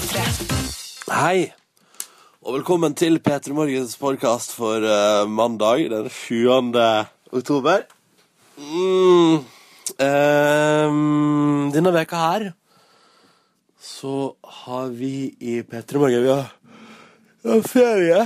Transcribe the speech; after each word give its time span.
P3. 0.00 0.20
Hei, 1.12 1.40
og 2.40 2.54
velkommen 2.54 2.94
til 2.96 3.18
P3 3.20 3.52
Morgens 3.52 3.98
podkast 4.00 4.54
for 4.56 4.80
eh, 4.80 5.26
mandag 5.28 5.90
den 5.92 6.06
7. 6.08 6.46
oktober. 7.36 7.82
Mm, 8.56 9.42
ehm, 10.00 11.68
denne 11.74 11.92
veka 11.92 12.20
her 12.22 12.46
så 13.76 14.32
har 14.64 14.88
vi 14.96 15.34
i 15.36 15.60
P3 15.68 16.00
Morgen 16.00 16.24
Vi 16.24 16.32
har, 16.32 16.48
vi 17.42 17.50
har 17.52 17.68
ferie. 17.68 18.20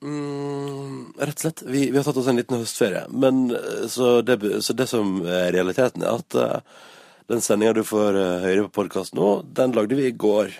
Mm, 0.00 1.10
rett 1.18 1.36
og 1.36 1.42
slett. 1.44 1.64
Vi, 1.68 1.90
vi 1.90 1.98
har 2.00 2.06
tatt 2.06 2.22
oss 2.22 2.30
en 2.32 2.40
liten 2.40 2.62
høstferie. 2.62 3.04
Men 3.12 3.50
eh, 3.50 3.84
så 3.92 4.22
det, 4.22 4.40
så 4.64 4.72
det 4.72 4.88
som 4.88 5.18
er 5.26 5.52
realiteten, 5.52 6.06
er 6.06 6.22
at 6.22 6.38
eh, 6.38 6.80
den 7.28 7.44
sendinga 7.44 7.76
du 7.76 7.82
får 7.84 8.16
eh, 8.16 8.46
høre 8.46 8.64
på 8.70 8.78
podkast 8.80 9.12
nå, 9.18 9.42
den 9.52 9.76
lagde 9.76 10.00
vi 10.00 10.08
i 10.08 10.16
går. 10.16 10.54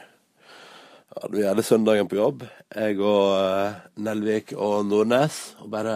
Ja, 1.18 1.27
du 1.27 1.39
gjør 1.40 1.57
det 1.58 1.64
søndagen 1.67 2.07
på 2.07 2.14
jobb. 2.14 2.43
Jeg 2.71 2.99
og 3.03 3.32
uh, 3.35 3.79
Nelvik 4.07 4.53
og 4.54 4.85
Nordnes. 4.86 5.39
Og 5.59 5.71
bare 5.72 5.95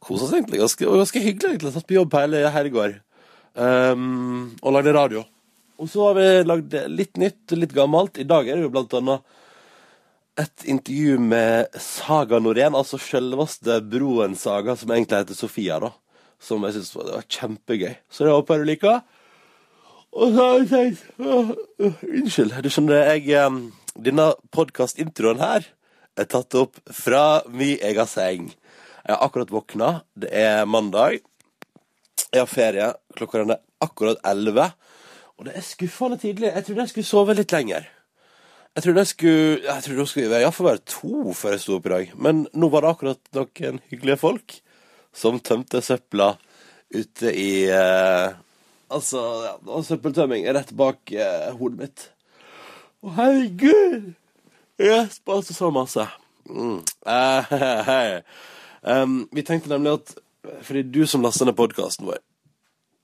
kosa 0.00 0.24
oss 0.24 0.32
egentlig. 0.32 0.62
Ganske, 0.62 0.86
ganske 0.88 1.20
hyggelig, 1.20 1.50
egentlig. 1.50 1.72
Satt 1.74 1.88
på 1.90 1.98
jobb 1.98 2.16
hele, 2.16 2.40
hele 2.54 2.72
går. 2.72 2.94
Um, 3.52 4.54
og 4.62 4.72
lagde 4.78 4.94
radio. 4.96 5.26
Og 5.76 5.90
så 5.92 6.06
har 6.06 6.16
vi 6.16 6.24
lagd 6.46 6.78
litt 6.88 7.20
nytt, 7.20 7.52
litt 7.52 7.74
gammelt. 7.76 8.16
I 8.16 8.24
dag 8.24 8.48
er 8.48 8.56
det 8.56 8.64
jo 8.64 8.72
blant 8.72 8.96
annet 8.96 9.36
et 10.40 10.64
intervju 10.72 11.20
med 11.28 11.76
Saga 11.80 12.40
Norén, 12.40 12.76
altså 12.76 12.96
selveste 13.00 13.82
broen 13.84 14.38
Saga, 14.40 14.76
som 14.76 14.92
egentlig 14.92 15.20
heter 15.20 15.36
Sofia, 15.36 15.76
da. 15.84 15.92
Som 16.40 16.64
jeg 16.64 16.78
syns 16.78 16.96
var, 16.96 17.12
var 17.18 17.28
kjempegøy. 17.28 17.92
Så 18.08 18.24
det 18.24 18.32
håper 18.32 18.56
jeg 18.56 18.64
du 18.64 18.72
liker. 18.72 19.04
Og 20.16 20.32
så 20.32 20.44
har 20.44 20.62
jeg 20.62 20.68
tenkt 20.70 21.18
Unnskyld. 21.20 22.54
Du 22.64 22.70
skjønner, 22.72 23.16
jeg 23.20 23.50
Denne 24.00 24.30
podkast-introen 24.52 25.40
her 25.40 25.66
er 26.16 26.28
tatt 26.28 26.56
opp 26.56 26.78
fra 26.92 27.42
mi 27.52 27.74
ega 27.84 28.06
seng. 28.08 28.46
Jeg 29.04 29.12
har 29.12 29.24
akkurat 29.24 29.52
våkna. 29.52 29.90
Det 30.16 30.30
er 30.32 30.64
mandag. 30.68 31.18
Jeg 32.32 32.40
har 32.40 32.48
ferie. 32.48 32.86
Klokka 33.16 33.42
er 33.44 33.60
akkurat 33.84 34.20
elleve. 34.24 34.70
Og 35.36 35.48
det 35.48 35.56
er 35.56 35.64
skuffende 35.64 36.16
tidlig. 36.20 36.48
Jeg 36.48 36.64
trodde 36.64 36.86
jeg 36.86 36.94
skulle 36.94 37.10
sove 37.10 37.36
litt 37.36 37.52
lenger. 37.52 37.88
Jeg 38.76 38.84
trodde 38.84 39.04
jeg 39.04 39.12
skulle 39.12 39.60
Jeg 39.64 39.84
trodde 39.84 40.00
det 40.00 40.08
skulle 40.08 40.40
iallfall 40.40 40.70
være 40.70 40.84
to 40.96 41.36
før 41.36 41.56
jeg 41.56 41.64
sto 41.64 41.76
opp 41.76 41.90
i 41.90 41.94
dag. 41.94 42.16
Men 42.16 42.46
nå 42.56 42.72
var 42.72 42.84
det 42.84 42.94
akkurat 42.94 43.36
noen 43.36 43.84
hyggelige 43.92 44.20
folk 44.24 44.58
som 45.12 45.40
tømte 45.40 45.84
søpla 45.84 46.34
ute 46.92 47.32
i 47.32 47.68
eh, 47.68 48.36
Altså, 48.86 49.22
ja, 49.42 49.54
det 49.58 49.72
var 49.72 49.86
søppeltømming 49.86 50.46
rett 50.54 50.70
bak 50.78 51.10
eh, 51.10 51.48
hodet 51.58 51.80
mitt. 51.80 52.04
Å, 53.02 53.10
herregud! 53.16 54.12
Jeg 54.78 55.08
sparte 55.14 55.56
så 55.56 55.72
masse. 55.74 56.04
Mm. 56.46 56.78
Eh, 57.10 57.56
hei. 57.90 58.20
Em, 58.86 59.18
vi 59.34 59.42
tenkte 59.42 59.72
nemlig 59.72 59.96
at 59.96 60.12
Fordi 60.62 60.84
du 60.94 61.00
som 61.10 61.24
laster 61.24 61.48
ned 61.48 61.56
podkasten 61.58 62.06
vår 62.06 62.20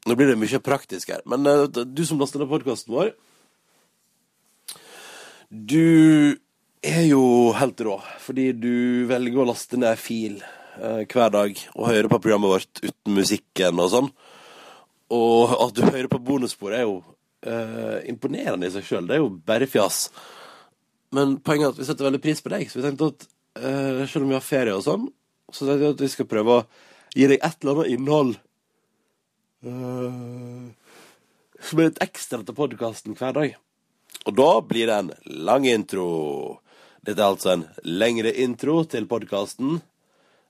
Nå 0.07 0.15
blir 0.15 0.31
det 0.31 0.39
mye 0.39 0.61
praktisk 0.63 1.11
her, 1.11 1.25
men 1.27 1.47
uh, 1.47 1.65
du 1.67 2.03
som 2.07 2.21
laster 2.23 2.39
ned 2.39 2.51
podkasten 2.51 2.95
vår 2.95 3.11
Du 5.51 6.39
er 6.83 7.05
jo 7.09 7.25
helt 7.59 7.83
rå, 7.83 7.97
fordi 8.23 8.49
du 8.55 9.07
velger 9.11 9.43
å 9.43 9.49
laste 9.51 9.79
ned 9.79 9.99
fil 9.99 10.39
uh, 10.79 11.03
hver 11.03 11.35
dag 11.35 11.59
og 11.75 11.89
høre 11.91 12.11
på 12.11 12.19
programmet 12.23 12.55
vårt 12.55 12.83
uten 12.83 13.15
musikken 13.15 13.83
og 13.83 13.91
sånn. 13.93 14.09
Og 15.13 15.57
at 15.59 15.75
du 15.77 15.83
hører 15.85 16.09
på 16.11 16.21
bonussporet, 16.23 16.81
er 16.81 16.87
jo 16.87 17.01
uh, 17.03 17.99
imponerende 18.09 18.69
i 18.69 18.75
seg 18.75 18.87
sjøl. 18.87 19.09
Det 19.09 19.19
er 19.19 19.25
jo 19.25 19.33
bare 19.47 19.69
fjas. 19.69 20.07
Men 21.13 21.37
poenget 21.45 21.69
er 21.69 21.75
at 21.75 21.83
vi 21.83 21.89
setter 21.89 22.09
veldig 22.09 22.23
pris 22.25 22.41
på 22.41 22.53
deg, 22.55 22.71
så 22.71 22.81
vi 22.81 22.87
tenkte 22.87 23.11
at 23.13 23.27
uh, 23.61 24.07
selv 24.09 24.25
om 24.25 24.33
vi 24.33 24.39
har 24.39 24.47
ferie 24.47 24.77
og 24.77 24.87
sånn, 24.87 25.11
så 25.53 25.67
tenkte 25.67 25.85
vi 25.85 25.93
at 25.93 26.07
vi 26.07 26.15
skal 26.15 26.31
prøve 26.31 26.57
å 26.57 26.65
gi 27.13 27.29
deg 27.29 27.45
et 27.45 27.61
eller 27.61 27.83
annet 27.83 27.93
innhold 27.99 28.41
Uh, 29.63 30.75
som 31.63 31.79
er 31.79 31.93
litt 31.93 32.01
ekstra 32.03 32.41
til 32.43 32.57
podkasten 32.57 33.15
hver 33.19 33.37
dag. 33.37 33.53
Og 34.27 34.35
da 34.35 34.51
blir 34.67 34.91
det 34.91 34.97
en 34.97 35.13
lang 35.47 35.67
intro. 35.71 36.07
Dette 37.07 37.23
er 37.23 37.31
altså 37.31 37.53
en 37.55 37.65
lengre 37.87 38.33
intro 38.43 38.81
til 38.91 39.07
podkasten. 39.11 39.79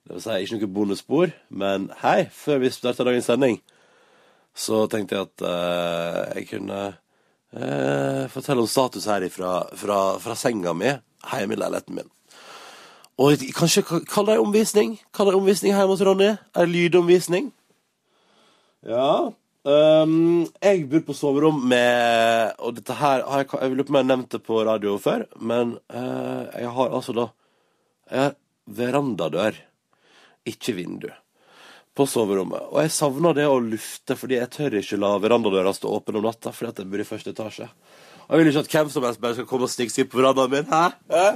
Det 0.03 0.17
vil 0.17 0.25
si 0.25 0.39
ikke 0.47 0.63
noe 0.63 0.73
bonusspor, 0.79 1.35
men 1.53 1.91
hei, 2.01 2.25
før 2.33 2.65
vi 2.65 2.73
starter 2.73 3.07
dagens 3.07 3.29
sending, 3.29 3.61
så 4.55 4.87
tenkte 4.93 5.17
jeg 5.17 5.29
at 5.29 5.45
eh, 5.49 6.19
jeg 6.39 6.49
kunne 6.51 6.81
eh, 6.89 8.25
fortelle 8.33 8.65
om 8.65 8.71
status 8.71 9.09
her 9.09 9.25
ifra, 9.27 9.63
fra, 9.79 10.01
fra 10.23 10.37
senga 10.39 10.75
mi 10.77 10.91
hjemme 10.93 11.57
i 11.57 11.61
leiligheten 11.61 11.99
min. 12.01 12.11
Og 13.23 13.45
kanskje 13.55 13.85
kall 13.85 14.27
det 14.29 14.41
omvisning? 14.41 14.97
Kall 15.15 15.31
det 15.31 15.39
omvisning 15.39 15.77
hjemme 15.77 15.93
hos 15.93 16.03
Ronny? 16.05 16.33
En 16.59 16.73
lydomvisning? 16.73 17.53
Ja. 18.83 19.33
ehm, 19.71 20.47
jeg 20.59 20.89
bor 20.91 21.05
på 21.07 21.15
soverom 21.15 21.61
med 21.71 22.57
Og 22.59 22.75
dette 22.75 22.97
her 22.99 23.23
har 23.23 23.45
jeg, 23.45 23.51
jeg 23.55 23.77
lurer 23.77 23.87
på 23.87 23.93
om 23.93 23.99
jeg 24.01 24.09
har 24.11 24.41
på 24.43 24.63
radio 24.67 24.97
før, 24.99 25.27
men 25.39 25.77
eh, 25.87 26.63
jeg 26.65 26.73
har 26.75 26.91
altså 26.91 27.15
da 27.15 27.29
Jeg 28.11 28.19
har 28.25 28.35
verandadør, 28.67 29.55
ikke 30.47 30.75
vindu, 30.75 31.09
på 31.97 32.07
soverommet. 32.09 32.71
Og 32.73 32.81
jeg 32.81 32.95
savner 32.95 33.37
det 33.37 33.47
å 33.49 33.61
lufte, 33.61 34.17
fordi 34.17 34.39
jeg 34.39 34.53
tør 34.55 34.79
ikke 34.81 35.01
la 35.01 35.13
verandadøra 35.21 35.75
stå 35.77 35.93
åpen 35.93 36.19
om 36.21 36.25
natta, 36.27 36.55
fordi 36.57 36.73
at 36.73 36.83
jeg 36.83 36.91
bor 36.93 37.05
i 37.05 37.09
første 37.09 37.35
etasje. 37.35 37.69
Og 38.29 38.33
jeg 38.33 38.41
vil 38.41 38.53
ikke 38.53 38.65
at 38.65 38.75
hvem 38.77 38.93
som 38.95 39.07
helst 39.07 39.23
bare 39.23 39.37
skal 39.37 39.49
komme 39.51 39.69
og 39.69 39.73
stikke 39.73 39.93
seg 39.93 40.09
på 40.09 40.21
verandaen 40.23 40.55
min. 40.55 40.69
Hæ? 40.73 40.85
Hæ? 41.13 41.27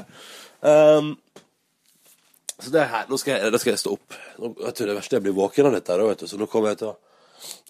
Um, 0.67 1.13
så 2.57 2.73
det 2.73 2.81
er 2.81 2.89
her. 2.89 3.11
Nå 3.11 3.19
skal 3.21 3.37
jeg, 3.37 3.53
da 3.53 3.61
skal 3.61 3.75
jeg 3.75 3.83
stå 3.83 3.93
opp. 3.99 4.17
Nå, 4.41 4.55
vet 4.63 4.79
du, 4.79 4.87
det 4.89 4.97
verste 4.97 5.17
er 5.17 5.21
jeg 5.21 5.27
blir 5.27 5.37
våken 5.37 5.69
av 5.69 5.77
dette, 5.77 5.93
her, 5.93 6.09
vet 6.09 6.25
du, 6.25 6.31
så 6.31 6.41
nå 6.41 6.49
kommer 6.51 6.73
jeg 6.73 6.81
til 6.85 6.95
å 6.95 6.97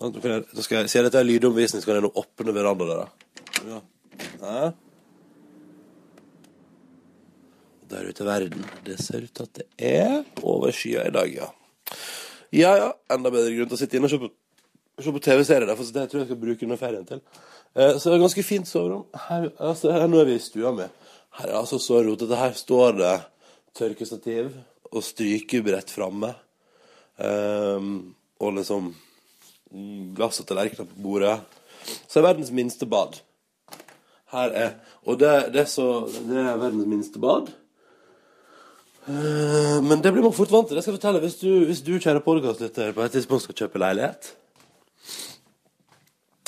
nå 0.01 0.11
nå 0.15 0.63
skal 0.63 0.85
jeg, 0.85 0.91
Siden 0.93 1.09
dette 1.09 1.21
er 1.21 1.27
lydomvisning, 1.27 1.83
så 1.83 1.89
kan 1.89 1.99
jeg 1.99 2.07
nå 2.07 2.13
åpne 2.23 2.55
verandadøra. 2.55 3.09
Ja. 3.67 3.81
Der 7.91 8.07
ute 8.07 8.23
i 8.23 8.27
verden. 8.27 8.63
Det 8.87 8.99
ser 9.03 9.27
ut 9.27 9.35
til 9.35 9.49
at 9.49 9.59
det 9.59 9.67
er 9.91 10.23
over 10.47 10.75
skya 10.75 11.07
i 11.11 11.15
dag, 11.15 11.35
ja. 11.35 11.51
Ja, 12.57 12.73
ja. 12.81 12.91
Enda 13.13 13.33
bedre 13.33 13.53
grunn 13.53 13.69
til 13.69 13.77
å 13.77 13.81
sitte 13.81 13.99
inne 13.99 14.09
og 14.09 14.15
se 14.15 14.21
på, 14.23 14.31
på 15.13 15.25
TV-serier. 15.27 15.73
For 15.77 15.93
det 15.93 16.07
tror 16.09 16.21
jeg 16.21 16.25
jeg 16.25 16.31
skal 16.31 16.41
bruke 16.41 16.65
under 16.65 16.81
ferien 16.81 17.05
til. 17.09 17.21
Eh, 17.77 17.99
så 17.99 18.09
det 18.09 18.17
er 18.17 18.23
ganske 18.25 18.47
fint 18.47 18.71
soverom. 18.71 19.05
Her, 19.27 19.51
altså, 19.61 19.93
her, 19.93 20.07
nå 20.09 20.23
er 20.23 20.31
vi 20.31 20.39
i 20.39 20.45
stua 20.45 20.73
mi. 20.77 20.87
Her 21.37 21.51
er 21.51 21.59
altså 21.61 21.81
så 21.83 22.01
rotete. 22.07 22.39
Her 22.41 22.57
står 22.57 22.97
det 23.03 23.13
tørkestativ 23.77 24.55
og 24.89 25.05
strykebrett 25.05 25.93
framme. 25.93 26.33
Ehm, 27.21 27.93
og 28.41 28.57
liksom 28.57 28.89
glass 30.17 30.41
og 30.41 30.49
tallerkener 30.49 30.89
på 30.89 31.03
bordet. 31.05 31.37
Så 32.09 32.21
er 32.21 32.29
verdens 32.31 32.55
minste 32.57 32.89
bad. 32.89 33.21
Her 34.33 34.57
er 34.57 34.71
Og 35.07 35.21
det, 35.21 35.53
det, 35.55 35.61
er, 35.61 35.71
så, 35.71 36.09
det 36.27 36.41
er 36.41 36.57
verdens 36.59 36.89
minste 36.91 37.21
bad. 37.23 37.53
Eh, 39.09 39.83
Men 39.83 40.03
det 40.03 40.13
blir 40.13 40.23
man 40.23 40.35
fort 40.35 40.51
vant 40.51 40.69
til. 40.69 40.77
Det 40.77 40.83
skal 40.83 40.97
jeg 40.97 41.01
fortelle 41.01 41.23
Hvis 41.23 41.39
du, 41.39 41.51
hvis 41.69 41.83
du 41.87 41.95
kjære 41.95 42.25
podkastlytter, 42.27 42.93
på 42.93 43.05
et 43.05 43.13
tidspunkt 43.15 43.45
skal 43.45 43.59
kjøpe 43.61 43.79
leilighet 43.79 44.33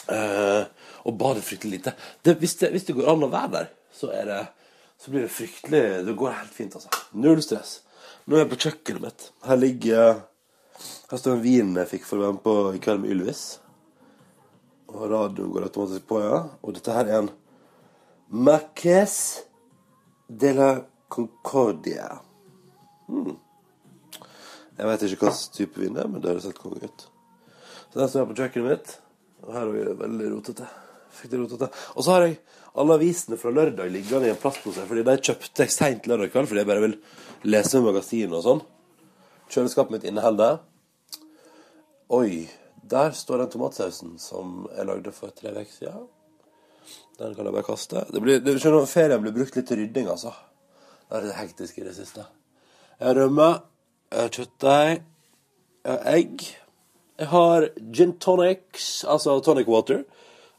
uh, 0.08 0.64
og 1.04 1.18
badet 1.20 1.44
fryktelig 1.44 1.76
lite 1.76 1.92
det, 2.24 2.34
hvis, 2.40 2.54
det, 2.58 2.70
hvis 2.72 2.86
det 2.88 2.96
går 2.96 3.10
an 3.12 3.26
å 3.26 3.28
være 3.30 3.50
der, 3.52 3.68
så, 3.92 4.08
det, 4.08 4.40
så 4.98 5.12
blir 5.12 5.26
det 5.26 5.30
fryktelig 5.30 5.82
Det 6.08 6.16
går 6.18 6.34
helt 6.40 6.56
fint, 6.56 6.74
altså. 6.74 6.90
Null 7.12 7.42
stress. 7.44 7.82
Nå 8.26 8.36
er 8.36 8.42
jeg 8.42 8.50
på 8.50 8.60
kjøkkenet 8.64 9.04
mitt. 9.04 9.30
Her 9.46 9.60
ligger 9.60 10.22
Her 11.12 11.20
står 11.20 11.36
en 11.36 11.44
vin 11.44 11.74
jeg 11.78 11.92
fikk 11.92 12.08
for 12.08 12.18
å 12.18 12.26
være 12.26 12.38
med 12.38 12.46
på 12.48 12.56
I 12.74 12.82
kveld 12.82 13.04
med 13.04 13.14
Ylvis. 13.14 13.42
Og 14.88 15.04
radioen 15.12 15.52
går 15.52 15.68
automatisk 15.68 16.08
på, 16.08 16.22
ja. 16.24 16.46
Og 16.64 16.74
dette 16.74 16.96
her 16.96 17.06
er 17.06 17.20
en 17.22 17.34
Marques 18.28 19.18
de 20.28 20.50
la 20.56 20.72
Concordia. 21.08 22.16
Jeg 23.08 24.86
vet 24.86 25.06
ikke 25.08 25.26
hva 25.26 25.34
type 25.54 25.80
vin 25.80 25.96
det 25.96 26.04
er, 26.04 26.10
men 26.10 26.22
det 26.22 26.32
høres 26.32 26.48
helt 26.48 26.60
konge 26.60 26.84
ut. 26.84 27.06
Så 27.88 27.98
der 27.98 28.10
står 28.10 28.22
jeg 28.22 28.30
på 28.30 28.38
kjøkkenet 28.38 28.68
mitt, 28.68 28.92
og 29.46 29.54
her 29.56 29.72
er 29.72 29.88
det 29.88 29.96
veldig 30.02 30.30
rotete. 30.34 30.68
Fryktelig 31.18 31.44
rotete. 31.46 31.70
Og 31.96 32.04
så 32.04 32.14
har 32.14 32.26
jeg 32.26 32.38
alle 32.78 32.98
avisene 32.98 33.38
fra 33.40 33.50
lørdag 33.54 33.90
liggende 33.90 34.28
i 34.28 34.32
en 34.32 34.40
plastpose, 34.40 34.84
fordi 34.86 35.04
de 35.08 35.16
kjøpte 35.30 35.64
jeg 35.64 35.74
seint 35.74 36.06
lørdag 36.10 36.30
kveld 36.34 36.50
fordi 36.50 36.62
jeg 36.62 36.70
bare 36.70 36.84
vil 36.84 36.96
lese 37.48 37.80
med 37.80 37.88
magasinet 37.88 38.36
og 38.38 38.44
sånn. 38.44 38.62
Kjøleskapet 39.48 39.96
mitt 39.96 40.06
inneholder 40.08 40.60
Oi, 42.12 42.46
der 42.88 43.12
står 43.12 43.42
den 43.42 43.50
tomatsausen 43.52 44.14
som 44.20 44.62
jeg 44.72 44.86
lagde 44.88 45.12
for 45.12 45.32
tre 45.36 45.50
uker 45.52 45.74
siden. 45.74 46.06
Den 47.18 47.34
kan 47.34 47.44
jeg 47.44 47.52
bare 47.52 47.66
kaste. 47.66 48.04
Det 48.14 48.22
blir, 48.22 48.38
det, 48.40 48.54
skjønner, 48.62 48.86
ferien 48.88 49.20
blir 49.20 49.34
brukt 49.36 49.58
litt 49.58 49.66
til 49.68 49.82
rydding, 49.82 50.08
altså. 50.08 50.32
Det 51.08 51.18
er 51.18 51.26
litt 51.26 51.36
hektisk 51.36 51.80
i 51.82 51.84
det 51.84 51.92
siste. 51.98 52.24
Jeg 52.98 53.06
har 53.06 53.14
rømme, 53.14 53.48
jeg 54.10 54.20
har 54.20 54.32
kjøttdeig, 54.34 55.02
jeg 55.84 55.92
har 55.92 56.14
egg. 56.16 56.40
Jeg 57.18 57.28
har 57.30 57.66
gin 57.94 58.14
tonics, 58.18 59.04
altså 59.06 59.36
tonic 59.40 59.68
water. 59.70 60.02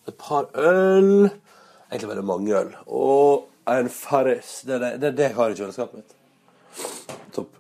Et 0.08 0.16
par 0.16 0.48
øl. 0.56 1.30
egentlig 1.92 2.10
veldig 2.10 2.26
mange 2.26 2.56
øl. 2.60 2.76
Og 2.88 3.50
en 3.68 3.90
Farris. 3.90 4.62
Det 4.66 4.76
er 4.76 4.80
det, 4.80 5.02
det, 5.02 5.18
det 5.18 5.24
jeg 5.24 5.36
har 5.36 5.50
i 5.50 5.58
kjøleskapet 5.60 6.00
mitt. 6.00 6.16
Topp. 7.36 7.58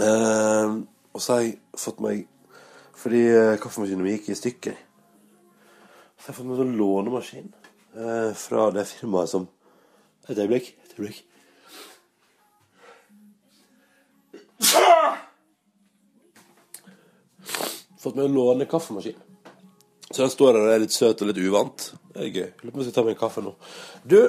Eh, 0.00 0.78
og 1.12 1.22
så 1.22 1.34
har 1.34 1.40
jeg 1.40 1.58
fått 1.78 2.02
meg 2.04 2.26
Fordi 2.98 3.22
eh, 3.30 3.56
kaffemaskinen 3.58 4.04
min 4.04 4.16
gikk 4.16 4.30
i 4.30 4.38
stykker. 4.38 4.78
Så 6.18 6.28
har 6.28 6.32
jeg 6.32 6.38
fått 6.38 6.50
meg 6.50 6.62
en 6.62 6.76
lånemaskin 6.78 7.50
eh, 7.94 8.30
fra 8.38 8.70
det 8.74 8.86
firmaet 8.86 9.34
som 9.34 9.50
Et 10.28 10.38
øyeblikk. 10.38 10.76
Et 10.84 10.98
øyeblikk. 10.98 11.24
Fått 17.98 18.18
meg 18.18 18.30
låne 18.30 18.66
kaffemaskin 18.70 19.16
Så 20.12 20.22
den 20.22 20.30
står 20.30 20.54
der 20.54 20.66
og 20.66 20.74
er 20.74 20.82
litt 20.84 20.94
søt 20.94 21.22
og 21.24 21.30
litt 21.30 21.40
uvant. 21.42 21.88
Det 22.14 22.22
er 22.24 22.28
gøy. 22.30 22.50
Lurer 22.62 22.70
på 22.70 22.78
om 22.78 22.82
jeg 22.82 22.88
skal 22.88 22.96
ta 22.96 23.06
meg 23.06 23.16
en 23.16 23.22
kaffe 23.22 23.42
nå. 23.44 23.54
Du, 24.08 24.20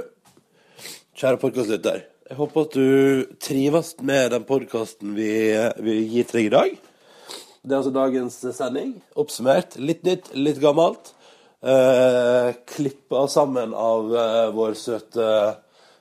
kjære 1.19 1.39
podkastlytter. 1.44 2.01
Jeg 2.30 2.38
håper 2.38 2.66
at 2.66 2.75
du 2.75 3.30
trives 3.42 3.94
med 4.06 4.33
den 4.36 4.44
podkasten 4.45 5.16
vi, 5.18 5.31
vi 5.81 5.95
gir 6.12 6.27
til 6.30 6.42
deg 6.42 6.50
i 6.50 6.51
dag. 6.54 6.75
Det 7.63 7.74
er 7.74 7.80
altså 7.80 7.94
dagens 7.95 8.38
sending. 8.57 8.92
Oppsummert. 9.19 9.80
Litt 9.81 10.04
nytt, 10.07 10.30
litt 10.38 10.60
gammelt. 10.62 11.13
Eh, 11.62 12.51
Klippa 12.69 13.27
sammen 13.27 13.74
av 13.75 14.13
eh, 14.15 14.50
vår 14.56 14.77
søte 14.80 15.30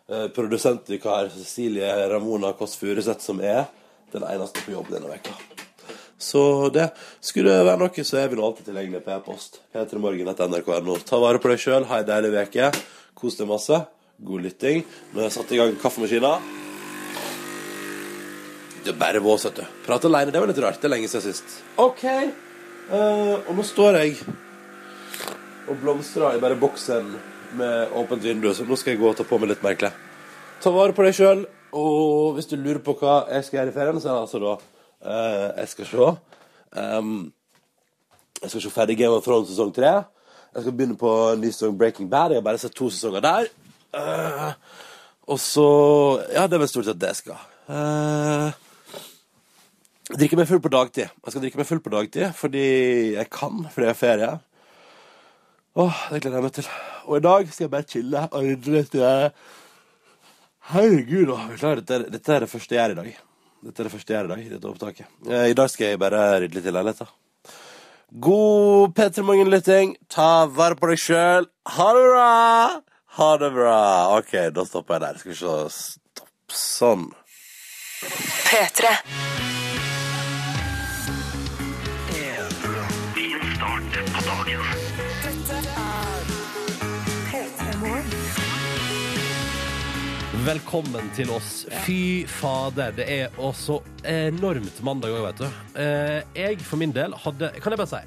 eh, 0.07 0.27
produsentvikar 0.35 1.33
Cecilie 1.35 2.09
Ramona 2.13 2.53
Kåss 2.59 2.79
Furuseth, 2.79 3.25
som 3.25 3.43
er 3.43 3.65
den 4.15 4.27
eneste 4.29 4.63
på 4.63 4.77
jobb 4.77 4.93
denne 4.95 5.11
veka. 5.11 5.35
Så 6.19 6.43
det 6.75 6.89
skulle 7.23 7.55
være 7.63 7.79
noe, 7.79 8.05
så 8.05 8.19
er 8.19 8.31
vi 8.31 8.39
nå 8.39 8.47
alltid 8.47 8.67
tilgjengelig 8.69 9.05
på 9.05 9.15
e-post. 9.15 9.61
P3morgen.nrk.no. 9.75 10.97
Ta 11.07 11.21
vare 11.23 11.39
på 11.43 11.53
deg 11.53 11.63
sjøl. 11.63 11.87
Ha 11.87 12.01
ei 12.01 12.09
deilig 12.09 12.33
uke. 12.49 12.73
Kos 13.19 13.39
deg 13.39 13.47
masse. 13.51 13.79
God 14.19 14.43
lytting. 14.43 14.83
Nå 15.13 15.23
har 15.23 15.29
jeg 15.29 15.37
satt 15.37 15.55
i 15.55 15.61
gang 15.61 15.77
kaffemaskina. 15.79 16.33
Det 18.83 18.95
er 18.95 18.99
bare 18.99 19.23
vås, 19.23 19.47
vet 19.47 19.61
du. 19.61 19.65
Prate 19.87 20.11
aleine, 20.11 20.35
det 20.35 20.43
var 20.43 20.51
litt 20.51 20.61
rart. 20.65 20.81
Det 20.83 20.89
er 20.89 20.95
lenge 20.97 21.11
siden 21.13 21.27
sist. 21.29 21.59
OK. 21.79 22.05
Uh, 22.89 23.37
og 23.45 23.53
nå 23.55 23.67
står 23.69 23.99
jeg 24.01 24.17
og 25.69 25.77
blomstrer 25.83 26.39
i 26.39 26.41
bare 26.41 26.57
boksen 26.59 27.11
med 27.59 27.93
åpent 28.01 28.25
vindu, 28.25 28.49
så 28.57 28.65
nå 28.65 28.77
skal 28.81 28.95
jeg 28.95 29.03
gå 29.03 29.11
og 29.11 29.19
ta 29.19 29.27
på 29.29 29.39
meg 29.41 29.53
litt 29.53 29.65
merkelig. 29.65 29.93
Ta 30.65 30.73
vare 30.73 30.97
på 30.97 31.05
deg 31.05 31.17
sjøl, 31.17 31.45
og 31.77 32.39
hvis 32.39 32.49
du 32.49 32.57
lurer 32.57 32.81
på 32.85 32.97
hva 32.97 33.21
jeg 33.35 33.45
skal 33.45 33.61
gjøre 33.61 33.75
i 33.75 33.77
ferien, 33.77 34.01
så 34.01 34.09
er 34.09 34.17
det 34.17 34.25
altså 34.25 34.41
da 34.43 34.55
eh, 35.05 35.53
Jeg 35.61 35.69
skal 35.69 35.87
se 35.87 36.17
Um, 36.77 37.33
Jeg 38.43 38.51
skal 38.51 38.61
se 38.61 38.71
ferdig 38.71 38.99
Game 38.99 39.15
of 39.17 39.25
Thrones 39.25 39.49
sesong 39.49 39.73
tre. 39.75 40.05
Jeg 40.55 40.63
skal 40.63 40.73
begynne 40.73 40.97
på 41.01 41.11
ny 41.41 41.49
sesong 41.51 41.79
Breaking 41.79 42.11
Bad. 42.11 42.31
Jeg 42.35 42.37
har 42.43 42.45
bare 42.45 42.59
sett 42.59 42.75
to 42.77 42.91
sesonger 42.91 43.21
der. 43.25 43.49
Uh, 43.95 44.53
og 45.33 45.39
så 45.41 45.65
Ja, 46.33 46.47
det 46.47 46.59
er 46.59 46.59
vel 46.59 46.69
stort 46.69 46.85
sett 46.85 47.01
det 47.01 47.09
jeg 47.09 47.17
skal. 47.23 47.41
Uh, 47.69 48.53
drikke 50.13 50.37
meg 50.37 50.49
full 50.49 50.61
på 50.61 50.73
dagtid. 50.73 51.09
Jeg 51.09 51.33
skal 51.33 51.43
drikke 51.43 51.61
meg 51.63 51.67
full 51.69 51.81
på 51.81 51.95
dagtid 51.97 52.35
fordi 52.37 52.67
jeg 53.17 53.31
kan, 53.31 53.65
fordi 53.73 53.87
jeg 53.87 53.95
har 53.95 54.03
ferie. 54.03 54.31
Åh, 55.79 56.05
det 56.13 56.21
gleder 56.23 56.39
jeg 56.39 56.47
meg 56.49 56.53
til. 56.59 56.69
Og 57.07 57.17
i 57.17 57.25
dag 57.25 57.49
skal 57.53 57.65
jeg 57.65 57.71
bare 57.71 57.89
chille 57.89 58.29
Herregud, 60.69 61.33
beklager. 61.49 61.81
Er- 61.81 62.11
dette 62.11 62.35
er 62.35 62.41
det 62.41 62.51
første 62.51 62.75
jeg 62.75 62.83
gjør 62.83 62.97
i 62.99 63.01
dag. 63.03 63.28
Dette 63.65 63.83
er 63.83 63.89
det 63.89 63.93
første 63.95 64.15
jeg 64.15 64.21
gjør 64.21 64.29
i 64.29 64.35
dag, 64.35 64.51
dette 64.55 64.69
opptaket. 64.71 65.09
Eh, 65.27 65.47
I 65.51 65.57
dag 65.59 65.71
skal 65.73 65.91
jeg 65.93 66.01
bare 66.01 66.21
rydde 66.45 66.59
litt 66.61 66.69
i 66.71 66.75
leiligheta. 66.75 67.09
God 68.25 68.95
P3 68.97 69.25
Morgen-lytting. 69.27 69.97
Ta 70.09 70.47
vare 70.47 70.79
på 70.79 70.89
deg 70.93 71.03
sjøl. 71.03 71.49
Ha 71.77 71.89
det 71.97 72.05
bra! 72.07 72.29
Ha 73.19 73.31
det 73.43 73.51
bra. 73.57 73.79
OK, 74.17 74.33
da 74.55 74.65
stopper 74.65 74.95
jeg 74.97 75.05
der. 75.05 75.19
Skal 75.21 75.35
vi 75.35 75.39
se. 75.43 75.57
Stopp. 75.75 76.31
Sånn. 76.55 77.09
P3. 78.47 78.95
Velkommen 90.49 91.11
til 91.13 91.29
oss. 91.35 91.67
Fy 91.85 92.25
fader, 92.31 92.95
det 92.97 93.05
er 93.13 93.35
også 93.43 93.81
enormt 94.09 94.79
mandag 94.87 95.13
òg, 95.13 95.27
vet 95.27 95.43
du. 95.43 95.59
Eh, 95.83 96.23
jeg 96.39 96.63
for 96.65 96.81
min 96.81 96.95
del 96.95 97.13
hadde 97.21 97.51
Kan 97.61 97.75
jeg 97.75 97.81
bare 97.83 97.91
si? 97.91 98.01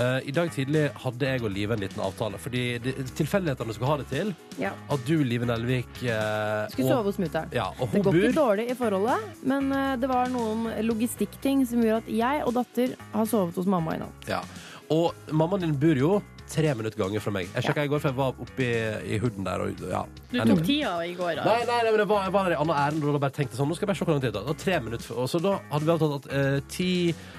eh, 0.00 0.18
I 0.26 0.32
dag 0.34 0.50
tidlig 0.50 0.88
hadde 1.04 1.28
jeg 1.28 1.44
og 1.44 1.52
Live 1.54 1.76
en 1.76 1.84
liten 1.84 2.02
avtale. 2.02 2.38
Fordi 2.42 2.78
det- 2.82 2.96
tilfeldighetene 3.14 3.74
skulle 3.76 3.90
ha 3.92 3.96
det 3.98 4.08
til 4.08 4.34
Ja. 4.58 4.72
at 4.90 5.04
du, 5.06 5.22
Live 5.22 5.46
Nelvik 5.46 6.02
eh, 6.02 6.66
Skulle 6.72 6.88
sove 6.88 7.04
hos 7.04 7.18
mutter'n. 7.18 7.52
ja, 7.52 7.68
og 7.78 7.88
Det 7.92 8.02
hun 8.02 8.02
går 8.02 8.12
ikke 8.14 8.34
bor 8.34 8.42
dårlig 8.42 8.70
i 8.70 8.74
forholdet, 8.74 9.20
men 9.44 9.72
eh, 9.72 9.96
det 9.96 10.08
var 10.08 10.26
noen 10.28 10.66
logistikkting 10.82 11.64
som 11.68 11.78
gjorde 11.80 12.02
at 12.02 12.08
jeg 12.08 12.42
og 12.44 12.54
datter 12.54 12.96
har 13.12 13.24
sovet 13.26 13.54
hos 13.54 13.66
mamma 13.66 13.94
i 13.94 13.98
natt. 13.98 14.28
ja. 14.28 14.40
Og 14.90 15.14
mammaen 15.30 15.60
din 15.60 15.74
bor 15.78 15.94
jo 15.96 16.22
tre 16.52 16.72
minutter 16.76 17.00
ganger 17.00 17.22
fra 17.24 17.32
meg. 17.34 17.48
Jeg 17.54 17.66
sjekka 17.66 17.84
i 17.86 17.90
går, 17.90 18.02
for 18.02 18.12
jeg 18.12 18.18
var 18.18 18.42
oppe 18.44 18.66
i, 18.66 18.72
i 19.14 19.18
hooden 19.22 19.46
der. 19.46 19.64
Og, 19.64 19.82
ja. 19.90 20.02
Du 20.30 20.36
Anyway. 20.40 20.58
tok 20.60 20.66
tida 20.68 20.92
i 21.08 21.14
går, 21.18 21.32
da. 21.40 21.46
Nei, 21.48 21.56
nei, 21.68 21.78
nei, 21.86 21.90
men 21.94 22.00
det 22.02 22.06
var, 22.12 22.26
jeg 22.26 22.34
var 22.36 22.48
der 22.48 22.56
i 22.56 22.60
annet 22.62 22.80
ærend 22.84 23.06
og 23.08 23.16
da 23.16 23.22
bare 23.24 23.36
tenkte 23.38 23.58
sånn, 23.58 23.70
nå 23.72 23.78
skal 23.78 23.86
jeg 23.86 23.92
bare 23.92 24.00
se 24.00 24.06
hvor 24.06 24.14
lang 24.16 24.22
tid 24.24 24.36
det 24.36 24.44
tar. 24.46 24.60
Tre 24.64 24.78
minutter, 24.86 25.16
og 25.22 25.30
så 25.32 25.40
da 25.42 25.56
hadde 25.72 25.88
vi 25.88 25.94
avtalt 25.96 26.16
at 26.20 26.30
eh, 26.38 26.58
ti, 26.72 26.90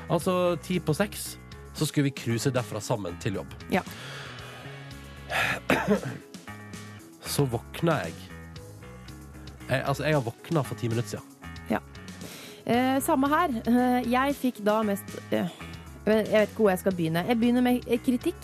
altså 0.10 0.38
ti 0.66 0.80
på 0.84 0.98
seks, 0.98 1.28
så 1.74 1.88
skulle 1.90 2.10
vi 2.10 2.16
cruise 2.24 2.52
derfra 2.54 2.82
sammen 2.84 3.16
til 3.24 3.40
jobb. 3.42 3.56
Ja. 3.74 3.86
Så 7.34 7.46
våkna 7.50 7.94
jeg. 8.04 8.14
jeg 9.70 9.80
altså, 9.88 10.04
jeg 10.04 10.18
har 10.18 10.26
våkna 10.26 10.62
for 10.68 10.76
ti 10.78 10.90
minutter 10.92 11.16
siden. 11.16 11.30
Eh, 12.66 13.00
samme 13.04 13.28
her. 13.28 13.52
Eh, 13.68 14.12
jeg 14.12 14.36
fikk 14.40 14.62
da 14.64 14.78
mest 14.88 15.10
eh, 15.36 15.50
Jeg 16.06 16.28
vet 16.32 16.52
ikke 16.52 16.62
hvor 16.62 16.70
jeg 16.72 16.80
skal 16.80 16.96
begynne. 16.96 17.24
Jeg 17.28 17.40
begynner 17.40 17.64
med 17.66 17.88
kritikk 18.06 18.40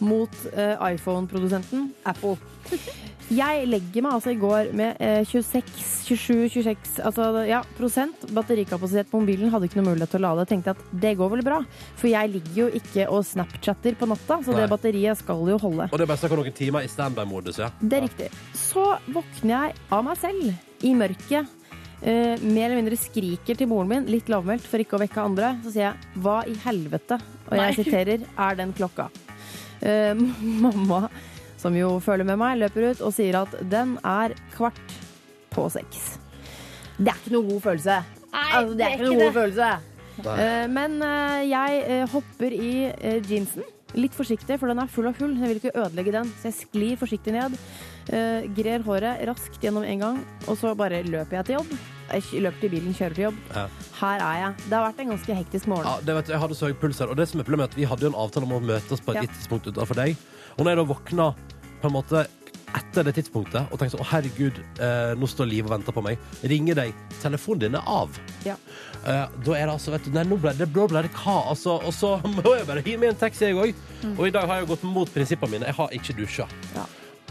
mot 0.00 0.42
eh, 0.52 0.76
iPhone-produsenten 0.94 1.90
Apple. 2.08 2.36
Jeg 3.30 3.66
legger 3.70 4.02
meg 4.02 4.14
altså 4.16 4.32
i 4.32 4.38
går 4.40 4.72
med 4.74 4.96
eh, 4.98 5.20
26-27-26 5.22 6.96
altså, 7.06 7.28
ja, 7.46 7.60
prosent 7.78 8.24
batterikapasitet 8.34 9.06
på 9.12 9.20
mobilen. 9.22 9.52
Hadde 9.52 9.68
ikke 9.68 9.78
noe 9.78 9.92
mulighet 9.92 10.10
til 10.16 10.24
å 10.24 10.32
lade. 10.32 10.48
Tenkte 10.50 10.74
at 10.74 10.82
det 11.04 11.12
går 11.20 11.30
vel 11.36 11.44
bra, 11.46 11.60
for 12.00 12.10
jeg 12.10 12.32
ligger 12.32 12.58
jo 12.64 12.66
ikke 12.80 13.06
og 13.06 13.22
snapchatter 13.28 13.94
på 14.00 14.10
natta, 14.10 14.40
så 14.42 14.50
Nei. 14.50 14.64
det 14.64 14.72
batteriet 14.72 15.22
skal 15.22 15.46
jo 15.46 15.60
holde. 15.62 15.86
Og 15.92 15.94
det 15.94 16.08
er 16.08 16.10
bare 16.10 16.22
snakk 16.24 16.34
om 16.34 16.42
noen 16.42 16.58
timer 16.58 16.82
i 16.82 16.90
standby-modus, 16.90 17.62
ja. 17.62 17.70
Det 17.78 18.00
er 18.00 18.06
riktig. 18.08 18.28
Så 18.58 18.88
våkner 19.14 19.54
jeg 19.54 19.78
av 19.94 20.04
meg 20.10 20.20
selv 20.26 20.84
i 20.90 20.94
mørket. 20.98 21.56
Uh, 22.00 22.34
mer 22.40 22.70
eller 22.70 22.78
mindre 22.80 22.96
skriker 22.96 23.58
til 23.60 23.68
moren 23.68 23.90
min, 23.92 24.06
litt 24.10 24.30
lavmælt 24.32 24.64
for 24.66 24.82
ikke 24.82 24.98
å 24.98 25.04
vekke 25.04 25.22
andre. 25.22 25.54
Så 25.62 25.76
sier 25.76 25.92
jeg 25.92 26.18
'hva 26.18 26.40
i 26.48 26.56
helvete'? 26.66 27.20
Og 27.46 27.58
jeg 27.60 27.60
Nei. 27.60 27.74
siterer 27.78 28.18
'er 28.26 28.56
den 28.56 28.72
klokka'? 28.74 29.29
Eh, 29.82 30.14
mamma, 30.64 31.08
som 31.60 31.76
jo 31.76 31.94
følger 32.04 32.26
med 32.28 32.38
meg, 32.40 32.58
løper 32.62 32.90
ut 32.92 33.02
og 33.04 33.12
sier 33.16 33.40
at 33.42 33.54
den 33.70 33.96
er 34.06 34.34
kvart 34.56 34.96
på 35.52 35.66
seks. 35.72 36.16
Det 37.00 37.08
er 37.12 37.18
ikke 37.22 37.34
noe 37.36 37.48
god 37.48 37.62
følelse. 37.68 37.98
Altså, 38.30 38.74
det 38.78 38.86
er 38.86 38.96
ikke 38.98 39.08
noe 39.10 39.20
god 39.26 39.36
følelse. 39.40 39.70
Eh, 40.20 40.64
men 40.68 40.98
eh, 41.02 41.42
jeg 41.48 41.84
eh, 41.88 42.06
hopper 42.12 42.52
i 42.56 42.72
eh, 42.92 43.20
jeansen. 43.24 43.64
Litt 43.98 44.14
forsiktig, 44.14 44.58
for 44.60 44.70
den 44.70 44.78
er 44.78 44.90
full 44.92 45.08
av 45.10 45.16
hull. 45.18 45.32
Jeg 45.40 45.48
vil 45.50 45.58
ikke 45.62 45.72
ødelegge 45.80 46.12
den, 46.14 46.28
så 46.38 46.50
jeg 46.50 46.58
sklir 46.60 46.98
forsiktig 47.00 47.32
ned. 47.34 47.56
eh, 48.14 48.44
grer 48.54 48.84
håret 48.86 49.24
raskt 49.26 49.58
gjennom 49.64 49.82
en 49.86 50.04
gang, 50.04 50.20
og 50.46 50.58
så 50.60 50.74
bare 50.78 51.00
løper 51.08 51.40
jeg 51.40 51.48
til 51.48 51.56
jobb. 51.58 51.72
Jeg 52.10 52.42
løper 52.42 52.60
til 52.64 52.70
bilen, 52.74 52.94
kjører 52.96 53.14
til 53.14 53.24
jobb. 53.28 53.38
Ja. 53.54 53.66
Her 54.00 54.24
er 54.26 54.40
jeg. 54.40 54.54
Det 54.66 54.74
har 54.78 54.84
vært 54.88 55.00
en 55.04 55.12
ganske 55.14 55.36
hektisk 55.40 55.70
morgen. 55.70 55.86
Ja, 55.86 56.00
det 56.06 56.16
vet 56.18 56.26
du, 56.26 56.32
jeg 56.34 56.40
hadde 56.42 56.58
så 56.58 56.66
høy 56.70 56.74
puls 56.80 56.98
her, 57.02 57.12
og 57.12 57.16
det 57.20 57.28
som 57.30 57.40
er 57.40 57.46
problemet 57.46 57.68
er 57.68 57.72
at 57.74 57.78
vi 57.78 57.88
hadde 57.90 58.06
jo 58.06 58.10
en 58.12 58.18
avtale 58.24 58.48
om 58.48 58.56
å 58.58 58.60
møtes 58.72 59.00
på 59.04 59.14
et 59.14 59.22
Ja. 59.22 59.28
tidspunkt 59.30 59.66
utenfor 59.70 59.94
deg. 59.94 60.16
Og 60.58 60.64
når 60.64 60.70
jeg 60.74 60.80
da 60.80 60.86
våkna 60.94 61.34
på 61.80 61.86
en 61.88 61.92
måte 61.94 62.26
etter 62.70 63.02
det 63.02 63.14
tidspunktet 63.16 63.66
og 63.72 63.78
tenkte 63.80 63.96
sånn, 63.96 64.04
å 64.04 64.10
herregud, 64.12 64.58
eh, 64.78 65.14
nå 65.18 65.26
står 65.26 65.48
Liv 65.50 65.64
og 65.66 65.72
venter 65.72 65.92
på 65.92 66.02
meg, 66.06 66.18
ringer 66.44 66.74
deg, 66.78 66.94
telefonen 67.20 67.58
din 67.64 67.74
er 67.74 67.82
av. 67.86 68.10
Ja. 68.46 68.54
Eh, 69.04 69.26
da 69.42 69.52
er 69.58 69.66
det 69.66 69.74
altså, 69.74 69.90
vet 69.90 70.04
du, 70.04 70.10
nei, 70.14 70.22
nå 70.22 70.38
ble 70.38 70.52
det, 70.54 70.68
nå 70.70 70.86
ble 70.88 71.02
det 71.02 71.10
hva, 71.10 71.48
altså, 71.50 71.80
og 71.82 71.92
så 71.92 72.20
må 72.36 72.54
jeg 72.56 72.66
bare 72.68 72.82
hive 72.86 73.00
meg 73.02 73.08
en 73.10 73.16
taxi 73.16 73.46
jeg 73.48 73.56
òg. 73.58 73.74
Og 74.16 74.26
i 74.28 74.30
dag 74.30 74.46
har 74.46 74.60
jeg 74.60 74.68
gått 74.70 74.82
mot 74.86 75.10
prinsippene 75.10 75.50
mine. 75.56 75.66
Jeg 75.66 75.74
har 75.74 75.88
ikke 75.98 76.14
dusja. 76.20 76.46
Ja. 76.76 76.86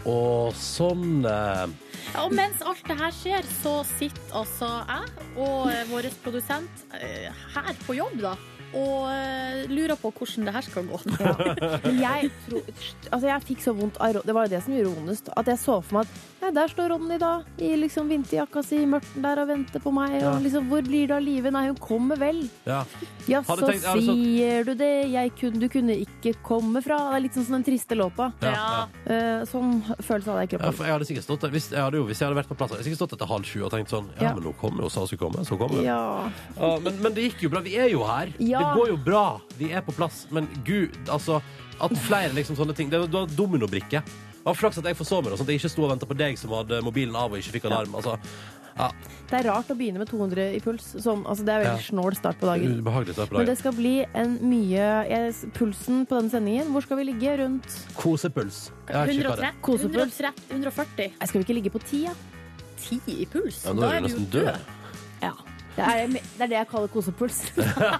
Og 0.08 0.54
sånn 0.56 1.26
eh, 1.28 1.66
Ja, 2.14 2.24
og 2.24 2.32
mens 2.36 2.62
alt 2.64 2.80
det 2.88 2.96
her 3.00 3.12
skjer, 3.14 3.50
så 3.60 3.80
sitter 3.96 4.38
altså 4.40 4.70
jeg 4.88 5.26
og 5.36 5.68
eh, 5.72 5.84
vår 5.90 6.08
produsent 6.24 6.86
eh, 6.96 7.28
her 7.54 7.76
på 7.86 7.98
jobb, 7.98 8.16
da. 8.22 8.34
Og 8.70 9.08
eh, 9.10 9.64
lurer 9.70 9.98
på 9.98 10.12
hvordan 10.14 10.46
det 10.46 10.54
her 10.54 10.64
skal 10.66 10.86
gå. 10.86 11.00
Men 11.84 12.00
jeg, 12.00 12.30
tro, 12.46 12.62
altså 13.10 13.26
jeg 13.26 13.46
fikk 13.48 13.64
så 13.64 13.74
vondt 13.74 13.98
av 13.98 14.20
Det 14.22 14.36
var 14.36 14.46
jo 14.46 14.54
det 14.54 14.62
som 14.64 14.76
gjorde 14.76 14.94
vondest. 15.00 15.32
At 15.36 15.50
jeg 15.50 15.62
så 15.62 15.80
for 15.82 15.98
meg 15.98 16.06
at 16.06 16.39
Nei, 16.40 16.50
der 16.56 16.70
står 16.72 16.88
Ronny, 16.94 17.18
da. 17.20 17.42
I 17.60 17.74
liksom 17.76 18.08
vinterjakka 18.08 18.62
si 18.64 18.78
i 18.82 18.86
mørten 18.88 19.20
der 19.22 19.42
og 19.42 19.48
venter 19.50 19.82
på 19.84 19.90
meg. 19.92 20.14
Og 20.24 20.40
liksom, 20.44 20.68
hvor 20.70 20.80
blir 20.86 21.06
det 21.10 21.16
av 21.18 21.22
livet? 21.22 21.52
Nei, 21.52 21.66
hun 21.68 21.76
kommer 21.76 22.16
vel. 22.16 22.42
Ja. 22.64 22.78
Ja, 23.28 23.42
så 23.44 23.56
tenkt- 23.60 23.84
sier 24.00 24.64
du 24.64 24.74
det. 24.74 25.10
Jeg 25.12 25.32
kunne, 25.38 25.60
du 25.60 25.68
kunne 25.68 25.96
ikke 26.00 26.32
komme 26.42 26.80
fra. 26.82 26.96
Det 27.10 27.16
er 27.18 27.20
litt 27.26 27.34
sånn 27.36 27.44
som 27.44 27.58
den 27.58 27.64
triste 27.68 27.94
låta. 27.98 28.32
Ja, 28.40 28.50
Ja. 28.50 28.86
ja. 29.06 29.12
Eh, 29.14 29.44
sånn 29.44 29.82
følelse 30.00 30.28
av 30.32 30.40
jeg 30.40 30.48
i 30.52 30.56
kroppen. 30.56 30.76
jeg 30.86 30.92
hadde 30.96 31.06
sikkert 31.10 31.24
stått 31.28 31.40
der 31.40 31.50
hvis 31.50 31.70
jeg 31.70 31.80
hadde, 31.80 31.96
jo, 32.00 32.04
hvis 32.06 32.18
jeg 32.18 32.28
hadde 32.28 32.40
vært 32.42 32.48
på 32.48 32.56
plass, 32.56 32.70
hadde 32.70 32.82
jeg 32.84 32.88
sikkert 32.92 33.02
stått 33.04 33.12
etter 33.20 33.26
halv 33.28 33.44
sju 33.44 33.62
og 33.64 33.70
tenkt 33.72 33.88
sånn 33.90 34.06
Ja, 34.16 34.28
Ja. 34.30 34.34
men 34.34 34.44
nå 34.44 34.54
kommer 34.56 34.82
jo, 34.82 34.88
sa 34.88 35.00
hun 35.00 35.08
skulle 35.08 35.30
komme, 35.30 35.44
så 35.44 35.58
kommer 35.58 35.76
hun. 35.76 35.84
Ja. 35.84 36.30
Ja, 36.58 36.78
men, 36.78 37.02
men 37.02 37.12
det 37.14 37.30
gikk 37.32 37.42
jo 37.42 37.48
bra. 37.50 37.60
Vi 37.60 37.76
er 37.76 37.88
jo 37.90 38.02
her. 38.04 38.32
Ja. 38.38 38.58
Det 38.60 38.80
går 38.80 38.88
jo 38.88 38.96
bra. 38.96 39.40
Vi 39.58 39.70
er 39.72 39.82
på 39.82 39.92
plass. 39.92 40.26
Men 40.30 40.48
gud, 40.64 40.96
altså 41.08 41.42
At 41.80 41.92
flere 41.92 42.28
liksom 42.34 42.56
sånne 42.56 42.74
ting 42.76 42.90
Det 42.90 42.98
var 43.10 43.26
dominobrikke. 43.26 44.02
Var 44.44 44.54
flaks 44.56 44.78
at 44.80 44.84
jeg 44.88 44.96
forsov 44.96 45.24
meg, 45.24 45.32
og 45.34 45.38
sånn 45.38 45.46
at 45.48 45.52
jeg 45.52 45.60
ikke 45.60 45.70
sto 45.74 45.84
og 45.84 45.90
venta 45.92 46.06
på 46.08 46.16
deg 46.16 46.38
som 46.40 46.50
hadde 46.56 46.80
mobilen 46.82 47.14
av 47.16 47.30
og 47.34 47.38
ikke 47.42 47.52
fikk 47.58 47.66
alarm. 47.68 47.92
Altså, 47.98 48.14
ja, 48.78 48.86
Det 49.28 49.36
er 49.40 49.44
rart 49.50 49.68
å 49.68 49.76
begynne 49.76 49.98
med 50.00 50.08
200 50.08 50.54
i 50.56 50.60
puls. 50.64 50.86
Sånn, 51.04 51.24
altså, 51.28 51.44
det 51.44 51.52
er 51.54 51.64
veldig 51.64 51.82
Ja. 51.82 51.88
snål 51.90 52.16
start 52.16 52.40
på 52.40 52.46
dagen. 52.48 52.80
Ubehagelig 52.80 53.12
start 53.14 53.28
på 53.30 53.36
Men 53.36 53.46
det 53.46 53.58
skal 53.58 53.72
bli 53.76 54.06
en 54.14 54.38
mye 54.40 54.86
yes, 55.10 55.44
Pulsen 55.52 56.06
på 56.06 56.16
denne 56.16 56.30
sendingen, 56.30 56.72
hvor 56.72 56.82
skal 56.82 56.96
vi 56.96 57.04
ligge? 57.12 57.36
Rundt 57.38 57.68
Kosepuls. 57.94 58.70
Jeg 58.88 58.96
har 58.96 59.06
ikke 59.06 59.20
sjekket 59.20 59.36
det. 59.36 59.52
130, 59.52 59.60
Kosepuls. 59.62 60.20
130, 60.20 60.32
140. 60.50 61.12
Nei, 61.20 61.26
Skal 61.26 61.40
vi 61.40 61.44
ikke 61.44 61.58
ligge 61.62 61.70
på 61.76 61.84
ti, 61.84 62.04
ja? 62.06 62.14
10 62.80 63.00
i 63.20 63.26
puls. 63.26 63.64
Ja, 63.66 63.72
nå 63.76 63.82
er 63.84 64.00
du 64.00 64.06
nesten 64.08 64.26
død. 64.32 64.44
ja. 64.44 64.56
Det 65.80 65.86
er, 65.88 66.10
det 66.12 66.44
er 66.44 66.50
det 66.52 66.58
jeg 66.58 66.68
kaller 66.68 66.90
kosepuls. 66.92 67.40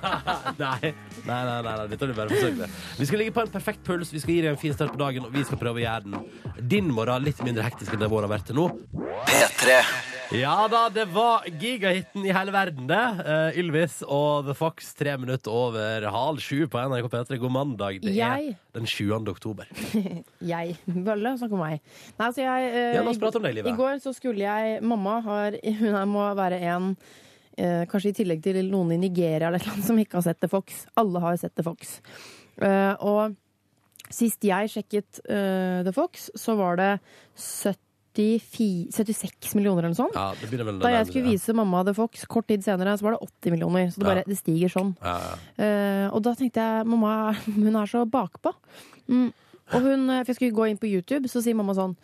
Nei, 0.61 0.93
nei, 1.25 1.41
nei, 1.47 1.61
nei, 1.65 1.73
nei, 1.73 1.87
dette 1.89 2.09
du 2.09 2.13
bare 2.17 2.29
forsøk. 2.29 2.77
Vi 2.99 3.09
skal 3.09 3.23
ligge 3.23 3.33
på 3.37 3.45
en 3.45 3.53
perfekt 3.53 3.83
puls, 3.87 4.13
vi 4.13 4.21
skal 4.21 4.35
gi 4.35 4.43
deg 4.45 4.53
en 4.53 4.61
fin 4.61 4.75
start 4.77 4.93
på 4.93 5.01
dagen, 5.01 5.25
og 5.25 5.33
vi 5.33 5.45
skal 5.47 5.61
prøve 5.61 5.81
å 5.81 5.85
gjøre 5.85 6.05
den 6.05 6.69
din 6.71 6.91
morgen 6.93 7.25
litt 7.25 7.41
mindre 7.45 7.65
hektisk 7.65 7.95
enn 7.95 8.03
det 8.03 8.11
vår 8.13 8.27
har 8.27 8.35
vært 8.35 8.51
til 8.51 8.59
nå. 8.59 8.69
P3. 9.29 9.79
Ja 10.31 10.55
da, 10.71 10.85
det 10.95 11.09
var 11.11 11.47
gigahiten 11.59 12.23
i 12.23 12.35
hele 12.35 12.53
verden, 12.55 12.85
det. 12.91 13.01
Uh, 13.27 13.59
Ylvis 13.59 13.97
og 14.07 14.47
The 14.47 14.55
Fox 14.55 14.93
tre 14.95 15.17
minutter 15.19 15.51
over 15.51 16.07
halv 16.15 16.39
sju 16.45 16.69
på 16.71 16.85
NRK 16.93 17.09
P3. 17.11 17.39
God 17.43 17.55
mandag. 17.57 17.99
Det 18.05 18.15
er 18.15 18.53
den 18.77 18.87
20. 18.87 19.27
oktober. 19.33 19.67
Jeg. 20.53 20.77
Bølle, 20.87 21.35
snakk 21.41 21.57
om 21.57 21.65
meg. 21.65 21.81
Nei, 22.15 22.29
altså 22.29 22.45
jeg 22.45 22.69
uh, 22.71 22.79
Ja, 22.95 23.03
la 23.03 23.11
oss 23.11 23.19
prate 23.23 23.41
om 23.41 23.49
deg, 23.49 23.59
Live. 23.59 23.73
I 23.73 23.79
går 23.81 23.99
så 24.05 24.15
skulle 24.15 24.45
jeg 24.45 24.79
Mamma 24.87 25.19
har 25.25 25.57
Hun 25.59 25.97
her 25.97 26.07
må 26.09 26.29
være 26.39 26.61
en 26.71 26.95
Kanskje 27.91 28.13
i 28.13 28.17
tillegg 28.23 28.43
til 28.45 28.59
noen 28.71 28.93
i 28.97 29.01
Nigeria 29.03 29.49
eller 29.51 29.63
annet 29.69 29.85
som 29.87 29.99
ikke 30.01 30.19
har 30.21 30.27
sett 30.29 30.41
The 30.41 30.49
Fox. 30.53 30.85
Alle 31.01 31.21
har 31.25 31.37
sett 31.41 31.55
The 31.59 31.65
Fox. 31.67 31.99
Eh, 32.61 32.95
og 33.05 33.37
sist 34.11 34.43
jeg 34.45 34.71
sjekket 34.73 35.21
eh, 35.31 35.81
The 35.87 35.93
Fox, 35.95 36.29
så 36.39 36.57
var 36.59 36.81
det 36.81 36.89
74, 37.39 38.91
76 38.93 39.55
millioner 39.55 39.85
eller 39.87 39.93
noe 39.95 40.01
sånt. 40.01 40.17
Ja, 40.17 40.33
Da 40.35 40.49
jeg 40.51 40.65
nærmere, 40.67 41.05
skulle 41.09 41.29
vise 41.31 41.55
mamma 41.57 41.85
The 41.87 41.95
Fox 41.95 42.25
kort 42.31 42.49
tid 42.51 42.65
senere, 42.67 42.97
så 42.99 43.07
var 43.07 43.17
det 43.17 43.23
80 43.29 43.55
millioner. 43.55 43.87
Så 43.93 44.01
det, 44.03 44.09
bare, 44.09 44.25
Ja. 44.25 44.29
det 44.29 44.39
stiger 44.41 44.69
sånn. 44.73 44.97
Ja, 45.03 45.15
ja. 45.21 45.65
Eh, 45.65 46.09
og 46.15 46.23
da 46.27 46.35
tenkte 46.35 46.59
jeg 46.61 46.87
mamma 46.91 47.33
hun 47.47 47.77
er 47.77 47.87
så 47.87 48.05
bakpå. 48.11 48.53
Mm. 49.09 49.33
Og 49.73 49.81
hun, 49.87 50.07
for 50.09 50.27
jeg 50.33 50.37
skulle 50.41 50.57
gå 50.59 50.69
inn 50.71 50.79
på 50.83 50.91
YouTube, 50.91 51.29
så 51.31 51.41
sier 51.43 51.55
mamma 51.55 51.75
sånn 51.79 51.97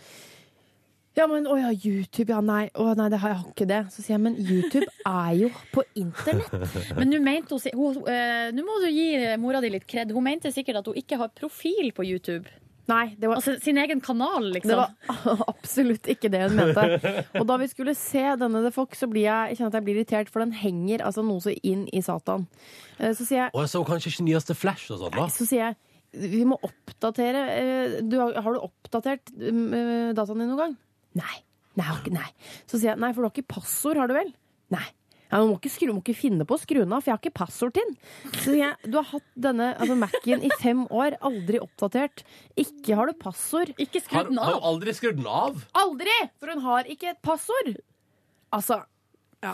ja, 1.17 1.27
men 1.31 1.47
å 1.49 1.57
ja, 1.57 1.71
YouTube, 1.73 2.29
ja, 2.35 2.43
nei, 2.45 2.67
å 2.77 2.91
nei, 2.99 3.09
det 3.13 3.21
har 3.23 3.33
jeg 3.33 3.39
har 3.41 3.49
ikke 3.55 3.69
det. 3.71 3.81
Så 3.95 4.03
sier 4.05 4.17
jeg, 4.17 4.23
men 4.27 4.37
YouTube 4.37 4.85
er 5.09 5.33
jo 5.41 5.49
på 5.73 5.85
internett. 5.97 6.93
Men 6.99 7.11
nå 7.13 7.23
mente 7.25 7.57
hun, 7.57 7.81
hun 7.81 8.13
eh, 8.13 8.51
Nå 8.57 8.67
må 8.67 8.77
du 8.85 8.91
gi 8.93 9.09
mora 9.41 9.63
di 9.65 9.73
litt 9.73 9.89
kred. 9.89 10.13
Hun 10.13 10.27
mente 10.27 10.53
sikkert 10.55 10.83
at 10.83 10.91
hun 10.93 10.99
ikke 11.01 11.19
har 11.23 11.33
profil 11.37 11.91
på 11.97 12.05
YouTube. 12.07 12.45
Nei, 12.87 13.17
det 13.19 13.27
var, 13.27 13.41
Altså 13.41 13.57
sin 13.59 13.81
egen 13.83 13.99
kanal, 14.05 14.45
liksom. 14.55 14.71
det 14.71 15.25
var 15.27 15.41
absolutt 15.53 16.07
ikke 16.13 16.31
det 16.31 16.45
hun 16.45 16.55
mente. 16.61 17.25
Og 17.41 17.49
da 17.49 17.57
vi 17.59 17.67
skulle 17.73 17.97
se 17.99 18.23
denne 18.39 18.63
The 18.63 18.71
Fox, 18.75 19.01
så 19.03 19.09
blir 19.11 19.25
jeg, 19.27 19.51
jeg 19.51 19.59
kjenner 19.59 19.73
at 19.73 19.79
jeg 19.81 19.87
blir 19.89 19.99
irritert, 19.99 20.31
for 20.31 20.45
den 20.45 20.55
henger 20.55 21.03
altså 21.09 21.25
noe 21.27 21.43
så 21.43 21.57
inn 21.67 21.89
i 21.91 22.05
Satan. 22.07 22.47
Eh, 23.01 23.11
Så 23.11 23.27
sier 23.27 23.47
jeg, 23.47 23.51
Og 23.57 23.65
jeg 23.65 23.73
så 23.75 23.83
kanskje 23.89 24.13
ikke 24.15 24.29
nyeste 24.29 24.55
Flash 24.55 24.93
og 24.95 25.03
sånn, 25.03 25.17
da? 25.19 25.27
så 25.35 25.49
sier 25.49 25.65
jeg 25.65 25.83
vi 26.17 26.47
må 26.49 26.57
oppdatere 26.65 27.41
eh, 27.59 27.95
du, 28.07 28.15
har, 28.23 28.37
har 28.41 28.55
du 28.55 28.63
oppdatert 28.63 29.33
mm, 29.35 29.65
eh, 29.75 30.13
dataen 30.17 30.39
din 30.41 30.49
noen 30.53 30.61
gang? 30.63 30.77
Nei. 31.17 31.37
Nei, 31.77 31.89
ikke, 31.99 32.13
nei. 32.15 32.29
Så 32.65 32.79
sier 32.79 32.95
jeg 32.95 33.01
nei, 33.03 33.11
for 33.13 33.21
du 33.25 33.29
har 33.29 33.35
ikke 33.37 33.51
passord, 33.59 33.99
har 34.01 34.09
du 34.09 34.15
vel? 34.17 34.31
Nei. 34.73 34.87
Ja, 35.27 35.41
du 35.43 35.49
må 35.51 35.57
ikke, 35.59 35.73
skru, 35.75 35.91
må 35.91 36.01
ikke 36.05 36.15
finne 36.15 36.45
på 36.47 36.55
å 36.55 36.61
skru 36.63 36.79
den 36.85 36.93
av, 36.95 37.03
for 37.03 37.11
jeg 37.11 37.17
har 37.17 37.21
ikke 37.25 37.35
passord 37.41 37.73
til 37.75 37.83
den. 37.89 37.97
Så 38.37 38.45
sier 38.47 38.61
jeg, 38.63 38.91
du 38.93 38.97
har 39.01 39.09
hatt 39.11 39.27
denne 39.49 39.73
altså 39.75 39.97
Mac-en 39.99 40.45
i 40.47 40.51
fem 40.63 40.85
år, 40.95 41.17
aldri 41.27 41.59
oppdatert. 41.65 42.23
Ikke 42.63 42.95
har 42.97 43.11
du 43.11 43.17
passord. 43.19 43.73
Ikke 43.83 44.01
skrudd 44.05 44.31
Har, 44.31 44.31
av. 44.31 44.45
har 44.47 44.61
du 44.61 44.69
aldri 44.71 44.95
skrudd 44.97 45.19
den 45.19 45.27
av? 45.29 45.59
Aldri! 45.83 46.15
For 46.39 46.55
hun 46.55 46.63
har 46.69 46.89
ikke 46.95 47.11
et 47.11 47.21
passord. 47.27 47.73
Altså 48.55 48.79
ja. 49.45 49.53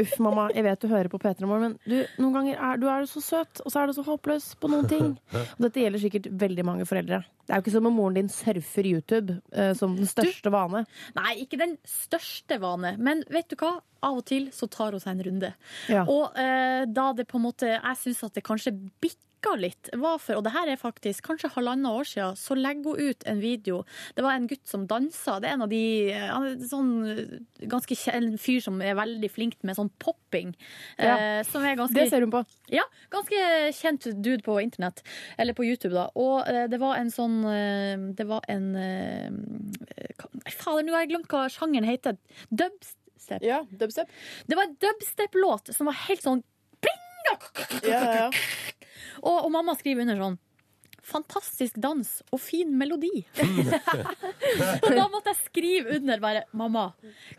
Uff, 0.00 0.14
mamma, 0.22 0.46
jeg 0.54 0.64
vet 0.66 0.82
du 0.82 0.88
hører 0.90 1.08
på 1.12 1.18
P3 1.20 1.46
Morgen, 1.48 1.74
men 1.74 1.76
du, 1.84 1.98
noen 2.20 2.34
ganger 2.36 2.62
er 2.68 2.80
du 2.80 2.86
er 2.90 3.04
så 3.08 3.22
søt, 3.24 3.60
og 3.64 3.72
så 3.72 3.82
er 3.82 3.88
du 3.88 3.96
så 3.96 4.04
håpløs 4.06 4.46
på 4.60 4.70
noen 4.72 4.88
ting. 4.88 5.12
Og 5.32 5.64
dette 5.66 5.82
gjelder 5.82 6.02
sikkert 6.02 6.28
veldig 6.42 6.66
mange 6.68 6.86
foreldre. 6.88 7.22
Det 7.42 7.52
er 7.54 7.60
jo 7.60 7.64
ikke 7.64 7.74
som 7.74 7.88
om 7.90 7.96
moren 7.98 8.16
din 8.16 8.30
surfer 8.32 8.88
YouTube 8.88 9.36
eh, 9.52 9.72
som 9.78 9.96
den 9.98 10.08
største 10.08 10.52
vane. 10.54 10.84
Nei, 11.18 11.34
ikke 11.44 11.60
den 11.60 11.76
største 11.88 12.60
vane, 12.62 12.94
men 13.02 13.24
vet 13.32 13.50
du 13.52 13.58
hva? 13.60 13.76
Av 14.02 14.16
og 14.18 14.24
til 14.26 14.48
så 14.54 14.66
tar 14.66 14.96
hun 14.96 15.02
seg 15.02 15.14
en 15.14 15.26
runde. 15.28 15.52
Ja. 15.92 16.02
Og 16.10 16.38
eh, 16.38 16.82
da 16.90 17.12
det 17.14 17.28
på 17.30 17.38
en 17.38 17.44
måte 17.44 17.68
Jeg 17.70 17.98
syns 18.00 18.24
at 18.26 18.34
det 18.34 18.42
kanskje 18.46 18.74
bikka 19.42 19.56
litt. 19.58 19.90
Var 19.92 20.18
for, 20.18 20.36
og 20.38 20.44
det 20.44 20.52
her 20.52 20.68
er 20.70 20.78
faktisk 20.78 21.24
kanskje 21.26 21.50
halvannet 21.54 21.90
år 21.90 22.04
siden, 22.06 22.36
så 22.36 22.54
legger 22.54 22.84
hun 22.84 23.10
ut 23.10 23.24
en 23.26 23.40
video. 23.40 23.84
Det 24.14 24.22
var 24.22 24.34
en 24.34 24.46
gutt 24.46 24.66
som 24.66 24.86
dansa. 24.86 25.40
Det 25.40 25.48
er 25.48 25.54
en 25.56 25.62
av 25.62 25.68
de 25.70 26.12
eh, 26.12 26.28
han 26.30 26.46
er 26.46 26.68
sånn 26.68 26.92
eh, 27.10 27.66
ganske 27.68 27.96
En 28.12 28.38
fyr 28.38 28.60
som 28.60 28.80
er 28.82 28.94
veldig 28.94 29.30
flink 29.30 29.56
med 29.62 29.76
sånn 29.76 29.90
popping. 29.98 30.54
Ja. 30.98 31.16
Eh, 31.16 31.42
som 31.46 31.64
er 31.64 31.76
ganske 31.76 31.94
Det 31.98 32.08
ser 32.10 32.22
hun 32.22 32.32
på. 32.32 32.44
ja, 32.72 32.84
ganske 33.10 33.72
kjent 33.76 34.08
dude 34.22 34.42
på 34.42 34.60
internett. 34.62 35.02
Eller 35.38 35.54
på 35.54 35.64
YouTube, 35.64 35.94
da. 35.94 36.08
Og 36.14 36.48
eh, 36.48 36.66
det 36.70 36.80
var 36.80 36.96
en 36.98 37.10
sånn 37.12 37.42
eh, 37.48 38.08
Det 38.16 38.26
var 38.28 38.46
en 38.48 38.74
eh, 38.76 39.30
fader, 40.50 40.86
nå 40.86 40.94
har 40.94 41.06
jeg 41.06 41.14
glemt 41.14 41.30
hva 41.32 41.48
sjangeren 41.52 41.88
heter. 41.88 42.18
Dubstep. 42.50 43.42
Ja, 43.44 43.62
dubstep. 43.70 44.10
Det 44.46 44.58
var 44.58 44.68
en 44.68 44.78
dubstep-låt 44.82 45.74
som 45.74 45.90
var 45.90 45.98
helt 46.06 46.24
sånn 46.24 46.42
og, 49.22 49.44
og 49.46 49.50
mamma 49.54 49.74
skriver 49.78 50.04
under 50.06 50.18
sånn 50.26 50.40
Fantastisk 51.02 51.80
dans 51.82 52.06
og 52.30 52.38
fin 52.38 52.68
melodi. 52.78 53.24
og 53.42 54.86
da 54.94 55.08
måtte 55.10 55.32
jeg 55.32 55.40
skrive 55.48 55.96
under 55.98 56.20
bare 56.22 56.44
Mamma, 56.54 56.92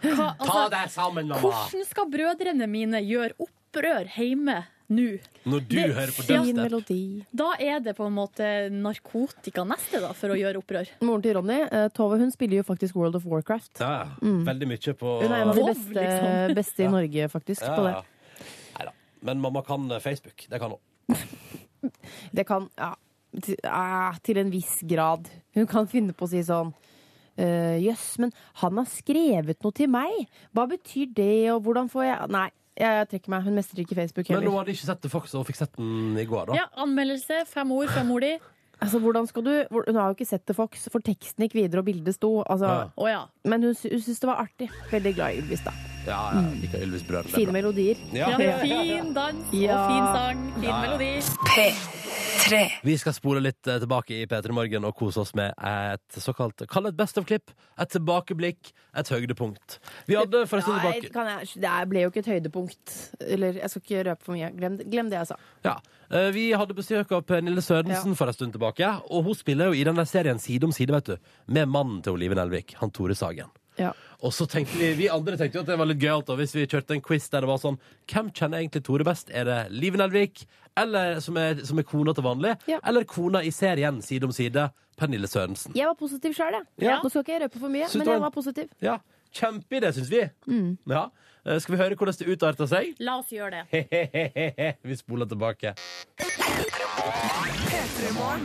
hva, 0.03 0.33
Ta 0.35 0.43
altså, 0.43 0.65
deg 0.73 0.91
sammen, 0.91 1.29
mamma! 1.31 1.39
hvordan 1.39 1.85
skal 1.87 2.09
brødrene 2.11 2.67
mine 2.67 2.99
gjøre 3.07 3.37
opprør 3.39 4.09
hjemme 4.17 4.57
nå? 4.91 5.05
Når 5.47 5.63
du 5.63 5.75
Det- 5.77 5.95
hører 5.95 6.11
på 6.11 6.25
Fin 6.27 6.59
dubstep. 6.59 7.23
Da 7.31 7.53
er 7.59 7.79
det 7.87 7.95
på 7.95 8.05
en 8.09 8.17
måte 8.19 8.49
narkotika 8.69 9.63
neste 9.63 10.03
da, 10.03 10.11
for 10.11 10.35
å 10.35 10.37
gjøre 10.37 10.59
opprør. 10.59 10.91
Moren 11.01 11.23
til 11.23 11.39
Ronny, 11.39 11.61
eh, 11.63 11.87
Tove, 11.95 12.19
hun 12.19 12.31
spiller 12.35 12.59
jo 12.59 12.67
faktisk 12.67 12.99
World 12.99 13.15
of 13.15 13.23
Warcraft. 13.25 13.79
Ja, 13.79 14.09
mm. 14.21 14.43
Veldig 14.45 14.67
mye 14.75 14.93
på 14.99 15.17
Hun 15.23 15.31
er 15.31 15.39
en 15.41 15.49
av 15.49 15.55
de 15.55 15.67
beste, 15.71 15.95
liksom. 16.03 16.55
beste 16.59 16.83
i 16.83 16.91
Norge, 16.99 17.31
faktisk, 17.31 17.61
Ja, 17.63 17.75
på 17.79 17.87
det. 17.87 17.95
Nei 18.75 18.85
da. 18.91 18.95
Men 19.21 19.39
mamma 19.39 19.63
kan 19.63 19.89
eh, 19.89 19.99
Facebook. 20.03 20.47
Det 20.49 20.59
kan 20.59 20.75
hun. 20.75 20.79
Det 22.37 22.45
kan 22.47 22.69
ja, 22.79 22.93
til, 23.41 23.57
ah, 23.67 24.17
en 24.35 24.51
viss 24.53 24.79
grad. 24.87 25.29
Hun 25.57 25.69
kan 25.69 25.87
finne 25.89 26.15
på 26.17 26.27
å 26.27 26.33
si 26.33 26.43
sånn 26.45 26.73
«Eh, 27.33 27.79
Jøss, 27.81 28.19
men 28.21 28.29
han 28.61 28.77
har 28.77 28.89
skrevet 28.91 29.63
noe 29.65 29.73
til 29.73 29.89
meg! 29.89 30.27
Hva 30.53 30.67
betyr 30.69 31.09
det, 31.17 31.49
og 31.55 31.63
hvordan 31.65 31.89
får 31.89 32.05
jeg 32.05 32.27
Nei, 32.35 32.49
jeg 32.77 33.07
trekker 33.09 33.33
meg. 33.33 33.45
Hun 33.47 33.57
mestrer 33.57 33.81
ikke 33.83 33.97
Facebook 33.97 34.29
Men 34.29 34.37
hun 34.37 34.43
heller. 34.43 34.59
hadde 34.61 34.75
ikke 34.75 34.85
sett 34.89 35.01
det 35.05 35.11
Fox 35.13 35.33
og 35.37 35.47
fikk 35.49 35.59
sett 35.59 35.73
den 35.77 36.17
i 36.21 36.25
går, 36.29 36.51
da. 36.51 36.59
Ja, 36.61 36.67
Anmeldelse, 36.85 37.43
fem 37.49 37.73
ord 37.73 37.89
fra 37.93 38.05
mor 38.05 38.21
di. 38.21 38.35
Altså, 38.83 38.99
hvordan 38.99 39.27
skal 39.29 39.43
du 39.47 39.51
Hun 39.71 39.95
har 39.95 40.11
jo 40.11 40.17
ikke 40.17 40.27
sett 40.27 40.45
The 40.45 40.53
Fox, 40.57 40.87
for 40.91 40.99
teksten 41.05 41.45
gikk 41.47 41.55
videre, 41.57 41.79
og 41.83 41.85
bildet 41.89 42.15
sto. 42.19 42.41
Altså, 42.43 42.65
Ja. 42.67 42.85
Å 42.97 43.09
ja. 43.09 43.23
Men 43.45 43.63
hun, 43.63 43.73
hun 43.75 43.99
syntes 44.03 44.19
det 44.23 44.29
var 44.29 44.43
artig. 44.45 44.69
Veldig 44.91 45.15
glad 45.17 45.33
i 45.33 45.41
Ylvis, 45.43 45.63
da. 45.65 45.73
Ja, 46.03 46.17
ja, 46.35 46.41
liker 46.59 46.81
Ylvis 46.83 47.03
brød, 47.07 47.29
Fine 47.31 47.53
melodier. 47.55 47.95
Ja. 48.11 48.33
ja. 48.35 48.57
Fin 48.59 49.13
dans 49.15 49.53
Ja. 49.55 49.77
og 49.79 49.91
fin 49.91 50.07
sang. 50.15 50.41
Fin 50.59 50.63
Ja, 50.67 50.75
ja. 50.75 50.81
melodi. 50.83 51.11
P3. 51.47 52.59
Vi 52.83 52.95
skal 52.99 53.13
spole 53.15 53.39
litt 53.39 53.67
eh, 53.71 53.77
tilbake 53.79 54.17
i 54.17 54.25
P3 54.27 54.51
Morgen 54.55 54.83
og 54.89 54.95
kose 54.99 55.21
oss 55.23 55.31
med 55.37 55.53
et 55.63 56.17
såkalt 56.19 56.65
Kall 56.67 56.83
det 56.89 56.93
et 56.93 56.99
best 56.99 57.17
of-klipp. 57.21 57.53
Et 57.79 57.89
tilbakeblikk. 57.95 58.73
Et 58.99 59.09
høydepunkt. 59.15 59.77
Vi 60.09 60.17
hadde 60.19 60.43
for 60.49 60.59
en 60.59 60.65
stund 60.65 60.81
tilbake 60.81 61.13
kan 61.13 61.29
jeg, 61.31 61.53
det 61.63 61.71
ble 61.93 62.03
jo 62.03 62.11
ikke 62.11 62.23
et 62.25 62.31
høydepunkt. 62.33 62.97
Eller 63.23 63.61
jeg 63.61 63.69
skal 63.71 63.85
ikke 63.85 64.03
røpe 64.09 64.27
for 64.27 64.35
mye. 64.35 64.51
Glem, 64.59 64.77
glem 64.91 65.09
det 65.13 65.21
jeg 65.21 65.31
sa. 65.31 65.39
Ja. 65.63 65.77
Eh, 66.13 66.29
Vi 66.35 66.45
hadde 66.53 66.75
besøk 66.77 67.11
av 67.15 67.23
Pernille 67.25 67.61
Sørensen 67.65 68.15
for 68.15 68.29
en 68.29 68.35
stund 68.37 68.53
tilbake. 68.53 68.85
Og 69.09 69.25
hun 69.25 69.37
spiller 69.37 69.71
jo 69.71 69.79
i 69.79 69.83
denne 69.87 70.05
serien 70.09 70.39
Side 70.39 70.67
om 70.67 70.71
side, 70.75 70.93
vet 70.93 71.11
du. 71.13 71.17
Med 71.47 71.69
mannen 71.71 72.01
til 72.05 72.13
Olive 72.13 72.37
Nelvik, 72.37 72.75
han 72.79 72.91
Tore 72.93 73.15
Sagen. 73.17 73.49
Ja. 73.79 73.89
Og 74.21 74.29
så 74.31 74.45
tenkte 74.45 74.77
vi, 74.77 74.91
vi 74.93 75.07
andre 75.09 75.33
tenkte 75.39 75.57
jo 75.57 75.63
at 75.63 75.69
det 75.71 75.77
var 75.79 75.87
litt 75.89 75.97
gøyalt 75.97 76.27
hvis 76.37 76.51
vi 76.53 76.67
kjørte 76.69 76.93
en 76.93 77.01
quiz 77.01 77.25
der 77.33 77.41
det 77.41 77.49
var 77.49 77.57
sånn 77.57 77.79
Hvem 78.05 78.29
kjenner 78.29 78.61
egentlig 78.61 78.83
Tore 78.85 79.07
best? 79.07 79.31
Er 79.33 79.47
det 79.49 79.57
Liven 79.73 79.97
Nelvik, 80.03 80.43
eller, 80.77 81.17
som, 81.25 81.39
er, 81.41 81.63
som 81.65 81.81
er 81.81 81.87
kona 81.89 82.13
til 82.13 82.27
vanlig? 82.27 82.53
Ja. 82.69 82.77
Eller 82.85 83.07
kona 83.09 83.41
i 83.41 83.49
serien 83.51 83.97
Side 84.05 84.29
om 84.29 84.35
side? 84.35 84.69
Pernille 84.93 85.25
Sørensen. 85.25 85.73
Jeg 85.73 85.89
var 85.89 85.95
positiv 85.97 86.35
sjøl, 86.37 86.53
jeg. 86.53 86.65
Ja. 86.85 86.99
Nå 87.01 87.09
skal 87.09 87.23
ikke 87.25 87.33
jeg 87.33 87.41
røpe 87.47 87.61
for 87.63 87.73
mye, 87.73 87.87
men 87.97 88.11
jeg 88.13 88.21
var 88.21 88.33
positiv. 88.35 88.67
Ja, 88.85 88.99
Kjempeidé, 89.33 89.91
syns 89.95 90.11
vi. 90.13 90.23
Mm. 90.47 90.77
Ja. 90.89 91.07
Eh, 91.45 91.59
Skal 91.59 91.75
vi 91.75 91.81
høre 91.81 91.97
hvordan 91.99 92.15
det 92.19 92.29
utarter 92.35 92.69
seg? 92.69 92.93
La 93.03 93.17
oss 93.19 93.33
gjøre 93.33 93.63
det. 93.63 94.77
vi 94.87 94.95
spoler 94.99 95.29
tilbake. 95.29 95.73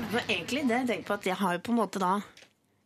For 0.09 0.21
egentlig 0.25 0.65
det 0.67 0.83
jeg 0.83 0.89
tenker 0.89 1.07
på 1.07 1.17
at 1.19 1.27
jeg 1.29 1.39
har 1.39 1.57
jo 1.59 1.65
på 1.69 1.75
en 1.75 1.81
måte 1.83 2.03
da 2.03 2.19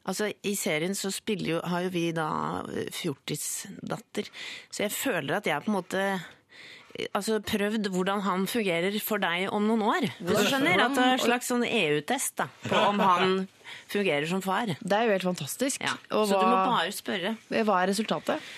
Altså 0.03 0.33
I 0.43 0.55
serien 0.59 0.97
så 0.99 1.13
spiller 1.15 1.47
jo, 1.53 1.59
har 1.63 1.85
jo 1.85 1.91
vi 1.95 2.09
da 2.17 2.27
eh, 2.75 2.89
fjortisdatter, 2.91 4.27
så 4.67 4.83
jeg 4.89 4.95
føler 4.97 5.37
at 5.37 5.47
jeg 5.47 5.63
på 5.63 5.71
en 5.71 5.77
måte 5.77 6.07
Altså 7.17 7.39
prøvd 7.41 7.89
hvordan 7.93 8.21
han 8.27 8.45
fungerer 8.51 8.97
for 9.01 9.23
deg 9.23 9.47
om 9.55 9.65
noen 9.69 9.85
år. 9.87 10.09
Du 10.21 10.35
skjønner? 10.37 10.83
At 10.85 10.97
det 10.97 11.05
er 11.07 11.15
en 11.17 11.23
slags 11.23 11.49
sånn 11.49 11.65
EU-test 11.65 12.37
da, 12.43 12.49
på 12.67 12.83
om 12.91 13.01
han 13.01 13.37
fungerer 13.93 14.29
som 14.29 14.43
far. 14.45 14.75
Det 14.77 14.99
er 14.99 15.09
jo 15.09 15.15
helt 15.17 15.25
fantastisk. 15.31 15.81
Ja. 15.81 15.95
Så 16.11 16.29
du 16.37 16.45
må 16.45 16.59
bare 16.69 16.93
spørre. 16.93 17.37
hva 17.49 17.81
er 17.81 17.93
resultatet? 17.95 18.53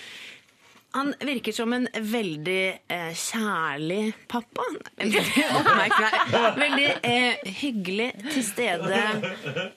Han 0.95 1.11
virker 1.27 1.53
som 1.53 1.73
en 1.75 1.89
veldig 2.01 2.79
eh, 2.89 3.11
kjærlig 3.19 4.13
pappa. 4.31 4.63
Veldig 5.01 5.23
oppmerksom. 5.59 6.37
Veldig 6.63 6.87
eh, 7.03 7.53
hyggelig, 7.61 8.09
til 8.31 8.45
stede. 8.47 9.01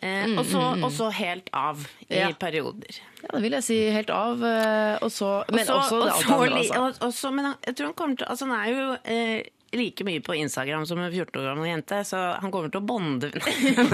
Eh, 0.02 0.38
og, 0.38 0.44
så, 0.46 0.62
og 0.86 0.92
så 0.94 1.10
helt 1.18 1.50
av 1.58 1.82
i 2.08 2.20
Ja. 2.22 2.30
perioder. 2.40 3.00
Ja, 3.24 3.32
det 3.34 3.42
vil 3.48 3.58
jeg 3.58 3.66
si 3.66 3.80
helt 3.98 4.10
av. 4.14 4.44
eh, 4.46 4.98
Og 5.02 5.10
så, 5.12 5.32
men 5.50 5.60
Og 5.60 5.66
så- 5.66 5.78
også 5.82 6.00
det 6.06 6.14
alt 6.14 6.32
andre, 6.32 6.58
altså. 6.62 6.82
og- 6.86 7.08
og 7.08 7.14
så- 7.14 7.32
Men 7.34 7.46
han- 7.46 7.58
jeg 7.66 7.76
tror 7.76 7.86
han 7.88 7.94
kommer 7.94 8.16
til 8.16 8.28
Altså, 8.30 8.46
han 8.46 8.60
er 8.62 8.70
jo 8.78 8.98
eh, 9.06 9.44
like 9.72 10.06
mye 10.08 10.22
på 10.24 10.36
Instagram 10.36 10.86
som 10.86 11.00
en 11.00 11.12
14 11.12 11.42
år 11.42 11.48
gammel 11.50 11.70
jente, 11.70 12.02
så 12.08 12.22
han 12.42 12.52
kommer 12.54 12.72
til 12.72 12.82
å 12.82 12.88
bonde 12.88 13.32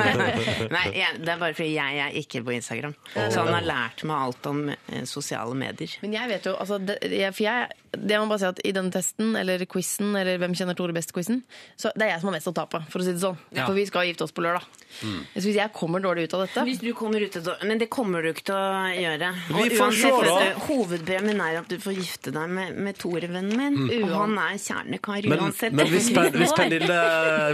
Nei, 0.75 0.85
det 1.17 1.31
er 1.33 1.39
bare 1.41 1.55
fordi 1.55 1.71
jeg 1.73 2.01
er 2.03 2.17
ikke 2.19 2.43
på 2.45 2.55
Instagram. 2.57 2.93
Så 3.15 3.41
han 3.41 3.53
har 3.55 3.65
lært 3.65 4.03
meg 4.07 4.27
alt 4.27 4.49
om 4.49 4.65
eh, 4.69 5.05
sosiale 5.09 5.55
medier. 5.57 5.97
Men 6.03 6.17
jeg 6.17 6.31
vet 6.33 6.49
jo, 6.49 6.55
altså, 6.59 6.79
det, 6.81 6.99
jeg, 7.09 7.33
for 7.33 7.47
jeg, 7.47 7.82
det 7.97 8.19
må 8.19 8.27
bare 8.31 8.41
si 8.41 8.47
at 8.49 8.59
i 8.65 8.71
denne 8.75 8.93
testen, 8.93 9.35
eller 9.37 9.63
quizen, 9.69 10.15
eller 10.17 10.39
Hvem 10.41 10.55
kjenner 10.57 10.77
Tore 10.77 10.93
best-quizen, 10.95 11.43
så 11.79 11.91
det 11.95 12.07
er 12.07 12.13
jeg 12.15 12.23
som 12.23 12.31
har 12.31 12.37
mest 12.39 12.49
å 12.49 12.53
tape, 12.57 12.81
for 12.89 13.03
å 13.03 13.05
si 13.05 13.13
det 13.13 13.21
sånn. 13.21 13.37
Ja. 13.53 13.67
For 13.67 13.77
vi 13.77 13.85
skal 13.89 14.07
gifte 14.09 14.25
oss 14.25 14.33
på 14.35 14.43
lørdag. 14.45 14.65
Så 14.93 15.41
hvis 15.47 15.57
jeg 15.57 15.71
kommer 15.73 16.01
dårlig 16.03 16.27
ut 16.27 16.33
av 16.37 16.43
dette 16.43 16.63
Hvis 16.67 16.77
du 16.77 16.91
kommer 16.93 17.23
ut 17.23 17.33
av 17.39 17.63
Men 17.65 17.79
det 17.81 17.87
kommer 17.89 18.21
du 18.21 18.27
ikke 18.29 18.43
til 18.45 18.53
å 18.53 18.91
gjøre. 18.93 19.29
Vi 19.47 19.55
Og 19.55 19.71
får 19.73 19.87
uansett, 19.87 20.03
se, 20.03 20.27
da. 20.27 20.35
vet 20.37 20.59
Hovedpremien 20.67 21.41
er 21.41 21.57
at 21.63 21.71
du 21.71 21.79
får 21.81 21.95
gifte 21.97 22.33
deg 22.35 22.51
med, 22.53 22.77
med 22.77 22.99
Tore-vennen 23.01 23.57
min. 23.57 23.79
Og 24.03 24.13
han 24.13 24.35
er 24.37 24.59
kjernekar 24.61 25.25
Men, 25.31 25.41
uansett. 25.47 25.73
men 25.73 25.89
hvis, 25.89 26.11
per, 26.13 26.29
hvis, 26.37 26.53
Pernille, 26.59 26.99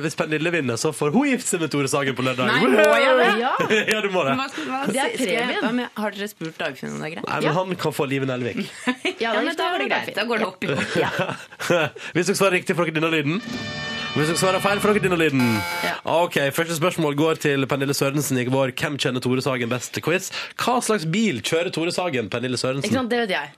hvis 0.03 0.19
Pernille 0.19 0.53
vinner, 0.57 0.79
så 0.81 0.91
får 0.95 1.13
hun 1.15 1.29
gifte 1.31 1.53
seg 1.53 1.63
med 1.63 1.73
Tore 1.73 1.91
Sagen 1.91 2.17
på 2.17 2.27
lørdag. 2.27 2.51
Nei, 2.51 2.59
må 2.75 2.99
jeg 2.99 3.15
det? 3.21 3.29
Ja, 3.39 3.53
ja, 3.95 4.01
du 4.03 4.09
må 4.13 4.25
det. 4.27 4.35
Det 4.91 5.05
er 5.05 5.15
premien. 5.23 5.87
Har 5.99 6.15
dere 6.15 6.31
spurt 6.31 6.59
Dagfinn 6.59 6.97
om 6.97 6.99
det 6.99 7.11
er 7.11 7.15
greit? 7.17 7.29
Nei, 7.29 7.39
men 7.47 7.57
Han 7.61 7.75
kan 7.79 7.95
få 7.95 8.07
Live 8.09 8.27
Nelvik. 8.29 8.65
ja, 9.19 9.31
Ja, 9.39 9.39
det 9.39 9.87
greit. 9.89 10.11
Går 10.29 10.41
det 10.43 10.47
opp 10.47 10.63
i 10.63 10.71
opp. 10.71 10.81
Hvis 12.15 12.29
dere 12.29 12.37
svarer 12.39 12.57
riktig, 12.59 12.75
får 12.77 12.89
dere 12.89 12.99
denne 13.01 13.11
lyden. 13.13 13.41
Hvis 14.15 14.31
dere 14.31 14.39
svarer 14.41 14.63
feil, 14.63 14.79
får 14.81 14.95
dere 14.95 15.03
denne 15.05 15.19
lyden. 15.21 15.43
Ja. 15.85 15.95
Ok, 16.23 16.39
Første 16.57 16.77
spørsmål 16.79 17.17
går 17.19 17.41
til 17.43 17.67
Pernille 17.69 17.93
Sørensen 17.97 18.39
i 18.41 18.47
vår 18.49 18.73
Hvem 18.77 18.97
kjenner 19.01 19.21
Tore 19.25 19.43
Sagen 19.45 19.69
best-quiz. 19.69 20.31
Hva 20.57 20.79
slags 20.85 21.05
bil 21.13 21.43
kjører 21.45 21.69
Tore 21.75 21.93
Sagen, 21.93 22.29
Pernille 22.33 22.57
Ikke 22.57 22.65
Sørensen? 22.65 22.95
sant, 22.97 23.11
det 23.13 23.23
vet 23.25 23.35
jeg. 23.37 23.53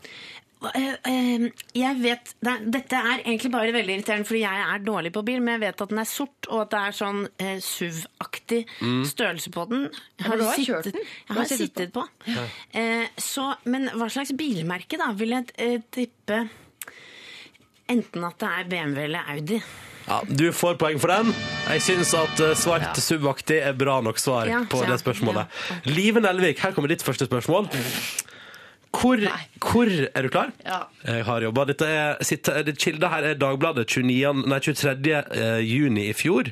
Eh, 0.62 0.94
eh, 1.10 1.46
Jeg 1.74 1.96
vet, 2.04 2.34
det, 2.46 2.54
Dette 2.76 3.00
er 3.00 3.24
egentlig 3.24 3.50
bare 3.56 3.74
veldig 3.74 3.96
irriterende, 3.96 4.28
fordi 4.30 4.44
jeg 4.44 4.66
er 4.76 4.84
dårlig 4.86 5.12
på 5.16 5.24
bil, 5.26 5.40
men 5.42 5.56
jeg 5.56 5.64
vet 5.64 5.82
at 5.88 5.90
den 5.90 6.02
er 6.04 6.10
sort, 6.12 6.50
og 6.52 6.62
at 6.68 6.74
det 6.76 6.82
er 6.84 6.98
sånn 7.00 7.22
eh, 7.42 7.56
SUV-aktig 7.66 8.60
størrelse 9.10 9.54
på 9.56 9.66
den. 9.72 9.88
Jeg 10.20 10.30
men 10.30 10.44
du 10.44 10.46
har 10.46 10.62
kjørt 10.68 10.92
den. 10.92 11.00
Jeg 11.02 11.32
har 11.32 11.40
har 11.42 11.50
sittet 11.64 11.96
på. 11.96 12.06
Eh, 12.78 13.08
så, 13.18 13.48
men 13.66 13.90
hva 13.96 14.12
slags 14.14 14.36
bilmerke, 14.38 15.00
da? 15.02 15.10
Vil 15.18 15.34
jeg 15.40 15.82
tippe 15.96 16.44
enten 17.92 18.24
at 18.28 18.38
det 18.42 18.50
er 18.58 18.70
BMW 18.72 19.04
eller 19.10 19.32
Audi. 19.36 19.62
Ja, 20.08 20.18
du 20.28 20.48
får 20.56 20.80
poeng 20.82 20.98
for 21.00 21.12
den. 21.14 21.30
Jeg 21.70 21.84
syns 21.86 22.12
at 22.18 22.40
eh, 22.42 22.56
svart 22.58 22.98
subaktig 23.00 23.60
er 23.62 23.76
bra 23.78 24.00
nok 24.04 24.18
svar 24.20 24.50
Ja, 24.50 24.64
på 24.68 24.82
ja, 24.82 24.90
det 24.90 25.00
spørsmålet. 25.04 25.62
Live 25.92 26.24
Nelvik, 26.26 26.60
her 26.66 26.74
kommer 26.76 26.90
ditt 26.92 27.06
første 27.06 27.28
spørsmål. 27.30 27.70
Hvor, 28.92 29.22
hvor 29.64 29.88
Er 29.88 30.26
du 30.26 30.30
klar? 30.34 30.50
Ja. 30.66 30.82
Jeg 31.08 31.24
har 31.26 31.42
jobba. 31.46 31.64
Dette 31.70 31.88
er, 31.88 32.18
sitte- 32.28 32.58
det 32.68 32.74
Kilda 32.82 33.08
her 33.14 33.24
er 33.30 33.38
Dagbladet 33.40 33.86
29, 33.88 34.42
nei, 34.52 34.60
23. 34.60 35.14
eh, 35.32 35.62
juni 35.64 36.10
i 36.10 36.14
fjor. 36.18 36.50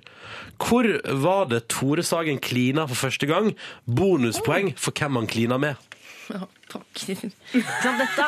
Hvor 0.62 0.88
var 1.20 1.50
det 1.52 1.66
Tore 1.74 2.04
Sagen 2.04 2.40
klina 2.40 2.86
for 2.88 2.96
første 2.96 3.28
gang? 3.28 3.52
Bonuspoeng 3.86 4.72
for 4.80 4.96
hvem 4.96 5.20
han 5.20 5.28
klina 5.28 5.58
med. 5.60 5.76
Takk. 6.70 7.02
Så 7.02 7.92
dette 7.98 8.26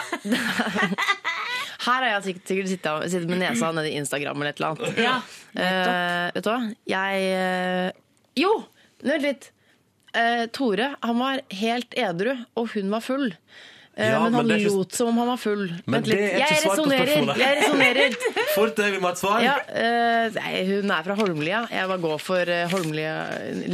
Her 1.81 2.03
har 2.03 2.05
jeg 2.11 2.23
sikkert, 2.27 2.69
sittet, 2.69 3.25
med 3.29 3.39
nesa 3.41 3.71
nede 3.73 3.89
i 3.89 3.95
Instagram 3.97 4.37
eller 4.43 4.53
et 4.53 4.59
eller 4.61 4.75
annet. 4.75 5.01
Ja, 5.01 5.15
uh, 5.57 6.27
vet 6.35 6.45
du 6.45 6.49
hva? 6.51 6.59
Jeg 6.91 7.25
uh, 7.33 7.87
Jo! 8.37 8.51
Vent 9.01 9.25
litt. 9.25 9.47
Uh, 10.13 10.45
Tore 10.53 10.91
han 11.01 11.17
var 11.21 11.41
helt 11.57 11.95
edru, 11.97 12.35
og 12.59 12.69
hun 12.75 12.91
var 12.93 13.01
full. 13.05 13.31
Ja, 13.97 14.19
men 14.23 14.33
han 14.37 14.45
men 14.47 14.59
ikke- 14.61 14.71
lot 14.75 14.93
som 14.95 15.09
om 15.11 15.17
han 15.23 15.27
var 15.33 15.39
full. 15.41 15.65
Men 15.85 15.97
Vent 15.97 16.07
litt. 16.11 16.21
det 16.21 16.27
er 16.29 16.37
ikke 16.37 16.53
Jeg 16.53 16.61
svar 16.61 16.69
på 16.69 16.75
resonnerer. 16.77 17.09
spørsmålet. 17.09 17.41
Jeg 17.41 17.57
resonnerer. 17.57 18.15
Fort 18.59 18.77
deg, 18.77 18.93
vi 18.93 19.01
må 19.01 19.09
ha 19.09 19.15
et 19.17 19.21
svar. 19.23 19.41
Ja, 19.45 19.57
nei, 20.37 20.53
hun 20.69 20.93
er 20.99 21.09
fra 21.09 21.17
Holmlia. 21.19 21.63
Jeg 21.73 21.89
bare 21.91 22.03
går 22.05 22.21
for 22.29 22.53
Holmlia 22.75 23.15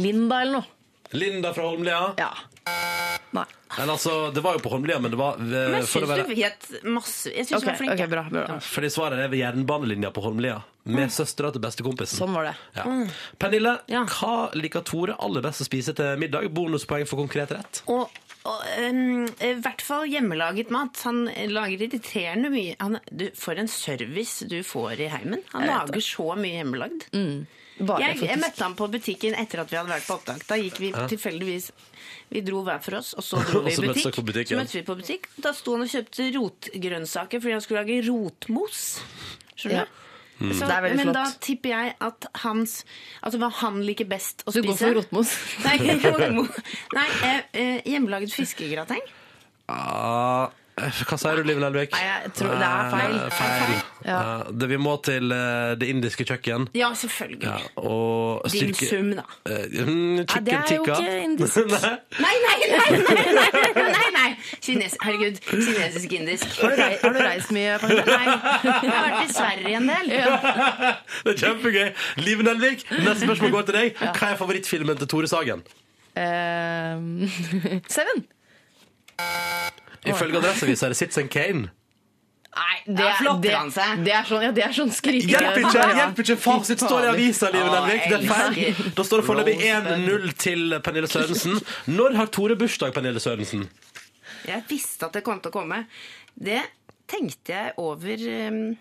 Linda 0.00 0.40
eller 0.46 0.58
noe. 0.62 0.74
Linda 1.16 1.52
fra 1.56 1.68
Holmlia. 1.68 2.00
Ja. 2.20 2.32
Nei. 3.36 3.44
Men 3.76 3.90
altså, 3.92 4.12
det 4.32 4.40
var 4.40 4.56
jo 4.56 4.62
på 4.64 4.70
Holmlia, 4.72 4.96
men 5.04 5.12
det 5.12 5.18
var 5.20 5.36
Men 5.38 5.52
eh, 5.52 5.74
jeg 5.82 5.88
for 5.90 6.06
å 6.06 6.06
syns 6.06 6.12
være 6.14 6.22
du 6.24 6.30
vet 6.38 6.68
masse. 6.88 7.32
Jeg 7.34 7.46
syns 7.50 7.62
du 7.62 7.68
var 7.68 7.76
flink. 7.76 7.92
Okay, 7.92 8.06
jeg. 8.06 8.12
bra. 8.14 8.22
bra. 8.32 8.56
Fordi 8.64 8.90
svaret 8.90 9.20
er 9.20 9.28
ved 9.32 9.42
jernbanelinja 9.42 10.10
på 10.16 10.22
Holmlia. 10.24 10.56
Med 10.88 11.12
søstera 11.12 11.50
til 11.52 11.60
bestekompisen. 11.60 12.16
Sånn 12.16 12.32
var 12.32 12.48
det. 12.48 12.54
Ja. 12.78 12.86
Pernille, 13.38 13.74
Ja. 13.92 14.06
hva 14.08 14.48
liker 14.56 14.80
Tore 14.88 15.18
aller 15.20 15.44
best 15.44 15.60
å 15.60 15.68
spise 15.68 15.92
til 15.98 16.16
middag? 16.18 16.48
Bonuspoeng 16.56 17.04
for 17.10 17.20
konkret 17.20 17.52
rett. 17.52 17.82
Og, 17.92 18.08
og 18.48 18.64
um, 18.80 19.28
i 19.28 19.52
hvert 19.60 19.84
fall 19.84 20.08
hjemmelaget 20.08 20.72
mat. 20.72 20.96
Han 21.04 21.26
lager 21.52 21.84
irriterende 21.90 22.48
mye. 22.54 22.72
Han, 22.80 22.96
du, 23.12 23.28
for 23.36 23.60
en 23.60 23.68
service 23.68 24.48
du 24.48 24.62
får 24.64 25.04
i 25.04 25.12
heimen. 25.12 25.44
Han 25.52 25.68
lager 25.68 26.00
det. 26.00 26.06
så 26.08 26.30
mye 26.40 26.56
hjemmelagd. 26.62 27.10
Bare, 27.78 28.00
Jeg, 28.02 28.18
jeg 28.26 28.38
møtte 28.42 28.62
ham 28.64 28.74
på 28.74 28.88
butikken 28.90 29.34
etter 29.38 29.60
at 29.62 29.70
vi 29.70 29.76
hadde 29.78 29.92
vært 29.92 30.06
på 30.08 30.14
opptak. 30.16 30.42
Da 30.48 30.56
gikk 30.58 30.78
vi 30.82 30.88
tilfeldigvis 30.92 31.70
Vi 32.30 32.40
dro 32.44 32.62
hver 32.66 32.80
for 32.82 32.98
oss, 32.98 33.12
og 33.14 33.22
så 33.24 33.38
dro 33.48 33.60
vi 33.64 33.72
i 33.72 33.76
butikk. 33.86 34.14
på 34.18 34.24
butikken. 34.26 34.56
Så 34.56 34.58
møttes 34.62 34.74
vi 34.74 34.82
på 34.88 34.96
butikk. 34.98 35.28
Da 35.44 35.52
sto 35.56 35.76
han 35.76 35.84
og 35.86 35.92
kjøpte 35.92 36.26
rotgrønnsaker 36.34 37.40
fordi 37.44 37.54
han 37.54 37.62
skulle 37.64 37.84
lage 37.84 38.00
rotmos. 38.10 38.82
Skjønner 39.54 39.82
Ja. 39.82 39.84
du? 39.86 40.04
Mm. 40.38 40.52
Så, 40.54 40.66
Det 40.68 40.74
er 40.76 40.82
veldig 40.84 40.96
men 41.00 41.08
flott. 41.08 41.14
da 41.18 41.38
tipper 41.42 41.68
jeg 41.72 41.94
at 42.06 42.26
hans 42.44 42.84
Altså 43.26 43.38
hva 43.42 43.48
han 43.58 43.80
liker 43.82 44.06
best 44.06 44.44
å 44.46 44.52
spise 44.54 44.62
du 44.62 44.68
går 44.68 44.76
for 44.78 44.94
rotmos? 45.00 45.32
Nei, 45.66 45.78
rotmos. 46.04 46.60
Nei 46.94 47.06
eh, 47.26 47.40
eh, 47.58 47.80
hjemmelaget 47.90 48.30
fiskegrateng. 48.36 49.02
Ah, 49.68 50.46
hva 50.78 51.16
sier 51.20 51.36
du, 51.40 51.42
Liv 51.48 51.58
Nelvik? 51.62 51.92
Nei, 51.94 52.02
jeg 52.06 52.32
tror 52.38 52.52
det 52.60 52.66
er 52.68 52.90
feil. 52.92 53.14
Eh, 53.18 53.30
feil. 53.38 53.72
Ja. 54.08 54.18
Ja, 54.18 54.36
det, 54.62 54.68
vi 54.70 54.78
må 54.80 54.94
til 55.04 55.32
eh, 55.34 55.72
det 55.80 55.88
indiske 55.92 56.24
kjøkken. 56.28 56.68
Ja, 56.78 56.88
selvfølgelig. 56.96 57.42
Ja, 57.48 57.56
og 57.82 58.44
Din 58.52 58.72
styrke- 58.74 58.88
sum, 58.90 59.10
da. 59.18 59.24
Eh, 59.48 59.84
mm, 59.84 60.16
Ja, 60.18 60.22
det 60.22 60.28
chicken 60.28 60.54
er 60.54 60.76
jo 60.76 60.84
tikka. 60.84 60.98
ikke 61.02 61.22
indisk. 61.26 61.56
Nei. 61.74 61.94
Nei, 62.24 62.36
nei, 62.44 62.56
nei! 62.70 62.90
nei, 63.02 63.48
nei, 63.74 63.88
nei, 63.96 64.08
nei. 64.18 64.28
Kines, 64.64 64.96
herregud. 65.02 65.40
Kinesisk-indisk. 65.48 66.46
Har 66.62 66.70
du, 66.74 66.82
rei, 66.82 66.94
har 67.02 67.12
du 67.18 67.20
reist 67.26 67.52
mye? 67.56 67.74
Pernille? 67.82 68.06
Nei, 68.06 68.24
jeg 68.28 68.94
har 68.94 69.04
vært 69.08 69.20
i 69.24 69.34
Sverige 69.34 69.76
en 69.82 69.90
del. 69.92 70.14
Det 71.28 71.34
er 71.34 71.38
kjempegøy. 71.42 71.88
Liv 72.24 72.42
Nelvik, 72.46 72.86
neste 73.02 73.26
spørsmål 73.26 73.54
går 73.58 73.68
til 73.68 73.78
deg. 73.80 74.00
Hva 74.18 74.32
er 74.32 74.40
favorittfilmen 74.40 74.98
til 75.02 75.10
Tore 75.10 75.28
Sagen? 75.30 75.62
Eh, 76.18 76.98
Seven. 77.98 78.26
Ifølge 80.06 80.38
Adresseavisa 80.38 80.86
er 80.86 80.94
det 80.94 80.96
Citizen 81.00 81.28
Kane. 81.28 81.70
Nei, 82.58 82.76
det, 82.86 82.98
Ja, 83.04 83.08
er- 83.10 83.18
flotter 83.20 83.42
det, 83.42 83.54
han 83.54 83.70
seg? 83.70 84.04
det 84.04 84.12
er 84.12 84.24
sånn, 84.24 84.42
ja, 84.42 84.50
det 84.52 84.62
er 84.64 84.72
sånn 84.72 84.90
skrike. 84.90 85.28
Hjelp 85.28 85.58
ikke! 85.60 85.82
Hjelp 85.98 86.18
ikke! 86.24 86.36
Fasit 86.42 86.80
står 86.82 87.04
i 87.04 87.10
avisa, 87.12 87.50
Live 87.52 87.68
Nelvik. 87.74 88.08
Det 88.08 88.16
er 88.18 88.26
feil. 88.32 88.92
Da 88.96 89.04
står 89.04 89.20
det 89.22 89.26
foreløpig 89.28 89.58
1-0 89.68 90.32
til 90.38 90.80
Pernille 90.82 91.06
Sørensen. 91.12 91.60
Når 91.92 92.16
har 92.16 92.26
Tore 92.34 92.56
bursdag, 92.56 92.94
Pernille 92.96 93.20
Sørensen? 93.22 93.68
Jeg 94.48 94.64
visste 94.68 95.06
at 95.06 95.12
det 95.18 95.22
kom 95.26 95.40
til 95.44 95.52
å 95.52 95.56
komme. 95.60 95.84
Det 96.34 96.62
tenkte 97.08 97.52
jeg 97.52 97.72
over 97.78 98.16
um. 98.48 98.76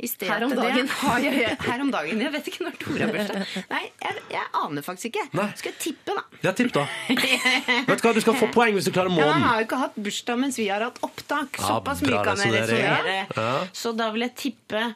Her 0.00 0.44
om 0.44 0.54
dagen. 0.56 0.88
har 0.88 1.18
jeg- 1.20 1.56
her 1.60 1.80
om 1.80 1.90
dagen. 1.90 2.20
Jeg 2.20 2.32
vet 2.32 2.46
ikke 2.48 2.64
når 2.64 2.76
Tore 2.80 2.98
har 3.04 3.12
bursdag. 3.12 3.64
Nei, 3.70 3.82
jeg, 4.02 4.14
jeg 4.30 4.44
aner 4.64 4.82
faktisk 4.82 5.10
ikke. 5.10 5.24
Nei. 5.36 5.48
Skal 5.60 5.72
jeg 5.72 5.78
tippe, 5.84 6.14
da? 6.16 6.22
Ja, 6.42 6.52
tipp, 6.56 6.72
da. 6.72 6.86
Vet 7.08 8.00
du 8.00 8.08
hva, 8.08 8.14
Du 8.14 8.20
skal 8.24 8.34
få 8.40 8.48
poeng 8.54 8.72
hvis 8.78 8.88
du 8.88 8.92
klarer 8.96 9.12
Ja, 9.18 9.32
han 9.32 9.42
har 9.42 9.60
jo 9.60 9.66
ikke 9.68 9.80
hatt 9.82 9.96
bursdag 10.00 10.38
mens 10.40 10.56
vi 10.56 10.68
har 10.68 10.80
hatt 10.86 10.98
opptak. 11.04 11.60
Såpass 11.60 12.00
mye 12.06 12.22
kan 12.24 12.36
jeg 12.40 12.54
resonnere. 12.56 13.18
Ja. 13.36 13.66
Så 13.72 13.92
da 13.96 14.10
vil 14.14 14.24
jeg 14.28 14.34
tippe 14.36 14.86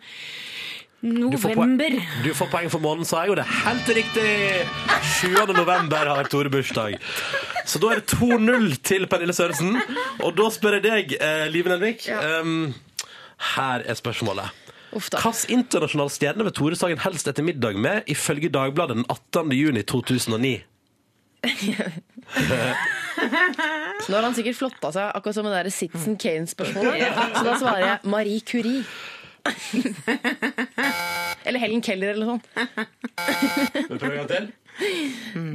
Du 1.04 1.36
får, 1.36 1.58
du 2.24 2.30
får 2.32 2.48
poeng 2.48 2.70
for 2.72 2.80
måneden, 2.80 3.04
sa 3.04 3.26
jeg, 3.26 3.34
og 3.34 3.36
det 3.36 3.44
er 3.44 3.56
helt 3.66 3.90
riktig! 3.92 4.68
7. 5.20 5.52
november 5.52 6.08
har 6.08 6.24
Tore 6.32 6.48
bursdag. 6.48 6.96
Så 7.68 7.76
da 7.82 7.90
er 7.92 8.00
det 8.00 8.06
2-0 8.08 8.70
til 8.80 9.04
Pernille 9.06 9.36
Sørensen. 9.36 9.76
Og 10.24 10.32
da 10.38 10.48
spør 10.48 10.78
jeg 10.78 10.86
deg, 10.86 11.12
eh, 11.20 11.44
Live 11.52 11.68
Nelvik. 11.68 12.08
Um, 12.08 12.72
her 13.54 13.84
er 13.84 14.00
spørsmålet. 14.00 14.63
Hvilken 14.94 15.58
internasjonal 15.58 16.10
stjerne 16.12 16.44
vil 16.46 16.54
Tore 16.54 16.76
Sagen 16.78 17.00
helst 17.02 17.26
etter 17.30 17.42
middag 17.46 17.74
med, 17.80 18.02
ifølge 18.10 18.48
Dagbladet 18.52 18.96
den 19.00 19.06
18. 19.10 19.52
juni 19.56 19.82
2009? 19.82 20.62
Nå 24.08 24.16
har 24.16 24.22
han 24.24 24.34
sikkert 24.36 24.56
flotta 24.56 24.90
seg, 24.94 25.10
akkurat 25.10 25.34
som 25.36 25.44
det 25.48 25.54
der 25.56 25.70
Citizen 25.74 26.16
Kane-spørsmålet. 26.20 26.94
Så 27.34 27.42
da 27.44 27.52
svarer 27.60 27.84
jeg 27.84 27.98
Marie 28.14 28.40
Curie. 28.40 28.84
eller 31.46 31.60
Helen 31.60 31.82
Keller 31.84 32.08
eller 32.14 32.24
noe 32.24 32.30
sånt. 32.38 32.46
Vil 33.76 33.90
du 33.90 33.98
prøve 33.98 34.14
en 34.14 34.18
gang 34.22 34.30
til? 34.32 34.44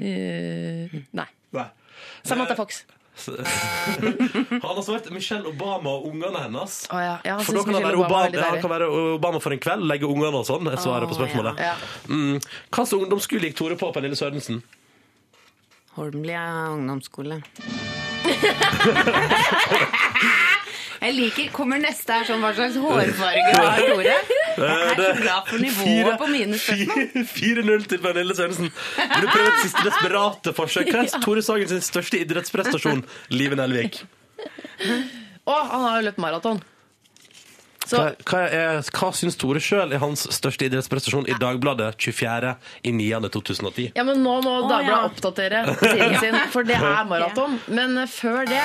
Eh. 0.05 0.85
Nei. 1.17 1.29
Samantha 2.23 2.55
Fox. 2.59 2.69
Han 4.63 4.75
har 4.75 4.81
svart 4.85 5.09
Michelle 5.13 5.47
Obama 5.49 5.89
og 5.97 6.09
ungene 6.11 6.43
hennes. 6.45 6.81
Oh, 6.91 7.01
ja. 7.03 7.15
ja 7.25 7.37
For 7.43 7.57
da 7.57 7.63
kan 7.67 7.79
han 7.79 7.87
være 7.87 7.99
Obama 7.99 8.27
Obama, 8.27 8.55
ja, 8.55 8.61
kan 8.61 8.73
være 8.73 8.89
Obama 9.15 9.39
for 9.43 9.55
en 9.55 9.63
kveld, 9.63 9.87
legge 9.91 10.09
ungene 10.09 10.41
og 10.41 10.47
sånn. 10.47 10.67
er 10.71 10.79
Svaret 10.81 11.09
på 11.09 11.17
spørsmålet. 11.17 11.59
Ja. 11.59 11.75
Mm. 12.07 12.37
Hva 12.69 12.83
slags 12.83 12.99
ungdomsskole 12.99 13.49
gikk 13.49 13.57
Tore 13.59 13.79
på, 13.79 13.91
Pernille 13.95 14.19
Sørensen? 14.19 14.57
Holmlia 15.97 16.45
ungdomsskole. 16.75 17.41
Jeg 20.99 21.15
liker 21.15 21.51
Kommer 21.55 21.79
neste 21.81 22.17
her 22.17 22.25
sånn 22.27 22.41
hva 22.43 22.51
slags 22.57 22.77
hårfarge 22.79 23.43
har 23.55 23.83
Tore? 23.89 24.15
Jeg 24.59 24.87
er 24.87 24.97
så 24.99 25.11
glad 25.19 25.51
for 25.51 25.63
nivået 25.63 26.17
på 26.19 26.27
mine 26.31 26.59
spørsmål. 26.59 27.05
4-0 27.35 27.85
til 27.93 28.01
Pernille 28.03 28.35
Sørensen. 28.35 28.73
Vil 28.99 29.23
du 29.23 29.29
prøve 29.29 29.53
et 29.53 29.61
siste 29.63 29.85
desperate 29.87 30.55
forsøk? 30.57 30.91
Hva 30.91 31.05
er 31.05 31.21
Tore 31.25 31.45
Sagen 31.45 31.71
sin 31.71 31.85
største 31.85 32.19
idrettsprestasjon? 32.25 33.05
Live 33.31 33.59
Nelvik. 33.59 34.01
Å, 35.47 35.55
han 35.55 35.87
har 35.87 36.01
jo 36.01 36.09
løpt 36.09 36.21
maraton. 36.21 36.61
Så 37.89 37.97
Hva, 37.97 38.11
hva, 38.27 38.39
er, 38.53 38.83
hva 38.93 39.09
syns 39.17 39.39
Tore 39.39 39.61
sjøl 39.63 39.95
er 39.95 40.01
hans 40.03 40.27
største 40.35 40.67
idrettsprestasjon 40.67 41.25
i 41.31 41.37
Dagbladet 41.41 41.95
24.9.2010? 41.97 43.95
Ja, 43.95 44.05
men 44.05 44.21
nå 44.21 44.35
må 44.45 44.55
Dagbladet 44.67 44.91
ja. 44.91 45.03
oppdatere 45.07 45.63
siden 45.79 46.17
sin, 46.21 46.41
for 46.53 46.67
det 46.67 46.77
er 46.77 47.07
maraton. 47.09 47.57
Men 47.71 47.97
eh, 47.97 48.11
før 48.11 48.43
det 48.51 48.61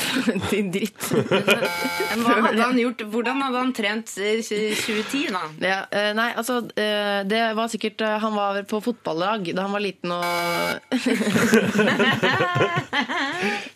Din 0.50 0.70
dritt. 0.72 1.10
Men 2.12 2.24
Hva 2.24 2.34
hadde 2.46 2.62
han 2.62 2.78
gjort? 2.80 3.02
Hvordan 3.12 3.42
hadde 3.44 3.58
han 3.62 3.72
trent 3.76 4.08
eh, 4.18 4.40
2010, 4.44 5.26
da? 5.34 5.40
Ja, 5.62 5.78
eh, 5.90 6.12
nei, 6.16 6.30
altså 6.38 6.54
eh, 6.76 7.22
Det 7.28 7.42
var 7.58 7.68
sikkert 7.72 8.00
eh, 8.04 8.18
Han 8.22 8.34
var 8.36 8.62
på 8.68 8.80
fotballag 8.84 9.40
da 9.56 9.62
han 9.66 9.72
var 9.76 9.82
liten 9.84 10.10
og 10.12 10.22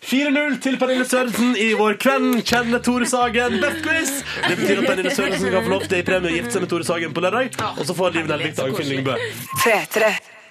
4-0 0.07 0.57
til 0.63 0.77
Pernille 0.79 1.05
Sørensen 1.07 1.55
i 1.59 1.71
vår 1.77 1.97
Hvem 2.01 2.27
kjenner 2.47 2.79
Tore 2.83 3.05
Sagen 3.09 3.57
best 3.61 3.81
quiz. 3.85 4.11
Det 4.47 4.55
betyr 4.61 4.77
at 4.81 4.87
Pernille 4.91 5.13
Sørensen 5.15 5.51
kan 5.53 5.63
få 5.65 5.69
lov 5.73 5.83
til 5.89 5.97
i 5.99 6.05
premie 6.07 6.31
å 6.31 6.33
gifte 6.37 6.51
seg 6.55 6.61
med 6.65 6.71
Tore 6.71 6.85
Sagen 6.87 7.11
på 7.15 7.23
lørdag. 7.25 7.47
Og 7.75 7.83
så 7.87 7.93
får 7.97 8.07
Liv 8.17 8.25
Nelvik 8.31 8.53
Dagfinn 8.57 8.89
Lyngbø. 8.93 9.13
P3. 9.63 9.97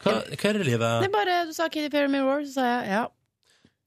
Hva, 0.06 0.12
hva 0.22 0.50
er 0.50 0.54
det, 0.60 0.66
Livet? 0.68 0.90
Det 1.02 1.08
er 1.08 1.14
bare 1.14 1.36
Du 1.48 1.52
sa 1.56 1.64
Kitty 1.72 1.88
Perry 1.90 2.08
Mirror, 2.12 2.40
så 2.46 2.52
sa 2.60 2.66
jeg 2.68 2.92
ja. 2.94 3.04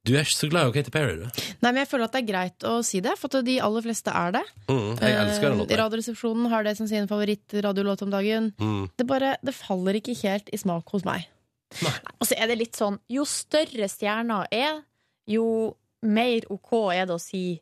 Du 0.10 0.15
er 0.17 0.26
ikke 0.26 0.36
så 0.39 0.50
glad 0.50 0.72
i 0.72 0.76
Katy 0.80 0.91
Perry, 0.93 1.15
du. 1.22 1.26
Nei, 1.62 1.69
men 1.72 1.82
jeg 1.84 1.89
føler 1.91 2.08
at 2.10 2.15
det 2.17 2.22
er 2.24 2.28
greit 2.32 2.65
å 2.67 2.76
si 2.86 3.00
det, 3.06 3.13
for 3.19 3.30
at 3.30 3.45
de 3.45 3.60
aller 3.62 3.86
fleste 3.86 4.10
er 4.10 4.34
det. 4.39 4.41
Mm, 4.67 4.88
jeg 4.98 5.17
elsker 5.22 5.45
den 5.48 5.54
Eh, 5.54 5.62
låta. 5.62 5.78
Radioresepsjonen 5.84 6.50
har 6.52 6.65
det 6.65 6.76
som 6.80 6.88
sin 6.89 7.08
favorittradiolåt 7.10 8.02
om 8.08 8.10
dagen. 8.13 8.52
Mm. 8.60 8.89
Det 8.98 9.06
bare, 9.08 9.36
det 9.45 9.54
faller 9.56 10.00
ikke 10.02 10.17
helt 10.24 10.50
i 10.50 10.58
smak 10.58 10.89
hos 10.95 11.06
meg. 11.06 11.28
Og 12.17 12.26
så 12.26 12.34
er 12.34 12.50
det 12.50 12.56
litt 12.63 12.74
sånn 12.80 12.95
Jo 13.13 13.22
større 13.30 13.86
stjerna 13.91 14.39
er, 14.50 14.82
jo 15.30 15.76
mer 16.02 16.48
OK 16.50 16.72
er 16.95 17.06
det 17.06 17.13
å 17.13 17.22
si 17.22 17.60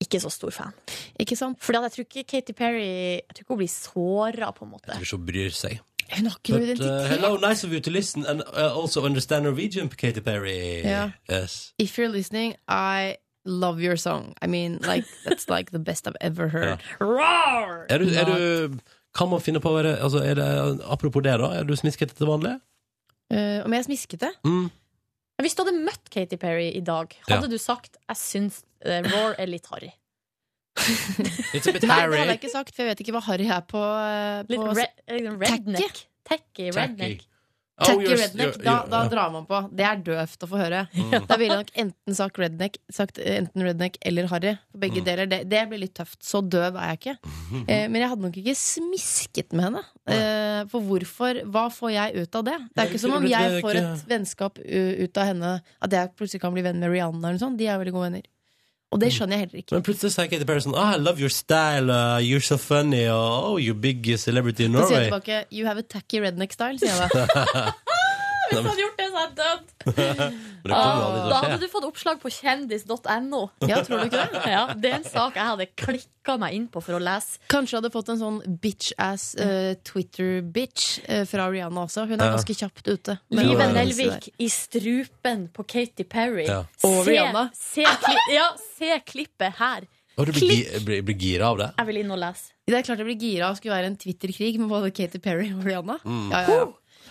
ikke 0.00 0.20
så 0.22 0.30
stor 0.30 0.50
fan. 0.54 0.72
Ikke 1.20 1.36
sant? 1.36 1.58
Fordi 1.62 1.78
at 1.78 1.82
jeg 1.88 1.92
tror 1.92 2.06
ikke 2.06 2.24
Katy 2.30 2.52
Perry 2.56 2.86
Jeg 2.86 3.34
tror 3.34 3.42
ikke 3.44 3.54
hun 3.54 3.58
blir 3.62 3.72
såra, 3.72 4.50
på 4.54 4.64
en 4.64 4.70
måte. 4.70 4.90
Jeg 4.92 4.94
tror 4.94 5.06
ikke 5.08 5.16
hun 5.16 5.26
bryr 5.26 5.50
seg. 5.56 5.80
Hun 6.08 6.26
har 6.30 6.36
ikke 6.38 6.52
noe 6.52 6.60
But, 6.60 6.68
uh, 6.68 6.70
identitet. 6.70 7.08
hello, 7.10 7.36
nice 7.48 7.64
of 7.66 7.72
you 7.72 7.80
to 7.80 7.90
listen 7.90 8.24
and 8.26 8.42
uh, 8.56 8.72
also 8.80 9.04
understand 9.04 9.44
Norwegian, 9.44 9.88
Katy 9.88 10.20
Perry. 10.20 10.80
Yeah. 10.80 11.10
Yes. 11.28 11.74
If 11.78 11.98
you're 11.98 12.08
listening, 12.08 12.54
I 12.68 13.16
love 13.44 13.80
your 13.82 13.96
song. 13.96 14.34
I 14.40 14.46
mean, 14.46 14.78
like, 14.86 15.04
that's 15.24 15.48
like 15.50 15.70
the 15.70 15.78
best 15.78 16.06
I've 16.08 16.16
ever 16.20 16.48
heard. 16.48 16.80
Roar! 17.00 17.86
Er 17.90 17.98
du, 17.98 18.08
er 18.08 18.24
du, 18.24 18.78
kan 19.18 19.28
man 19.28 19.40
finne 19.40 19.60
på 19.60 19.68
å 19.68 19.76
være 19.76 19.96
altså, 20.00 20.18
er 20.24 20.34
det, 20.38 20.46
Apropos 20.86 21.22
det, 21.22 21.34
da. 21.40 21.52
Er 21.58 21.64
du 21.68 21.76
smisket 21.76 22.14
til 22.16 22.26
vanlig? 22.30 22.54
Uh, 23.32 23.60
om 23.66 23.72
jeg 23.72 23.78
er 23.78 23.86
smiskete? 23.90 24.30
Mm. 24.44 24.70
Hvis 25.38 25.54
du 25.54 25.62
hadde 25.62 25.76
møtt 25.86 26.10
Katy 26.10 26.38
Perry 26.40 26.72
i 26.74 26.82
dag, 26.82 27.12
hadde 27.28 27.50
du 27.52 27.58
sagt 27.62 27.98
jeg 28.00 28.18
syns 28.18 28.62
uh, 28.82 28.98
Roar 29.06 29.36
er 29.38 29.50
litt 29.50 29.68
harry? 29.70 29.92
It's 31.54 31.66
a 31.66 31.74
bit 31.74 31.84
Nei, 31.86 32.00
det 32.06 32.18
hadde 32.18 32.32
jeg 32.32 32.40
ikke 32.40 32.52
sagt, 32.52 32.74
for 32.74 32.84
jeg 32.84 32.94
vet 32.94 33.02
ikke 33.04 33.14
hva 33.16 33.22
Harry 33.28 33.46
er 33.50 33.64
på, 33.66 33.82
på 33.82 34.52
Litt 34.52 34.66
re 34.78 34.86
eh, 35.10 35.30
redneck. 35.42 36.04
Tacky 36.28 36.70
redneck. 36.74 37.24
Oh, 37.80 37.84
Tacky 37.86 38.06
you're- 38.08 38.16
redneck, 38.18 38.56
you're- 38.56 38.64
da, 38.64 38.72
da 38.90 39.02
ja. 39.04 39.08
drar 39.08 39.30
man 39.30 39.44
på. 39.46 39.58
Det 39.70 39.84
er 39.86 39.96
døvt 40.02 40.42
å 40.42 40.48
få 40.50 40.58
høre. 40.58 40.80
Mm. 40.98 41.26
Da 41.28 41.36
ville 41.38 41.54
jeg 41.54 41.60
nok 41.62 41.68
enten 41.78 42.16
sagt 42.18 42.38
redneck, 42.42 42.78
sagt 42.90 43.18
eh, 43.22 43.36
enten 43.38 43.62
redneck 43.62 43.98
eller 44.02 44.26
harry. 44.32 44.56
Begge 44.76 44.98
Mm. 44.98 45.04
deler. 45.06 45.26
Det, 45.30 45.38
det 45.48 45.60
blir 45.70 45.78
litt 45.84 45.94
tøft. 45.94 46.18
Så 46.26 46.40
døv 46.42 46.74
er 46.74 46.96
jeg 46.96 46.98
ikke. 46.98 47.16
Eh, 47.68 47.86
men 47.88 48.00
jeg 48.02 48.08
hadde 48.10 48.22
nok 48.26 48.36
ikke 48.36 48.56
smisket 48.58 49.52
med 49.52 49.64
henne. 49.68 49.82
Eh, 50.10 50.64
for 50.72 50.80
hvorfor? 50.82 51.38
Hva 51.46 51.68
får 51.72 51.92
jeg 51.94 52.16
ut 52.26 52.34
av 52.40 52.44
det? 52.50 52.56
Det 52.74 52.82
er 52.82 52.90
ikke 52.90 53.00
som 53.04 53.14
om 53.16 53.26
jeg 53.30 53.62
får 53.62 53.78
et 53.80 54.04
vennskap 54.10 54.58
ut 54.58 55.16
av 55.22 55.24
henne. 55.30 55.52
At 55.80 55.90
jeg 55.96 56.12
plutselig 56.18 56.40
kan 56.42 56.52
bli 56.52 56.62
venn 56.66 56.80
med 56.82 56.90
Rihanna 56.90 57.28
eller 57.28 57.38
noe 57.38 57.44
sånt. 57.46 57.58
De 57.62 57.66
er 57.70 57.78
veldig 57.78 57.94
gode 57.94 58.10
venner. 58.10 58.26
Og 58.88 59.00
det 59.02 59.10
skjønner 59.12 59.36
jeg 59.36 59.44
heller 59.44 59.60
ikke. 59.60 59.74
Men 59.76 59.84
plutselig 59.84 60.14
sa 60.14 60.24
Katy 60.24 60.46
Perry 60.48 60.64
sånn 60.64 60.76
oh, 60.78 60.92
I 60.94 61.00
love 61.00 61.20
your 61.20 61.32
style, 61.32 61.92
uh, 61.92 62.22
you're 62.24 62.44
so 62.44 62.56
funny, 62.56 63.04
og 63.12 63.50
oh, 63.50 63.56
you're 63.60 63.76
big 63.76 64.06
celebrity 64.16 64.64
in 64.64 64.72
Norway. 64.72 64.88
Så 64.88 64.94
sier 64.94 65.04
jeg 65.04 65.12
tilbake 65.12 65.58
You 65.58 65.68
have 65.68 65.82
a 65.82 65.84
tacky 65.84 66.22
redneck 66.24 66.56
style, 66.56 66.80
sier 66.80 66.96
jeg 66.96 67.10
da. 67.12 67.66
Hvis 68.48 68.62
du 68.62 68.64
hadde 68.64 68.80
gjort 68.80 69.00
det, 69.02 69.07
så 69.28 69.34
dødd! 69.40 69.66
Men 69.88 70.68
det 70.68 70.74
kommer 70.74 70.98
jo 70.98 71.06
aldri 71.08 71.20
til 71.24 71.30
Da 71.30 71.36
å 71.38 71.42
hadde 71.42 71.50
skje. 71.54 71.60
du 71.62 71.68
fått 71.72 71.86
oppslag 71.88 72.20
på 72.22 72.32
kjendis.no. 72.34 73.42
Ja, 73.68 73.82
tror 73.86 74.00
du 74.02 74.08
ikke 74.08 74.24
det? 74.32 74.42
Ja, 74.56 74.62
det 74.74 74.90
er 74.92 74.96
en 74.98 75.06
sak 75.08 75.36
jeg 75.38 75.46
hadde 75.52 75.66
klikka 75.78 76.36
meg 76.42 76.56
inn 76.58 76.66
på 76.72 76.82
for 76.84 76.98
å 76.98 77.00
lese. 77.02 77.38
Kanskje 77.52 77.78
hadde 77.80 77.90
fått 77.94 78.10
en 78.12 78.20
sånn 78.20 78.38
bitch-ass 78.62 79.28
eh, 79.40 79.74
Twitter-bitch 79.86 80.88
eh, 81.08 81.22
fra 81.28 81.46
Rihanna 81.52 81.84
også. 81.86 82.06
Hun 82.10 82.18
er 82.20 82.26
Ja. 82.28 82.32
ganske 82.36 82.56
kjapt 82.58 82.88
ute. 82.88 83.18
Live 83.32 83.56
ja. 83.62 83.68
Nelvik 83.72 84.28
i 84.38 84.48
strupen 84.52 85.46
på 85.54 85.64
Katy 85.68 86.04
Perry. 86.04 86.46
Ja. 86.48 86.64
Og 86.84 87.06
Rihanna. 87.08 87.48
se, 87.56 87.84
kli 87.84 88.16
ja, 88.36 88.50
se 88.76 88.98
klippet 89.08 89.56
her. 89.62 89.86
Og 90.18 90.26
du 90.26 90.32
blir, 90.34 90.50
gi- 90.50 90.80
blir, 90.82 91.02
blir 91.06 91.14
gira 91.16 91.52
av 91.52 91.58
det? 91.60 91.68
Jeg 91.78 91.86
vil 91.92 92.00
inn 92.00 92.10
og 92.10 92.18
lese. 92.18 92.48
Det 92.68 92.74
er 92.74 92.82
klart 92.84 92.98
jeg 93.00 93.06
blir 93.06 93.20
gira 93.22 93.46
av 93.48 93.54
å 93.54 93.58
skulle 93.60 93.76
være 93.76 93.86
en 93.92 93.96
Twitter-krig 93.96 94.58
med 94.58 94.68
både 94.68 94.90
Katy 94.92 95.20
Perry 95.22 95.52
og 95.54 95.62
Rihanna. 95.64 95.94
Mm. 96.04 96.24
Ja, 96.34 96.40
ja, 96.42 96.56
ja. 96.58 96.66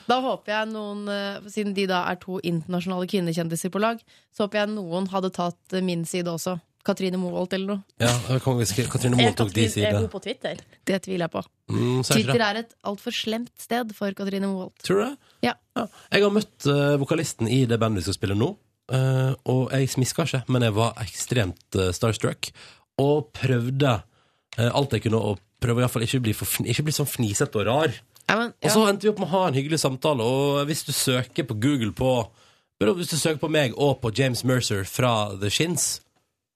Da 0.08 0.22
håper 0.24 0.54
jeg 0.54 0.72
noen, 0.72 1.04
eh, 1.12 1.50
siden 1.52 1.76
de 1.76 1.88
da 1.90 2.06
er 2.12 2.20
to 2.22 2.40
internasjonale 2.40 3.10
kvinnekjendiser 3.12 3.74
på 3.74 3.82
lag, 3.84 4.00
så 4.36 4.46
håper 4.46 4.64
jeg 4.64 4.74
noen 4.76 5.10
hadde 5.12 5.34
tatt 5.36 5.76
eh, 5.76 5.84
min 5.84 6.06
side 6.08 6.32
også. 6.32 6.58
Katrine 6.88 7.20
Moholt 7.20 7.52
eller 7.52 7.74
noe. 7.74 7.82
Ja, 8.00 8.14
Katrine 8.40 9.18
Moholt 9.20 9.36
tok 9.40 9.52
de 9.52 9.66
side. 9.68 9.90
er 9.90 9.98
hun 10.00 10.08
på 10.12 10.22
Twitter? 10.24 10.62
Det 10.88 11.02
tviler 11.04 11.26
jeg 11.26 11.34
på. 11.34 11.42
Mm, 11.74 12.00
Twitter 12.08 12.44
er 12.46 12.62
et 12.62 12.72
altfor 12.88 13.16
slemt 13.16 13.52
sted 13.60 13.92
for 13.98 14.16
Katrine 14.16 14.48
Moholt. 14.48 14.78
Tror 14.88 15.02
du 15.02 15.04
det? 15.04 15.34
Ja. 15.50 15.56
Jeg 15.76 16.24
har 16.24 16.32
møtt 16.32 16.70
uh, 16.72 16.96
vokalisten 17.02 17.52
i 17.52 17.66
det 17.68 17.80
bandet 17.82 18.02
vi 18.02 18.08
skal 18.08 18.16
spille 18.22 18.38
nå, 18.40 18.54
uh, 18.96 19.34
og 19.52 19.76
jeg 19.76 19.92
smiska 19.98 20.24
ikke, 20.30 20.46
men 20.48 20.64
jeg 20.64 20.78
var 20.78 20.96
ekstremt 21.04 21.80
uh, 21.80 21.90
starstruck, 21.96 22.54
og 23.04 23.34
prøvde 23.36 24.00
alt 24.58 24.96
jeg 24.96 25.04
kunne, 25.04 25.20
å 25.20 25.36
prøve 25.62 25.84
å 25.84 25.86
hvert 25.86 26.08
ikke 26.08 26.24
bli, 26.24 26.34
for, 26.34 26.50
ikke 26.66 26.88
bli 26.88 26.96
sånn 26.96 27.10
fnisete 27.10 27.60
og 27.60 27.68
rar. 27.68 28.00
Ja, 28.28 28.50
Og 28.52 28.74
så 28.74 28.82
endte 28.90 29.08
vi 29.08 29.12
opp 29.14 29.22
med 29.22 29.30
å 29.30 29.36
ha 29.38 29.44
en 29.48 29.56
hyggelig 29.56 29.80
samtale, 29.80 30.26
og 30.26 30.66
hvis 30.68 30.84
du 30.84 30.92
søker 30.92 31.48
på 31.48 31.56
Google 31.64 31.94
på 31.96 32.12
Hvis 32.78 33.10
du 33.10 33.18
søker 33.18 33.40
på 33.42 33.50
meg 33.50 33.74
og 33.74 34.02
på 34.04 34.12
James 34.14 34.44
Mercer 34.46 34.84
fra 34.86 35.32
The 35.42 35.50
Shins, 35.50 36.02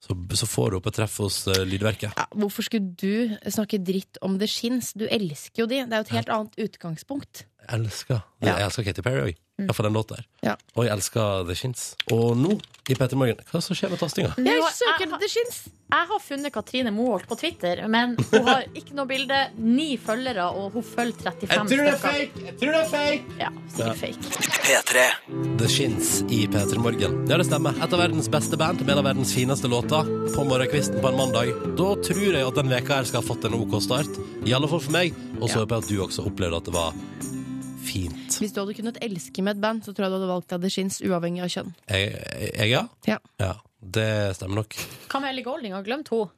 så, 0.01 0.13
så 0.33 0.45
får 0.49 0.69
du 0.69 0.75
opp 0.77 0.89
et 0.91 0.97
treff 0.97 1.15
hos 1.21 1.47
uh, 1.47 1.63
Lydverket. 1.65 2.13
ja, 2.17 2.25
hvorfor 2.33 2.65
skulle 2.65 2.91
du 2.97 3.37
snakke 3.49 3.79
dritt 3.81 4.17
om 4.21 4.39
The 4.41 4.47
Shins? 4.49 4.93
Du 4.93 5.07
elsker 5.09 5.63
jo 5.63 5.67
de. 5.69 5.79
Det 5.85 5.93
er 5.93 6.01
jo 6.03 6.07
et 6.07 6.13
helt 6.17 6.29
annet 6.35 6.61
utgangspunkt. 6.65 7.45
Jeg 7.61 7.79
elsker. 7.79 8.21
Jeg 8.41 8.65
elsker 8.65 8.85
Katy 8.85 9.01
Perry 9.05 9.23
òg. 9.31 9.41
Ja, 9.67 9.73
for 9.77 9.83
den 9.87 9.93
låta 9.93 10.15
der. 10.15 10.25
Ja. 10.41 10.55
Og 10.75 10.85
jeg 10.87 10.93
elsker 10.95 11.45
The 11.47 11.55
Shins. 11.55 11.95
Og 12.11 12.35
nå, 12.37 12.55
i 12.89 12.95
Petter 12.97 13.15
Morgen, 13.19 13.37
hva 13.51 13.61
som 13.61 13.75
skjer 13.77 13.91
med 13.93 13.99
tastinga? 14.01 14.33
Jeg 14.37 14.63
søker 14.73 15.05
jeg- 15.07 15.19
det 15.21 15.29
skins! 15.29 15.61
Jeg 15.91 16.07
har 16.07 16.19
funnet 16.23 16.53
Katrine 16.55 16.91
Moholt 16.95 17.25
på 17.27 17.35
Twitter, 17.35 17.81
men 17.91 18.15
hun 18.31 18.45
har 18.47 18.63
ikke 18.79 18.93
noe 18.95 19.05
bilde, 19.09 19.37
ni 19.59 19.97
følgere, 19.99 20.45
og 20.55 20.71
hun 20.77 20.83
følger 20.87 21.33
35 21.41 21.67
stykker. 21.67 22.45
Jeg 22.45 22.55
tror 22.61 22.71
det 22.71 22.79
er 22.79 22.91
fake! 22.93 23.35
Ja, 23.41 23.49
sikkert 23.75 23.97
fake. 23.97 24.51
P3. 24.67 25.57
The 25.59 25.67
Shins 25.67 26.11
i 26.31 26.45
P3 26.47 26.79
Morgen. 26.79 27.17
Ja, 27.29 27.37
det 27.37 27.45
stemmer. 27.49 27.75
Et 27.75 27.93
av 27.93 27.99
verdens 27.99 28.29
beste 28.31 28.57
band 28.57 28.79
med 28.85 28.93
en 28.95 29.01
av 29.03 29.09
verdens 29.11 29.33
fineste 29.35 29.67
låter 29.67 30.07
på 30.35 30.45
morgenkvisten 30.47 31.01
på 31.03 31.11
en 31.11 31.17
mandag. 31.19 31.51
Da 31.75 31.89
tror 32.07 32.23
jeg 32.31 32.47
at 32.47 32.55
den 32.61 32.71
veka 32.71 33.01
her 33.01 33.03
skal 33.11 33.21
ha 33.21 33.27
fått 33.27 33.45
en 33.51 33.59
OK 33.59 33.77
start. 33.83 34.15
I 34.47 34.55
alle 34.55 34.67
fall 34.71 34.79
for 34.87 34.95
meg. 34.95 35.13
Og 35.41 35.49
så 35.49 35.59
håper 35.65 35.75
jeg 35.75 35.83
at 35.83 35.91
du 35.91 36.01
også 36.07 36.25
opplevde 36.31 36.57
at 36.61 36.69
det 36.69 36.73
var 36.75 36.93
fint. 37.91 38.39
Hvis 38.41 38.53
du 38.55 38.61
hadde 38.63 38.75
kunnet 38.79 38.99
elske 39.03 39.43
med 39.45 39.57
et 39.59 39.63
band, 39.63 39.83
så 39.85 39.93
tror 39.93 40.07
jeg 40.07 40.13
du 40.13 40.17
hadde 40.19 40.31
valgt 40.33 40.53
deg 40.55 40.63
The 40.65 40.71
Shins, 40.73 41.01
uavhengig 41.05 41.43
av 41.45 41.51
kjønn. 41.53 41.73
Jeg, 41.91 42.13
jeg 42.55 42.71
ja? 42.71 42.85
Ja. 43.09 43.17
Ja, 43.43 43.53
det 43.81 44.09
stemmer 44.39 44.63
nok. 44.63 44.77
Hva 45.11 45.21
med 45.23 45.33
Ellie 45.35 45.45
Golding? 45.47 45.75
Har 45.77 45.85
glemt 45.87 46.11
henne? 46.13 46.31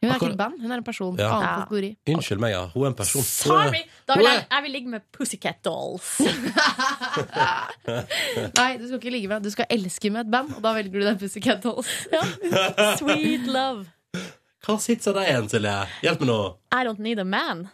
Hun 0.00 0.10
er 0.10 0.12
Akkurat- 0.12 0.28
ikke 0.28 0.34
et 0.34 0.40
band, 0.40 0.58
hun 0.60 0.72
er 0.74 0.76
en 0.76 0.82
person. 0.84 1.14
Ja. 1.16 1.28
Annen 1.38 1.84
Ja. 2.04 2.12
Unnskyld 2.14 2.40
meg, 2.42 2.50
ja. 2.52 2.66
Hun 2.74 2.82
er 2.84 2.90
en 2.90 2.94
person. 2.98 3.22
Er- 3.22 3.24
Sorry! 3.24 3.80
Da 4.08 4.16
vil 4.18 4.26
jeg, 4.28 4.42
jeg 4.50 4.62
vil 4.66 4.72
ligge 4.76 4.90
med 4.92 5.00
Pussycat 5.12 5.62
Dolls. 5.64 6.10
Nei, 8.58 8.76
du 8.76 8.84
skal 8.86 8.98
ikke 9.00 9.12
ligge 9.14 9.28
med. 9.30 9.42
Du 9.44 9.50
skal 9.52 9.66
elske 9.72 10.10
med 10.12 10.26
et 10.26 10.30
band, 10.34 10.52
og 10.56 10.62
da 10.64 10.74
velger 10.76 11.00
du 11.00 11.06
den 11.06 11.18
Pussycat 11.20 11.62
Dolls. 11.64 11.88
Sweet 13.00 13.48
love. 13.48 13.86
Hva 14.66 14.76
sitter 14.82 15.16
det 15.16 15.24
igjen, 15.30 15.48
Silje? 15.48 15.74
Hjelp 16.04 16.20
meg 16.24 16.28
nå. 16.28 16.38
I 16.76 16.82
don't 16.84 17.00
need 17.00 17.18
a 17.18 17.24
man. 17.24 17.68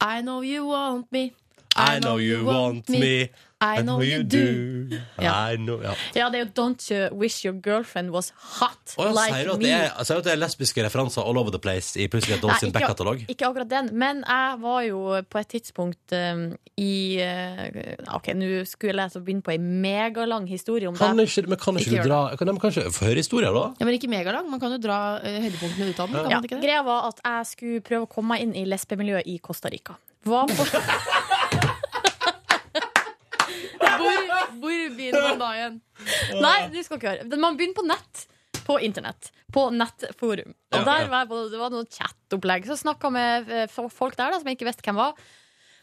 I 0.00 0.20
know 0.22 0.40
you 0.46 0.68
want 0.70 1.10
me. 1.12 1.32
I 1.78 1.98
know 2.00 2.16
you 2.18 2.44
want 2.44 2.88
me. 2.88 3.28
I 3.60 3.82
know 3.82 3.98
you 4.06 4.22
do. 4.22 4.96
Ja. 5.18 5.50
Know, 5.58 5.80
ja. 5.82 5.94
Ja, 6.14 6.28
det 6.30 6.38
er 6.38 6.44
jo 6.44 6.50
Don't 6.54 6.84
you 6.94 7.08
wish 7.18 7.40
your 7.44 7.56
girlfriend 7.58 8.12
was 8.14 8.28
hot 8.60 8.92
oh, 8.96 9.08
like 9.10 9.34
sier 9.34 9.56
me. 9.58 9.72
er, 9.74 9.88
sier 10.06 10.14
du 10.14 10.20
at 10.22 10.28
det 10.28 10.32
er 10.36 10.38
lesbiske 10.38 10.84
referanser 10.86 11.26
all 11.26 11.40
over 11.40 11.50
the 11.50 11.58
place 11.58 11.98
i 11.98 12.06
plutselig 12.06 12.38
Dolls 12.38 12.60
sin 12.62 12.70
Nei, 12.70 12.84
ikke- 13.26 13.48
akkurat 13.48 13.68
den, 13.72 13.90
men 13.98 14.22
jeg 14.22 14.60
var 14.62 14.82
jo 14.86 15.00
på 15.26 15.40
et 15.42 15.48
tidspunkt 15.56 16.14
um, 16.14 16.44
i 16.78 17.18
uh, 17.18 18.14
Ok, 18.14 18.30
nå 18.38 18.62
skulle 18.70 18.94
jeg 19.02 19.10
så 19.16 19.24
begynne 19.26 19.42
på 19.42 19.50
ei 19.56 19.58
megalang 19.58 20.46
historie 20.46 20.86
om 20.86 20.94
Kan 20.94 21.18
det. 21.18 21.26
ikke, 21.26 21.48
men 21.50 21.58
kan 21.58 21.80
ikke, 21.82 21.90
Ikke 21.96 22.06
du 22.06 22.12
dra 22.12 22.22
kan, 22.38 22.46
men 22.54 22.62
Kanskje 22.62 22.86
få 22.94 23.08
høre 23.10 23.18
historien, 23.24 23.50
da? 23.58 23.64
Ja, 23.80 23.88
men 23.90 23.98
ikke 23.98 24.12
megalang. 24.12 24.46
Man 24.54 24.62
kan 24.62 24.70
jo 24.70 24.78
dra 24.86 25.00
uh, 25.18 25.26
høydepunktene 25.26 25.90
ut 25.90 25.98
av 25.98 26.06
den. 26.06 26.14
Kan 26.22 26.30
Ja, 26.30 26.38
man 26.38 26.46
ikke 26.46 26.60
det? 26.60 26.62
greia 26.62 26.86
var 26.86 27.10
at 27.10 27.18
jeg 27.26 27.50
skulle 27.56 27.82
prøve 27.90 28.06
å 28.06 28.12
komme 28.14 28.36
meg 28.36 28.46
inn 28.46 28.54
i 28.54 28.62
lesbemiljøet 28.70 29.26
i 29.26 29.40
Costa 29.42 29.66
Rica. 29.74 29.98
Hva 30.28 30.46
på, 30.50 30.64
Hvor, 34.08 34.50
hvor 34.62 34.82
begynner 34.96 35.26
man 35.28 35.42
da 35.42 35.52
igjen? 35.56 35.78
nei, 36.46 36.58
du 36.72 36.78
skal 36.84 37.00
ikke 37.00 37.14
høre. 37.14 37.40
Man 37.40 37.58
begynner 37.58 37.78
på 37.78 37.86
nett. 37.88 38.24
På 38.68 38.76
internett. 38.84 39.30
På 39.52 39.68
nettforum. 39.72 40.52
Og 40.76 40.84
der 40.84 41.08
var 41.08 41.22
jeg 41.22 41.30
på, 41.30 41.42
det 41.52 41.60
var 41.60 41.72
noe 41.72 41.88
chat-opplegg. 41.88 42.66
Så 42.68 42.76
snakka 42.82 43.10
med 43.12 43.52
eh, 43.52 43.68
folk 43.72 44.18
der 44.18 44.34
da, 44.34 44.40
som 44.40 44.50
jeg 44.50 44.58
ikke 44.58 44.68
visste 44.68 44.84
hvem 44.84 45.00
var. 45.00 45.14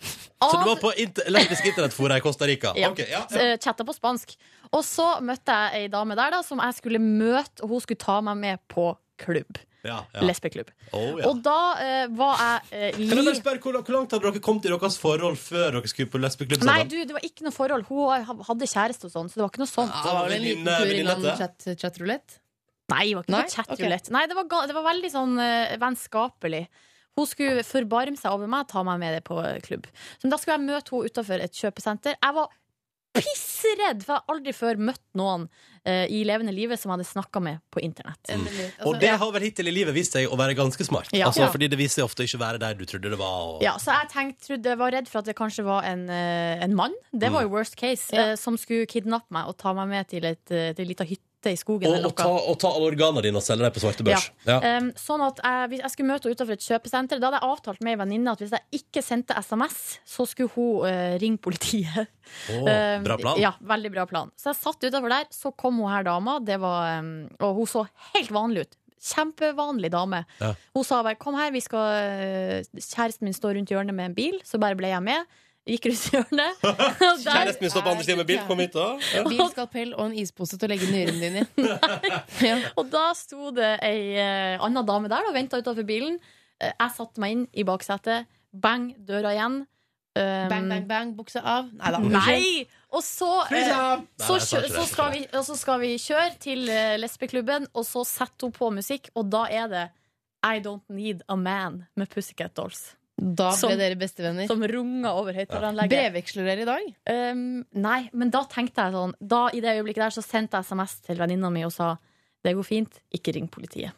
Så 0.05 0.59
du 0.59 0.67
var 0.67 0.77
på 0.81 0.91
inter 1.01 1.31
lesbisk 1.31 1.65
internettfora 1.71 2.17
i 2.19 2.21
Costa 2.21 2.45
Rica? 2.45 2.73
Ja. 2.77 2.91
Okay, 2.91 3.07
ja, 3.09 3.23
ja. 3.31 3.41
eh, 3.41 3.55
chatta 3.61 3.85
på 3.87 3.95
spansk. 3.95 4.35
Og 4.75 4.83
så 4.85 5.07
møtte 5.25 5.55
jeg 5.55 5.85
ei 5.85 5.91
dame 5.93 6.17
der 6.19 6.35
da 6.35 6.41
som 6.45 6.61
jeg 6.61 6.77
skulle 6.77 7.01
møte, 7.01 7.63
og 7.63 7.73
hun 7.73 7.81
skulle 7.81 8.01
ta 8.01 8.19
meg 8.25 8.37
med 8.41 8.61
på 8.71 8.91
klubb. 9.21 9.61
Ja, 9.85 9.97
ja. 10.15 10.23
Lesbeklubb. 10.25 10.71
Oh, 10.91 11.19
ja. 11.19 11.27
Og 11.29 11.41
da 11.45 11.57
eh, 11.83 12.05
var 12.17 12.39
jeg 12.41 12.71
eh, 12.71 12.97
Kan 12.97 13.19
jeg 13.21 13.27
bare 13.29 13.39
spørre, 13.39 13.61
hvor, 13.63 13.77
hvor 13.81 13.97
langt 13.97 14.15
hadde 14.15 14.25
dere 14.27 14.41
kommet 14.43 14.65
i 14.67 14.71
deres 14.73 14.97
forhold 15.01 15.37
før 15.41 15.77
dere 15.77 15.91
skulle 15.91 16.11
på 16.13 16.21
lesbeklubb 16.23 16.65
Nei, 16.67 16.79
du, 16.89 16.97
det 17.05 17.15
var 17.15 17.27
ikke 17.27 17.45
noe 17.47 17.55
forhold. 17.55 17.85
Hun 17.91 18.41
hadde 18.49 18.71
kjæreste 18.71 19.09
og 19.09 19.13
sånn, 19.13 19.29
så 19.29 19.39
det 19.39 19.45
var 19.45 19.53
ikke 19.53 19.63
noe 19.63 19.71
sånt. 19.71 19.93
Ah, 19.93 20.07
Det 20.07 20.17
var 20.17 20.27
vel 20.29 20.35
en 20.39 20.47
liten 20.49 20.65
tur 20.65 20.95
innom 20.95 21.21
venninnete? 21.21 21.37
chat, 21.39 21.69
chatrulett? 21.85 22.39
Nei, 22.93 23.05
det 23.09 23.15
var 23.17 23.25
ikke 23.25 23.33
Nei? 23.33 23.45
noe 23.45 23.55
chatrulett. 23.55 24.11
Nei, 24.13 24.25
det 24.29 24.37
var, 24.37 24.49
det 24.69 24.75
var 24.77 24.85
veldig 24.85 25.09
sånn 25.13 25.39
uh, 25.41 25.77
vennskapelig. 25.81 26.65
Hun 27.15 27.29
skulle 27.29 27.63
forbarme 27.65 28.19
seg 28.19 28.35
over 28.35 28.49
meg, 28.51 28.67
ta 28.69 28.83
meg 28.85 28.99
med 29.01 29.15
det 29.15 29.21
på 29.27 29.37
eh, 29.39 29.61
klubb. 29.63 29.87
Så 30.19 30.27
da 30.27 30.39
skulle 30.39 30.57
jeg 30.57 30.67
møte 30.67 30.91
henne 30.91 31.11
utafor 31.13 31.43
et 31.45 31.61
kjøpesenter. 31.61 32.17
Jeg 32.19 32.35
var 32.35 32.51
pissredd, 33.15 34.03
for 34.05 34.13
jeg 34.13 34.21
har 34.21 34.33
aldri 34.35 34.53
før 34.55 34.79
møtt 34.89 35.03
noen 35.17 35.47
eh, 35.85 36.05
i 36.11 36.21
levende 36.27 36.53
livet 36.55 36.79
som 36.81 36.91
jeg 36.91 36.99
hadde 36.99 37.07
snakka 37.09 37.41
med 37.43 37.61
på 37.73 37.81
internett. 37.85 38.21
Og 38.31 38.39
Altså, 38.39 38.93
det 39.01 39.11
har 39.21 39.33
vel 39.35 39.47
hittil 39.47 39.71
i 39.71 39.75
livet 39.75 39.95
vist 39.95 40.15
seg 40.17 40.29
å 40.31 40.39
være 40.39 40.57
ganske 40.57 40.87
smart. 40.87 41.11
Ja. 41.15 41.29
Altså, 41.29 41.45
Ja. 41.45 41.51
Fordi 41.53 41.69
det 41.71 41.79
viser 41.79 42.01
seg 42.01 42.09
ofte 42.09 42.25
ikke 42.25 42.39
å 42.39 42.43
være 42.45 42.61
der 42.63 42.77
du 42.79 42.85
trodde 42.89 43.11
det 43.13 43.19
var. 43.19 43.37
Og... 43.55 43.63
Ja, 43.65 43.75
så 43.81 43.93
jeg 43.95 44.09
tenkte, 44.13 44.47
trodde, 44.47 44.73
jeg 44.73 44.81
var 44.81 44.95
redd 44.95 45.11
for 45.11 45.21
at 45.21 45.29
det 45.29 45.37
kanskje 45.37 45.65
var 45.67 45.85
en, 45.87 46.09
eh, 46.09 46.63
en 46.65 46.75
mann, 46.75 46.95
det 47.13 47.31
var 47.31 47.45
jo 47.45 47.53
worst 47.53 47.77
case, 47.79 48.09
eh, 48.15 48.35
som 48.39 48.57
skulle 48.57 48.89
kidnappe 48.89 49.31
meg 49.35 49.47
og 49.51 49.57
ta 49.61 49.73
meg 49.77 49.91
med 49.91 50.11
til 50.11 50.25
et, 50.25 50.43
eh, 50.51 50.73
til 50.73 50.85
en 50.85 50.91
liten 50.91 51.09
hytte 51.13 51.23
i 51.53 51.59
skogen. 51.59 51.91
Og, 51.91 52.05
og, 52.09 52.13
ta, 52.17 52.27
og 52.29 52.57
ta 52.61 52.71
alle 52.71 52.89
organene 52.91 53.23
dine 53.25 53.39
og 53.39 53.45
selge 53.45 53.65
dem 53.65 53.75
på 53.75 53.83
svartebørs. 53.83 54.29
Ja. 54.47 54.57
Um, 54.77 54.91
sånn 54.99 55.23
at 55.25 55.41
jeg, 55.43 55.69
hvis 55.71 55.83
jeg 55.83 55.93
skulle 55.93 56.11
møte 56.13 56.29
henne 56.29 56.39
utenfor 56.39 56.57
et 56.57 56.65
kjøpesenter, 56.65 57.21
da 57.21 57.29
hadde 57.29 57.41
jeg 57.41 57.51
avtalt 57.55 57.83
med 57.85 57.95
ei 57.95 57.99
venninne 58.03 58.33
at 58.33 58.43
hvis 58.43 58.55
jeg 58.55 58.81
ikke 58.81 59.03
sendte 59.05 59.37
SMS, 59.41 59.79
så 60.15 60.25
skulle 60.29 60.53
hun 60.55 60.87
uh, 60.87 61.17
ringe 61.21 61.41
politiet. 61.41 62.07
Oh, 62.51 62.65
Um, 62.75 63.03
bra 63.05 63.15
plan. 63.21 63.37
Ja, 63.39 63.51
veldig 63.61 63.91
bra 63.93 64.05
plan. 64.09 64.31
Så 64.39 64.49
jeg 64.51 64.59
satt 64.59 64.83
utenfor 64.87 65.11
der, 65.11 65.27
så 65.33 65.51
kom 65.55 65.77
hun 65.83 65.91
her 65.91 66.03
dama, 66.07 66.39
det 66.43 66.57
var, 66.63 66.99
um, 67.03 67.27
og 67.39 67.61
hun 67.61 67.69
så 67.69 67.85
helt 68.15 68.33
vanlig 68.33 68.65
ut. 68.65 68.77
Kjempevanlig 69.05 69.91
dame. 69.93 70.23
Ja. 70.41 70.53
Hun 70.73 70.83
sa 70.83 71.03
bare 71.03 71.15
'kom 71.15 71.35
her, 71.37 71.51
vi 71.51 71.61
skal 71.61 71.85
eh, 71.93 72.63
Kjæresten 72.73 73.27
min 73.27 73.33
står 73.37 73.53
rundt 73.59 73.69
hjørnet 73.69 73.93
med 73.93 74.05
en 74.09 74.15
bil', 74.17 74.41
så 74.43 74.57
bare 74.57 74.75
ble 74.75 74.89
jeg 74.89 75.03
med. 75.03 75.25
Gikk 75.65 75.87
rundt 75.89 76.03
hjørnet. 76.13 76.65
og 77.09 77.21
Kjæresten 77.23 77.65
min 77.65 77.71
står 77.73 77.83
på 77.85 77.93
andre 77.95 78.05
siden 78.05 78.19
med 78.21 78.27
bil. 78.29 78.41
Kom 78.45 78.59
hit, 78.61 78.75
da. 78.75 78.87
Ja. 79.15 79.23
Bilskalpell 79.25 79.95
og 79.95 80.03
en 80.11 80.17
ispose 80.21 80.59
til 80.61 80.69
å 80.69 80.71
legge 80.75 80.89
nyrene 80.91 81.21
din 81.23 81.39
i. 81.41 81.69
ja. 82.49 82.57
Og 82.77 82.91
da 82.93 83.07
sto 83.17 83.49
det 83.55 83.71
ei 83.85 84.13
uh, 84.13 84.65
anna 84.65 84.85
dame 84.85 85.09
der 85.09 85.25
og 85.25 85.33
venta 85.33 85.57
utafor 85.57 85.87
bilen. 85.87 86.19
Uh, 86.61 86.69
jeg 86.69 86.91
satte 86.99 87.23
meg 87.23 87.33
inn 87.33 87.47
i 87.57 87.65
baksetet. 87.65 88.29
Bang, 88.53 88.91
døra 89.07 89.33
igjen. 89.33 89.63
Um, 90.15 90.47
Bang, 90.47 90.69
bang, 90.69 90.85
bang, 90.87 91.09
bukse 91.17 91.41
av. 91.43 91.73
Nei 91.75 91.91
da. 91.91 91.99
Nei! 91.99 92.43
Og 92.95 93.01
så, 93.03 93.27
eh, 93.51 93.73
så, 94.21 94.37
så, 94.39 94.85
skal 94.87 95.09
vi, 95.11 95.25
og 95.35 95.43
så 95.43 95.57
skal 95.59 95.81
vi 95.81 95.89
kjøre 95.99 96.37
til 96.39 96.69
uh, 96.69 96.93
lesbeklubben, 97.01 97.67
og 97.75 97.83
så 97.83 98.05
setter 98.07 98.47
hun 98.47 98.53
på 98.55 98.69
musikk, 98.77 99.09
og 99.19 99.27
da 99.33 99.43
er 99.51 99.67
det 99.73 99.83
I 100.45 100.61
Don't 100.63 100.85
Need 100.93 101.25
a 101.27 101.35
Man 101.35 101.81
med 101.99 102.07
Pussycat 102.13 102.55
Dolls. 102.55 102.93
Da 103.15 103.51
ble 103.53 103.57
Som- 103.57 103.77
dere 103.79 103.95
bestevenner. 103.95 104.47
Som 104.47 104.63
runga 104.67 105.13
over 105.15 105.33
høyttaleranlegget. 105.33 105.89
Brevveksler 105.93 106.49
dere 106.49 106.65
i 106.65 106.65
dag? 106.67 106.89
Um, 107.31 107.65
nei, 107.73 108.09
men 108.13 108.29
da 108.29 108.43
tenkte 108.43 108.83
jeg 108.83 108.91
sånn 108.91 109.13
Da 109.23 109.45
I 109.55 109.61
det 109.63 109.77
øyeblikket 109.77 110.03
der 110.03 110.15
så 110.17 110.23
sendte 110.25 110.59
jeg 110.59 110.67
SMS 110.67 110.99
til 111.05 111.21
venninna 111.21 111.49
mi 111.49 111.63
og 111.63 111.71
sa 111.71 111.95
det 112.45 112.53
går 112.53 112.65
fint, 112.67 112.99
ikke 113.15 113.33
ring 113.33 113.47
politiet. 113.49 113.95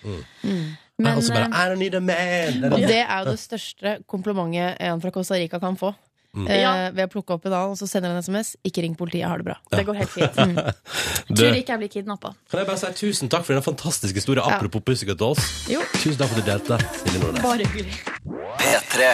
Mm. 0.00 0.76
Men, 1.00 1.16
og 1.16 1.22
så 1.22 1.34
bare 1.34 1.50
eh, 1.50 1.56
I 1.58 1.68
don't 1.68 1.80
need 1.82 1.94
a 1.94 2.00
man. 2.00 2.72
Og 2.72 2.78
det. 2.78 2.88
det 2.88 3.02
er 3.02 3.18
jo 3.18 3.30
det 3.30 3.40
største 3.42 3.92
komplimentet 4.08 4.78
en 4.80 5.02
fra 5.02 5.12
Costa 5.12 5.36
Rica 5.36 5.60
kan 5.60 5.76
få. 5.76 5.92
Mm. 6.36 6.46
Eh, 6.48 6.60
Ja. 6.60 6.90
ved 6.94 7.08
å 7.08 7.10
plukke 7.10 7.34
opp 7.34 7.46
en 7.46 7.52
annen, 7.52 7.70
og 7.74 7.78
så 7.80 7.88
sender 7.90 8.10
en 8.14 8.22
SMS. 8.22 8.52
Ikke 8.64 8.82
ring 8.84 8.94
politiet, 8.94 9.20
jeg 9.24 9.28
har 9.28 9.38
det 9.38 9.44
bra. 9.48 9.56
det 9.70 9.84
går 9.86 9.96
helt 9.98 10.10
fint. 10.10 10.36
Mm. 10.36 10.54
Tror 11.36 11.56
ikke 11.58 11.72
jeg 11.74 11.78
blir 11.82 11.88
kidnappa. 11.90 12.34
kan 12.50 12.60
jeg 12.60 12.66
bare 12.68 12.78
si 12.78 12.92
tusen 13.00 13.28
takk 13.28 13.44
for 13.44 13.54
den 13.54 13.62
fantastiske 13.66 14.14
historien 14.20 14.44
Ja. 14.46 14.56
apropos 14.56 14.80
Pussycat 14.86 15.18
Dolls. 15.18 15.48
Jo. 15.68 15.80
Tusen 15.98 16.16
takk 16.20 16.30
for 16.30 16.38
at 16.38 16.44
du 16.44 16.50
delte. 16.52 16.78
Silje 17.02 17.18
Nordnes. 17.24 17.42
Bare 17.42 17.66
hyggelig. 17.66 17.98
P3. 18.60 19.10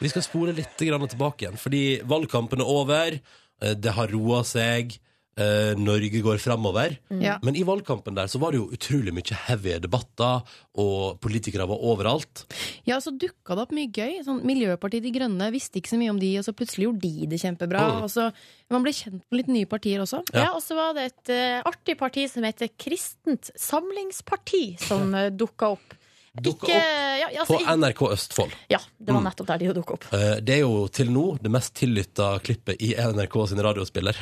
Vi 0.00 0.08
skal 0.08 0.22
spole 0.22 0.54
litt 0.54 0.76
tilbake 0.78 1.42
igjen, 1.44 1.58
fordi 1.58 2.00
valgkampen 2.06 2.60
er 2.60 2.64
over. 2.70 3.20
eh, 3.60 3.74
Det 3.74 3.92
har 3.92 4.06
roa 4.08 4.42
seg. 4.44 4.96
Eh, 5.38 5.72
Norge 5.78 6.20
går 6.24 6.40
framover. 6.42 6.96
Ja. 7.22 7.38
Men 7.46 7.56
i 7.56 7.62
valgkampen 7.64 8.16
der 8.18 8.26
så 8.28 8.40
var 8.42 8.52
det 8.52 8.58
jo 8.60 8.68
utrolig 8.74 9.14
mye 9.14 9.38
heavy 9.46 9.78
debatter, 9.80 10.42
og 10.78 11.20
politikere 11.24 11.66
var 11.70 11.78
overalt. 11.80 12.44
Ja, 12.86 12.98
så 13.02 13.10
dukka 13.14 13.54
det 13.56 13.64
opp 13.66 13.72
mye 13.76 13.90
gøy. 13.94 14.18
Sånn, 14.26 14.42
Miljøpartiet 14.46 15.02
De 15.06 15.12
Grønne 15.14 15.50
visste 15.54 15.78
ikke 15.80 15.94
så 15.94 15.98
mye 16.00 16.10
om 16.14 16.18
de, 16.22 16.32
og 16.38 16.44
så 16.46 16.54
plutselig 16.58 16.88
gjorde 16.88 17.02
de 17.06 17.26
det 17.32 17.40
kjempebra. 17.42 17.86
Mm. 17.98 18.02
Og 18.06 18.10
så 18.14 18.28
Man 18.70 18.82
ble 18.84 18.92
kjent 18.92 19.22
med 19.30 19.38
litt 19.40 19.48
nye 19.48 19.64
partier 19.70 20.02
også. 20.04 20.18
Ja. 20.34 20.42
Ja, 20.42 20.48
og 20.52 20.60
så 20.60 20.74
var 20.76 20.92
det 20.98 21.06
et 21.08 21.30
uh, 21.32 21.62
artig 21.70 21.94
parti 21.96 22.26
som 22.28 22.44
heter 22.44 22.68
Kristent 22.76 23.48
Samlingsparti, 23.56 24.76
som 24.82 25.14
uh, 25.14 25.30
dukka 25.32 25.70
opp. 25.76 25.94
Dukka 26.38 26.68
opp 26.68 27.18
ja, 27.18 27.30
altså, 27.40 27.56
på 27.56 27.76
NRK 27.80 28.02
Østfold. 28.14 28.52
ja, 28.70 28.78
det 28.98 29.10
var 29.14 29.20
Mm. 29.22 29.26
nettopp 29.30 29.46
der 29.48 29.58
de 29.58 29.72
dukka 29.74 29.94
opp. 29.96 30.04
Eh, 30.14 30.36
Det 30.40 30.54
er 30.54 30.60
jo 30.60 30.86
til 30.88 31.08
nå 31.10 31.38
det 31.42 31.50
mest 31.50 31.72
tillytta 31.74 32.38
klippet 32.44 32.76
i 32.84 32.92
NRK 32.94 33.46
sin 33.48 33.58
radiospiller. 33.64 34.14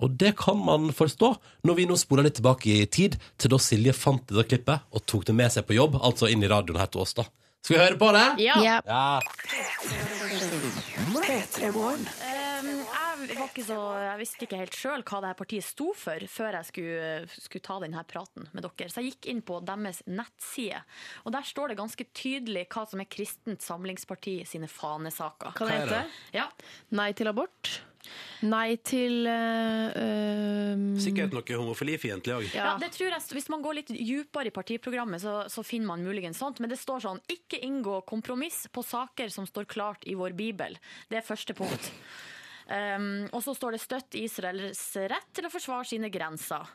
Og 0.00 0.16
det 0.20 0.34
kan 0.40 0.58
man 0.64 0.90
forstå, 0.96 1.34
når 1.68 1.78
vi 1.78 1.88
nå 1.90 1.98
spoler 2.00 2.28
litt 2.28 2.38
tilbake 2.40 2.72
i 2.72 2.86
tid, 2.86 3.18
til 3.40 3.52
da 3.52 3.60
Silje 3.60 3.94
fant 3.96 4.26
det 4.30 4.48
klippet 4.50 4.88
og 4.90 5.04
tok 5.08 5.28
det 5.28 5.36
med 5.36 5.52
seg 5.52 5.68
på 5.68 5.76
jobb, 5.76 6.00
altså 6.00 6.30
inn 6.30 6.44
i 6.44 6.50
radioen 6.50 6.80
her 6.80 6.90
til 6.90 7.04
oss, 7.04 7.16
da. 7.18 7.26
Skal 7.60 7.76
vi 7.76 7.82
høre 7.82 7.98
på 8.00 8.08
det? 8.16 8.26
Ja. 8.40 8.54
Ja. 8.64 8.78
Ja. 8.88 9.20
Um, 12.60 13.26
jeg, 13.28 13.36
var 13.36 13.50
ikke 13.50 13.64
så, 13.66 13.76
jeg 14.00 14.16
visste 14.20 14.46
ikke 14.46 14.60
helt 14.62 14.76
sjøl 14.76 15.04
hva 15.04 15.20
det 15.20 15.30
her 15.32 15.36
partiet 15.36 15.66
sto 15.66 15.90
for, 15.96 16.24
før 16.32 16.56
jeg 16.56 16.68
skulle, 16.70 17.10
skulle 17.36 17.66
ta 17.66 17.76
denne 17.84 18.04
praten 18.08 18.48
med 18.54 18.64
dere. 18.64 18.88
Så 18.88 19.04
jeg 19.04 19.12
gikk 19.12 19.28
inn 19.34 19.44
på 19.44 19.60
deres 19.66 20.00
nettside, 20.08 20.80
og 21.26 21.36
der 21.36 21.44
står 21.46 21.72
det 21.72 21.78
ganske 21.82 22.08
tydelig 22.16 22.64
hva 22.72 22.86
som 22.88 23.04
er 23.04 23.10
Kristent 23.12 23.64
Samlingsparti 23.66 24.40
sine 24.48 24.70
fanesaker. 24.70 25.52
Hva 25.52 25.68
det 25.68 25.78
heter 25.82 25.96
det? 25.98 26.04
Ja. 26.40 26.48
Nei 26.96 27.12
til 27.18 27.28
abort. 27.32 27.82
Nei 28.48 28.78
til 28.86 29.26
eh, 29.28 29.90
eh, 30.00 30.84
Sikkert 31.04 31.34
noe 31.36 31.58
homofilifiendtlig 31.60 32.36
òg. 32.38 32.48
Ja, 32.56 32.72
det 32.80 32.92
tror 32.96 33.12
jeg, 33.12 33.20
Hvis 33.36 33.50
man 33.52 33.62
går 33.64 33.80
litt 33.80 33.92
dypere 33.92 34.48
i 34.48 34.54
partiprogrammet, 34.54 35.20
så, 35.22 35.36
så 35.52 35.64
finner 35.66 35.92
man 35.92 36.04
muligens 36.06 36.40
sånt. 36.40 36.60
Men 36.60 36.72
det 36.72 36.80
står 36.80 37.04
sånn 37.04 37.22
'ikke 37.28 37.60
inngå 37.66 38.00
kompromiss 38.08 38.66
på 38.72 38.84
saker 38.84 39.28
som 39.28 39.46
står 39.46 39.68
klart 39.68 40.06
i 40.08 40.16
vår 40.16 40.32
bibel'. 40.32 40.78
Det 41.10 41.20
er 41.20 41.26
første 41.26 41.54
punkt. 41.54 41.92
Um, 42.70 43.26
og 43.34 43.42
så 43.42 43.50
står 43.56 43.74
det 43.74 43.80
'støtt 43.82 44.14
Israels 44.14 44.80
rett 45.10 45.32
til 45.34 45.46
å 45.46 45.50
forsvare 45.50 45.88
sine 45.90 46.10
grenser'. 46.10 46.68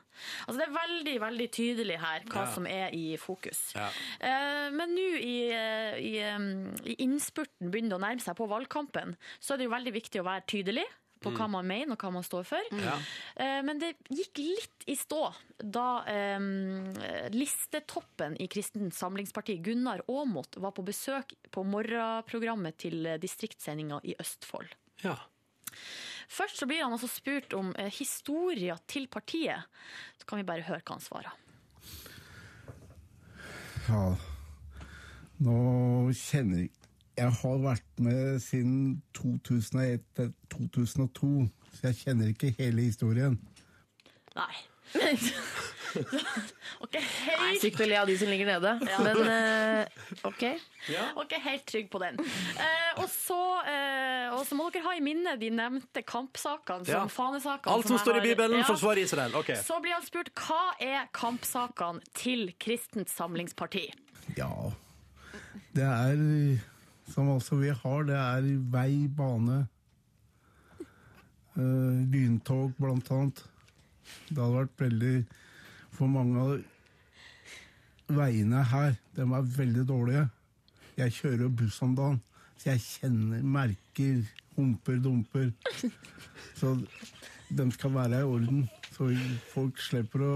Altså 0.44 0.58
Det 0.60 0.68
er 0.68 0.76
veldig 0.76 1.16
veldig 1.24 1.48
tydelig 1.52 2.00
her 2.00 2.26
hva 2.28 2.44
Ja. 2.44 2.52
som 2.54 2.68
er 2.68 2.90
i 2.92 3.16
fokus. 3.16 3.72
Ja. 3.76 3.88
Uh, 4.20 4.72
men 4.76 4.92
nå 4.92 5.08
i, 5.16 5.52
eh, 5.52 5.96
i, 5.96 6.36
um, 6.36 6.76
i 6.84 6.96
innspurten 7.00 7.72
begynner 7.72 7.96
det 7.96 8.00
å 8.00 8.06
nærme 8.08 8.22
seg 8.22 8.36
på 8.36 8.48
valgkampen, 8.48 9.16
så 9.40 9.54
er 9.54 9.58
det 9.58 9.66
jo 9.66 9.76
veldig 9.76 9.94
viktig 9.94 10.20
å 10.20 10.28
være 10.28 10.44
tydelig 10.46 10.86
på 11.26 11.34
hva 11.36 11.48
man 11.58 11.68
mener 11.68 11.96
og 11.96 12.06
hva 12.06 12.12
man 12.16 12.26
står 12.26 12.48
for. 12.48 12.72
Ja. 12.80 12.96
Eh, 13.36 13.60
Men 13.66 13.82
det 13.82 13.94
gikk 14.14 14.42
litt 14.44 14.88
i 14.92 14.96
stå 15.00 15.22
da 15.60 15.88
eh, 16.10 17.30
listetoppen 17.34 18.38
i 18.42 18.48
Kristent 18.52 18.96
Samlingsparti, 18.96 19.58
Gunnar 19.66 20.06
Aamodt, 20.08 20.60
var 20.62 20.76
på 20.78 20.86
besøk 20.86 21.36
på 21.52 21.64
morgenprogrammet 21.68 22.78
til 22.86 23.06
eh, 23.06 23.20
distriktssendinga 23.22 24.02
i 24.04 24.16
Østfold. 24.22 24.76
Ja. 25.04 25.18
Først 26.32 26.58
så 26.62 26.66
blir 26.70 26.84
han 26.84 26.94
altså 26.96 27.10
spurt 27.12 27.54
om 27.58 27.74
eh, 27.78 27.92
historia 27.94 28.78
til 28.88 29.08
partiet. 29.12 29.68
Så 30.20 30.30
kan 30.30 30.42
vi 30.42 30.48
bare 30.48 30.66
høre 30.66 30.82
hva 30.82 30.98
han 30.98 31.04
svarer. 31.04 31.42
Ja, 33.86 34.06
nå 35.46 35.60
kjenner 36.18 36.64
jeg 36.64 36.72
Jeg 37.16 37.32
har 37.32 37.58
vært 37.64 38.00
med 38.04 38.40
siden 38.44 39.02
2001-2002, 39.18 41.30
så 41.74 41.80
jeg 41.88 41.96
kjenner 42.04 42.28
ikke 42.34 42.50
hele 42.58 42.82
historien. 42.90 43.36
Nei. 44.36 44.56
OK, 46.84 46.96
Nei, 46.96 47.00
helt, 47.00 47.62
Sykt 47.64 47.80
å 47.82 47.86
le 47.88 47.96
av 47.98 48.08
de 48.10 48.16
som 48.20 48.28
ligger 48.30 48.46
nede. 48.50 48.72
Men 49.00 49.18
uh, 49.24 49.86
OK. 50.28 50.44
ok, 51.24 51.32
helt 51.46 51.64
trygg 51.72 51.88
på 51.94 52.00
den. 52.04 52.16
Uh, 52.20 52.92
og, 53.02 53.08
så, 53.12 53.40
uh, 53.64 54.36
og 54.36 54.44
så 54.48 54.56
må 54.60 54.64
dere 54.76 54.84
ha 54.90 54.94
i 54.98 55.02
minne 55.04 55.38
de 55.40 55.50
nevnte 55.56 56.02
kampsakene, 56.08 56.86
som 56.88 56.94
Ja. 57.08 57.12
fanesakene. 57.12 57.72
Alt 57.74 57.86
som 57.88 57.96
som 57.96 58.04
står 58.06 58.16
i 58.22 58.24
Bibelen, 58.28 58.58
Ja. 58.60 58.66
forsvarer 58.68 59.02
Israel. 59.08 59.32
Okay. 59.40 59.56
Så 59.64 59.76
blir 59.84 59.94
han 59.96 60.04
spurt 60.06 60.30
hva 60.36 60.64
er 60.84 61.02
kampsakene 61.16 62.00
til 62.14 62.52
Kristent 62.60 63.10
Samlingsparti. 63.10 63.88
Ja, 64.38 64.52
det 65.76 65.84
er 65.88 66.16
som 67.16 67.32
altså 67.32 67.56
vi 67.56 67.72
har, 67.72 68.04
det 68.04 68.16
er 68.20 68.48
vei, 68.72 69.08
bane, 69.08 69.62
uh, 71.56 72.00
lyntog 72.12 72.74
blant 72.76 73.12
annet. 73.16 73.44
Det 74.28 74.38
hadde 74.38 74.60
vært 74.60 74.82
veldig 74.84 75.16
For 75.96 76.12
mange 76.12 76.42
av 76.44 78.16
veiene 78.18 78.62
her, 78.68 78.98
de 79.16 79.24
er 79.24 79.46
veldig 79.56 79.86
dårlige. 79.88 80.26
Jeg 81.00 81.14
kjører 81.16 81.54
buss 81.62 81.78
om 81.86 81.94
dagen, 81.96 82.20
så 82.60 82.74
jeg 82.74 82.84
kjenner 82.84 83.46
merker, 83.48 84.20
humper, 84.58 85.00
dumper. 85.00 85.54
Så 86.60 86.76
de 87.48 87.70
skal 87.72 87.96
være 87.96 88.20
i 88.20 88.28
orden, 88.28 88.68
så 88.92 89.08
folk 89.54 89.80
slipper 89.80 90.28
å 90.28 90.36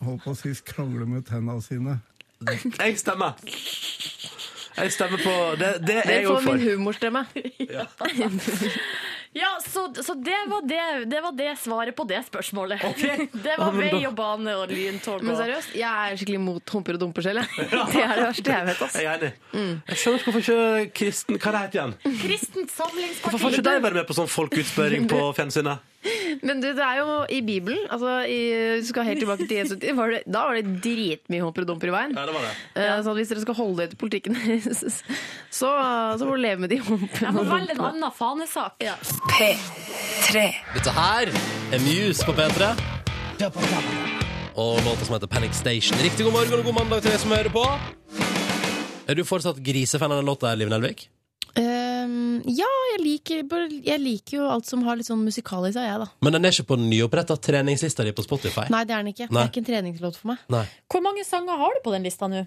holdt 0.00 0.24
på 0.24 0.32
å 0.32 0.40
si 0.40 0.56
skrangle 0.56 1.04
med 1.04 1.28
tennene 1.28 1.60
sine. 1.64 2.00
Jeg 2.48 2.96
stemmer. 3.04 3.36
Jeg 4.80 4.92
stemmer 4.96 5.22
på 5.22 5.34
Det, 5.60 5.70
det 5.86 5.96
er 6.02 6.12
jeg 6.20 6.28
òg 6.30 6.42
for. 6.44 6.56
min 6.56 6.68
humorstemme. 6.74 7.26
Ja, 9.32 9.58
så, 9.62 9.94
så 10.02 10.14
det, 10.14 10.34
var 10.46 10.62
det, 10.66 11.04
det 11.06 11.20
var 11.22 11.32
det 11.32 11.52
svaret 11.62 11.94
på 11.96 12.04
det 12.04 12.18
spørsmålet. 12.26 12.80
Det 13.44 13.54
var 13.58 13.76
vei 13.76 14.00
og 14.08 14.16
bane 14.18 14.56
og 14.58 14.72
lyntog. 14.74 15.22
Men 15.22 15.36
seriøst, 15.38 15.76
jeg 15.78 15.86
er 16.10 16.18
skikkelig 16.18 16.40
mot 16.42 16.72
humper 16.74 16.98
og 16.98 17.04
dumper 17.04 17.22
selv. 17.22 17.44
jeg. 17.44 17.68
Det 17.92 18.02
er 18.02 18.16
det 18.18 18.24
verste 18.26 18.56
jeg 18.56 18.66
vet. 18.66 18.82
Altså. 18.82 19.04
Jeg 19.04 19.12
er 19.12 19.28
enig. 19.28 19.30
Jeg 19.92 20.00
skjønner 20.02 20.18
ikke 20.18 20.32
hvorfor 20.32 20.80
ikke 20.82 20.90
kristen 20.98 21.38
Hva 21.38 21.52
det 21.54 21.62
heter 21.62 21.78
igjen? 21.78 21.94
Kristent 22.24 22.74
Hvorfor 22.74 23.38
får 23.44 23.56
ikke 23.60 23.68
de 23.70 23.76
være 23.86 24.00
med 24.00 24.10
på 24.10 24.18
sånn 24.18 24.34
folkeutspørring 24.34 25.06
på 25.14 25.22
fjernsynet? 25.38 25.86
Men 26.46 26.62
du, 26.62 26.68
det 26.72 26.80
er 26.84 27.00
jo 27.02 27.16
i 27.28 27.40
Bibelen, 27.44 27.82
altså 27.92 28.22
i, 28.24 28.38
du 28.80 28.86
skal 28.88 29.04
helt 29.04 29.20
tilbake 29.20 29.44
til 29.50 29.58
Jesu 29.58 29.74
tid, 29.76 29.92
var 29.98 30.14
det, 30.14 30.22
da 30.32 30.46
var 30.48 30.56
det 30.56 30.78
dritmye 30.84 31.42
hopper 31.44 31.66
og 31.66 31.68
dumper 31.74 31.90
i 31.90 31.94
veien. 31.94 32.14
Ja, 32.16 32.24
det 32.28 32.34
var 32.36 32.46
det. 32.46 32.54
Eh, 32.80 33.02
Så 33.04 33.12
hvis 33.18 33.28
dere 33.32 33.42
skal 33.44 33.58
holde 33.58 33.76
dere 33.82 33.92
til 33.92 34.00
politikken, 34.00 34.38
så, 34.80 34.94
så 35.60 36.24
må 36.24 36.30
du 36.38 36.40
leve 36.40 36.62
med 36.64 36.72
de 36.72 36.78
humpene. 36.86 37.20
Jeg 37.26 37.36
må 37.36 37.44
velge 37.50 37.76
en 37.76 37.84
annen 37.90 38.16
fanesak. 38.16 38.80
P3. 39.36 40.46
Dette 40.78 40.96
her 40.96 41.34
er 41.76 41.84
Muse 41.84 42.24
på 42.28 42.32
P3. 42.38 42.72
Og 44.60 44.80
låta 44.84 45.04
som 45.06 45.14
heter 45.16 45.30
Panic 45.30 45.54
Station. 45.56 45.96
Riktig 46.04 46.24
god 46.26 46.32
morgen 46.32 46.58
og 46.60 46.64
god 46.66 46.80
mandag 46.80 47.04
til 47.04 47.12
deg 47.14 47.20
som 47.22 47.32
hører 47.36 47.52
på. 47.54 47.64
Er 49.10 49.16
du 49.18 49.24
fortsatt 49.26 49.60
grisefan 49.64 50.12
av 50.12 50.20
den 50.20 50.28
låta, 50.28 50.52
Liv 50.54 50.68
Nelvik? 50.72 51.08
Ehm, 52.04 52.42
ja, 52.48 52.68
jeg 52.92 53.00
liker, 53.04 53.42
jeg 53.86 54.00
liker 54.02 54.36
jo 54.38 54.48
alt 54.50 54.68
som 54.68 54.82
har 54.86 54.98
litt 54.98 55.08
sånn 55.08 55.22
musikal 55.24 55.66
i 55.68 55.72
seg, 55.74 55.86
jeg, 55.88 56.00
da. 56.02 56.08
Men 56.24 56.36
den 56.36 56.48
er 56.48 56.54
ikke 56.54 56.68
på 56.72 56.78
den 56.80 56.88
nyoppretta 56.92 57.36
treningslista 57.36 58.06
di 58.06 58.12
på 58.16 58.24
Spotify? 58.26 58.66
Nei, 58.72 58.84
det 58.88 58.96
er 58.96 59.04
den 59.04 59.12
ikke. 59.14 59.28
Det 59.30 59.40
er 59.42 59.50
ikke 59.50 59.62
en 59.64 59.68
treningslåt 59.70 60.18
for 60.20 60.32
meg. 60.32 60.44
Nei. 60.52 60.64
Hvor 60.90 61.04
mange 61.04 61.24
sanger 61.28 61.60
har 61.60 61.76
du 61.76 61.82
på 61.84 61.94
den 61.94 62.06
lista 62.08 62.28
nå? 62.30 62.44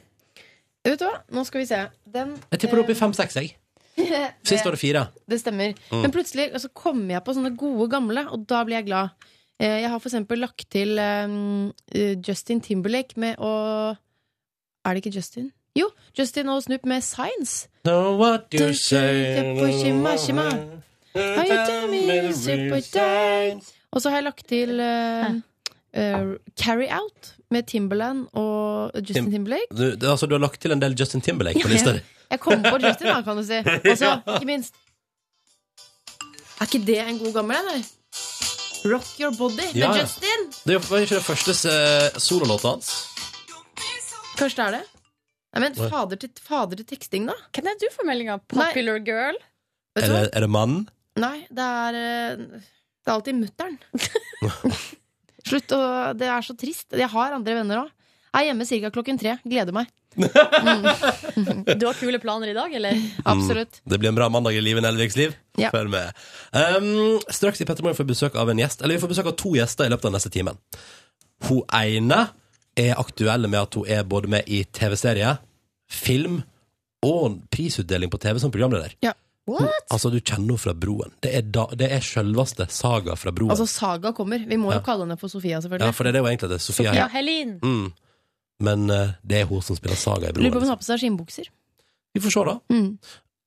Vet 0.83 0.99
du 0.99 1.05
hva, 1.07 1.19
nå 1.31 1.43
skal 1.47 1.63
vi 1.63 1.67
se. 1.69 1.81
Den 2.11 2.33
Jeg 2.51 2.63
tipper 2.63 2.79
det 2.79 2.83
opp 2.83 2.91
i 2.91 2.97
fem-seks, 2.99 3.37
jeg. 3.39 3.53
Sist 4.47 4.65
var 4.65 4.73
det 4.75 4.81
fire. 4.81 5.05
Det 5.29 5.39
stemmer. 5.39 5.77
Mm. 5.91 6.01
Men 6.03 6.13
plutselig 6.15 6.49
så 6.59 6.69
kommer 6.75 7.15
jeg 7.15 7.23
på 7.23 7.35
sånne 7.37 7.53
gode 7.55 7.87
gamle, 7.93 8.25
og 8.33 8.43
da 8.49 8.63
blir 8.67 8.81
jeg 8.81 8.89
glad. 8.89 9.13
Eh, 9.61 9.79
Jeg 9.83 9.89
har 9.93 9.99
for 10.01 10.09
eksempel 10.09 10.41
lagt 10.43 10.65
til 10.73 10.97
um, 10.99 11.69
eh, 11.93 12.15
Justin 12.25 12.61
Timberlake 12.63 13.19
med 13.21 13.37
å 13.39 13.51
Er 14.83 14.95
det 14.95 15.03
ikke 15.05 15.15
Justin? 15.15 15.51
Jo, 15.79 15.89
Justin 16.19 16.49
og 16.49 16.63
Snoop 16.63 16.85
med 16.85 17.01
Science. 17.01 17.67
Know 17.83 18.17
what 18.21 18.41
you're 18.55 18.73
saying. 18.73 19.57
Shima, 19.79 20.17
shima. 20.17 20.49
How 21.15 21.43
you 21.43 21.57
tell 21.67 21.87
me, 21.89 22.33
super 22.33 22.79
dance? 22.93 23.73
Og 23.91 24.01
så 24.01 24.09
har 24.09 24.17
jeg 24.17 24.23
lagt 24.23 24.47
til 24.49 24.79
uh, 24.79 25.33
uh, 25.97 26.35
Carry 26.61 26.87
Out 26.91 27.33
med 27.51 27.63
Timberland 27.63 28.27
og 28.33 28.91
Justin 28.95 29.23
Tim- 29.25 29.31
Timberlake. 29.31 29.67
Du, 29.77 29.83
det, 29.83 30.09
altså, 30.09 30.25
du 30.25 30.33
har 30.35 30.39
lagt 30.41 30.61
til 30.61 30.71
en 30.71 30.81
del 30.81 30.95
Justin 30.99 31.21
Timberlake 31.21 31.61
på 31.61 31.67
lista 31.69 31.93
di. 31.93 31.99
Jeg 32.31 32.39
kom 32.39 32.63
på 32.63 32.77
Justin, 32.81 33.07
da, 33.07 33.21
kan 33.21 33.37
du 33.37 33.43
si. 33.45 33.57
Og 33.91 33.97
så, 33.97 34.13
ikke 34.35 34.45
minst 34.45 34.73
Er 36.61 36.65
ikke 36.65 36.85
det 36.87 36.97
en 37.09 37.19
god 37.19 37.33
gammel 37.33 37.55
en, 37.57 37.67
eller? 37.73 37.85
Rock 38.93 39.05
Your 39.21 39.33
Body 39.37 39.53
med 39.73 39.75
Ja, 39.81 39.91
ja. 39.95 40.01
Justin. 40.01 40.47
Det 40.67 40.79
var 40.89 40.97
ikke 40.97 41.15
det 41.15 41.23
første 41.23 41.51
eh, 41.69 42.19
sololåta 42.19 42.67
hans. 42.73 42.89
Første 44.37 44.61
er 44.61 44.71
det. 44.71 44.81
Nei, 45.53 45.61
men 45.67 45.75
fader 45.77 46.17
til, 46.17 46.31
fader 46.41 46.79
til 46.81 46.87
teksting, 46.89 47.27
da. 47.29 47.35
Hvem 47.53 47.67
er 47.69 47.79
du 47.81 47.87
for 47.93 48.09
meldinga? 48.09 48.39
Popular 48.49 49.01
girl? 49.05 49.37
Vet 49.93 50.07
Er 50.07 50.13
det, 50.15 50.21
er 50.33 50.45
det 50.47 50.49
mannen? 50.49 50.87
Nei, 51.21 51.43
det 51.53 51.65
er 51.85 51.97
eh, 51.99 52.39
Det 52.57 53.11
er 53.11 53.13
alltid 53.13 53.37
mutter'n. 53.37 53.75
Slutt 55.49 55.75
å 55.75 55.81
Det 56.17 56.29
er 56.31 56.45
så 56.45 56.55
trist. 56.57 56.89
Jeg 56.97 57.09
har 57.13 57.35
andre 57.37 57.59
venner 57.59 57.83
òg. 57.83 57.91
Er 58.33 58.47
hjemme 58.47 58.65
ca. 58.65 58.89
klokken 58.95 59.19
tre. 59.21 59.37
Gleder 59.45 59.75
meg. 59.75 59.91
Du 61.79 61.85
har 61.87 61.97
kule 61.97 62.19
planer 62.21 62.51
i 62.51 62.53
dag, 62.53 62.73
eller? 62.77 62.97
Absolutt. 63.25 63.79
Det 63.85 63.97
blir 64.01 64.11
en 64.11 64.17
bra 64.17 64.27
mandag 64.29 64.57
i 64.57 64.61
Live 64.61 64.81
Nelviks 64.81 65.17
liv. 65.17 65.33
Ja. 65.57 65.71
Følg 65.73 65.89
med. 65.93 66.13
Um, 66.53 67.17
straks 67.33 67.61
i 67.61 67.65
Petter 67.69 67.85
Morgen 67.85 67.97
får 67.97 68.05
vi 68.07 68.13
besøk 68.13 68.37
av 68.37 68.49
en 68.49 68.61
gjest. 68.61 68.81
Eller 68.81 68.97
vi 68.97 69.03
får 69.03 69.13
besøk 69.13 69.29
av 69.31 69.37
to 69.41 69.53
gjester 69.57 69.89
i 69.89 69.93
løpet 69.93 70.09
av 70.09 70.15
neste 70.17 70.33
timen. 70.33 70.57
Hun 71.47 71.61
ene 71.77 72.23
er 72.79 72.95
aktuelle 72.99 73.49
med 73.51 73.59
at 73.61 73.75
hun 73.77 73.87
er 73.87 74.03
både 74.03 74.29
med 74.31 74.47
i 74.47 74.63
TV-serie, 74.73 75.35
film 75.91 76.41
og 77.03 77.41
prisutdeling 77.53 78.09
på 78.13 78.17
TV 78.23 78.39
som 78.41 78.51
programleder. 78.53 78.95
Ja. 79.03 79.11
Hun, 79.45 79.67
altså, 79.91 80.07
du 80.07 80.21
kjenner 80.21 80.53
henne 80.53 80.57
fra 80.61 80.71
Broen. 80.73 81.11
Det 81.23 81.33
er, 81.35 81.41
da, 81.51 81.65
det 81.75 81.89
er 81.91 81.99
selveste 82.05 82.63
Saga 82.71 83.17
fra 83.19 83.33
Broen. 83.35 83.51
Altså, 83.51 83.65
Saga 83.67 84.13
kommer. 84.15 84.39
Vi 84.47 84.55
må 84.57 84.71
jo 84.71 84.77
Ja. 84.77 84.83
kalle 84.85 85.03
henne 85.03 85.17
for 85.19 85.27
Sofia, 85.27 85.57
ja, 85.57 85.59
selvfølgelig. 85.59 85.93
for 85.97 86.03
det 86.07 86.13
er 86.13 86.13
det 86.13 86.21
hun 86.23 86.29
egentlig 86.31 86.49
heter. 86.49 86.63
Sofia. 86.63 86.93
Sofia 86.93 87.07
Helin. 87.11 87.57
Mm. 87.59 87.91
Men 88.63 88.85
uh, 88.89 89.11
det 89.27 89.41
er 89.41 89.45
hun 89.49 89.61
som 89.61 89.75
spiller 89.75 89.99
Saga 89.99 90.29
i 90.29 90.31
Broen. 90.31 90.45
Lurer 90.47 90.55
på 90.55 90.61
om 90.61 90.63
hun 90.63 90.71
har 90.71 90.79
på 90.79 90.87
seg 90.87 91.01
skinnbukser. 91.03 91.49
Vi 92.15 92.21
får 92.23 92.31
se, 92.37 92.45
da. 92.47 92.55
Mm. 92.71 92.89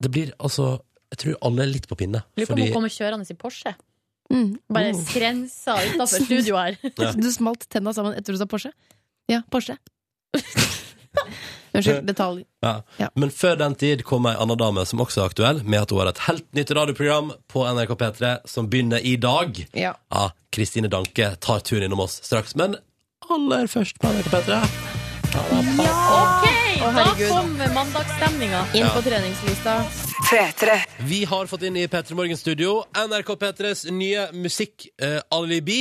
Det 0.02 0.10
blir 0.12 0.32
altså 0.38 0.82
Jeg 1.14 1.18
tror 1.22 1.36
alle 1.48 1.62
er 1.62 1.70
litt 1.70 1.86
på 1.88 1.96
pinne. 1.96 2.20
Lurer 2.36 2.46
på 2.50 2.52
om 2.58 2.60
hun 2.60 2.72
kommer 2.74 2.92
kjørende 2.92 3.30
i 3.30 3.34
Porsche. 3.38 3.72
Mm. 4.26 4.56
Bare 4.74 4.90
skrensa 4.98 5.78
utafor 5.94 6.24
studio 6.26 6.56
her. 6.58 6.76
Ja. 6.98 7.12
Du 7.24 7.30
smalt 7.32 7.64
tenna 7.70 7.94
sammen 7.94 8.12
etter 8.18 8.34
du 8.34 8.40
sa 8.42 8.44
Porsche? 8.50 8.72
Ja, 9.30 9.42
Porsche. 9.50 9.76
Unnskyld, 11.76 12.06
detalj. 12.08 12.44
Ja. 12.64 12.82
Ja. 12.96 13.08
Men 13.14 13.30
før 13.30 13.56
den 13.60 13.74
tid 13.76 14.04
kom 14.08 14.26
ei 14.30 14.36
anna 14.40 14.54
dame 14.56 14.84
som 14.88 15.00
også 15.04 15.22
er 15.24 15.30
aktuell, 15.30 15.62
med 15.64 15.82
at 15.84 15.92
hun 15.92 16.00
har 16.00 16.10
et 16.12 16.22
helt 16.28 16.46
nytt 16.56 16.72
radioprogram 16.76 17.32
på 17.52 17.64
NRK 17.68 17.92
P3 18.00 18.30
som 18.48 18.70
begynner 18.72 19.04
i 19.04 19.16
dag. 19.20 19.58
Ja. 19.76 19.92
Ja, 20.12 20.30
Kristine 20.52 20.88
Danke 20.92 21.34
tar 21.40 21.60
turen 21.66 21.88
innom 21.88 22.00
oss 22.06 22.20
straks. 22.24 22.56
Men 22.56 22.78
aller 23.28 23.68
først 23.68 24.00
på 24.00 24.12
NRK 24.14 24.30
P3. 24.32 24.62
OK! 25.36 26.46
Å, 26.86 26.90
Da 26.96 27.04
kommer 27.18 27.28
kom 27.28 27.74
mandagsstemninga. 27.74 28.62
Inn 28.78 28.88
på 28.94 29.02
treningslista. 29.04 29.76
P3. 30.30 30.76
Vi 31.08 31.24
har 31.28 31.48
fått 31.50 31.66
inn 31.68 31.76
i 31.76 31.86
P3 31.90 32.16
Morgen 32.16 32.38
studio 32.40 32.78
NRK 32.96 33.34
P3s 33.42 33.86
nye 33.92 34.28
musikk-alibi. 34.36 35.80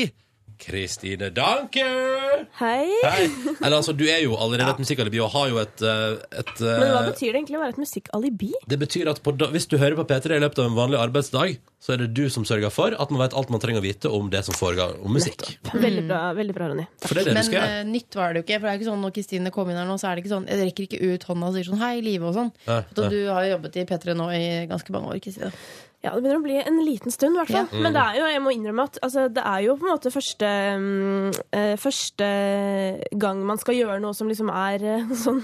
Kristine 0.62 1.30
Danke! 1.36 1.84
Hei. 2.60 2.88
Hei. 3.04 3.28
Eller 3.62 3.78
altså, 3.78 3.94
du 3.96 4.04
er 4.08 4.22
jo 4.24 4.36
allerede 4.40 4.74
et 4.76 4.82
musikkalibi 4.84 5.20
og 5.24 5.32
har 5.36 5.50
jo 5.52 5.60
et, 5.62 5.84
eh, 5.84 6.18
et 6.42 6.52
eh, 6.62 6.80
Men 6.82 6.92
hva 6.94 7.04
betyr 7.10 7.30
det 7.32 7.40
egentlig 7.42 7.60
å 7.60 7.64
være 7.64 7.76
et 7.76 7.82
musikkalibi? 7.82 8.52
Det 8.72 8.80
betyr 8.82 9.12
at 9.12 9.22
på, 9.26 9.34
hvis 9.54 9.68
du 9.72 9.78
hører 9.82 9.98
på 10.00 10.06
P3 10.10 10.38
i 10.38 10.44
løpet 10.44 10.62
av 10.64 10.70
en 10.70 10.78
vanlig 10.78 11.00
arbeidsdag, 11.02 11.58
så 11.86 11.94
er 11.94 12.02
det 12.02 12.10
du 12.18 12.24
som 12.34 12.46
sørger 12.48 12.72
for 12.74 12.96
at 12.98 13.12
man 13.14 13.22
vet 13.22 13.36
alt 13.38 13.52
man 13.54 13.62
trenger 13.62 13.84
å 13.84 13.86
vite 13.86 14.10
om 14.10 14.30
det 14.34 14.42
som 14.48 14.56
foregår 14.58 14.96
om 15.06 15.14
musikk. 15.14 15.44
Veldig 15.76 16.06
bra, 16.10 16.22
veldig 16.38 16.56
bra 16.58 16.70
Ronny. 16.72 16.88
For 17.04 17.14
det 17.14 17.26
er 17.26 17.30
det 17.30 17.36
Men 17.36 17.44
du 17.44 17.50
skal 17.50 17.60
gjøre. 17.60 17.80
eh, 17.82 17.90
nytt 17.92 18.20
var 18.20 18.34
det 18.34 18.42
jo 18.42 18.48
ikke. 18.48 18.60
For 18.60 18.68
det 18.68 18.74
er 18.74 18.80
ikke 18.82 18.90
sånn 18.92 19.04
når 19.06 19.16
Kristine 19.20 19.52
kom 19.54 19.70
inn 19.70 19.80
her 19.82 19.90
nå, 19.90 19.98
så 20.02 20.10
er 20.10 20.16
det 20.18 20.26
ikke 20.26 20.34
sånn 20.36 20.48
Jeg 20.50 20.62
rekker 20.72 20.88
ikke 20.88 21.02
ut 21.14 21.28
hånda 21.30 21.52
og 21.52 21.58
sier 21.60 21.70
sånn 21.70 21.84
hei, 21.84 21.96
Live 22.06 22.30
og 22.32 22.38
sånn. 22.40 22.54
Nei, 22.66 22.80
nei. 22.98 23.10
du 23.14 23.20
har 23.30 23.46
jo 23.46 23.54
jobbet 23.58 23.78
i 23.84 23.86
P3 23.92 24.16
nå 24.18 24.30
i 24.34 24.46
ganske 24.72 24.96
mange 24.96 25.14
år, 25.14 25.22
Kristine. 25.24 25.52
Ja, 26.06 26.14
Det 26.16 26.22
begynner 26.24 26.40
å 26.40 26.46
bli 26.46 26.58
en 26.62 26.80
liten 26.86 27.12
stund, 27.14 27.36
i 27.36 27.42
hvert 27.42 27.52
fall. 27.56 27.68
Mm. 27.74 27.82
Men 27.86 27.96
det 27.96 28.02
er 28.06 28.18
jo, 28.20 28.26
jeg 28.30 28.42
må 28.46 28.54
innrømme 28.54 28.86
at 28.88 29.00
altså, 29.06 29.26
det 29.34 29.44
er 29.44 29.64
jo 29.66 29.76
på 29.82 29.88
en 29.88 29.94
måte 29.96 30.12
første, 30.14 30.50
mm, 30.80 31.30
eh, 31.58 31.76
første 31.82 32.28
gang 33.26 33.42
man 33.48 33.58
skal 33.62 33.78
gjøre 33.80 34.00
noe 34.04 34.14
som 34.18 34.30
liksom 34.30 34.52
er 34.54 34.86
eh, 34.96 35.14
sånn 35.26 35.42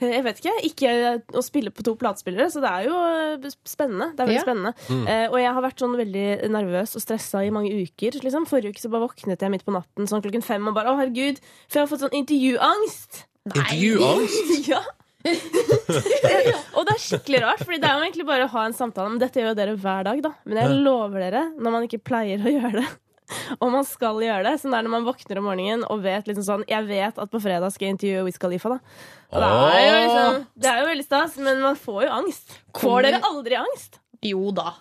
Jeg 0.00 0.22
vet 0.24 0.38
ikke. 0.40 0.52
Ikke 0.68 0.90
å 1.36 1.42
spille 1.44 1.70
på 1.74 1.84
to 1.84 1.94
platespillere, 2.00 2.46
så 2.52 2.60
det 2.64 2.70
er 2.70 2.86
jo 2.88 2.96
eh, 3.44 3.48
spennende. 3.68 4.10
Det 4.16 4.24
er 4.24 4.30
veldig 4.30 4.40
Ja. 4.40 4.44
spennende. 4.46 4.72
Eh, 5.12 5.26
og 5.30 5.38
jeg 5.40 5.52
har 5.56 5.64
vært 5.66 5.82
sånn 5.84 5.96
veldig 6.00 6.26
nervøs 6.52 6.96
og 6.96 7.04
stressa 7.04 7.42
i 7.44 7.52
mange 7.52 7.72
uker. 7.82 8.18
Liksom. 8.24 8.46
Forrige 8.48 8.72
uke 8.76 8.84
så 8.84 8.92
bare 8.92 9.06
våknet 9.08 9.42
jeg 9.44 9.52
midt 9.52 9.64
på 9.66 9.74
natten 9.76 10.08
sånn 10.08 10.22
klokken 10.24 10.44
fem 10.44 10.68
og 10.68 10.76
bare 10.76 10.92
å 10.92 11.00
herregud, 11.00 11.40
for 11.66 11.80
jeg 11.80 11.84
har 11.86 11.90
fått 11.92 12.04
sånn 12.06 12.20
intervjuangst. 12.22 13.24
Intervjuangst? 13.52 14.54
Ja. 14.72 14.82
det 15.26 16.54
er 16.96 17.02
skikkelig 17.04 17.42
rart, 17.44 17.64
Fordi 17.64 17.80
det 17.82 17.88
er 17.88 17.98
jo 17.98 18.06
egentlig 18.06 18.28
bare 18.28 18.46
å 18.46 18.52
ha 18.52 18.66
en 18.68 18.76
samtale. 18.76 19.12
Men 19.12 19.22
dette 19.22 19.40
gjør 19.40 19.52
jo 19.52 19.58
dere 19.58 19.74
hver 19.80 20.06
dag, 20.08 20.22
da. 20.24 20.32
Men 20.44 20.62
jeg 20.62 20.78
lover 20.86 21.26
dere, 21.26 21.42
når 21.56 21.76
man 21.76 21.88
ikke 21.88 22.02
pleier 22.10 22.42
å 22.42 22.54
gjøre 22.54 22.80
det, 22.80 22.86
og 23.60 23.68
man 23.74 23.86
skal 23.88 24.22
gjøre 24.22 24.46
det, 24.46 24.54
sånn 24.62 24.74
er 24.78 24.86
når 24.86 24.94
man 24.96 25.06
våkner 25.08 25.40
om 25.40 25.48
morgenen 25.50 25.84
og 25.90 26.02
vet 26.04 26.28
liksom 26.30 26.44
sånn 26.46 26.66
Jeg 26.70 26.86
vet 26.86 27.16
at 27.18 27.30
på 27.32 27.40
fredag 27.42 27.74
skal 27.74 27.88
jeg 27.88 27.96
intervjue 27.96 28.26
Wiz 28.28 28.40
Khalifa, 28.42 28.76
da. 28.76 28.98
Og 29.34 29.42
det 29.42 29.52
er 29.52 29.86
jo 29.86 30.00
liksom 30.04 30.42
Det 30.54 30.72
er 30.72 30.82
jo 30.82 30.90
veldig 30.92 31.06
stas, 31.06 31.38
men 31.42 31.62
man 31.64 31.78
får 31.80 32.02
jo 32.06 32.16
angst. 32.22 32.58
Får 32.78 33.08
dere 33.08 33.22
aldri 33.26 33.58
angst? 33.58 34.00
Jo 34.24 34.50
da. 34.54 34.76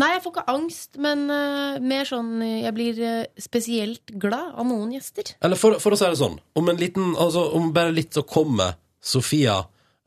Nei, 0.00 0.14
jeg 0.14 0.22
får 0.24 0.32
ikke 0.32 0.50
angst, 0.50 0.96
men 1.04 1.26
uh, 1.28 1.76
mer 1.84 2.08
sånn 2.08 2.38
eh, 2.42 2.62
Jeg 2.64 2.74
blir 2.76 3.00
uh, 3.04 3.40
spesielt 3.40 4.12
glad 4.22 4.54
av 4.56 4.66
noen 4.66 4.94
gjester. 4.94 5.34
Eller 5.44 5.60
for, 5.60 5.76
for 5.82 5.94
å 5.94 5.98
si 6.00 6.08
det 6.08 6.20
sånn, 6.20 6.38
om 6.56 6.70
en 6.72 6.80
liten, 6.80 7.12
altså 7.20 7.44
om 7.56 7.68
bare 7.76 7.92
litt 7.94 8.16
så 8.16 8.24
kommer 8.26 8.78
Sofia, 9.04 9.60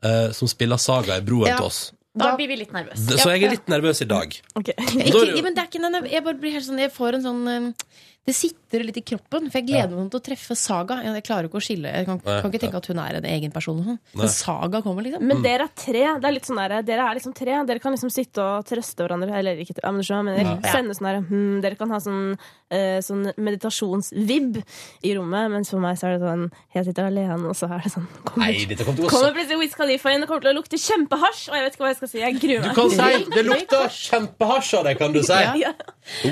eh, 0.04 0.30
som 0.36 0.50
spiller 0.50 0.80
Saga, 0.80 1.18
i 1.18 1.24
broen 1.24 1.48
Ja. 1.48 1.56
til 1.58 1.66
oss. 1.66 1.82
Da 2.14 2.36
blir 2.38 2.46
vi 2.46 2.56
litt 2.60 2.70
nervøse. 2.72 3.16
Så 3.18 3.32
jeg 3.34 3.42
er 3.42 3.50
litt 3.56 3.66
nervøs 3.66 4.00
i 4.04 4.06
dag. 4.06 4.34
Ok. 4.54 4.68
Da 4.76 4.82
Ikke, 5.02 5.42
men 5.42 5.56
det 5.56 5.64
er 5.64 5.70
ikke 5.70 6.10
jeg 6.12 6.22
bare 6.22 6.38
blir 6.38 6.52
helt 6.54 6.66
sånn 6.68 6.78
Jeg 6.78 6.92
får 6.94 7.16
en 7.18 7.24
sånn 7.24 7.48
eh, 7.50 7.72
Det 8.24 8.32
sitter 8.32 8.80
litt 8.86 8.96
i 8.96 9.02
kroppen, 9.04 9.50
for 9.52 9.60
jeg 9.60 9.66
gleder 9.68 9.92
meg 9.92 10.06
til 10.10 10.16
å 10.16 10.24
treffe 10.24 10.54
Saga. 10.56 10.96
Jeg, 11.04 11.22
klarer 11.26 11.50
ikke 11.50 11.60
å 11.60 11.64
skille. 11.64 11.90
Jeg 11.92 12.06
kan, 12.08 12.16
Nei, 12.24 12.36
kan 12.40 12.52
ikke 12.52 12.60
tenke 12.62 12.78
at 12.80 12.86
hun 12.88 13.00
er 13.02 13.18
en 13.18 13.26
egen 13.28 13.52
person. 13.52 13.82
sånn. 13.84 13.98
Men 14.16 14.30
Saga 14.32 14.80
kommer, 14.82 15.04
liksom. 15.04 15.26
Men 15.28 15.42
dere 15.44 15.66
er 15.68 15.74
tre. 15.76 16.04
Det 16.22 16.30
er 16.30 16.32
litt 16.32 16.48
sånn 16.48 16.60
der, 16.62 16.76
dere 16.88 17.04
er 17.04 17.18
liksom 17.18 17.34
tre. 17.36 17.58
Dere 17.68 17.82
kan 17.84 17.92
liksom 17.92 18.12
sitte 18.14 18.40
og 18.40 18.64
trøste 18.64 19.04
hverandre. 19.04 19.28
Eller 19.36 19.60
ikke, 19.60 19.76
ja, 19.76 19.92
men 19.92 20.00
du 20.00 20.08
skjønner, 20.08 20.24
men 20.30 20.38
dere 20.40 20.72
sende 20.72 20.96
sånn 20.96 21.10
der, 21.10 21.20
hmm, 21.28 21.60
Dere 21.64 21.78
kan 21.80 21.92
ha 21.92 22.00
sånn, 22.00 22.38
eh, 22.72 22.96
sånn 23.04 23.28
meditasjonsvib 23.36 24.56
i 25.04 25.14
rommet, 25.18 25.52
mens 25.52 25.70
for 25.74 25.84
meg 25.84 26.00
så 26.00 26.08
er 26.08 26.16
det 26.16 26.24
sånn 26.24 26.48
Jeg 26.74 26.88
sitter 26.88 27.10
alene, 27.10 27.52
og 27.52 27.56
så 27.58 27.68
er 27.68 27.84
det 27.84 27.92
sånn 27.92 28.08
Kommer, 28.24 28.46
Nei, 28.48 28.64
dette 28.70 28.86
kom 28.86 28.96
til 28.96 29.08
kommer 29.12 29.36
plutselig 29.36 29.60
Wiz 29.60 29.76
Khalifa 29.78 30.12
inn 30.14 30.24
og 30.24 30.32
kommer 30.32 30.46
til 30.46 30.52
å 30.54 30.56
lukte 30.58 30.80
kjempehasj, 30.80 31.44
og 31.50 31.58
jeg 31.58 31.66
vet 31.66 31.76
ikke 31.76 31.84
hva 31.84 31.92
jeg 31.92 32.00
skal 32.00 32.12
si. 32.14 32.20
Jeg 32.24 32.40
gruer 32.40 32.64
meg. 32.64 32.72
Du 32.72 32.80
kan 32.80 32.92
si 32.96 33.30
det 33.36 33.46
lukter 33.46 33.96
kjempehasj 34.00 34.74
av 34.80 34.88
deg, 34.88 35.00
kan 35.04 35.14
du 35.14 35.22
si. 35.22 35.40
Ja. 35.60 35.74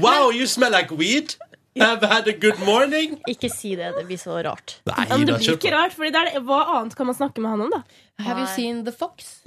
Wow, 0.01 0.31
you 0.33 0.47
smell 0.51 0.73
like 0.73 0.91
weed. 0.97 1.37
Have 1.81 2.03
had 2.05 2.29
a 2.29 2.33
good 2.37 2.59
morning. 2.67 3.15
Ikke 3.31 3.49
si 3.49 3.75
det, 3.77 3.95
det 3.97 4.05
blir 4.05 4.19
så 4.21 4.35
rart. 4.45 4.75
Nei, 4.91 5.07
men 5.09 5.23
det 5.25 5.39
blir 5.39 5.55
ikke 5.55 5.73
rart, 5.73 5.95
Fordi 5.97 6.11
det 6.13 6.21
er 6.21 6.29
det, 6.35 6.43
Hva 6.45 6.59
annet 6.77 6.97
kan 6.99 7.09
man 7.09 7.17
snakke 7.17 7.41
med 7.41 7.55
han 7.55 7.63
om, 7.65 7.71
da? 7.73 7.81
Have 8.27 8.43
you 8.43 8.49
seen 8.53 8.85
The 8.85 8.93
Fox? 8.93 9.39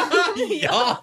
Ja! 0.60 0.98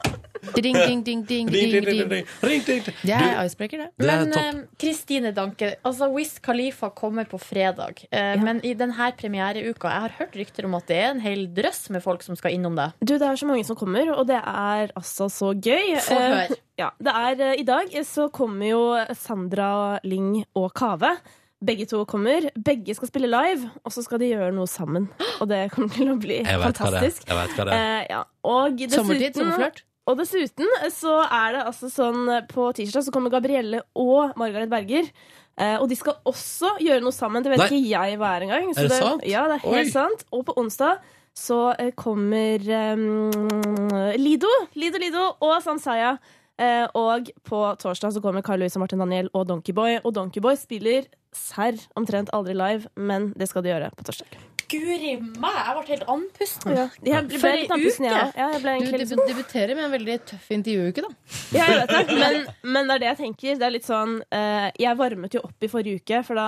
Ding, 0.55 0.75
ding, 0.75 1.03
ding, 1.03 1.23
ding, 1.27 1.47
Ring, 1.51 1.71
ring, 1.71 1.71
ding, 1.71 1.85
ring, 1.85 2.09
ding. 2.09 2.25
ring, 2.41 2.61
ring, 2.67 2.81
ring. 2.87 2.95
Det 3.03 3.13
er 3.17 3.45
icebreaker, 3.45 3.77
det. 3.83 3.87
Det 3.97 4.07
Men 4.07 4.33
eh, 4.33 4.59
Kristine 4.79 5.31
Danke, 5.35 5.73
altså 5.85 6.07
Wiz 6.13 6.37
Khalifa 6.39 6.89
kommer 6.89 7.25
på 7.29 7.39
fredag. 7.41 8.03
Eh, 8.11 8.35
Men 8.41 8.61
i 8.65 8.73
denne 8.73 9.11
premiereuka 9.17 9.87
Jeg 9.91 10.01
har 10.07 10.15
hørt 10.19 10.35
rykter 10.35 10.65
om 10.65 10.75
at 10.75 10.87
det 10.87 10.97
er 10.97 11.09
en 11.11 11.19
hel 11.23 11.47
drøss 11.53 11.89
med 11.89 12.03
folk 12.03 12.23
som 12.23 12.35
skal 12.35 12.51
innom 12.57 12.75
det. 12.75 12.91
Du, 13.01 13.17
Det 13.17 13.21
er 13.27 13.35
så 13.35 13.45
mange 13.49 13.65
som 13.65 13.75
kommer, 13.75 14.11
og 14.15 14.27
det 14.27 14.39
er 14.41 14.91
altså 14.95 15.29
så 15.29 15.53
gøy. 15.53 15.97
Få 15.99 16.13
Eh, 16.17 16.29
høre. 16.37 16.61
Ja, 16.77 16.89
det 17.01 17.13
er 17.13 17.53
I 17.59 17.63
dag 17.65 17.89
så 18.05 18.29
kommer 18.31 18.67
jo 18.69 18.81
Sandra 19.17 19.99
Lyng 20.03 20.43
og 20.55 20.71
Kave. 20.77 21.17
Begge 21.65 21.87
to 21.89 22.03
kommer. 22.05 22.51
Begge 22.53 22.93
skal 22.93 23.07
spille 23.09 23.25
live, 23.27 23.71
og 23.83 23.91
så 23.91 24.03
skal 24.05 24.19
de 24.21 24.27
gjøre 24.29 24.51
noe 24.53 24.67
sammen. 24.69 25.07
Og 25.41 25.47
det 25.49 25.71
kommer 25.73 25.89
til 25.89 26.11
å 26.13 26.17
bli 26.21 26.43
Jeg 26.43 26.45
vet 26.45 26.53
hva 26.53 26.69
det 26.69 26.69
er. 26.69 26.83
fantastisk. 26.83 27.23
Jeg 27.27 27.35
vet 27.39 27.55
hva 27.57 27.65
det 27.65 27.73
er. 27.73 27.85
Eh, 28.01 28.05
ja. 28.11 28.19
og, 28.45 28.83
Sommertid, 28.93 29.33
sommerflørt. 29.39 29.81
Og 30.07 30.17
dessuten 30.21 30.69
så 30.93 31.17
er 31.25 31.57
det 31.57 31.65
altså 31.67 31.89
sånn 31.91 32.29
På 32.51 32.69
tirsdag 32.75 33.05
så 33.05 33.13
kommer 33.13 33.33
Gabrielle 33.33 33.83
og 33.99 34.37
Margaret 34.39 34.71
Berger. 34.71 35.09
Eh, 35.57 35.75
og 35.81 35.87
de 35.89 35.97
skal 35.97 36.19
også 36.27 36.75
gjøre 36.83 37.01
noe 37.03 37.15
sammen. 37.15 37.43
Det 37.43 37.51
vet 37.53 37.63
Nei. 37.63 37.67
ikke 37.69 37.91
jeg 37.91 38.17
hver 38.21 38.45
engang. 38.45 38.71
så 38.73 38.85
Er 38.85 38.89
det 38.91 38.99
sant? 39.01 39.27
Ja, 39.27 39.45
det 39.49 39.59
er 39.59 39.63
helt 39.65 39.87
Oi. 39.87 39.93
sant. 39.93 40.25
Og 40.31 40.45
på 40.47 40.55
onsdag 40.61 40.99
så 41.37 41.59
eh, 41.77 41.91
kommer 41.97 42.61
eh, 42.61 44.17
Lido, 44.17 44.51
Lido 44.77 45.01
Lido 45.01 45.29
og 45.41 45.57
Sansaya. 45.65 46.15
Eh, 46.57 46.85
og 46.97 47.29
på 47.45 47.61
torsdag 47.81 48.15
så 48.15 48.21
kommer 48.21 48.45
Carl 48.45 48.63
Louis 48.63 48.75
og 48.77 48.85
Martin 48.85 49.01
Daniel 49.03 49.29
og 49.33 49.47
Donkeyboy. 49.49 49.99
Og 50.03 50.13
Donkeyboy 50.15 50.57
spiller 50.57 51.09
serr 51.35 51.77
omtrent 51.99 52.31
aldri 52.33 52.55
live, 52.57 52.89
men 52.95 53.33
det 53.37 53.49
skal 53.49 53.65
de 53.65 53.75
gjøre 53.75 53.91
på 53.97 54.07
torsdag. 54.09 54.37
Guri 54.67 55.13
meg, 55.39 55.57
jeg 55.57 55.75
ble 55.77 55.83
helt 55.93 56.09
andpusten. 56.11 56.73
Jeg 57.07 57.27
ble 57.29 57.51
litt 57.61 57.71
andpusten, 57.71 58.07
òg. 58.09 58.33
Ja, 58.35 58.47
jeg 58.51 58.61
ble 58.65 58.73
Du 58.83 58.97
litt 58.99 59.29
debuterer 59.29 59.77
med 59.77 59.85
en 59.85 59.93
veldig 59.93 60.17
tøff 60.27 60.49
intervjuuke, 60.51 61.05
da. 61.05 61.11
Ja, 61.55 61.67
jeg 61.71 61.77
vet 61.85 61.93
det. 61.93 62.17
Men, 62.21 62.37
men 62.67 62.89
det 62.89 62.95
er 62.97 63.03
det 63.03 63.09
jeg 63.09 63.19
tenker. 63.21 63.59
Det 63.61 63.67
er 63.67 63.73
litt 63.73 63.87
sånn 63.87 64.17
uh, 64.33 64.67
Jeg 64.75 64.99
varmet 64.99 65.37
jo 65.37 65.43
opp 65.47 65.63
i 65.63 65.69
forrige 65.71 66.01
uke, 66.01 66.19
for 66.27 66.39
da, 66.39 66.47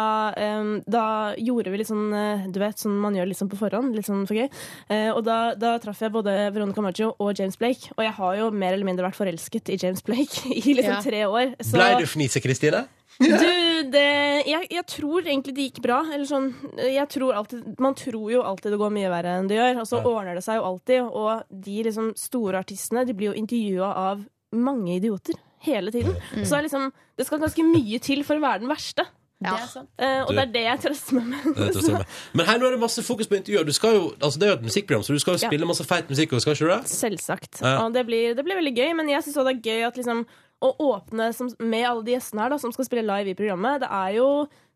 um, 0.59 0.73
da 0.89 1.05
gjorde 1.39 1.71
vi 1.71 1.81
litt 1.81 1.89
sånn 1.91 2.11
uh, 2.11 2.45
Du 2.51 2.59
vet, 2.61 2.81
sånn 2.81 2.99
man 2.99 3.15
gjør 3.15 3.31
litt 3.31 3.39
sånn 3.39 3.51
på 3.51 3.59
forhånd. 3.61 3.95
Litt 3.95 4.09
sånn 4.09 4.27
for 4.27 4.39
gøy. 4.39 4.49
Uh, 4.91 5.11
og 5.15 5.23
da, 5.27 5.39
da 5.59 5.77
traff 5.83 6.03
jeg 6.03 6.13
både 6.15 6.35
Veronica 6.55 6.83
Maggio 6.83 7.13
og 7.17 7.33
James 7.39 7.59
Blake. 7.61 7.93
Og 7.95 8.03
jeg 8.03 8.15
har 8.19 8.39
jo 8.41 8.51
mer 8.51 8.75
eller 8.75 8.87
mindre 8.89 9.07
vært 9.07 9.19
forelsket 9.21 9.71
i 9.71 9.79
James 9.79 10.03
Blake 10.05 10.43
i 10.59 10.75
liksom 10.75 10.97
Ja. 10.99 11.03
tre 11.05 11.25
år. 11.29 11.55
Så 11.63 11.77
Blei 11.79 11.93
du 12.01 12.07
fnise, 12.09 12.43
Kristine? 12.43 12.87
Du, 13.19 13.89
det 13.91 14.03
jeg, 14.47 14.67
jeg 14.71 14.85
tror 14.87 15.21
egentlig 15.27 15.53
det 15.57 15.65
gikk 15.69 15.81
bra. 15.83 15.99
Eller 16.13 16.25
sånn 16.29 16.49
Jeg 16.79 17.07
tror 17.11 17.33
alltid 17.35 17.75
Man 17.79 17.95
tror 17.99 18.31
jo 18.31 18.41
alltid 18.47 18.71
det 18.71 18.79
går 18.79 18.93
mye 18.95 19.09
verre 19.11 19.33
enn 19.41 19.49
det 19.51 19.57
gjør, 19.59 19.81
og 19.83 19.87
så 19.89 19.99
ordner 20.07 20.39
det 20.39 20.43
seg 20.45 20.59
jo 20.61 20.65
alltid. 20.71 21.01
Og 21.11 21.43
de 21.67 21.77
liksom 21.89 22.13
store 22.19 22.61
artistene 22.63 23.05
De 23.09 23.13
blir 23.13 23.33
jo 23.33 23.37
intervjua 23.43 23.91
av 24.07 24.25
mange 24.55 24.95
idioter 24.97 25.35
hele 25.67 25.91
tiden. 25.91 26.15
Så 26.43 26.49
det 26.55 26.57
er 26.61 26.67
liksom 26.69 26.91
Det 27.19 27.25
skal 27.27 27.41
ganske 27.43 27.65
mye 27.67 27.99
til 27.99 28.23
for 28.23 28.39
å 28.39 28.45
være 28.47 28.63
den 28.63 28.71
verste. 28.71 29.03
Det 29.39 29.47
er 29.55 29.67
sant. 29.71 29.87
Eh, 29.99 30.21
og 30.25 30.33
Du- 30.33 30.35
det 30.35 30.41
er 30.41 30.51
det 30.51 30.63
jeg 30.65 30.79
trøster 30.83 31.15
meg 31.15 31.27
med. 31.31 31.55
Det. 31.55 32.05
Men 32.35 32.45
her 32.45 32.57
nå 32.59 32.65
er 32.67 32.71
det 32.75 32.79
masse 32.81 33.03
fokus 33.07 33.27
på 33.31 33.37
intervjuer. 33.37 33.63
Du 33.65 33.71
skal 33.71 33.93
jo, 33.95 34.01
altså 34.19 34.35
det 34.39 34.47
er 34.47 34.51
jo 34.51 34.57
et 34.57 34.65
musikkprogram, 34.67 35.03
så 35.07 35.13
du 35.15 35.19
skal 35.23 35.35
jo 35.37 35.39
Ja. 35.45 35.47
spille 35.47 35.65
masse 35.69 35.85
feit 35.87 36.09
musikk. 36.11 36.33
Og 36.35 36.41
skal 36.43 36.53
ikke 36.57 36.67
du 36.67 36.73
det? 36.73 36.91
Selvsagt. 36.91 37.61
Ja. 37.63 37.85
Og 37.85 37.93
det 37.95 38.03
blir, 38.05 38.35
det 38.35 38.43
blir 38.43 38.59
veldig 38.59 38.75
gøy, 38.75 38.91
men 38.99 39.07
jeg 39.07 39.23
syns 39.23 39.35
det 39.39 39.53
er 39.55 39.61
gøy 39.63 39.87
at 39.87 39.95
liksom 39.95 40.25
å 40.59 40.73
åpne 40.89 41.29
som, 41.35 41.51
med 41.59 41.85
alle 41.87 42.05
de 42.07 42.15
gjestene 42.15 42.43
her 42.43 42.53
da, 42.53 42.59
som 42.61 42.73
skal 42.75 42.87
spille 42.87 43.05
live 43.07 43.33
i 43.33 43.37
programmet. 43.37 43.83
Det 43.83 43.89
er 43.99 44.17
jo, 44.17 44.27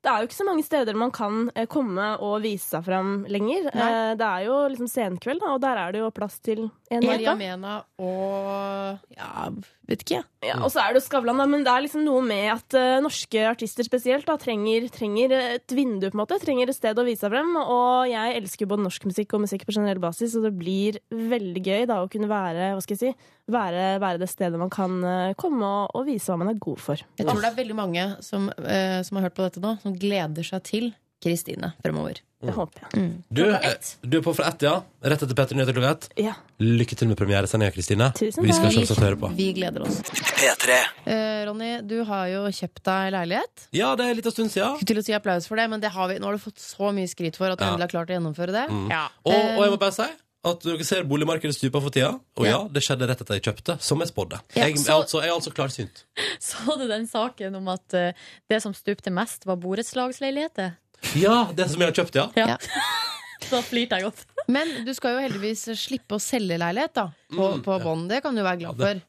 det 0.03 0.11
er 0.11 0.21
jo 0.21 0.29
ikke 0.29 0.39
så 0.39 0.47
mange 0.47 0.65
steder 0.67 0.97
man 0.99 1.13
kan 1.15 1.47
eh, 1.55 1.67
komme 1.71 2.09
og 2.19 2.41
vise 2.43 2.75
seg 2.75 2.85
fram 2.87 3.13
lenger. 3.31 3.69
Nei. 3.71 3.91
det 4.19 4.29
er 4.29 4.47
jo 4.49 4.57
liksom 4.73 4.89
senkveld, 4.91 5.43
da, 5.43 5.53
og 5.55 5.61
der 5.63 5.79
er 5.79 5.95
det 5.95 6.03
jo 6.03 6.11
plass 6.15 6.39
til 6.43 6.67
en 6.93 7.05
Maria. 7.07 7.35
Mena 7.37 7.77
og 8.01 8.99
Ja, 9.15 9.49
vet 9.87 10.03
ikke 10.03 10.17
jeg. 10.19 10.25
Ja, 10.43 10.57
og 10.59 10.71
så 10.73 10.81
er 10.83 10.93
det 10.93 11.01
jo 11.01 11.05
Skavlan, 11.07 11.39
da, 11.39 11.47
men 11.49 11.63
det 11.65 11.71
er 11.71 11.85
liksom 11.85 12.03
noe 12.05 12.23
med 12.25 12.49
at 12.53 12.77
uh, 12.77 12.99
norske 13.03 13.45
artister 13.47 13.87
spesielt 13.87 14.27
da, 14.27 14.35
trenger, 14.41 14.87
trenger 14.93 15.35
et 15.37 15.75
vindu, 15.75 16.09
på 16.09 16.17
en 16.17 16.23
måte. 16.23 16.39
Trenger 16.41 16.71
et 16.71 16.77
sted 16.77 16.99
å 16.99 17.05
vise 17.07 17.23
seg 17.23 17.33
frem. 17.33 17.53
Og 17.61 18.09
jeg 18.11 18.37
elsker 18.41 18.69
både 18.69 18.87
norsk 18.87 19.07
musikk 19.09 19.37
og 19.37 19.45
musikk 19.45 19.67
på 19.67 19.75
generell 19.75 20.01
basis, 20.03 20.35
og 20.37 20.47
det 20.47 20.53
blir 20.59 20.99
veldig 21.13 21.63
gøy 21.63 21.87
da 21.89 22.01
å 22.03 22.09
kunne 22.11 22.31
være, 22.31 22.73
hva 22.75 22.83
skal 22.83 22.97
jeg 22.97 23.13
si, 23.13 23.31
være, 23.53 23.87
være 24.03 24.21
det 24.21 24.29
stedet 24.31 24.59
man 24.59 24.71
kan 24.71 25.01
eh, 25.03 25.33
komme 25.39 25.67
og, 25.67 25.97
og 25.99 26.05
vise 26.07 26.31
hva 26.31 26.39
man 26.39 26.53
er 26.53 26.59
god 26.63 26.79
for. 26.79 27.01
Jeg 27.19 27.27
tror 27.27 27.41
det 27.43 27.49
er 27.49 27.57
veldig 27.57 27.75
mange 27.75 28.05
som, 28.23 28.47
uh, 28.47 28.99
som 29.03 29.19
har 29.19 29.27
hørt 29.27 29.37
på 29.39 29.47
dette 29.47 29.63
nå, 29.63 29.75
som 29.83 29.92
gleder 29.99 30.43
seg 30.47 30.63
til 30.67 30.93
Kristine 31.23 31.73
fremover. 31.83 32.19
Det 32.43 32.51
håper 32.51 32.81
jeg. 32.83 33.03
Du, 33.31 33.39
eh, 33.55 33.75
du 34.03 34.17
er 34.17 34.23
på 34.25 34.33
fra 34.35 34.49
ett, 34.49 34.65
ja? 34.65 34.73
Rett 34.99 35.21
etter 35.23 35.37
Petter 35.37 35.55
Nyheter 35.55 35.71
klokka 35.77 35.91
ett? 35.95 36.07
Ja. 36.19 36.33
Lykke 36.59 36.97
til 36.99 37.07
med 37.07 37.15
premieresendinga, 37.15 37.71
Kristine. 37.71 38.09
Tusen 38.17 38.43
Vi 38.43 38.51
skal 38.51 38.73
selvsagt 38.75 38.99
høre 38.99 39.15
på. 39.21 39.29
Vi 39.37 39.45
gleder 39.55 39.85
oss. 39.85 40.01
P3. 40.03 40.75
Eh, 41.07 41.45
Ronny, 41.47 41.69
du 41.87 42.01
har 42.09 42.27
jo 42.33 42.41
kjøpt 42.51 42.83
deg 42.83 43.13
leilighet. 43.15 43.63
Ja, 43.71 43.93
det 43.95 44.03
er 44.03 44.11
en 44.11 44.19
liten 44.19 44.35
stund 44.35 44.51
siden. 44.51 44.75
Skulle 44.75 44.91
til 44.91 44.99
å 44.99 45.05
si 45.07 45.15
applaus 45.15 45.47
for 45.47 45.55
det, 45.55 45.69
men 45.71 45.79
det 45.79 45.93
har 45.95 46.11
vi, 46.11 46.19
nå 46.19 46.27
har 46.27 46.35
du 46.35 46.43
fått 46.43 46.59
så 46.59 46.91
mye 46.91 47.07
skryt 47.07 47.39
for 47.39 47.47
at 47.47 47.59
du 47.59 47.63
Ja. 47.63 47.71
endelig 47.71 47.87
har 47.87 47.93
klart 47.95 48.11
å 48.11 48.17
gjennomføre 48.19 48.51
det. 48.51 48.65
Mm. 48.67 48.91
Ja. 48.91 49.05
Og, 49.23 49.31
og 49.33 49.63
jeg 49.63 49.71
må 49.71 49.79
bare 49.79 49.95
si 49.95 50.09
at 50.43 50.65
dere 50.65 50.85
ser 50.87 51.05
boligmarkedet 51.07 51.55
stupe 51.55 51.79
for 51.79 51.93
tida. 51.93 52.13
Og 52.39 52.47
ja, 52.47 52.59
det 52.71 52.83
skjedde 52.83 53.07
rett 53.09 53.21
etter 53.23 53.39
jeg 53.39 53.45
kjøpte, 53.47 53.77
som 53.83 54.03
jeg 54.03 54.11
spådde. 54.11 54.41
Ja, 54.57 54.67
jeg, 54.67 54.81
er 54.83 54.95
altså, 54.97 55.21
jeg 55.23 55.31
er 55.31 55.37
altså 55.37 55.53
klarsynt. 55.55 56.03
Så 56.49 56.77
du 56.79 56.85
den 56.89 57.07
saken 57.07 57.55
om 57.61 57.71
at 57.71 57.95
uh, 57.95 58.27
det 58.51 58.59
som 58.63 58.75
stupte 58.75 59.13
mest, 59.13 59.47
var 59.47 59.59
borettslagsleiligheter? 59.63 60.75
Ja, 61.19 61.47
det 61.55 61.69
som 61.71 61.83
jeg 61.83 61.91
har 61.91 61.97
kjøpt, 61.99 62.19
ja. 62.19 62.29
Ja. 62.39 62.57
Da 63.51 63.61
flirte 63.65 63.99
jeg 63.99 64.07
godt. 64.09 64.25
Men 64.53 64.69
du 64.85 64.91
skal 64.95 65.15
jo 65.15 65.23
heldigvis 65.23 65.65
slippe 65.79 66.17
å 66.17 66.21
selge 66.21 66.57
leilighet 66.59 66.93
da, 66.97 67.07
på, 67.31 67.49
Mm, 67.53 67.61
på 67.65 67.77
bånd. 67.83 68.09
Det 68.11 68.21
kan 68.23 68.35
du 68.35 68.43
være 68.43 68.59
glad 68.65 68.81
for. 68.81 68.99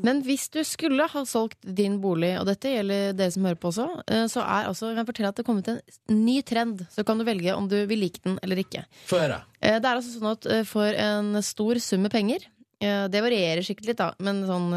Men 0.00 0.22
hvis 0.24 0.46
du 0.52 0.60
skulle 0.64 1.04
ha 1.12 1.22
solgt 1.28 1.58
din 1.76 1.98
bolig, 2.00 2.32
og 2.40 2.46
dette 2.48 2.70
gjelder 2.72 3.10
dere 3.18 3.32
som 3.34 3.44
hører 3.44 3.58
på 3.60 3.68
også, 3.72 3.88
eh, 4.08 4.24
så 4.32 4.40
er 4.44 4.70
altså, 4.70 4.92
jeg 4.94 4.96
forteller 4.96 5.10
fortelle 5.10 5.32
at 5.32 5.36
det 5.36 5.44
er 5.44 5.48
kommet 5.50 5.68
en 5.74 6.22
ny 6.24 6.38
trend. 6.46 6.86
Så 6.94 7.04
kan 7.04 7.20
du 7.20 7.26
velge 7.28 7.56
om 7.56 7.68
du 7.68 7.76
vil 7.90 8.00
like 8.06 8.22
den 8.24 8.38
eller 8.44 8.62
ikke. 8.62 8.86
Før 9.10 9.26
høre. 9.26 9.42
Eh, 9.60 9.76
Det 9.80 9.84
er 9.90 9.98
altså 9.98 10.14
sånn 10.14 10.32
at 10.32 10.46
eh, 10.46 10.62
for 10.64 10.88
en 11.04 11.42
stor 11.42 11.82
sum 11.84 12.02
med 12.06 12.14
penger 12.16 12.48
det 12.80 13.20
varierer 13.20 13.60
sikkert 13.60 13.90
litt, 13.90 13.98
da, 13.98 14.14
men 14.24 14.38
sånn, 14.48 14.70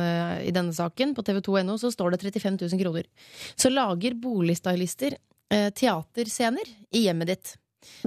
i 0.43 0.51
denne 0.51 0.73
saken 0.75 1.13
på 1.15 1.23
tv2.no 1.23 1.77
så 1.79 1.87
står 1.87 2.11
det 2.11 2.17
35 2.19 2.57
000 2.59 2.81
kroner. 2.81 3.05
Så 3.55 3.71
lager 3.71 4.17
boligstylister 4.19 5.15
teaterscener 5.47 6.67
i 6.91 7.05
hjemmet 7.05 7.31
ditt. 7.31 7.53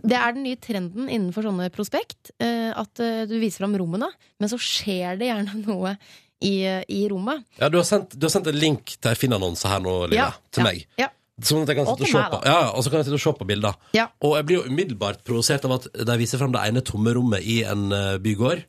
Det 0.02 0.16
er 0.18 0.32
den 0.36 0.44
nye 0.46 0.56
trenden 0.60 1.08
innenfor 1.08 1.46
sånne 1.48 1.68
prospekt. 1.74 2.32
eh, 2.40 2.70
At 2.76 3.00
eh, 3.00 3.24
du 3.30 3.36
viser 3.42 3.64
fram 3.64 3.76
rommene, 3.80 4.08
men 4.40 4.48
så 4.52 4.58
skjer 4.60 5.18
det 5.20 5.28
gjerne 5.30 5.60
noe 5.66 5.96
i, 6.44 6.54
i 6.92 7.02
rommet. 7.08 7.44
Ja, 7.60 7.68
du 7.72 7.78
har 7.80 7.86
sendt, 7.88 8.12
du 8.18 8.26
har 8.28 8.32
sendt 8.34 8.50
en 8.52 8.58
link 8.60 8.96
til 9.00 9.10
en 9.12 9.16
Finn-annonse 9.16 9.68
her 9.70 9.80
nå, 9.80 9.94
Lille, 10.10 10.18
Ja, 10.26 10.32
til 10.52 10.64
ja, 10.64 10.70
meg. 10.70 10.82
ja. 11.00 11.08
Sånn 11.36 11.62
at 11.66 11.68
jeg 11.68 11.76
kan 11.76 11.88
Og 11.88 11.98
sitte 11.98 12.06
og 12.06 12.12
se 12.12 12.16
meg, 12.20 12.30
på. 12.32 12.38
Ja, 12.48 12.58
og 12.72 12.80
så 12.84 12.88
kan 12.92 13.00
jeg 13.02 13.06
sitte 13.10 13.18
og 13.18 13.22
se 13.26 13.32
på 13.36 13.46
bilder. 13.48 13.74
Ja. 13.92 14.06
Og 14.24 14.36
jeg 14.38 14.46
blir 14.48 14.56
jo 14.62 14.70
umiddelbart 14.70 15.18
provosert 15.24 15.66
av 15.68 15.74
at 15.76 15.88
de 16.08 16.14
viser 16.16 16.40
fram 16.40 16.54
det 16.54 16.62
ene 16.64 16.80
tomme 16.84 17.12
rommet 17.16 17.44
i 17.44 17.58
en 17.68 17.82
eh, 17.92 18.14
bygård, 18.24 18.62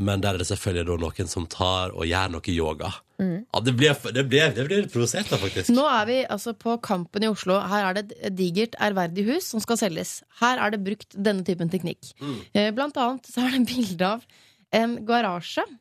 men 0.00 0.22
der 0.24 0.34
er 0.34 0.40
det 0.40 0.48
selvfølgelig 0.48 0.88
da 0.88 0.98
noen 1.02 1.28
som 1.28 1.46
tar 1.50 1.92
og 1.92 2.06
gjør 2.08 2.30
noe 2.32 2.54
yoga. 2.54 2.92
Ja, 3.22 3.60
det 3.62 3.74
blir, 3.78 3.92
det 4.14 4.24
blir, 4.26 4.54
det 4.56 4.64
blir 4.66 4.86
provosert 4.90 5.28
da, 5.30 5.38
faktisk. 5.38 5.70
Nå 5.74 5.84
er 5.86 6.06
vi 6.08 6.16
altså 6.24 6.54
på 6.58 6.74
Kampen 6.82 7.22
i 7.22 7.30
Oslo. 7.30 7.60
Her 7.70 7.90
er 7.90 7.98
det 7.98 8.16
et 8.18 8.34
digert, 8.38 8.74
ærverdig 8.82 9.26
hus 9.28 9.52
som 9.52 9.62
skal 9.62 9.78
selges. 9.78 10.16
Her 10.40 10.58
er 10.58 10.74
det 10.74 10.82
brukt 10.82 11.14
denne 11.14 11.46
typen 11.46 11.70
teknikk. 11.70 12.14
Mm. 12.22 12.40
Blant 12.74 12.98
annet 12.98 13.28
så 13.30 13.44
er 13.44 13.54
det 13.54 13.66
bilde 13.68 14.08
av 14.16 14.26
en 14.72 14.96
garasje 15.06 15.62
eh, 15.62 15.78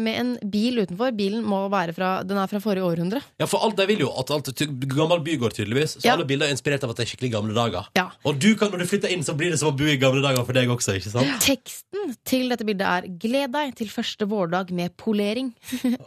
med 0.00 0.18
en 0.20 0.32
bil 0.50 0.80
utenfor. 0.84 1.12
Bilen 1.16 1.44
må 1.46 1.64
være 1.72 1.94
fra, 1.96 2.10
den 2.26 2.38
er 2.40 2.50
fra 2.50 2.60
forrige 2.62 2.86
århundre. 2.86 3.20
Ja, 3.40 3.48
for 3.50 3.64
alt 3.66 3.76
de 3.78 3.86
vil 3.90 4.04
jo 4.04 4.10
at 4.20 4.30
alt 4.34 4.50
er 4.52 4.70
gammel 4.94 5.22
bygård, 5.26 5.56
tydeligvis. 5.56 5.96
Så 5.98 6.04
Ja. 6.06 6.14
alle 6.14 6.26
bilder 6.28 6.46
er 6.46 6.54
inspirert 6.54 6.84
av 6.84 6.90
at 6.90 6.96
det 7.00 7.06
er 7.06 7.10
skikkelig 7.12 7.32
gamle 7.32 7.54
dager. 7.56 7.88
Ja. 7.96 8.08
Og 8.24 8.38
du 8.38 8.54
kan, 8.56 8.70
når 8.70 8.84
du 8.84 8.86
flytter 8.86 9.10
inn, 9.12 9.24
så 9.26 9.34
blir 9.36 9.50
det 9.50 9.58
som 9.58 9.72
å 9.72 9.76
bo 9.76 9.84
i 9.84 9.96
gamle 10.00 10.22
dager 10.22 10.44
for 10.46 10.52
deg 10.56 10.68
også, 10.68 10.96
ikke 10.98 11.10
sant? 11.10 11.40
Teksten 11.48 12.14
til 12.24 12.48
dette 12.52 12.64
bildet 12.66 12.86
er 12.86 13.08
'Gled 13.08 13.52
deg 13.52 13.74
til 13.76 13.88
første 13.88 14.28
vårdag 14.28 14.70
med 14.70 14.96
polering'. 14.96 15.52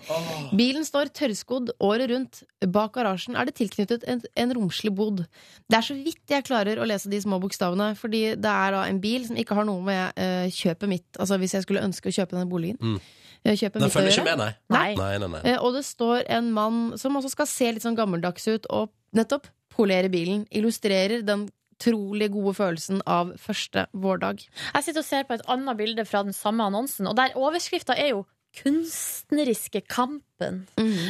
Bilen 0.57 0.86
står 0.88 1.11
tørrskodd 1.13 1.72
året 1.84 2.09
rundt. 2.11 2.43
Bak 2.65 2.93
garasjen 2.97 3.36
er 3.38 3.45
det 3.45 3.55
tilknyttet 3.59 4.03
en, 4.07 4.22
en 4.36 4.53
romslig 4.57 4.93
bod. 4.95 5.26
Det 5.70 5.78
er 5.78 5.86
så 5.86 5.95
vidt 5.97 6.24
jeg 6.34 6.45
klarer 6.47 6.80
å 6.80 6.88
lese 6.88 7.09
de 7.11 7.20
små 7.22 7.39
bokstavene, 7.43 7.91
fordi 7.99 8.36
det 8.36 8.53
er 8.53 8.72
da 8.76 8.86
en 8.88 9.01
bil 9.03 9.28
som 9.28 9.38
ikke 9.39 9.57
har 9.57 9.68
noe 9.68 9.84
med 9.86 10.18
uh, 10.18 10.47
kjøpet 10.53 10.89
mitt 10.89 11.05
Altså 11.20 11.38
hvis 11.41 11.53
jeg 11.55 11.65
skulle 11.65 11.84
ønske 11.86 12.09
å 12.09 12.13
kjøpe 12.13 12.36
denne 12.36 12.49
boligen. 12.49 12.78
Mm. 12.82 12.99
Kjøpet 13.45 13.79
Den 13.79 13.89
følger 13.93 14.11
ikke 14.11 14.23
med, 14.23 14.38
nei. 14.38 14.49
Nei. 14.69 14.95
Nei, 14.95 15.17
nei, 15.17 15.27
nei. 15.27 15.41
Eh, 15.53 15.57
Og 15.63 15.73
det 15.77 15.83
står 15.85 16.23
en 16.29 16.51
mann 16.53 16.97
som 16.97 17.15
også 17.15 17.29
skal 17.31 17.47
se 17.47 17.71
litt 17.71 17.83
sånn 17.85 17.95
gammeldags 17.97 18.47
ut, 18.47 18.65
og 18.69 18.89
nettopp 19.15 19.47
polere 19.73 20.09
bilen. 20.09 20.47
Illustrerer 20.51 21.21
den 21.25 21.47
utrolig 21.77 22.31
gode 22.33 22.55
følelsen 22.57 23.03
av 23.05 23.35
første 23.38 23.85
vårdag. 23.93 24.41
Jeg 24.73 24.83
sitter 24.83 25.03
og 25.03 25.05
ser 25.05 25.23
på 25.29 25.33
et 25.38 25.45
annet 25.47 25.77
bilde 25.77 26.05
fra 26.09 26.23
den 26.25 26.33
samme 26.33 26.65
annonsen, 26.65 27.05
og 27.07 27.15
der 27.15 27.35
overskrifta 27.38 27.93
er 27.97 28.09
jo 28.15 28.25
'Kunstneriske 28.57 29.83
kampen'. 29.85 30.63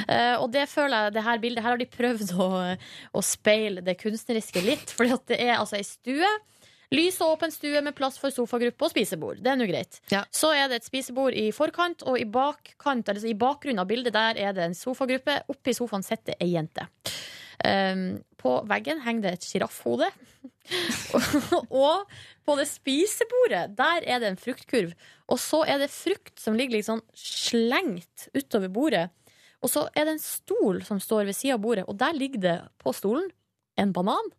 Eh, 0.09 0.35
og 0.41 0.51
det 0.51 0.67
føler 0.67 1.05
jeg, 1.05 1.13
det 1.13 1.23
her 1.23 1.37
bildet 1.39 1.63
her 1.63 1.69
har 1.69 1.77
de 1.77 1.85
prøvd 1.85 2.33
å, 2.35 2.77
å 3.15 3.21
speile 3.23 3.81
det 3.85 3.97
kunstneriske 4.01 4.61
litt. 4.65 4.91
Fordi 4.97 5.13
at 5.13 5.25
det 5.31 5.39
er 5.41 5.55
altså 5.57 5.77
ei 5.77 5.83
stue. 5.87 6.27
Lys 6.95 7.17
og 7.19 7.33
åpen 7.33 7.51
stue 7.51 7.81
med 7.83 7.95
plass 7.97 8.15
for 8.21 8.31
sofagruppe 8.31 8.85
og 8.87 8.93
spisebord. 8.93 9.41
Det 9.43 9.51
er 9.51 9.57
nå 9.59 9.65
greit. 9.67 9.99
Ja. 10.11 10.21
Så 10.31 10.53
er 10.55 10.69
det 10.71 10.79
et 10.79 10.87
spisebord 10.87 11.35
i 11.35 11.49
forkant, 11.55 12.05
og 12.07 12.15
i 12.19 12.23
bakkant, 12.23 13.09
altså 13.11 13.27
i 13.27 13.35
bakgrunnen 13.37 13.83
av 13.83 13.89
bildet 13.89 14.15
der 14.15 14.39
er 14.39 14.55
det 14.55 14.69
en 14.69 14.77
sofagruppe. 14.77 15.41
Oppi 15.51 15.75
sofaen 15.75 16.05
sitter 16.07 16.37
ei 16.39 16.53
jente. 16.53 16.87
Um, 17.57 18.21
på 18.39 18.53
veggen 18.69 19.01
henger 19.03 19.25
det 19.25 19.35
et 19.35 19.49
sjiraffhode. 19.49 20.07
og 21.83 22.07
på 22.47 22.55
det 22.59 22.67
spisebordet, 22.71 23.75
der 23.75 24.07
er 24.07 24.23
det 24.23 24.31
en 24.31 24.39
fruktkurv. 24.39 24.95
Og 25.27 25.43
så 25.43 25.65
er 25.67 25.83
det 25.83 25.91
frukt 25.91 26.39
som 26.39 26.55
ligger 26.55 26.79
sånn 26.85 27.03
slengt 27.17 28.29
utover 28.37 28.71
bordet. 28.71 29.07
Og 29.59 29.73
så 29.73 29.89
er 29.91 30.07
det 30.07 30.15
en 30.15 30.23
stol 30.23 30.83
som 30.87 31.01
står 31.03 31.27
ved 31.27 31.35
sida 31.35 31.57
av 31.57 31.63
bordet, 31.65 31.87
og 31.89 31.97
der 31.99 32.15
ligger 32.15 32.43
det 32.43 32.57
på 32.79 32.95
stolen 32.95 33.27
en 33.77 33.91
banan 33.91 34.31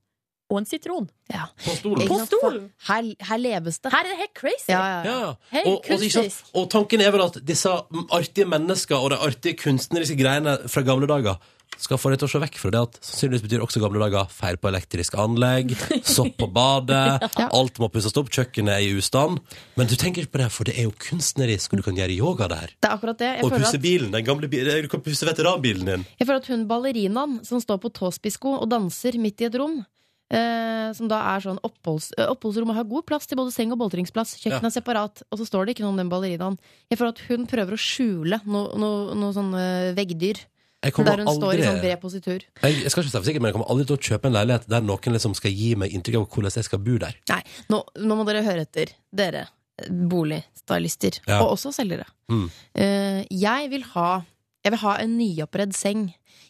og 0.49 0.59
en 0.63 0.67
sitron. 0.69 1.09
Ja. 1.33 1.47
På 1.65 1.75
stolen. 1.77 2.09
På 2.09 2.19
stolen! 2.25 2.71
Her, 2.89 3.11
her 3.31 3.39
leves 3.43 3.79
det. 3.85 3.93
Her 3.93 4.07
er 4.07 4.15
det 4.15 4.19
helt 4.23 4.35
crazy! 4.39 4.71
Ja, 4.73 4.81
ja, 4.81 4.97
ja. 5.05 5.05
Ja, 5.05 5.19
ja. 5.27 5.35
Helt 5.59 5.67
Og, 5.69 5.77
og, 5.77 5.85
kunstnerisk. 5.91 6.49
og 6.57 6.71
tanken 6.73 7.05
er 7.05 7.13
vel 7.15 7.27
at 7.27 7.39
disse 7.45 7.75
artige 8.17 8.49
mennesker 8.49 8.97
og 8.97 9.13
de 9.13 9.21
artige 9.29 9.59
kunstneriske 9.61 10.17
greiene 10.23 10.57
fra 10.73 10.85
gamle 10.89 11.09
dager 11.11 11.37
skal 11.79 11.99
få 12.01 12.11
deg 12.11 12.19
til 12.19 12.27
å 12.27 12.31
se 12.33 12.39
vekk 12.43 12.57
fra 12.59 12.71
det 12.75 12.79
at 12.81 12.97
sannsynligvis 13.07 13.43
betyr 13.45 13.63
også 13.63 13.79
gamle 13.85 14.01
dager 14.03 14.31
feil 14.35 14.57
på 14.59 14.71
elektriske 14.71 15.19
anlegg, 15.21 15.75
sopp 16.03 16.33
på 16.41 16.49
badet, 16.51 17.29
alt 17.59 17.77
må 17.79 17.87
pusses 17.93 18.17
opp, 18.19 18.33
kjøkkenet 18.35 18.73
er 18.81 18.87
i 18.89 18.97
ustand. 18.99 19.39
Men 19.79 19.87
du 19.87 19.95
tenker 20.01 20.25
ikke 20.25 20.33
på 20.35 20.41
det, 20.43 20.49
for 20.57 20.67
det 20.67 20.75
er 20.81 20.89
jo 20.89 20.95
kunstnerisk, 21.05 21.71
og 21.77 21.79
du 21.79 21.85
kan 21.87 22.01
gjøre 22.01 22.17
yoga 22.17 22.49
der. 22.51 22.73
Det 22.81 22.89
er 22.89 22.97
akkurat 22.97 23.21
det. 23.21 23.31
Jeg 23.37 23.47
Og 23.47 23.55
pusse 23.55 23.77
at, 23.79 23.85
bilen, 23.85 24.11
den 24.17 24.27
gamle 24.27 24.51
bilen, 24.51 24.83
du 24.83 24.91
kan 24.91 25.05
pusse 25.07 25.29
veteranbilen 25.29 25.87
din. 25.93 26.09
jeg 26.19 26.27
føler 26.27 26.41
at 26.43 26.51
hun 26.51 26.67
ballerinaen 26.73 27.39
som 27.47 27.63
står 27.63 27.79
på 27.85 27.93
tåspissko 28.01 28.57
og 28.59 28.67
danser 28.73 29.21
midt 29.23 29.45
i 29.45 29.51
et 29.53 29.61
rom, 29.61 29.79
eh, 30.31 30.93
som 30.97 31.09
da 31.11 31.19
er 31.35 31.41
sånn 31.45 31.59
oppholds, 31.65 32.11
Oppholdsrommet 32.17 32.35
oppholdsrom 32.37 32.71
og 32.75 32.77
har 32.79 32.85
god 32.91 33.07
plass 33.09 33.27
til 33.27 33.39
både 33.41 33.53
seng 33.55 33.73
og 33.73 33.79
boltringsplass, 33.81 34.37
kjøkkenet 34.43 34.71
er 34.71 34.77
separat, 34.81 35.23
og 35.31 35.39
så 35.41 35.47
står 35.49 35.67
det 35.67 35.75
ikke 35.77 35.85
noe 35.87 35.95
om 35.95 36.01
den 36.01 36.09
ballerinaen. 36.13 36.59
Jeg 36.91 36.99
føler 37.01 37.15
at 37.17 37.25
hun 37.29 37.47
prøver 37.51 37.75
å 37.77 37.81
skjule 37.81 38.41
noe 38.47 38.79
no, 38.79 38.93
no 39.15 39.33
sånne 39.37 39.95
veggdyr, 39.97 40.41
Jeg 40.85 40.95
der 40.95 41.25
hun 41.25 41.33
står 41.35 41.59
i 41.59 41.65
sånn 41.67 41.81
bred 41.83 41.99
positur. 42.01 42.39
jeg, 42.63 42.77
jeg 42.85 42.91
skal 42.93 43.03
ikke 43.03 43.11
si 43.11 43.17
for 43.19 43.27
sikkert, 43.27 43.43
men 43.43 43.51
jeg 43.51 43.57
kommer 43.59 43.71
aldri 43.73 43.87
til 43.89 43.97
å 43.97 44.03
kjøpe 44.09 44.29
en 44.31 44.37
leilighet 44.37 44.69
der 44.71 44.85
noen 44.87 45.17
liksom 45.17 45.35
skal 45.35 45.51
gi 45.51 45.73
meg 45.75 45.91
inntrykk 45.97 46.21
av 46.21 46.29
hvordan 46.31 46.55
jeg 46.55 46.69
skal 46.69 46.79
bo 46.87 46.99
der. 47.03 47.17
Nei, 47.33 47.41
nå, 47.73 47.81
nå 47.99 48.19
må 48.21 48.27
dere 48.29 48.45
høre 48.47 48.63
etter, 48.69 48.93
dere 49.11 49.43
eh, 49.83 49.89
boligstylister, 49.91 51.21
Ja. 51.27 51.41
og 51.43 51.57
også 51.57 51.73
selgere. 51.75 52.07
Mm. 52.31 52.47
Eh, 52.79 53.25
jeg 53.31 53.71
vil 53.73 53.83
ha 53.95 54.23
Jeg 54.69 54.75
vil 54.75 54.85
ha 54.85 54.95
en 55.01 55.13
nyoppredd 55.17 55.73
seng. 55.73 56.09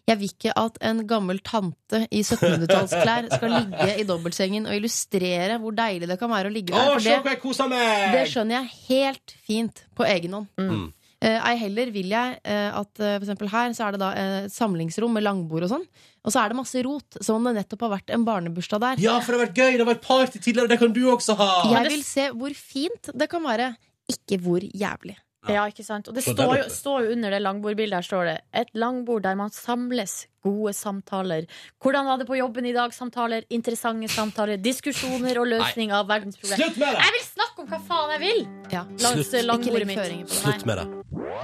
Jeg 0.08 0.18
vil 0.18 0.32
ikke 0.32 0.52
at 0.58 0.78
en 0.82 1.04
gammel 1.06 1.38
tante 1.46 2.00
i 2.10 2.24
1700-tallsklær 2.24 3.28
skal 3.30 3.52
ligge 3.54 3.88
i 4.02 4.06
dobbeltsengen 4.08 4.66
og 4.66 4.74
illustrere 4.74 5.60
hvor 5.62 5.76
deilig 5.76 6.08
det 6.10 6.16
kan 6.18 6.32
være 6.32 6.50
å 6.50 6.54
ligge 6.54 6.74
der. 6.74 6.96
For 6.96 7.70
det, 7.70 7.76
det 8.16 8.24
skjønner 8.32 8.56
jeg 8.56 8.72
helt 8.88 9.34
fint 9.46 9.84
på 9.94 10.08
egen 10.08 10.34
hånd. 10.34 10.48
Mm. 10.58 10.88
Eh, 11.18 11.38
Ei 11.50 11.54
heller 11.58 11.92
vil 11.94 12.10
jeg 12.14 12.40
eh, 12.46 12.74
at 12.78 13.00
eh, 13.02 13.16
for 13.20 13.26
eksempel 13.26 13.50
her 13.50 13.70
så 13.74 13.86
er 13.86 13.94
det 13.94 14.02
da 14.02 14.10
et 14.18 14.54
samlingsrom 14.54 15.14
med 15.14 15.26
langbord 15.26 15.68
og 15.68 15.72
sånn. 15.76 15.86
Og 16.26 16.34
så 16.34 16.42
er 16.42 16.50
det 16.50 16.58
masse 16.58 16.82
rot, 16.86 17.20
som 17.22 17.38
om 17.38 17.46
det 17.46 17.54
nettopp 17.60 17.86
har 17.86 17.94
vært 17.96 18.12
en 18.14 18.26
barnebursdag 18.26 18.82
der. 18.82 19.02
Ja, 19.02 19.16
for 19.22 19.34
det 19.34 19.40
har 19.40 19.46
vært 19.46 19.62
gøy, 19.62 19.70
det 19.76 19.84
har 19.84 19.90
vært 19.92 20.04
party 20.06 20.42
tidligere, 20.42 20.74
det 20.74 20.82
kan 20.82 20.94
du 20.94 21.04
også 21.14 21.38
ha! 21.38 21.52
Jeg 21.76 21.94
vil 21.94 22.04
se 22.06 22.28
hvor 22.34 22.58
fint 22.58 23.10
det 23.14 23.30
kan 23.30 23.46
være, 23.46 23.72
ikke 24.10 24.42
hvor 24.42 24.66
jævlig. 24.66 25.18
Ja, 25.48 25.64
ikke 25.70 25.84
sant? 25.86 26.08
Og 26.10 26.16
det 26.16 26.24
står 26.26 26.56
jo, 26.58 26.64
står 26.72 27.06
jo 27.06 27.14
under 27.16 27.32
det 27.32 27.40
langbordbildet 27.44 27.98
her 27.98 28.06
står 28.06 28.28
det 28.28 28.34
Et 28.62 28.68
langbord 28.76 29.22
der 29.24 29.38
man 29.38 29.50
samles. 29.54 30.26
Gode 30.46 30.72
samtaler. 30.72 31.48
Hvordan 31.82 32.06
var 32.06 32.20
det 32.20 32.26
på 32.28 32.36
jobben 32.38 32.66
i 32.68 32.72
dag? 32.72 32.92
Samtaler. 32.94 33.44
Interessante 33.50 34.08
samtaler. 34.12 34.60
Diskusjoner 34.62 35.40
og 35.42 35.48
løsning 35.50 35.92
av 35.92 36.06
verdensproblemer. 36.08 36.62
Slutt 36.62 36.78
med 36.78 36.94
det! 36.94 37.02
Jeg 37.02 37.16
vil 37.16 37.26
snakke 37.26 37.64
om 37.64 37.68
hva 37.72 37.80
faen 37.90 38.14
jeg 38.14 38.22
vil! 38.22 38.40
Ja. 38.72 38.84
Langs 39.02 39.34
langbordet 39.50 39.90
mitt. 39.90 40.32
Slutt 40.38 40.64
med 40.68 40.80
det. 40.80 40.86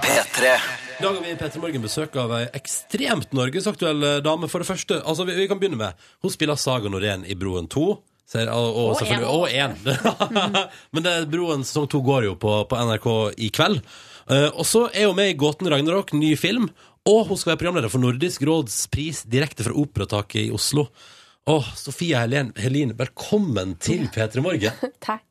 P3. 0.05 0.55
I 0.95 1.03
dag 1.03 1.11
har 1.11 1.21
vi 1.21 1.31
i 1.33 1.37
Petter 1.37 1.59
Morgen 1.59 1.83
besøk 1.83 2.15
av 2.21 2.31
ei 2.37 2.45
ekstremt 2.55 3.35
norgesaktuell 3.35 4.03
eh, 4.07 4.17
dame. 4.23 4.47
For 4.51 4.63
det 4.63 4.69
første, 4.69 5.01
altså 5.03 5.27
vi, 5.27 5.35
vi 5.41 5.47
kan 5.51 5.59
begynne 5.59 5.79
med 5.79 6.05
Hun 6.23 6.31
spiller 6.31 6.55
Saga 6.59 6.89
Norén 6.91 7.25
i 7.27 7.35
Broen 7.35 7.67
2. 7.67 7.89
Ser, 8.25 8.49
og, 8.49 8.97
og, 8.97 9.45
én. 9.53 9.75
Men 10.93 11.05
det, 11.05 11.13
Broen 11.29 11.61
sesong 11.61 11.85
to 11.91 12.01
går 12.05 12.25
jo 12.31 12.33
på, 12.41 12.55
på 12.65 12.79
NRK 12.89 13.07
i 13.37 13.51
kveld. 13.53 13.83
Uh, 14.25 14.49
og 14.49 14.65
så 14.65 14.87
er 14.89 15.05
hun 15.11 15.19
med 15.19 15.29
i 15.29 15.37
Gåten 15.37 15.69
Ragnarok, 15.69 16.15
ny 16.17 16.33
film. 16.39 16.71
Og 17.05 17.27
hun 17.29 17.37
skal 17.37 17.53
være 17.53 17.61
programleder 17.61 17.93
for 17.93 18.01
Nordisk 18.01 18.47
råds 18.49 18.79
pris 18.89 19.21
direkte 19.29 19.67
fra 19.67 19.77
Operataket 19.77 20.47
i 20.47 20.49
Oslo. 20.57 20.87
Åh, 21.45 21.69
Sofia 21.77 22.23
Helin, 22.23 22.49
Helin 22.57 22.95
velkommen 22.97 23.77
til 23.77 24.07
P3 24.09 24.41
Morgen. 24.41 24.73
Takk. 25.05 25.21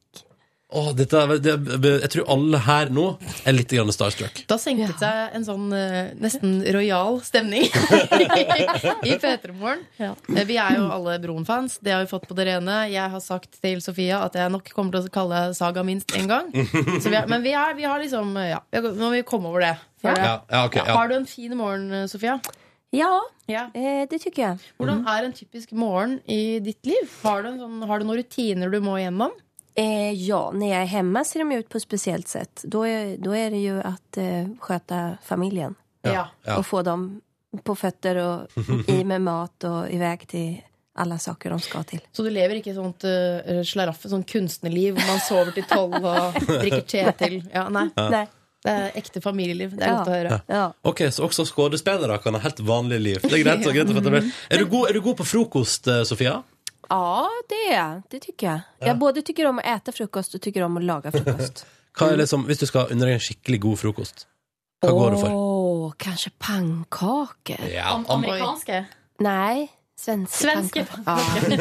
Åh, 0.74 0.88
dette, 0.96 1.20
det, 1.44 1.90
jeg 2.02 2.08
tror 2.10 2.30
alle 2.34 2.58
her 2.64 2.88
nå 2.90 3.02
er 3.46 3.52
litt 3.54 3.70
grann 3.70 3.92
starstruck. 3.94 4.40
Da 4.50 4.56
senket 4.58 4.96
seg 4.98 5.34
en 5.36 5.44
sånn 5.46 5.68
eh, 5.76 6.08
nesten 6.18 6.56
rojal 6.74 7.20
stemning 7.22 7.68
i 9.04 9.14
P3 9.20 9.52
Morgen. 9.54 9.84
Ja. 10.00 10.14
Eh, 10.34 10.42
Vi 10.48 10.56
er 10.58 10.78
jo 10.80 10.88
alle 10.90 11.18
Broen-fans, 11.22 11.76
det 11.84 11.94
har 11.94 12.02
vi 12.02 12.10
fått 12.10 12.26
på 12.30 12.34
det 12.38 12.48
rene. 12.48 12.78
Jeg 12.90 13.12
har 13.12 13.22
sagt 13.22 13.60
til 13.60 13.84
Sofia 13.84 14.22
at 14.26 14.34
jeg 14.40 14.50
nok 14.50 14.72
kommer 14.74 14.96
til 14.96 15.06
å 15.06 15.14
kalle 15.14 15.44
Saga 15.54 15.84
minst 15.86 16.10
én 16.18 16.26
gang. 16.32 16.50
Så 16.50 17.12
vi 17.12 17.20
er, 17.20 17.28
men 17.30 17.44
vi, 17.44 17.54
er, 17.54 17.76
vi 17.78 17.86
har 17.86 18.02
liksom 18.02 18.34
Ja, 18.40 18.58
nå 18.74 18.94
må 18.98 19.12
vi 19.14 19.22
komme 19.28 19.52
over 19.52 19.62
det. 19.68 19.74
føler 20.02 20.18
jeg. 20.24 20.26
Ja, 20.32 20.36
ja, 20.56 20.64
ok, 20.66 20.80
ja. 20.80 20.90
Har 20.96 21.12
du 21.12 21.18
en 21.20 21.28
fin 21.30 21.54
morgen, 21.60 21.86
eh, 22.02 22.08
Sofia? 22.10 22.40
Ja, 22.94 23.12
Ja. 23.50 23.68
eh, 23.74 24.04
det 24.10 24.20
tycker 24.22 24.42
jag. 24.48 24.58
Hvordan 24.80 25.04
er 25.10 25.24
en 25.26 25.32
typisk 25.36 25.72
morgen 25.76 26.18
i 26.30 26.58
ditt 26.64 26.82
liv? 26.86 27.10
Har 27.22 27.42
du, 27.44 27.48
en 27.52 27.58
sånn, 27.62 27.80
har 27.90 27.98
du 28.00 28.06
noen 28.08 28.22
rutiner 28.24 28.70
du 28.72 28.80
må 28.80 28.96
gjennom? 29.02 29.34
Eh, 29.76 30.12
ja, 30.12 30.50
när 30.54 30.66
jag 30.68 30.82
är 30.82 30.86
hemma 30.86 31.24
ser 31.24 31.38
de 31.38 31.52
ut 31.52 31.68
på 31.68 31.76
ett 31.76 31.82
speciellt 31.82 32.28
sätt. 32.28 32.60
Då 32.64 32.86
är, 32.86 33.16
då 33.18 33.36
är 33.36 33.50
det 33.50 33.56
ju 33.56 33.80
att 33.80 34.16
eh, 34.16 34.46
sköta 34.60 35.16
familjen. 35.24 35.74
Ja. 36.02 36.28
Ja. 36.44 36.56
Och 36.58 36.66
få 36.66 36.82
dem 36.82 37.20
på 37.62 37.74
fötter 37.76 38.16
och 38.16 38.40
i 38.88 39.04
med 39.04 39.20
mat 39.22 39.64
och 39.64 39.90
iväg 39.90 40.28
till 40.28 40.60
alle 40.96 41.18
saker 41.18 41.50
de 41.50 41.60
skal 41.60 41.84
til. 41.84 42.00
Så 42.12 42.22
du 42.22 42.30
lever 42.30 42.54
ikke 42.60 42.70
sånt 42.74 43.02
uh, 43.02 43.62
slaraffe, 43.66 44.06
sånn 44.08 44.22
kunstnerliv 44.22 44.94
hvor 44.94 45.08
man 45.10 45.18
sover 45.26 45.50
til 45.56 45.64
tolv 45.66 45.96
og 46.06 46.36
drikker 46.62 46.84
te 46.86 47.02
til 47.18 47.40
ja, 47.50 47.64
Nei. 47.68 47.88
nei. 47.98 48.20
Det 48.64 48.72
er 48.72 48.94
ekte 48.96 49.20
familieliv. 49.20 49.74
Det 49.76 49.82
er 49.82 49.90
Ja. 49.90 49.96
godt 49.98 50.08
å 50.08 50.14
høre. 50.14 50.36
Ja. 50.48 50.62
Ok, 50.86 51.02
Så 51.12 51.26
også 51.26 51.44
skuespillere 51.50 52.18
kan 52.22 52.34
ha 52.38 52.40
helt 52.40 52.60
vanlig 52.64 53.00
liv. 53.02 53.18
Det 53.26 53.32
er 53.32 53.42
greit, 53.42 53.66
greit 53.66 53.90
å 53.90 53.96
få 53.96 54.00
etablert. 54.04 54.30
Er 54.54 54.62
du 54.62 54.66
god, 54.70 54.88
er 54.88 54.92
du 54.94 55.00
god 55.02 55.16
på 55.18 55.26
frokost, 55.26 55.88
eh, 55.90 56.04
Sofia? 56.08 56.38
Ja, 56.90 57.28
det 57.48 57.60
er 57.66 57.72
jeg. 57.72 58.02
Det 58.10 58.20
tycker 58.20 58.46
jag. 58.46 58.60
Jag 58.88 58.98
både 58.98 59.22
tycker 59.22 59.46
om 59.46 59.58
å 59.58 59.62
äta 59.62 59.92
frukost 59.92 60.34
og 60.34 60.42
tycker 60.42 60.62
om 60.66 60.76
å 60.76 60.82
lage 60.84 61.12
frukost. 61.14 61.64
Hva 61.94 62.10
er 62.10 62.18
liksom, 62.18 62.44
Hvis 62.48 62.58
du 62.58 62.66
skal 62.66 62.90
unne 62.90 63.06
deg 63.06 63.16
en 63.16 63.22
skikkelig 63.22 63.60
god 63.62 63.78
frokost, 63.78 64.26
hva 64.82 64.90
går 64.92 65.14
du 65.14 65.18
for? 65.20 65.34
Åh, 65.34 65.92
kanske 65.96 66.30
pannkakor? 66.42 67.62
Ja, 67.70 67.94
Am 67.94 68.06
amerikanske. 68.10 68.84
Nei. 69.22 69.68
Svenske, 69.94 70.40
Svenske 70.42 70.82
pannkaker. 70.90 71.54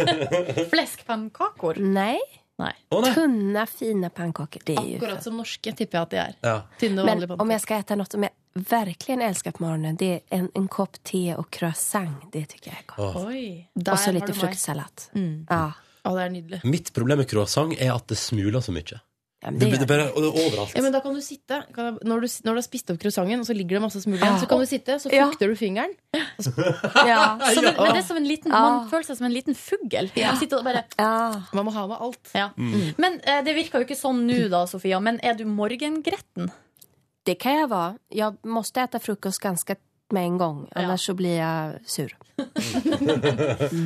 Ja. 1.77 1.81
Nej, 1.99 2.19
Nei. 2.57 2.65
Nei. 2.65 2.73
Oh, 2.89 3.01
nei. 3.01 4.09
pannkakor. 4.09 4.61
fine 4.65 4.77
är 4.77 4.87
ju 4.89 4.95
Akkurat 4.95 5.23
som 5.23 5.37
norske, 5.37 5.71
tipper 5.71 5.97
jeg 5.97 6.01
at 6.03 6.09
de 6.09 6.17
er. 6.17 6.35
Ja. 6.41 6.61
Tynne 6.79 7.05
Men 7.05 7.31
om 7.31 7.51
jeg 7.51 7.61
skal 7.61 7.79
äta 7.79 7.95
noe 7.95 8.05
som 8.09 8.23
jag 8.23 8.31
verkligen 8.53 9.21
älskar 9.21 9.51
på 9.51 9.63
morgonen, 9.63 9.95
det 9.95 10.05
är 10.13 10.19
en, 10.29 10.49
en 10.55 10.67
kopp 10.67 11.03
te 11.03 11.35
och 11.35 11.49
croissant. 11.51 12.31
Det 12.31 12.45
tycker 12.45 12.71
jag 12.71 12.79
är 12.79 12.85
gott. 13.13 13.75
Der 13.85 13.91
och 13.93 13.99
så 13.99 14.11
lite 14.11 14.33
fruktsallad. 14.33 15.01
Mm. 15.15 15.47
Ja. 15.49 15.71
Oh, 16.03 16.15
det 16.17 16.23
er 16.25 16.29
nydelig. 16.29 16.59
Mitt 16.67 16.93
problem 16.93 17.17
med 17.21 17.29
croissant 17.31 17.73
er 17.79 17.93
at 17.95 18.07
det 18.11 18.17
smuler 18.19 18.59
så 18.61 18.71
mye. 18.75 18.99
ja 19.43 19.51
men 19.51 19.59
Det, 19.59 19.69
det 19.71 19.79
det, 19.79 19.87
bare, 19.87 20.05
det 20.11 20.23
er 20.27 20.35
overalt. 20.47 20.73
Ja, 20.75 20.81
men 20.81 20.91
da 20.91 20.99
kan 20.99 21.13
du 21.15 21.21
sitte 21.21 21.61
kan 21.75 21.97
når, 22.03 22.21
du, 22.21 22.27
når 22.43 22.53
du 22.53 22.59
har 22.59 22.65
spist 22.65 22.91
opp 22.91 22.99
croissanten, 22.99 23.39
og 23.39 23.47
så 23.47 23.53
ligger 23.55 23.77
det 23.77 23.81
masse 23.85 24.01
smuler 24.03 24.19
igjen, 24.21 24.35
Ja. 24.35 24.39
så 24.39 24.47
kan 24.51 24.59
du 24.59 24.65
sitte, 24.65 24.97
så 24.99 25.11
Ja. 25.11 25.29
fukter 25.31 25.47
du 25.47 25.55
fingeren. 25.55 25.93
ja. 27.07 27.39
Som 27.53 27.65
en, 27.65 27.75
men 27.79 27.93
det 27.93 28.01
er 28.03 28.07
som 28.07 28.17
en 28.17 28.27
liten. 28.27 28.51
Man 28.51 28.89
føler 28.91 29.07
seg 29.07 29.17
som 29.17 29.25
en 29.25 29.33
liten 29.33 29.55
fugl. 29.55 30.09
Man 30.15 30.63
bare 30.63 30.83
ja. 30.97 31.41
Man 31.53 31.65
må 31.65 31.71
ha 31.71 31.87
med 31.87 31.97
alt. 31.99 32.31
ja. 32.35 32.49
Men 32.97 33.19
eh, 33.23 33.41
det 33.43 33.55
virker 33.55 33.79
jo 33.79 33.87
ikke 33.87 33.99
sånn 33.99 34.25
nå, 34.27 34.49
da, 34.51 34.65
Sofia. 34.67 34.99
Men 34.99 35.19
er 35.23 35.33
du 35.39 35.45
morgengretten? 35.45 36.51
Det 37.23 37.37
kan 37.39 37.55
jeg 37.61 37.69
være. 37.71 37.97
Jeg 38.11 38.37
må 38.43 38.63
spise 38.67 38.99
frokost 38.99 39.41
ganske 39.43 39.75
med 40.13 40.25
en 40.27 40.35
gång, 40.37 40.57
annars 40.77 41.05
så 41.07 41.13
blir 41.17 41.37
jeg 41.39 41.79
sur. 41.89 42.11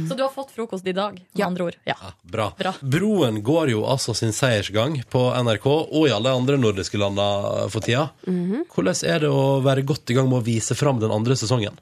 Så 0.09 0.15
du 0.17 0.23
har 0.23 0.31
fått 0.33 0.51
frokost 0.51 0.87
i 0.87 0.91
dag, 0.91 1.13
med 1.13 1.39
Ja. 1.39 1.45
andre 1.45 1.63
ord? 1.63 1.75
Ja. 1.85 1.95
Ja, 2.01 2.11
bra. 2.23 2.49
Bra. 2.57 2.73
Broen 2.81 3.41
går 3.43 3.69
jo 3.71 3.83
altså 3.85 4.15
sin 4.15 4.33
seiersgang 4.33 4.97
på 5.09 5.21
NRK 5.43 5.67
og 5.69 6.07
i 6.07 6.11
alle 6.11 6.33
andre 6.35 6.57
nordiske 6.57 6.97
landa 6.99 7.69
for 7.69 7.79
tida. 7.85 8.09
Hvordan 8.25 9.03
er 9.07 9.19
det 9.23 9.29
å 9.29 9.61
være 9.63 9.85
godt 9.85 10.09
i 10.11 10.13
gang 10.17 10.27
med 10.29 10.41
å 10.41 10.45
vise 10.45 10.75
fram 10.75 10.99
den 10.99 11.11
andre 11.11 11.35
sesongen? 11.39 11.77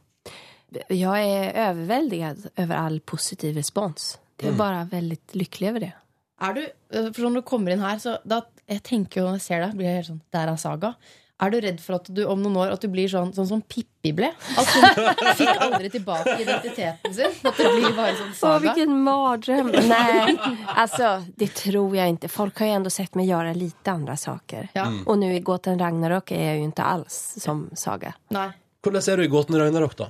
Jeg 0.89 1.55
er 1.55 1.71
overveldet 1.73 2.49
over 2.59 2.75
all 2.75 2.99
positiv 2.99 3.55
respons. 3.55 4.17
Det 4.37 4.47
är 4.47 4.51
bare 4.51 4.85
veldig 4.91 5.17
lykkelig 5.33 5.69
over 5.69 5.79
det. 5.79 5.93
Er 6.41 6.53
du, 6.53 6.61
eh, 6.91 7.11
for 7.13 7.21
når 7.23 7.33
du 7.35 7.41
kommer 7.43 7.71
inn 7.71 7.79
her, 7.79 7.95
så 7.97 8.17
da, 8.27 8.41
jeg 8.67 8.83
tenker 8.83 9.21
jo 9.21 9.27
når 9.29 9.37
jeg 9.39 9.41
ser 9.41 9.61
deg, 9.61 9.75
blir 9.77 9.85
jeg 9.87 9.95
helt 9.95 10.07
sånn 10.09 10.21
Der 10.33 10.47
er 10.51 10.57
Saga. 10.57 10.95
Er 11.43 11.51
du 11.51 11.57
redd 11.59 11.81
for 11.83 11.97
at 11.97 12.05
du 12.15 12.21
om 12.31 12.39
noen 12.39 12.55
år 12.63 12.69
at 12.71 12.83
du 12.85 12.87
blir 12.87 13.09
sånn, 13.11 13.33
sånn 13.35 13.47
som 13.49 13.61
Pippi 13.67 14.13
ble? 14.15 14.29
At 14.55 14.69
hun 14.71 15.31
fikk 15.41 15.63
aldri 15.65 15.89
tilbake 15.91 16.35
identiteten 16.39 17.15
sin? 17.17 17.33
At 17.43 17.57
det 17.59 17.71
blir 17.73 17.95
bare 17.97 18.13
sånn 18.15 18.29
Åh, 18.31 18.53
Å, 18.53 18.59
vilken 18.63 18.93
mardrøm! 19.03 19.71
Nei, 19.89 20.35
altså, 20.79 21.09
det 21.35 21.49
tror 21.59 21.97
jeg 21.97 22.15
ikke. 22.15 22.29
Folk 22.31 22.61
har 22.63 22.71
jo 22.71 22.77
ändå 22.77 22.93
sett 22.95 23.19
meg 23.19 23.27
gjøre 23.27 23.51
lite 23.57 23.97
andre 23.97 24.15
saker. 24.21 24.69
Ja. 24.77 24.85
Mm. 24.87 25.01
Og 25.03 25.19
nå 25.19 25.33
i 25.35 25.41
Gåten 25.43 25.81
Ragnarok 25.81 26.31
er 26.31 26.45
jeg 26.45 26.61
jo 26.61 26.69
ikke 26.69 26.87
alls 26.93 27.17
som 27.43 27.65
Saga. 27.75 28.13
Nei. 28.35 28.47
Hvordan 28.85 29.03
er 29.11 29.19
du 29.19 29.25
i 29.25 29.33
Gåten 29.33 29.57
Ragnarok, 29.59 29.97
da? 29.97 30.07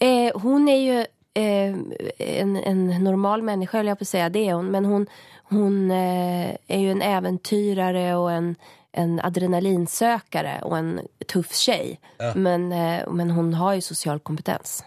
Eh, 0.00 0.34
hun 0.42 0.66
er 0.72 0.80
jo 0.80 0.98
eh, 1.38 1.78
en, 2.40 2.56
en 2.56 2.82
normal 3.04 3.46
menneske, 3.46 3.76
holder 3.76 3.92
jeg 3.92 4.00
på 4.00 4.08
å 4.08 4.10
si. 4.10 4.24
Det 4.34 4.42
er 4.48 4.58
hun. 4.58 4.72
Men 4.74 4.88
hun, 4.90 5.06
hun 5.52 5.78
eh, 5.94 6.56
er 6.66 6.82
jo 6.82 6.96
en 6.96 7.04
eventyrere 7.04 8.06
og 8.16 8.30
en, 8.32 8.50
en 8.94 9.18
adrenalinsøkere 9.20 10.62
og 10.64 10.76
en 10.78 10.92
tuff 11.28 11.52
tjej. 11.52 11.98
Men, 12.34 12.70
eh, 12.72 13.04
men 13.10 13.30
hun 13.36 13.52
har 13.54 13.74
jo 13.78 13.80
sosial 13.80 14.18
kompetens. 14.20 14.82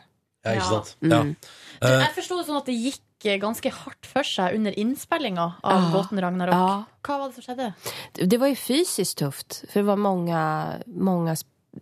Ja, 0.46 0.56
ikke 0.58 0.70
sant? 0.70 0.96
Ja. 1.02 1.22
Du, 1.24 1.88
jeg 1.88 2.14
forsto 2.16 2.38
det 2.40 2.48
sånn 2.48 2.58
at 2.58 2.66
det 2.66 2.76
gikk 2.82 3.26
eh, 3.30 3.38
ganske 3.38 3.70
hardt 3.72 4.06
for 4.10 4.24
seg 4.26 4.56
under 4.58 4.74
innspillinga 4.74 5.46
av 5.64 5.82
Ja. 5.84 5.92
båten 5.94 6.20
Ragnarok. 6.20 6.54
Ja. 6.54 6.86
Hva 7.06 7.20
var 7.20 7.30
det 7.30 7.36
som 7.36 7.44
skjedde? 7.56 7.74
Det- 8.28 8.40
var 8.40 8.48
jo 8.48 8.56
fysiskt 8.56 9.18
tufft. 9.18 9.66
for 9.70 9.80
det 9.82 9.86
var 9.86 9.98
mange, 9.98 10.82
mange 10.88 11.36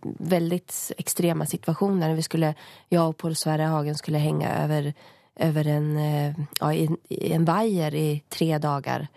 veldig 0.04 0.60
ekstreme 0.98 1.46
situasjoner. 1.48 1.48
situationer. 1.50 2.14
Vi 2.16 2.22
skulle, 2.22 2.54
jeg 2.90 3.00
og 3.00 3.16
Paul 3.16 3.34
Sverre 3.34 3.66
Hagen 3.68 3.94
skulle 3.94 4.18
henge 4.20 4.46
över, 4.46 4.92
över 5.40 5.66
en, 5.66 5.96
eh, 5.96 6.34
ja, 6.60 6.74
i, 6.74 6.88
en 7.08 7.44
vajer 7.44 7.94
i 7.94 8.22
tre 8.28 8.58
dagar. 8.58 9.08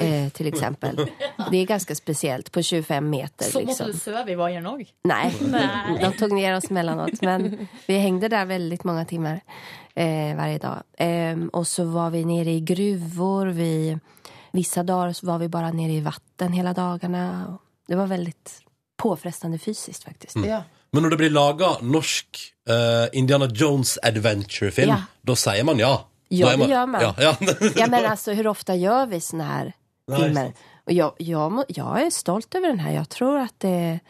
Eh, 0.00 0.28
til 0.32 0.46
eksempel. 0.48 0.96
Det 1.50 1.58
er 1.58 1.66
ganske 1.68 1.94
spesielt. 1.94 2.52
På 2.52 2.62
25 2.62 3.10
meter. 3.10 3.44
Så 3.44 3.60
måtte 3.60 3.66
liksom. 3.66 3.90
du 3.92 3.98
sove 3.98 4.32
i 4.32 4.36
vaieren 4.38 4.66
òg? 4.66 4.86
Nej, 5.04 5.32
Nej. 5.40 5.98
de 6.00 6.12
tog 6.16 6.32
ned 6.32 6.56
oss 6.56 6.70
mellanåt. 6.70 7.20
Men 7.22 7.68
vi 7.86 7.98
hengte 8.00 8.30
der 8.32 8.48
veldig 8.48 8.78
mange 8.88 9.04
timer 9.04 9.40
eh, 9.94 10.32
varje 10.36 10.58
dag. 10.58 10.82
Eh, 10.96 11.36
og 11.52 11.66
så 11.66 11.84
var 11.92 12.10
vi 12.10 12.24
nere 12.24 12.56
i 12.56 12.64
gruvor. 12.64 13.52
Vi, 13.56 13.98
vissa 14.56 14.82
dager 14.82 15.20
var 15.28 15.44
vi 15.44 15.50
bare 15.52 15.74
nere 15.76 15.98
i 15.98 16.04
vatten 16.04 16.56
hele 16.56 16.72
dagene. 16.72 17.26
Det 17.86 18.00
var 18.00 18.08
veldig 18.08 18.34
påfrestande 18.96 19.58
fysiskt 19.58 20.08
faktisk. 20.08 20.40
Ja. 20.46 20.62
Men 20.92 21.02
når 21.02 21.10
det 21.10 21.16
blir 21.16 21.30
laga 21.30 21.76
norsk 21.82 22.38
eh, 22.68 23.18
Indiana 23.18 23.46
Jones 23.54 23.98
adventure-film, 24.02 24.88
Ja. 24.88 25.02
da 25.22 25.36
sier 25.36 25.64
man 25.64 25.78
ja. 25.78 26.08
Ja, 26.28 26.46
Da 26.46 26.52
er 26.52 26.56
det 26.58 26.68
gör 26.72 26.86
man. 26.86 27.00
Ja, 27.02 27.14
ja. 27.18 27.36
Ja, 27.76 27.86
men 27.86 28.06
alltså 28.06 28.32
hur 28.32 28.46
ofta 28.46 28.74
gör 28.74 29.06
vi 29.06 29.20
såna 29.20 29.44
här 29.44 29.72
Nej, 30.08 30.18
filmer? 30.22 30.52
Och 30.86 30.92
jag, 30.92 31.12
jag, 31.18 31.52
må- 31.52 31.64
jag 31.68 32.02
är 32.02 32.10
stolt 32.10 32.54
över 32.54 32.68
den 32.68 32.78
här. 32.78 32.92
Jag 32.92 33.08
tror 33.08 33.38
att 33.38 33.54
det, 33.60 34.00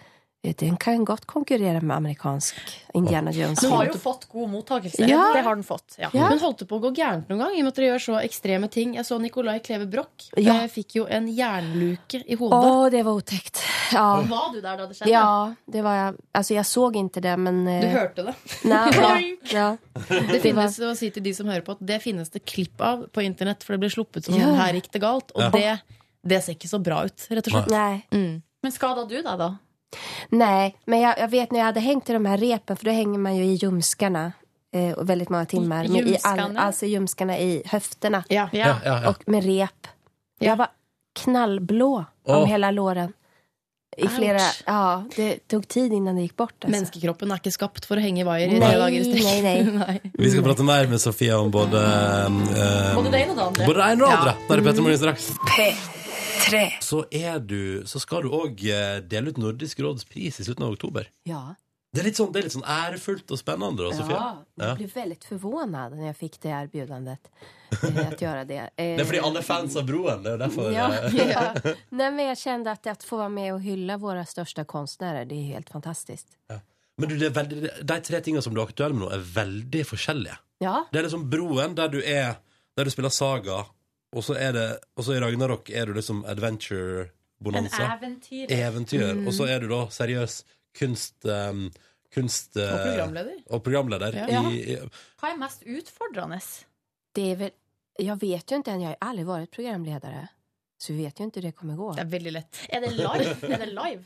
den 0.54 0.76
kan 0.76 1.04
godt 1.04 1.26
konkurrere 1.26 1.80
med 1.82 1.96
amerikansk 1.96 2.54
Indiana 2.94 3.30
Jones. 3.32 3.60
Den 3.60 3.70
har 3.72 3.86
jo 3.86 3.92
fått 3.98 4.28
god 4.32 4.50
mottakelse. 4.50 5.06
Ja. 5.08 5.32
Det 5.34 5.42
har 5.44 5.54
den 5.54 5.64
fått. 5.64 5.96
Ja. 5.98 6.10
Ja. 6.14 6.28
Men 6.30 6.38
holdt 6.38 6.58
det 6.62 6.68
på 6.70 6.76
å 6.78 6.82
gå 6.86 6.92
gærent 6.96 7.28
noen 7.28 7.38
gang? 7.42 7.54
I 7.56 7.60
og 7.60 7.66
med 7.66 7.72
at 7.72 7.76
dere 7.80 7.88
gjør 7.92 8.02
så 8.06 8.20
ekstreme 8.22 8.68
ting. 8.70 8.94
Jeg 8.96 9.04
så 9.08 9.18
Nicolai 9.20 9.58
Kleve 9.60 9.86
Broch. 9.90 10.28
Ja. 10.36 10.58
Fikk 10.68 10.96
jo 11.00 11.06
en 11.10 11.26
jernluke 11.28 12.22
i 12.26 12.34
hodet. 12.38 12.60
Åh, 12.70 12.86
det 12.90 13.02
var 13.06 13.12
otäckt. 13.18 13.62
Ja. 13.92 14.06
Var 14.22 14.52
du 14.54 14.60
der 14.60 14.76
da 14.76 14.86
det 14.86 14.96
skjedde? 14.96 15.10
Ja, 15.12 15.54
det 15.66 15.82
var 15.86 15.94
jeg. 16.00 16.14
Altså, 16.34 16.54
jeg 16.54 16.64
så 16.66 16.86
ikke 16.96 17.20
det 17.22 17.36
men... 17.38 17.60
eh, 17.68 17.80
Du 17.82 17.88
hørte 17.98 18.24
det. 18.26 18.34
Nei, 18.64 18.86
ja, 18.96 19.18
ja. 19.52 19.68
Det 20.32 20.40
finnes 20.42 20.78
å 20.80 20.94
si 20.98 21.10
til 21.10 21.22
de 21.22 21.34
som 21.34 21.46
hører 21.50 21.62
på, 21.66 21.76
at 21.76 21.84
det 21.86 22.00
finnes 22.02 22.30
det 22.30 22.44
klipp 22.44 22.80
av 22.80 23.06
på 23.12 23.22
internett, 23.24 23.62
for 23.64 23.74
det 23.76 23.80
ble 23.84 23.90
sluppet 23.92 24.24
som 24.26 24.34
Ja. 24.38 24.54
her 24.58 24.74
gikk 24.80 24.90
det 24.92 25.02
galt. 25.02 25.30
Og 25.36 25.42
Ja. 25.42 25.50
det, 25.50 26.00
det 26.26 26.42
ser 26.42 26.54
ikke 26.56 26.68
så 26.70 26.82
bra 26.82 27.04
ut, 27.06 27.26
rett 27.30 27.46
og 27.46 27.52
slett. 27.52 27.70
Nei 27.70 28.04
Mm. 28.12 28.42
Men 28.62 28.72
skada 28.72 29.04
du 29.06 29.14
deg, 29.22 29.38
da? 29.38 29.52
Nej, 30.28 30.76
men 30.84 31.00
jag, 31.00 31.18
jag 31.18 31.28
vet 31.28 31.50
när 31.50 31.58
jag 31.58 31.66
hade 31.66 31.80
hängt 31.80 32.10
i 32.10 32.12
de 32.12 32.26
här 32.26 32.36
repen, 32.38 32.76
för 32.76 32.84
då 32.84 32.90
hänger 32.90 33.18
man 33.18 33.36
ju 33.36 33.44
i 33.44 33.54
ljumskarna 33.54 34.32
eh, 34.74 34.92
och 34.92 35.10
väldigt 35.10 35.28
många 35.28 35.46
timmar. 35.46 35.84
I 35.84 35.88
med 35.88 36.02
i 36.06 36.08
ljumskarna? 36.10 36.60
alltså 36.60 36.86
ljumskarna 36.86 37.38
i 37.38 37.62
höfterna 37.66 38.24
Ja. 38.28 38.48
Ja. 38.52 38.58
ja, 38.66 38.76
ja, 38.84 39.00
ja. 39.02 39.08
och 39.10 39.22
med 39.28 39.44
rep. 39.44 39.86
Jag 40.38 40.56
var 40.56 40.68
knallblå 41.18 41.96
om 42.26 42.36
Åh. 42.36 42.46
hela 42.46 42.70
låren. 42.70 43.12
I 43.98 44.08
flera, 44.08 44.40
ja, 44.66 45.04
det 45.16 45.48
tog 45.48 45.68
tid 45.68 45.92
innan 45.92 46.16
det 46.16 46.22
gikk 46.22 46.36
bort. 46.36 46.52
Altså. 46.58 46.70
Menneskekroppen 46.70 47.30
er 47.32 47.40
ikke 47.40 47.52
skapt 47.54 47.86
for 47.88 47.96
å 47.96 48.02
henge 48.04 48.20
i 48.20 48.26
vaier 48.28 48.52
i 48.52 48.58
Nei, 48.60 48.68
tre 48.68 48.82
dager 48.82 48.98
i 49.00 49.06
strekk. 49.06 49.42
nei, 49.46 49.62
nei. 49.78 50.12
Vi 50.12 50.30
skal 50.34 50.44
prate 50.44 50.66
mer 50.68 50.90
med 50.92 51.00
Sofia 51.00 51.38
om 51.40 51.48
både 51.54 51.80
eh, 51.80 52.92
Både 52.98 53.14
det 53.14 53.22
ene 53.24 53.32
og 53.32 53.38
det 53.40 53.46
andre. 53.48 53.64
Både 53.72 53.78
det 53.80 53.88
ene 53.94 54.04
og 54.04 54.10
det 54.10 54.16
andre. 54.18 54.36
Ja. 54.36 54.48
det 54.52 54.58
er 54.60 54.66
Petter 54.68 54.84
Morgen 54.84 54.98
straks. 55.06 55.30
P3. 56.36 56.64
Så, 56.84 57.04
er 57.10 57.38
du, 57.40 57.82
så 57.88 58.00
skal 58.02 58.26
du 58.26 58.32
òg 58.36 58.60
dele 59.10 59.32
ut 59.32 59.38
Nordisk 59.40 59.80
råds 59.80 60.04
pris 60.08 60.40
i 60.40 60.44
slutten 60.46 60.66
av 60.66 60.76
oktober. 60.76 61.08
Ja. 61.28 61.54
Det 61.96 62.02
er 62.02 62.08
litt 62.10 62.18
sånn, 62.18 62.28
det 62.34 62.40
er 62.42 62.44
litt 62.44 62.52
sånn 62.52 62.66
ærefullt 62.68 63.30
og 63.32 63.38
spennende, 63.40 63.86
da, 63.86 63.92
Sofia. 63.96 64.16
Ja, 64.20 64.32
jag 64.60 64.72
ble 64.76 64.84
blev 64.84 64.94
väldigt 64.94 65.24
förvånad 65.24 65.96
när 65.96 66.06
jag 66.06 66.16
fick 66.16 66.40
det 66.42 66.48
erbjudandet 66.48 67.30
eh, 67.82 68.08
att 68.08 68.20
göra 68.20 68.44
det. 68.44 68.58
Eh, 68.58 68.68
Det 68.76 69.00
er 69.00 69.04
fordi 69.04 69.20
alle 69.24 69.40
er 69.40 69.46
fans 69.46 69.76
av 69.80 69.86
Broen. 69.88 70.22
Det 70.22 70.34
er 70.34 70.42
derfor 70.42 70.72
Ja, 70.74 70.90
eh, 70.92 71.30
ja. 71.30 71.54
Nej, 71.88 72.10
men 72.10 72.24
jag 72.24 72.38
kände 72.38 72.70
att, 72.70 72.86
att 72.86 73.04
få 73.04 73.16
vara 73.16 73.28
med 73.28 73.54
och 73.54 73.60
hylla 73.62 73.96
våra 73.96 74.24
största 74.24 74.64
konstnärer, 74.64 75.24
det 75.24 75.34
är 75.34 75.44
helt 75.44 75.70
fantastiskt. 75.70 76.28
Men 76.98 77.08
du, 77.08 77.16
det 77.16 77.26
er 77.26 77.30
veldig, 77.30 77.70
de 77.82 78.00
tre 78.00 78.20
tingene 78.20 78.42
som 78.42 78.54
du 78.54 78.60
er 78.60 78.68
aktuell 78.68 78.92
med 78.92 79.06
nå, 79.06 79.10
er 79.16 79.24
veldig 79.24 79.86
forskjellige. 79.88 80.36
Ja, 80.58 80.84
Det 80.92 80.98
er 80.98 81.08
liksom 81.08 81.30
Broen, 81.30 81.74
der 81.76 81.88
du 81.88 81.98
er 82.02 82.36
Der 82.76 82.84
du 82.84 82.90
spiller 82.90 83.08
Saga, 83.08 83.62
og 84.12 84.22
så 84.24 84.34
er 84.38 84.52
det 84.52 84.66
Og 84.96 85.04
så 85.04 85.16
i 85.16 85.20
Ragnarok 85.20 85.70
er 85.70 85.86
du 85.86 85.92
liksom 85.92 86.24
adventure-bonanza. 86.24 87.96
eventyr. 87.98 88.46
Eventyr. 88.50 89.14
Mm. 89.14 89.26
Og 89.26 89.34
så 89.34 89.46
er 89.50 89.60
du 89.60 89.68
da 89.68 89.86
seriøs 89.90 90.44
kunst... 90.78 91.24
Um, 91.24 91.70
kunst 92.16 92.56
Og 92.56 92.62
eh, 92.62 92.84
programleder. 92.86 93.36
og 93.50 93.62
programleder. 93.62 94.14
Ja. 94.30 94.40
I, 94.48 94.60
i, 94.72 94.76
Hva 95.20 95.32
er 95.34 95.36
mest 95.36 95.66
utfordrende? 95.66 96.38
det 97.16 97.24
er 97.32 97.36
vel 97.36 97.50
Jeg 97.98 98.20
vet 98.20 98.50
jo 98.52 98.58
ikke 98.60 98.72
ennå. 98.72 98.82
Jeg 98.86 98.96
har 99.00 99.08
aldri 99.08 99.24
vært 99.24 99.50
programleder. 99.50 100.28
Så 100.78 100.92
vi 100.92 101.04
vet 101.04 101.18
jo 101.18 101.26
ikke 101.26 101.40
hur 101.40 101.46
det 101.48 101.54
kommer 101.56 101.76
gå. 101.76 101.92
Det 101.96 102.00
er 102.04 102.10
veldig 102.12 102.32
lett. 102.32 102.58
Er 102.68 102.80
det 102.80 102.90
live? 102.92 103.36
Er 103.48 103.58
det 103.64 103.68
live? 103.72 104.04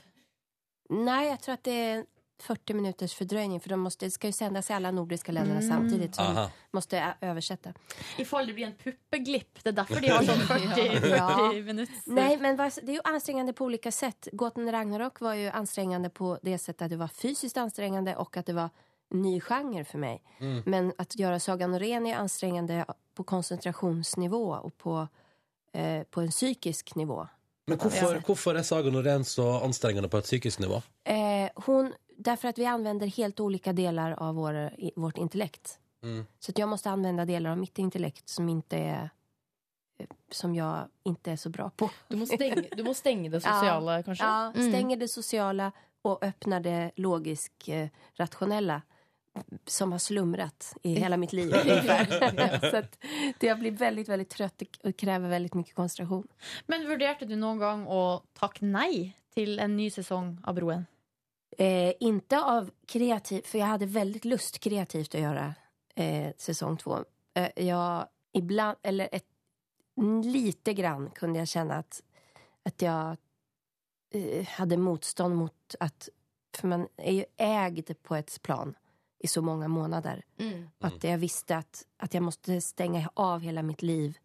Nei, 0.90 1.24
jeg 1.28 1.38
tror 1.42 1.55
at 1.55 1.64
det 1.64 1.72
är 1.72 2.05
40 2.43 2.74
minuters 2.74 3.14
fördröjning 3.14 3.61
för 3.61 3.68
de 3.68 3.80
måste, 3.80 4.07
det 4.07 4.11
ska 4.11 4.26
ju 4.26 4.32
sändas 4.32 4.70
i 4.70 4.72
alla 4.72 4.91
nordiska 4.91 5.32
mm. 5.32 5.62
samtidigt 5.62 6.14
så 6.14 6.22
de 6.22 6.34
måtte 6.34 6.51
måste 6.70 7.14
översätta. 7.20 7.72
I 8.16 8.24
fall 8.24 8.47
det 8.47 8.53
blir 8.53 8.66
en 8.66 8.74
puppeglipp. 8.74 9.64
Det 9.64 9.68
er 9.70 9.72
derfor 9.72 10.01
de 10.01 10.09
har 10.09 10.24
sånn 10.24 10.41
40, 10.41 11.09
Ja. 11.09 11.51
40 11.51 11.62
minutter. 11.62 11.95
Nej, 12.07 12.36
men 12.38 12.57
det 12.57 12.93
är 12.93 12.93
ju 12.93 13.01
ansträngande 13.05 13.53
på 13.53 13.64
olika 13.64 13.93
sätt. 13.93 14.28
Gåten 14.32 14.72
Ragnarok 14.72 15.20
var 15.20 15.34
ju 15.34 15.49
ansträngande 15.49 16.11
på 16.11 16.38
det 16.43 16.59
sättet 16.59 16.82
att 16.82 16.91
det 16.91 16.97
var 16.97 17.09
fysiskt 17.09 17.57
ansträngande 17.57 18.16
och 18.16 18.36
att 18.36 18.47
det 18.47 18.53
var 18.53 18.70
en 19.11 19.22
ny 19.22 19.41
genre 19.41 19.84
för 19.84 19.99
mig. 19.99 20.22
Men 20.64 20.93
att 20.99 21.18
göra 21.18 21.41
Sagan 21.41 21.70
Norén 21.70 22.07
är 22.07 22.16
ansträngande 22.16 22.84
på 23.14 23.24
koncentrationsnivå 23.24 24.55
och 24.62 24.78
på, 24.78 25.09
eh, 25.72 26.03
på 26.03 26.20
en 26.20 26.30
psykisk 26.30 26.95
nivå. 26.95 27.28
men 27.70 27.78
hvorfor, 27.78 28.22
hvorfor 28.26 28.57
er 28.59 28.62
Saga 28.62 28.91
Norén 28.91 29.24
så 29.24 29.61
anstrengende 29.61 30.09
på 30.09 30.18
et 30.18 30.24
psykisk 30.24 30.59
nivå? 30.59 30.82
Eh, 31.05 31.49
hon, 31.55 31.93
därför 32.22 32.48
att 32.48 32.58
vi 32.58 32.66
använder 32.66 33.06
helt 33.06 33.40
olika 33.40 33.72
delar 33.72 34.12
av 34.12 34.34
vår, 34.34 34.70
vårt 35.00 35.18
intellekt. 35.18 35.78
Mm. 36.02 36.26
Så 36.38 36.50
att 36.52 36.58
jag 36.58 36.68
måste 36.68 36.90
använda 36.90 37.24
delar 37.24 37.50
av 37.50 37.58
mitt 37.58 37.78
intellekt 37.78 38.28
som 38.28 38.48
inte 38.48 38.76
är 38.76 39.10
eh, 39.98 40.06
som 40.30 40.54
jag 40.54 40.88
inte 41.04 41.32
är 41.32 41.36
så 41.36 41.48
bra 41.50 41.70
på. 41.76 41.90
Du 42.08 42.16
må 42.16 42.26
stenge, 42.26 42.68
du 42.76 42.82
må 42.84 42.94
stenge 42.94 43.28
det 43.28 43.40
sosiale, 43.50 44.02
kanskje? 44.02 44.24
Ja, 44.24 44.52
Mm. 44.54 44.72
stänger 44.72 44.96
det 44.96 45.08
sociala 45.08 45.72
och 46.02 46.24
öppnar 46.24 46.60
det 46.60 46.90
logisk 46.96 47.68
eh, 47.68 47.88
rationella 48.14 48.82
som 49.66 49.92
har 49.92 49.98
slumrat 49.98 50.76
i 50.82 50.94
hela 50.94 51.16
mitt 51.16 51.32
liv 51.32 51.50
så 52.70 52.76
att 52.76 52.98
det 53.38 53.46
jag 53.46 53.58
blir 53.58 53.70
veldig 53.70 54.08
veldig 54.08 54.28
trøtt 54.28 54.62
og 54.84 54.96
krever 54.96 55.28
veldig 55.28 55.54
mye 55.54 55.72
konsentrasjon. 55.74 56.26
Men 56.66 56.86
vurderte 56.88 57.24
du 57.28 57.36
noen 57.36 57.58
gang 57.58 57.84
å 57.86 58.22
takke 58.34 58.64
nei 58.66 59.12
til 59.34 59.58
en 59.62 59.76
ny 59.76 59.90
sesong 59.90 60.38
av 60.44 60.54
Broen? 60.58 60.86
Eh, 61.61 61.92
inte 62.00 62.42
av 62.42 62.70
kreativ, 62.86 63.42
för 63.42 63.58
jag 63.58 63.66
hade 63.66 63.86
väldigt 63.86 64.24
lust 64.24 64.58
kreativt 64.58 65.14
att 65.14 65.20
göra 65.20 65.54
eh, 65.94 66.32
säsong 66.36 66.76
två. 66.76 67.04
Eh, 67.34 67.66
jag 67.66 68.06
ibland, 68.32 68.76
eller 68.82 69.08
ett, 69.12 69.26
lite 70.24 70.74
grann 70.74 71.11
kunde 71.11 71.38
jag 71.38 71.48
känna 71.48 71.74
att, 71.74 72.02
att 72.62 72.82
jag 72.82 73.16
eh, 74.11 74.46
hade 74.46 74.76
motstånd 74.76 75.36
mot 75.36 75.74
att, 75.80 76.08
för 76.56 76.68
man 76.68 76.88
är 76.96 77.12
ju 77.12 77.24
ägd 77.36 78.02
på 78.02 78.16
ett 78.16 78.42
plan 78.42 78.74
i 79.18 79.26
så 79.26 79.42
många 79.42 79.68
månader. 79.68 80.24
Mm. 80.38 80.68
Att 80.78 81.04
jag 81.04 81.18
visste 81.18 81.56
att, 81.56 81.86
att 81.96 82.14
jag 82.14 82.22
måste 82.22 82.61
stänga 82.61 83.11
av 83.14 83.40
hela 83.40 83.62
mitt 83.62 83.82
liv 83.82 84.18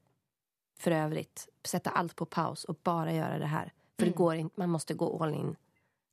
för 0.79 0.91
övrigt. 0.91 1.49
Sätta 1.63 1.89
allt 1.89 2.15
på 2.15 2.25
paus 2.25 2.63
och 2.63 2.77
bara 2.83 3.13
göra 3.13 3.39
det 3.39 3.45
här. 3.45 3.73
För 3.99 4.05
det 4.05 4.11
går 4.11 4.35
inte, 4.35 4.59
man 4.59 4.69
måste 4.69 4.93
gå 4.93 5.23
all 5.23 5.33
in. 5.33 5.55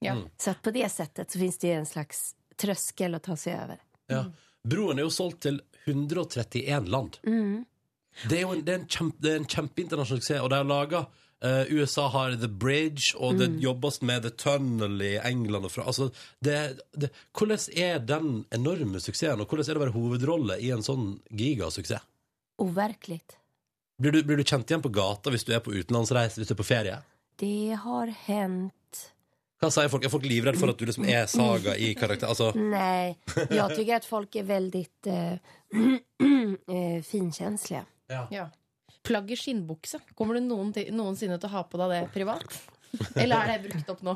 Ja. 0.02 0.16
Så 0.36 0.50
att 0.50 0.62
på 0.62 0.70
det 0.70 0.88
sättet 0.88 1.30
så 1.30 1.38
finns 1.38 1.58
det 1.58 1.72
en 1.72 1.86
slags 1.86 2.34
tröskel 2.56 3.14
å 3.14 3.18
ta 3.18 3.36
seg 3.36 3.58
over. 3.64 3.80
Ja. 4.12 4.24
Broen 4.68 4.98
er 4.98 5.06
jo 5.08 5.12
solgt 5.14 5.42
til 5.46 5.60
131 5.84 6.88
land. 6.90 7.18
Mm. 7.26 7.64
Det 8.28 8.38
er 8.38 8.44
jo 8.44 8.52
en, 8.54 8.64
det 8.64 8.74
er 8.74 8.80
en, 8.82 8.88
kjempe, 8.88 9.18
det 9.24 9.32
er 9.32 9.40
en 9.40 9.48
kjempeinternasjonal 9.48 10.20
suksess, 10.20 10.42
og 10.42 10.50
de 10.52 10.60
har 10.60 10.68
laga 10.68 11.06
USA 11.68 12.08
har 12.08 12.36
The 12.38 12.48
Bridge, 12.48 13.16
og 13.18 13.38
det 13.38 13.48
jobbes 13.58 14.00
med 14.02 14.22
The 14.22 14.30
Tunnel 14.30 15.02
i 15.02 15.16
England. 15.18 15.66
Og 15.66 15.72
fra, 15.74 15.86
altså, 15.90 16.10
det, 16.38 16.78
det, 16.94 17.10
hvordan 17.34 17.64
er 17.74 17.98
den 17.98 18.44
enorme 18.54 19.00
suksessen, 19.02 19.42
og 19.42 19.50
hvordan 19.50 19.66
er 19.66 19.74
det 19.74 19.80
å 19.80 19.84
være 19.84 19.96
hovedrolle 19.96 20.58
i 20.62 20.70
en 20.70 20.86
sånn 20.86 21.16
gigasuksess? 21.34 22.06
Overkelig. 22.62 23.22
Blir 23.98 24.14
du, 24.14 24.20
blir 24.26 24.38
du 24.38 24.46
kjent 24.46 24.70
igjen 24.70 24.84
på 24.84 24.92
gata 24.94 25.32
hvis 25.34 25.44
du 25.48 25.50
er 25.54 25.64
på 25.64 25.74
utenlandsreise, 25.74 26.38
hvis 26.38 26.50
du 26.50 26.54
er 26.54 26.60
på 26.62 26.68
ferie? 26.68 27.00
Det 27.42 27.74
har 27.82 28.14
hänt. 28.28 29.02
Hva 29.62 29.70
sier 29.70 29.90
folk? 29.92 30.02
Er 30.02 30.10
folk 30.10 30.24
livredde 30.26 30.58
for 30.58 30.72
at 30.72 30.80
du 30.80 30.88
liksom 30.88 31.04
er 31.06 31.28
Saga 31.30 31.76
i 31.78 31.92
karakter? 31.94 32.26
Altså, 32.32 32.50
Nei. 32.58 33.14
Jeg 33.46 33.76
tycker 33.76 34.00
at 34.00 34.08
folk 34.08 34.34
er 34.40 34.48
veldig 34.48 34.82
uh, 35.06 35.36
eh, 36.74 36.98
finkänsliga. 37.06 37.84
Ja. 38.10 38.48
Plagg 39.06 39.30
i 39.30 39.38
skinnbukse. 39.38 40.02
Kommer 40.18 40.38
du 40.38 40.42
noensinne 40.42 41.38
til 41.38 41.48
å 41.48 41.52
ha 41.54 41.62
på 41.66 41.78
deg 41.78 41.94
det 41.94 42.02
privat? 42.14 42.58
Eller 43.22 43.36
er 43.40 43.52
det 43.52 43.70
brukt 43.70 43.90
opp 43.94 44.02
nå? 44.04 44.14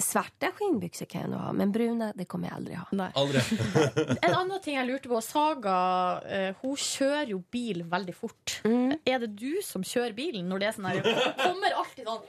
Svarte 0.00 0.50
skinnbukser 0.54 1.08
kan 1.10 1.24
jeg 1.24 1.32
nå 1.32 1.40
ha, 1.42 1.50
men 1.56 1.72
brune 1.74 2.12
det 2.18 2.28
kommer 2.30 2.50
jeg 2.50 2.58
aldri 2.60 2.78
ha. 2.78 2.86
Nei. 2.98 3.08
aldri. 3.18 3.42
En 4.26 4.34
annen 4.34 4.60
ting 4.62 4.78
jeg 4.78 4.86
lurte 4.88 5.10
på. 5.10 5.20
Saga 5.24 5.78
eh, 6.26 6.50
hun 6.62 6.76
kjører 6.78 7.32
jo 7.34 7.40
bil 7.52 7.82
veldig 7.90 8.14
fort. 8.16 8.58
Mm. 8.66 8.94
Er 9.02 9.24
det 9.24 9.32
du 9.38 9.58
som 9.66 9.84
kjører 9.86 10.14
bilen 10.16 10.46
når 10.50 10.62
det 10.62 10.70
er 10.70 10.78
sånn 10.78 10.88
her? 10.90 11.02
Hun 11.08 11.34
kommer 11.42 11.74
alltid 11.82 12.08
sånn 12.08 12.24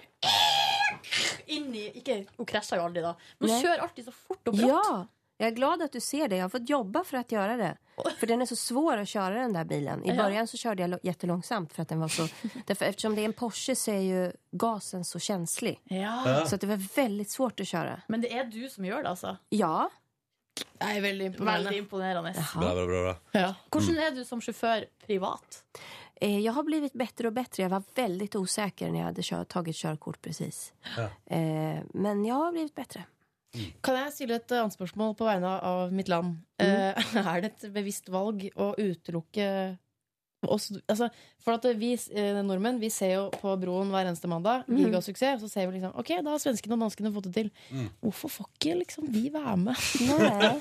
inn 1.49 1.69
i 1.75 1.85
Ikke, 1.99 2.23
Hun 2.37 2.47
krasjer 2.49 2.81
jo 2.81 2.89
aldri, 2.89 3.03
da. 3.05 3.13
Men 3.39 3.53
hun 3.53 3.63
kjører 3.63 3.85
alltid 3.85 4.09
så 4.09 4.13
fort 4.15 4.51
og 4.51 4.57
brått. 4.57 4.67
Ja, 4.67 5.18
jag 5.39 5.47
är 5.47 5.51
glad 5.51 5.81
att 5.81 5.91
du 5.91 5.99
ser 5.99 6.27
det. 6.27 6.35
Jag 6.35 6.43
har 6.43 6.49
fått 6.49 6.69
jobba 6.69 7.03
för 7.03 7.17
att 7.17 7.31
göra 7.31 7.57
det. 7.57 7.77
För 8.19 8.27
den 8.27 8.41
är 8.41 8.45
så 8.45 8.55
svår 8.55 8.97
att 8.97 9.07
köra 9.07 9.35
den 9.41 9.53
där 9.53 9.63
bilen. 9.63 10.05
I 10.05 10.09
Ja. 10.09 10.15
början 10.23 10.47
så 10.47 10.57
körde 10.57 10.81
jag 10.87 10.99
jättelångsamt 11.03 11.73
för 11.73 11.81
att 11.81 11.89
den 11.89 11.99
var 11.99 12.07
så... 12.07 12.27
Därför, 12.65 12.85
eftersom 12.85 13.15
det 13.15 13.21
är 13.21 13.25
en 13.25 13.33
Porsche 13.33 13.75
så 13.75 13.91
är 13.91 13.99
ju 13.99 14.31
gasen 14.51 15.05
så 15.05 15.19
känslig. 15.19 15.79
Ja. 15.83 16.45
Så 16.49 16.55
det 16.55 16.67
var 16.67 16.95
väldigt 16.95 17.29
svårt 17.29 17.59
att 17.59 17.67
köra. 17.67 18.01
Men 18.07 18.21
det 18.21 18.31
er 18.31 18.43
du 18.43 18.69
som 18.69 18.85
gjør 18.85 19.03
det, 19.03 19.09
altså. 19.09 19.37
Ja. 19.49 19.89
Jeg 20.79 20.97
er 20.97 21.01
veldig 21.01 21.25
imponerende. 21.25 21.63
Veldig 21.69 21.77
imponerende. 21.79 22.33
Bra, 22.55 22.73
bra, 22.75 22.85
bra, 22.85 23.01
bra. 23.03 23.15
Ja. 23.41 23.53
Hvordan 23.71 23.97
er 24.03 24.11
du 24.15 24.25
som 24.25 24.41
sjåfør 24.41 24.85
privat? 25.05 25.63
Eh, 26.21 26.39
Jag 26.39 26.53
har 26.53 26.63
blivit 26.63 26.93
bedre 26.93 27.27
og 27.27 27.33
bedre. 27.33 27.61
Jeg 27.63 27.71
var 27.71 27.83
veldig 27.95 28.27
usikker 28.35 28.89
når 28.91 28.97
jeg 28.99 29.05
hadde 29.05 29.23
tatt 29.29 29.49
tagit 29.49 29.75
körkort 29.75 30.21
precis. 30.21 30.73
Eh, 31.25 31.79
men 31.93 32.25
jeg 32.25 32.33
har 32.35 32.51
blivit 32.51 32.75
bättre. 32.75 33.03
Kan 33.81 33.95
jeg 33.97 34.13
stille 34.13 34.35
et 34.37 34.51
annet 34.53 34.75
spørsmål 34.75 35.15
på 35.17 35.25
vegne 35.25 35.51
av 35.65 35.91
mitt 35.95 36.07
land? 36.11 36.37
Mm. 36.61 37.23
er 37.33 37.41
det 37.45 37.53
et 37.55 37.69
bevisst 37.73 38.09
valg 38.13 38.43
å 38.55 38.73
utelukke 38.77 39.77
oss 40.47 40.69
altså, 40.87 41.09
For 41.43 41.57
at 41.57 41.65
vi 41.75 41.89
eh, 42.15 42.37
nordmenn 42.47 42.77
vi 42.79 42.87
ser 42.93 43.09
jo 43.17 43.23
på 43.41 43.51
Broen 43.59 43.89
hver 43.91 44.07
eneste 44.07 44.29
mandag. 44.31 44.63
Mm. 44.69 44.77
Gigasuksess. 44.85 45.41
Så 45.41 45.49
ser 45.51 45.67
vi 45.67 45.75
liksom 45.79 45.97
Ok, 45.99 46.13
da 46.23 46.31
har 46.35 46.39
svenskene 46.39 46.77
og 46.77 46.85
danskene 46.85 47.11
fått 47.15 47.27
det 47.27 47.33
til. 47.35 47.49
Hvorfor 47.99 48.31
får 48.37 48.47
ikke 48.55 48.77
liksom 48.83 49.09
vi 49.11 49.25
være 49.33 49.57
med? 49.65 49.81
Nei. 50.07 50.53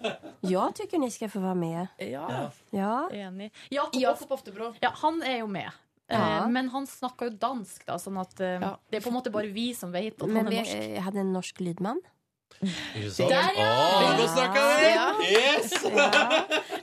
Jeg 0.54 0.76
tycker 0.78 1.02
ni 1.02 1.10
skal 1.12 1.32
få 1.32 1.42
være 1.44 1.58
med. 1.60 1.98
Ja. 2.06 2.46
Ja. 2.72 2.94
Enig. 3.12 3.50
Jakob, 3.74 4.00
Jakob 4.00 4.32
Oftebro. 4.38 4.70
ja, 4.80 4.94
han 5.02 5.20
er 5.26 5.40
jo 5.42 5.50
med. 5.50 5.68
Ja. 6.06 6.22
Eh, 6.22 6.48
men 6.54 6.68
han 6.70 6.84
snakker 6.86 7.28
jo 7.32 7.36
dansk, 7.42 7.82
da, 7.88 7.96
sånn 7.98 8.16
at 8.22 8.38
eh, 8.40 8.60
Ja. 8.62 8.76
det 8.88 9.00
er 9.00 9.04
på 9.04 9.10
en 9.10 9.16
måte 9.18 9.32
bare 9.34 9.50
vi 9.52 9.72
som 9.74 9.90
vet 9.92 10.14
at 10.20 10.28
Men 10.30 10.44
han 10.44 10.46
er 10.46 10.54
vi, 10.54 10.60
norsk. 10.62 10.76
eh, 10.78 10.92
jag 10.94 11.02
hade 11.10 11.20
en 11.24 11.32
norsk 11.34 11.60
lydman. 11.66 12.00
Der, 12.60 13.50
ja! 13.58 14.16
Nå 14.16 14.26
snakka 14.32 14.62
vi! 14.80 14.88
Ja. 14.94 15.06
Yes! 15.26 15.74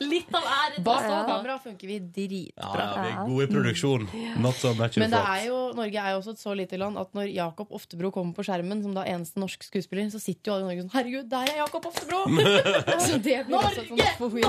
Litt 0.03 0.35
av 0.35 0.45
æren. 0.45 0.83
Bak 0.85 1.01
til 1.05 1.15
kamera 1.29 1.55
funker 1.63 1.89
vi 1.89 1.97
dritbra. 1.99 2.83
ja, 2.83 2.89
vi 3.01 3.09
er 3.09 3.19
gode 3.29 3.47
i 3.47 3.51
produksjon. 3.51 4.07
Not 4.43 4.59
so 4.59 4.73
much 4.77 4.97
Men 5.01 5.13
det 5.13 5.21
er 5.21 5.45
jo, 5.47 5.59
Norge 5.77 6.03
er 6.05 6.13
jo 6.13 6.21
også 6.21 6.35
et 6.35 6.43
så 6.43 6.55
lite 6.57 6.79
land 6.81 6.99
at 7.01 7.13
når 7.17 7.31
Jakob 7.33 7.73
Oftebro 7.73 8.11
kommer 8.13 8.37
på 8.37 8.45
skjermen 8.47 8.83
som 8.85 8.93
da 8.97 9.05
eneste 9.09 9.41
norsk 9.41 9.65
skuespiller, 9.65 10.09
så 10.13 10.21
sitter 10.21 10.51
jo 10.51 10.57
alle 10.57 10.65
i 10.65 10.69
Norge 10.71 10.85
sånn 10.85 10.95
Herregud, 10.97 11.29
der 11.31 11.53
er 11.53 11.61
Jakob 11.63 11.87
Oftebro! 11.89 12.25
så 13.07 13.17
det 13.23 13.39
blir 13.47 13.57
også 13.61 13.81
et 13.81 13.93
sånt 13.93 14.07
fohoi. 14.19 14.43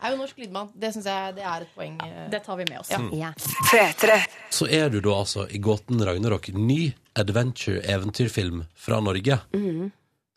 Er 0.01 0.11
jo 0.11 0.17
norsk 0.19 0.39
lydmann. 0.41 0.71
Det 0.75 0.89
syns 0.95 1.07
jeg 1.07 1.35
det 1.37 1.45
er 1.47 1.63
et 1.63 1.75
poeng. 1.77 1.95
eh. 2.03 2.25
Det 2.33 2.41
tar 2.43 2.57
vi 2.59 2.65
med 2.67 2.81
oss. 2.81 2.91
Ja. 2.91 3.29
P3. 3.71 4.17
Så 4.51 4.67
er 4.67 4.91
du 4.91 4.99
da 5.05 5.13
altså 5.21 5.45
i 5.47 5.61
Gåten 5.63 6.03
Ragnarok 6.03 6.49
ny 6.57 6.91
adventure-eventyrfilm 7.19 8.65
fra 8.75 9.01
Norge. 9.01 9.39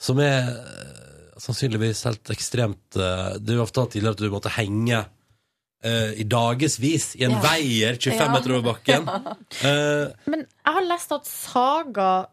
Som 0.02 0.20
er 0.20 0.48
eh, 0.50 1.36
sannsynligvis 1.42 2.04
helt 2.08 2.30
ekstremt 2.34 2.98
det 2.98 3.40
Du 3.46 3.58
har 3.60 3.68
fortalt 3.70 3.94
tidligere 3.96 4.18
at 4.18 4.24
du 4.24 4.32
måtte 4.34 4.52
henge 4.54 5.04
uh, 5.86 6.12
i 6.16 6.24
dagevis 6.24 7.16
i 7.20 7.24
en 7.28 7.32
Ja. 7.38 7.42
veier 7.44 7.96
25 8.00 8.20
Ja. 8.20 8.32
meter 8.32 8.54
over 8.56 8.74
bakken. 8.74 9.08
Eh, 9.64 10.08
Men 10.26 10.46
jeg 10.66 10.74
har 10.76 10.86
lest 10.88 11.12
at 11.12 11.26
Saga 11.28 12.28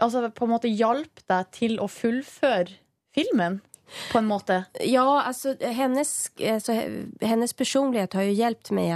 altså 0.00 0.30
på 0.34 0.44
en 0.46 0.50
måte 0.54 0.70
hjalp 0.70 1.20
deg 1.28 1.50
til 1.52 1.76
å 1.78 1.88
fullføre 1.90 2.70
filmen, 3.14 3.60
på 4.10 4.18
en 4.18 4.26
måte. 4.26 4.64
Ja, 4.80 5.22
altså 5.26 5.54
hennes, 5.60 6.30
altså, 6.40 6.74
hennes 7.20 7.52
personlighet 7.52 8.14
har 8.16 8.22
jo 8.26 8.34
hjulpet 8.34 8.70
meg 8.74 8.94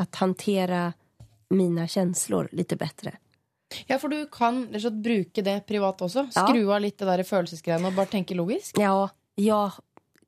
å 0.00 0.06
håndtere 0.18 0.94
mine 1.50 1.86
følelser 1.86 2.48
litt 2.50 2.50
lite 2.52 2.76
bättre. 2.80 3.12
Ja, 3.86 3.98
for 4.02 4.12
du 4.12 4.24
kan 4.32 4.64
slett 4.74 4.98
bruke 5.02 5.44
det 5.46 5.60
privat 5.68 6.02
også. 6.02 6.26
Skru 6.34 6.64
av 6.72 6.80
litt 6.82 6.98
det 6.98 7.06
der 7.08 7.22
følelsesgreiene 7.26 7.90
og 7.90 7.98
bare 7.98 8.10
tenke 8.16 8.36
logisk. 8.38 8.78
Ja, 8.80 9.08
jeg 9.40 9.70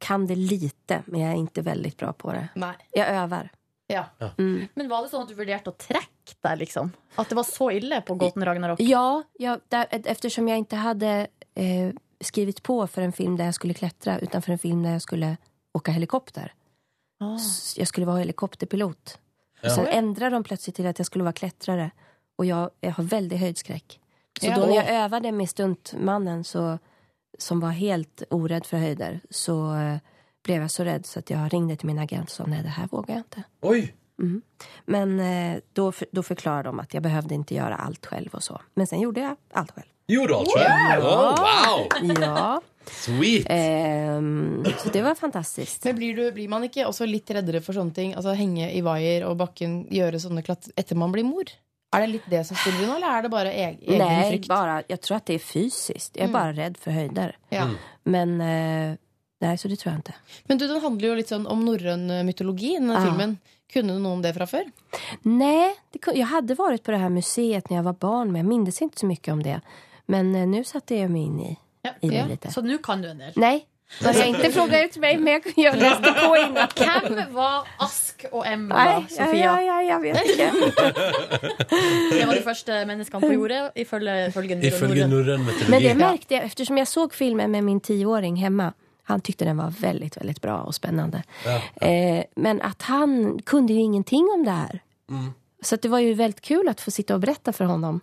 kan 0.02 0.26
det 0.26 0.36
lite, 0.38 1.02
men 1.06 1.20
jeg 1.22 1.30
er 1.30 1.42
ikke 1.42 1.66
veldig 1.66 1.92
bra 1.98 2.12
på 2.18 2.32
det. 2.34 2.46
Nei. 2.58 2.74
Jeg 2.96 3.18
øver. 3.22 3.50
Ja. 3.92 4.06
Mm. 4.38 4.68
Men 4.74 4.88
var 4.88 5.04
det 5.04 5.12
sånn 5.12 5.26
at 5.26 5.30
du 5.30 5.36
vurderte 5.38 5.72
å 5.72 5.76
trekke 5.78 6.36
deg, 6.38 6.62
liksom? 6.62 6.92
At 7.20 7.30
det 7.30 7.36
var 7.38 7.46
så 7.46 7.68
ille 7.74 8.00
på 8.06 8.16
Gåten 8.18 8.44
Ragnarok? 8.46 8.80
Ja, 8.82 9.22
ja 9.42 9.58
der, 9.74 9.90
eftersom 10.00 10.48
jeg 10.48 10.64
ikke 10.64 10.80
hadde 10.80 11.12
eh, 11.58 11.92
skrevet 12.24 12.62
på 12.64 12.78
for 12.86 13.04
en 13.04 13.14
film 13.14 13.36
der 13.38 13.50
jeg 13.50 13.58
skulle 13.58 13.76
klatre, 13.78 14.18
utan 14.22 14.44
for 14.44 14.54
en 14.54 14.62
film 14.62 14.84
der 14.86 14.96
jeg 14.96 15.06
skulle 15.06 15.34
åke 15.76 15.94
helikopter. 15.94 16.54
Ah. 17.22 17.36
Jeg 17.76 17.90
skulle 17.90 18.08
være 18.08 18.24
helikopterpilot. 18.24 19.18
Ja. 19.62 19.70
Så 19.70 19.84
sen 19.86 20.14
de 20.18 20.42
plutselig 20.42 20.74
til 20.74 20.88
at 20.90 20.98
jeg 20.98 21.06
skulle 21.06 21.26
være 21.28 21.38
klättrare. 21.44 21.90
Och 22.42 22.46
jag, 22.46 22.70
jag 22.80 22.90
har 22.90 23.04
väldigt 23.04 23.40
höjdskräck. 23.40 24.00
Så 24.40 24.46
Ja. 24.46 24.56
då 24.56 24.66
när 24.66 24.74
jag 24.74 24.88
övade 24.88 25.32
med 25.32 25.48
stuntmannen 25.48 26.44
så, 26.44 26.78
som 27.38 27.60
var 27.60 27.70
helt 27.70 28.22
orädd 28.30 28.66
för 28.66 28.76
höjder 28.76 29.20
så 29.30 29.74
eh, 29.74 29.96
blev 30.44 30.62
jag 30.62 30.70
så 30.70 30.84
rädd 30.84 31.06
så 31.06 31.18
att 31.18 31.30
jag 31.30 31.52
ringde 31.54 31.76
till 31.76 31.86
min 31.86 31.98
agent 31.98 32.24
och 32.24 32.30
sa 32.36 32.44
nej 32.46 32.62
det 32.62 32.68
här 32.68 32.86
vågar 32.86 33.14
jag 33.14 33.20
inte. 33.20 33.42
oj! 33.60 33.94
Mm. 34.22 34.42
Men 34.84 35.20
eh, 35.20 35.60
då, 35.72 35.92
då 36.12 36.22
förklarade 36.22 36.68
de 36.68 36.80
att 36.80 36.94
jag 36.94 37.02
behövde 37.02 37.34
inte 37.34 37.54
göra 37.54 37.74
allt 37.76 38.06
själv 38.06 38.28
och 38.34 38.42
så. 38.42 38.60
Men 38.74 38.86
sen 38.86 39.00
gjorde 39.00 39.20
jag 39.20 39.36
allt 39.52 39.70
själv. 39.70 39.86
Gjorde 40.06 40.36
alt 40.36 40.48
sjøl? 40.48 41.00
Oh, 41.02 41.36
wow! 41.36 42.20
Ja. 42.20 42.60
Sweet! 42.86 43.46
Ehm, 43.50 44.64
så 44.78 44.88
det 44.88 45.02
var 45.02 45.14
fantastisk. 45.14 45.84
Men 45.84 45.96
blir, 45.96 46.16
du, 46.16 46.32
blir 46.32 46.48
man 46.48 46.64
ikke 46.64 46.86
også 46.86 47.06
litt 47.06 47.30
reddere 47.30 47.60
for 47.62 47.72
sånne 47.78 47.94
ting? 47.94 48.14
Altså 48.18 48.34
Henge 48.34 48.72
i 48.74 48.80
vaier 48.82 49.26
og 49.28 49.36
bakken, 49.38 49.84
gjøre 49.90 50.18
sånne 50.20 50.42
klatt 50.42 50.66
etter 50.76 50.98
man 50.98 51.12
blir 51.14 51.24
mor? 51.24 51.44
Er 51.92 52.04
det 52.04 52.10
litt 52.14 52.28
det 52.32 52.42
som 52.48 52.56
spiller 52.56 52.86
inn, 52.86 52.92
eller 52.94 53.18
er 53.18 53.24
det 53.26 53.30
bare 53.32 53.52
eg 53.52 53.80
egen 53.84 54.00
Nei, 54.00 54.26
frykt? 54.30 54.48
Bare, 54.48 54.80
jeg 54.88 55.00
tror 55.04 55.18
at 55.18 55.26
det 55.28 55.34
er 55.36 55.42
fysisk. 55.44 56.12
Jeg 56.16 56.28
er 56.28 56.32
bare 56.32 56.54
redd 56.56 56.78
for 56.80 56.96
høyder. 56.96 57.34
Ja. 57.52 57.66
Men 58.08 58.38
Nei, 59.42 59.56
så 59.58 59.68
det 59.68 59.80
tror 59.80 59.90
jeg 59.90 60.04
ikke. 60.04 60.14
Men 60.48 60.60
du, 60.60 60.68
den 60.70 60.80
handler 60.84 61.08
jo 61.08 61.14
litt 61.18 61.32
sånn 61.32 61.48
om 61.50 61.64
norrøn 61.66 62.06
mytologi, 62.28 62.76
denne 62.78 62.94
ah. 62.94 63.08
filmen. 63.08 63.36
Kunne 63.72 63.96
du 63.96 64.02
noe 64.04 64.18
om 64.18 64.22
det 64.22 64.34
fra 64.36 64.46
før? 64.46 64.68
Nei. 65.24 65.72
det, 65.94 66.02
hadde 66.04 66.56
vært 66.58 66.76
hade 66.76 66.84
på 66.84 66.92
det 66.92 67.00
her 67.00 67.12
museet 67.12 67.70
når 67.70 67.78
jeg 67.78 67.86
var 67.88 67.98
barn, 68.04 68.32
men 68.32 68.42
jeg 68.42 68.48
minnes 68.50 68.80
ikke 68.84 69.02
så 69.02 69.08
mye 69.08 69.32
om 69.32 69.42
det. 69.44 69.58
Men 70.12 70.32
nå 70.34 70.44
nu 70.50 70.60
satte 70.68 70.98
jeg 70.98 71.10
meg 71.10 71.30
inn 71.30 71.38
i, 71.40 71.52
i 71.88 72.10
det 72.10 72.18
Ja. 72.18 72.26
litt. 72.28 72.46
Så 72.52 72.62
nå 72.62 72.78
kan 72.84 73.02
du 73.02 73.08
en 73.08 73.22
del. 73.24 73.32
Nej, 74.00 74.18
jag 74.18 74.28
inte 74.28 74.50
fråga 74.52 74.84
ut 74.84 74.96
mig, 74.96 75.18
men 75.18 75.32
jag, 75.32 75.42
jag 75.56 75.76
läste 75.78 76.12
på 76.12 76.36
innan. 76.36 76.68
Hvem 76.76 77.34
var 77.34 77.66
Ask 77.78 78.24
og 78.32 78.46
M 78.46 78.68
da, 78.68 79.04
Sofia? 79.08 79.34
ja, 79.34 79.60
ja, 79.62 79.82
jag 79.82 80.00
vet 80.00 80.16
ikke. 80.24 80.50
Det 82.18 82.26
var 82.26 82.34
de 82.34 82.42
første 82.42 82.84
menneskene 82.86 83.20
på 83.20 83.32
jordet, 83.32 83.70
ifølge, 83.76 84.26
ifølge 84.28 84.58
Ifølge 84.66 85.06
Norden. 85.06 85.10
norrøn 85.10 85.40
Men 85.44 85.54
det 85.60 85.68
mytologi. 85.70 85.94
märkte 85.94 86.34
jag 86.34 86.44
eftersom 86.44 86.78
jag 86.78 86.88
såg 86.88 87.14
filmen 87.14 87.50
med 87.50 87.64
min 87.64 87.80
tioåring 87.80 88.36
hemma. 88.36 88.72
Han 89.04 89.20
tyckte 89.20 89.44
den 89.44 89.56
var 89.56 89.70
väldigt, 89.80 90.16
väldigt 90.16 90.40
bra 90.40 90.58
och 90.60 90.74
spännande. 90.74 91.22
Ja. 91.44 91.86
Eh, 91.88 92.24
men 92.36 92.62
att 92.62 92.82
han 92.82 93.38
kunde 93.46 93.72
ju 93.72 93.80
ingenting 93.80 94.28
om 94.34 94.44
det 94.44 94.50
här. 94.50 94.80
Mm. 95.10 95.32
Så 95.62 95.74
att 95.74 95.82
det 95.82 95.88
var 95.88 95.98
ju 95.98 96.14
väldigt 96.14 96.40
kul 96.40 96.68
att 96.68 96.80
få 96.80 96.90
sitta 96.90 97.14
och 97.14 97.20
berätta 97.20 97.52
för 97.52 97.64
honom. 97.64 98.00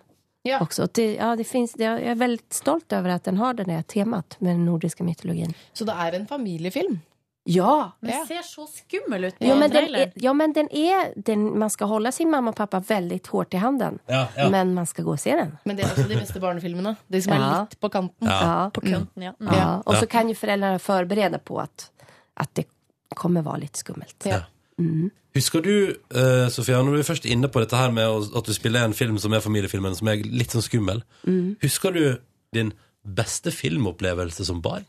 Ja. 0.50 0.60
Också. 0.62 0.84
Och 0.84 0.90
Det, 0.94 1.16
ja, 1.16 1.36
det 1.36 1.44
finns, 1.44 1.74
det, 1.74 1.84
jeg 1.84 2.12
er 2.12 2.16
veldig 2.16 2.44
stolt 2.54 2.94
over 2.94 3.10
at 3.16 3.24
den 3.24 3.38
har 3.38 3.54
det 3.54 3.66
temaet 3.66 3.88
temat 3.88 4.36
med 4.40 4.56
den 4.56 4.66
nordiske 4.66 5.04
mytologien. 5.04 5.54
Så 5.74 5.86
det 5.86 5.94
er 5.94 6.18
en 6.20 6.28
familiefilm? 6.28 7.00
Ja! 7.44 7.92
Den 8.02 8.10
Ja. 8.10 8.26
ser 8.28 8.42
så 8.42 8.68
skummel 8.68 9.24
ut 9.24 9.40
på 9.40 9.46
Ja 9.46 9.56
men, 9.56 9.72
den 9.72 9.96
er, 9.96 10.12
ja, 10.16 10.34
men 10.34 10.54
den 10.54 10.68
er 10.72 11.14
Den, 11.16 11.60
man 11.60 11.70
skal 11.70 11.88
holde 11.88 12.12
sin 12.12 12.30
mamma 12.32 12.52
og 12.52 12.56
pappa 12.56 12.80
veldig 12.80 13.22
hardt 13.32 13.54
i 13.54 13.58
handen. 13.58 14.00
Ja, 14.08 14.28
ja. 14.38 14.50
Men 14.50 14.74
man 14.74 14.86
skal 14.86 15.04
gå 15.06 15.12
og 15.12 15.20
se 15.20 15.32
den. 15.36 15.58
Men 15.66 15.76
det 15.76 15.86
er 15.86 15.90
også 15.90 16.08
de 16.08 16.20
beste 16.20 16.40
barnefilmene. 16.40 16.96
De 17.08 17.22
som 17.22 17.34
er 17.34 17.46
litt 17.62 17.80
på 17.80 17.90
kanten. 17.90 18.28
Ja. 18.28 18.42
Ja. 18.42 18.70
På 18.70 18.82
kanten, 18.82 19.24
ja. 19.24 19.34
Mm. 19.40 19.54
Ja. 19.54 19.82
Och 19.86 19.96
så 19.96 20.08
kan 20.08 20.30
jo 20.30 20.36
foreldrene 20.36 20.80
forberede 20.80 21.40
på 21.40 21.60
at, 21.60 21.92
at 22.38 22.50
det 22.56 22.68
kommer 23.16 23.42
være 23.42 23.60
litt 23.60 23.78
skummelt. 23.78 24.26
Ja. 24.26 24.44
Mm. 24.78 25.10
Husker 25.36 25.62
du, 25.62 25.94
uh, 26.16 26.50
Sofia, 26.50 26.80
når 26.82 26.92
du 26.96 27.00
er 27.00 27.04
først 27.08 27.26
inne 27.30 27.48
på 27.48 27.60
dette 27.62 27.78
her 27.78 27.92
med 27.92 28.30
at 28.36 28.46
du 28.46 28.54
spiller 28.54 28.86
en 28.86 28.94
film 28.98 29.18
som 29.22 29.34
er 29.34 29.40
familiefilmen, 29.46 29.96
som 29.96 30.08
er 30.08 30.24
litt 30.26 30.52
sånn 30.56 30.66
skummel, 30.66 31.04
Mm. 31.28 31.56
husker 31.62 31.92
du 31.94 32.18
din 32.54 32.74
beste 33.06 33.52
filmopplevelse 33.52 34.46
som 34.46 34.62
barn? 34.62 34.86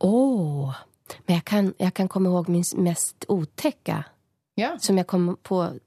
Åh, 0.00 0.72
men 1.26 1.34
jeg 1.36 1.44
kan, 1.44 1.74
jeg 1.80 1.94
kan 1.94 2.08
komme 2.08 2.28
ihåg 2.30 2.48
min 2.48 2.64
mest 2.78 3.26
otäcka 3.28 4.02
Ja. 4.56 4.76
som 4.78 4.96
jeg 4.96 5.06
kom 5.06 5.36
på 5.44 5.78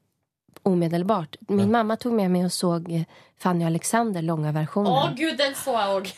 omedelbart. 0.64 1.36
Min 1.47 1.72
mamma 1.72 1.95
tog 1.95 2.14
med 2.14 2.32
mig 2.32 2.45
och 2.45 2.53
såg 2.53 2.91
eh, 2.91 3.01
Fanny 3.39 3.66
Alexander, 3.66 4.22
långa 4.22 4.51
versionen. 4.51 4.91
Å 4.91 5.09
gud, 5.16 5.38
den 5.38 5.55
så 5.55 5.72
jeg 5.72 5.89
òg! 5.95 6.11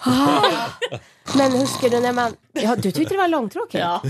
Men 1.38 1.52
husker 1.52 1.90
du 1.90 2.00
när 2.00 2.14
man... 2.14 2.36
Ja, 2.54 2.76
du 2.76 2.92
tyckte 2.92 3.14
det 3.14 3.18
var 3.18 3.28
långtråkigt? 3.28 3.80
Ja. 3.80 4.02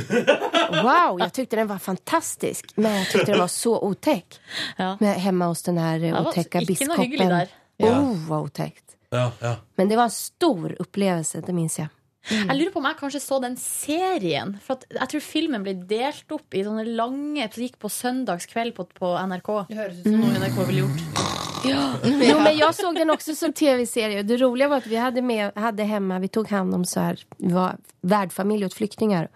Wow, 0.83 1.19
jag 1.19 1.33
tyckte 1.33 1.55
den 1.55 1.67
var 1.67 1.77
fantastisk. 1.77 2.71
Men 2.75 2.95
jag 2.95 3.09
tyckte 3.09 3.31
den 3.31 3.39
var 3.39 3.47
så 3.47 3.79
otäck. 3.79 4.39
Ja. 4.77 4.97
Med, 4.99 5.15
hemma 5.15 5.45
hos 5.45 5.63
den 5.63 5.77
här 5.77 6.03
eh, 6.03 6.27
otäcka 6.27 6.61
ikke 6.61 6.85
noe 6.85 6.97
hyggelig 6.97 7.27
biskopen. 7.27 7.47
der. 7.77 8.01
Oh, 8.01 8.27
vad 8.27 8.41
otäckt. 8.43 8.83
Ja, 9.09 9.31
ja. 9.39 9.55
Men 9.75 9.89
det 9.89 9.95
var 9.95 10.03
en 10.03 10.11
stor 10.11 10.75
upplevelse, 10.79 11.41
det 11.45 11.53
minns 11.53 11.79
jag. 11.79 11.87
Jeg 12.29 12.57
lurer 12.57 12.71
på 12.73 12.81
om 12.81 12.87
jeg 12.89 12.97
kanskje 12.99 13.21
så 13.21 13.39
den 13.43 13.57
serien. 13.59 14.55
For 14.65 14.79
at 14.79 14.85
jeg 14.97 15.11
tror 15.11 15.25
filmen 15.25 15.65
ble 15.65 15.75
delt 15.89 16.31
opp 16.33 16.57
i 16.57 16.63
sånne 16.65 16.85
lange 16.97 17.45
Det 17.53 17.67
gikk 17.67 17.77
på 17.81 17.91
søndagskveld 17.91 18.75
på, 18.77 18.87
på 18.97 19.13
NRK. 19.29 19.51
Det 19.69 19.77
høres 19.77 20.01
ut 20.01 20.09
som 20.09 20.21
noe 20.23 20.41
NRK 20.41 20.61
ville 20.71 20.85
gjort. 20.85 21.33
Jo, 21.65 22.37
men 22.43 22.57
jag 22.57 22.75
såg 22.75 22.95
den 22.95 23.09
också 23.09 23.35
som 23.35 23.53
tv-serie. 23.53 24.23
Det 24.23 24.37
roliga 24.37 24.67
var 24.67 24.77
att 24.77 24.87
vi 24.87 24.95
hade, 24.95 25.21
med, 25.21 25.51
hade 25.55 25.83
hemma, 25.83 26.19
vi 26.19 26.27
tog 26.27 26.49
hand 26.49 26.75
om 26.75 26.85
så 26.85 26.99
här, 26.99 27.25
vi 27.37 27.53
var 27.53 27.77
värdfamilj 28.01 28.65
åt 28.65 28.73
flyktingar. 28.73 29.29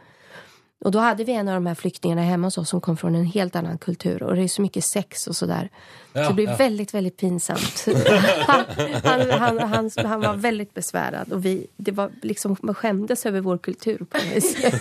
Och 0.85 0.91
då 0.91 0.99
hade 0.99 1.23
vi 1.23 1.33
en 1.33 1.47
av 1.47 1.53
de 1.53 1.65
här 1.65 1.75
flyktingarna 1.75 2.21
hemma 2.21 2.47
hos 2.47 2.57
oss 2.57 2.69
som 2.69 2.81
kom 2.81 2.97
från 2.97 3.15
en 3.15 3.25
helt 3.25 3.55
annan 3.55 3.77
kultur. 3.77 4.23
Och 4.23 4.35
det 4.35 4.43
är 4.43 4.47
så 4.47 4.61
mycket 4.61 4.85
sex 4.85 5.27
och 5.27 5.35
sådär. 5.35 5.69
Ja, 6.13 6.23
så 6.23 6.29
det 6.29 6.33
blev 6.35 6.49
ja. 6.49 6.55
väldigt, 6.55 6.93
väldigt 6.93 7.17
pinsamt. 7.17 7.85
han, 8.47 8.65
han, 9.03 9.29
han, 9.29 9.59
han, 9.59 9.91
han 10.05 10.21
var 10.21 10.33
väldigt 10.33 10.73
besvärad. 10.73 11.33
Och 11.33 11.45
vi, 11.45 11.67
det 11.77 11.91
var 11.91 12.11
liksom, 12.21 12.55
man 12.61 12.75
skämdes 12.75 13.25
över 13.25 13.41
vår 13.41 13.57
kultur 13.57 13.97
på 13.97 14.17
något 14.17 14.35
vis. 14.35 14.55
Det 14.59 14.73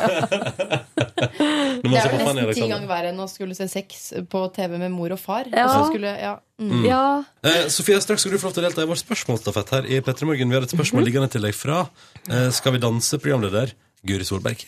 er 1.88 1.90
nesten 1.90 2.54
ti 2.54 2.66
ganger 2.68 2.86
verre 2.88 3.10
enn 3.12 3.20
å 3.22 3.26
skulle 3.30 3.54
se 3.58 3.66
sex 3.70 4.12
på 4.30 4.44
TV 4.54 4.78
med 4.78 4.92
mor 4.94 5.12
og 5.14 5.20
far. 5.20 5.44
Ja. 5.50 5.64
Og 5.66 5.70
så 5.74 5.82
skulle, 5.92 6.12
ja. 6.20 6.34
mm. 6.62 6.84
ja. 6.86 7.02
Eh, 7.42 7.66
Sofia, 7.74 8.00
straks 8.02 8.22
skal 8.22 8.32
du 8.34 8.38
få 8.38 8.46
lov 8.50 8.54
til 8.58 8.64
å 8.64 8.68
delta 8.68 8.84
i 8.86 8.90
vår 8.90 9.00
spørsmålsstafett 9.02 9.74
her 9.76 9.84
i 9.90 10.00
Petter 10.04 10.26
Morgen. 10.30 10.50
Vi 10.50 10.54
har 10.58 10.62
et 10.66 10.72
Mhm. 10.72 10.78
spørsmål 10.78 11.02
liggende 11.10 11.28
til 11.34 11.42
deg 11.42 11.54
fra 11.54 11.78
eh, 12.30 12.50
Skal 12.54 12.72
vi 12.76 12.82
danse-programleder 12.86 13.74
Guri 14.06 14.24
Solberg. 14.24 14.62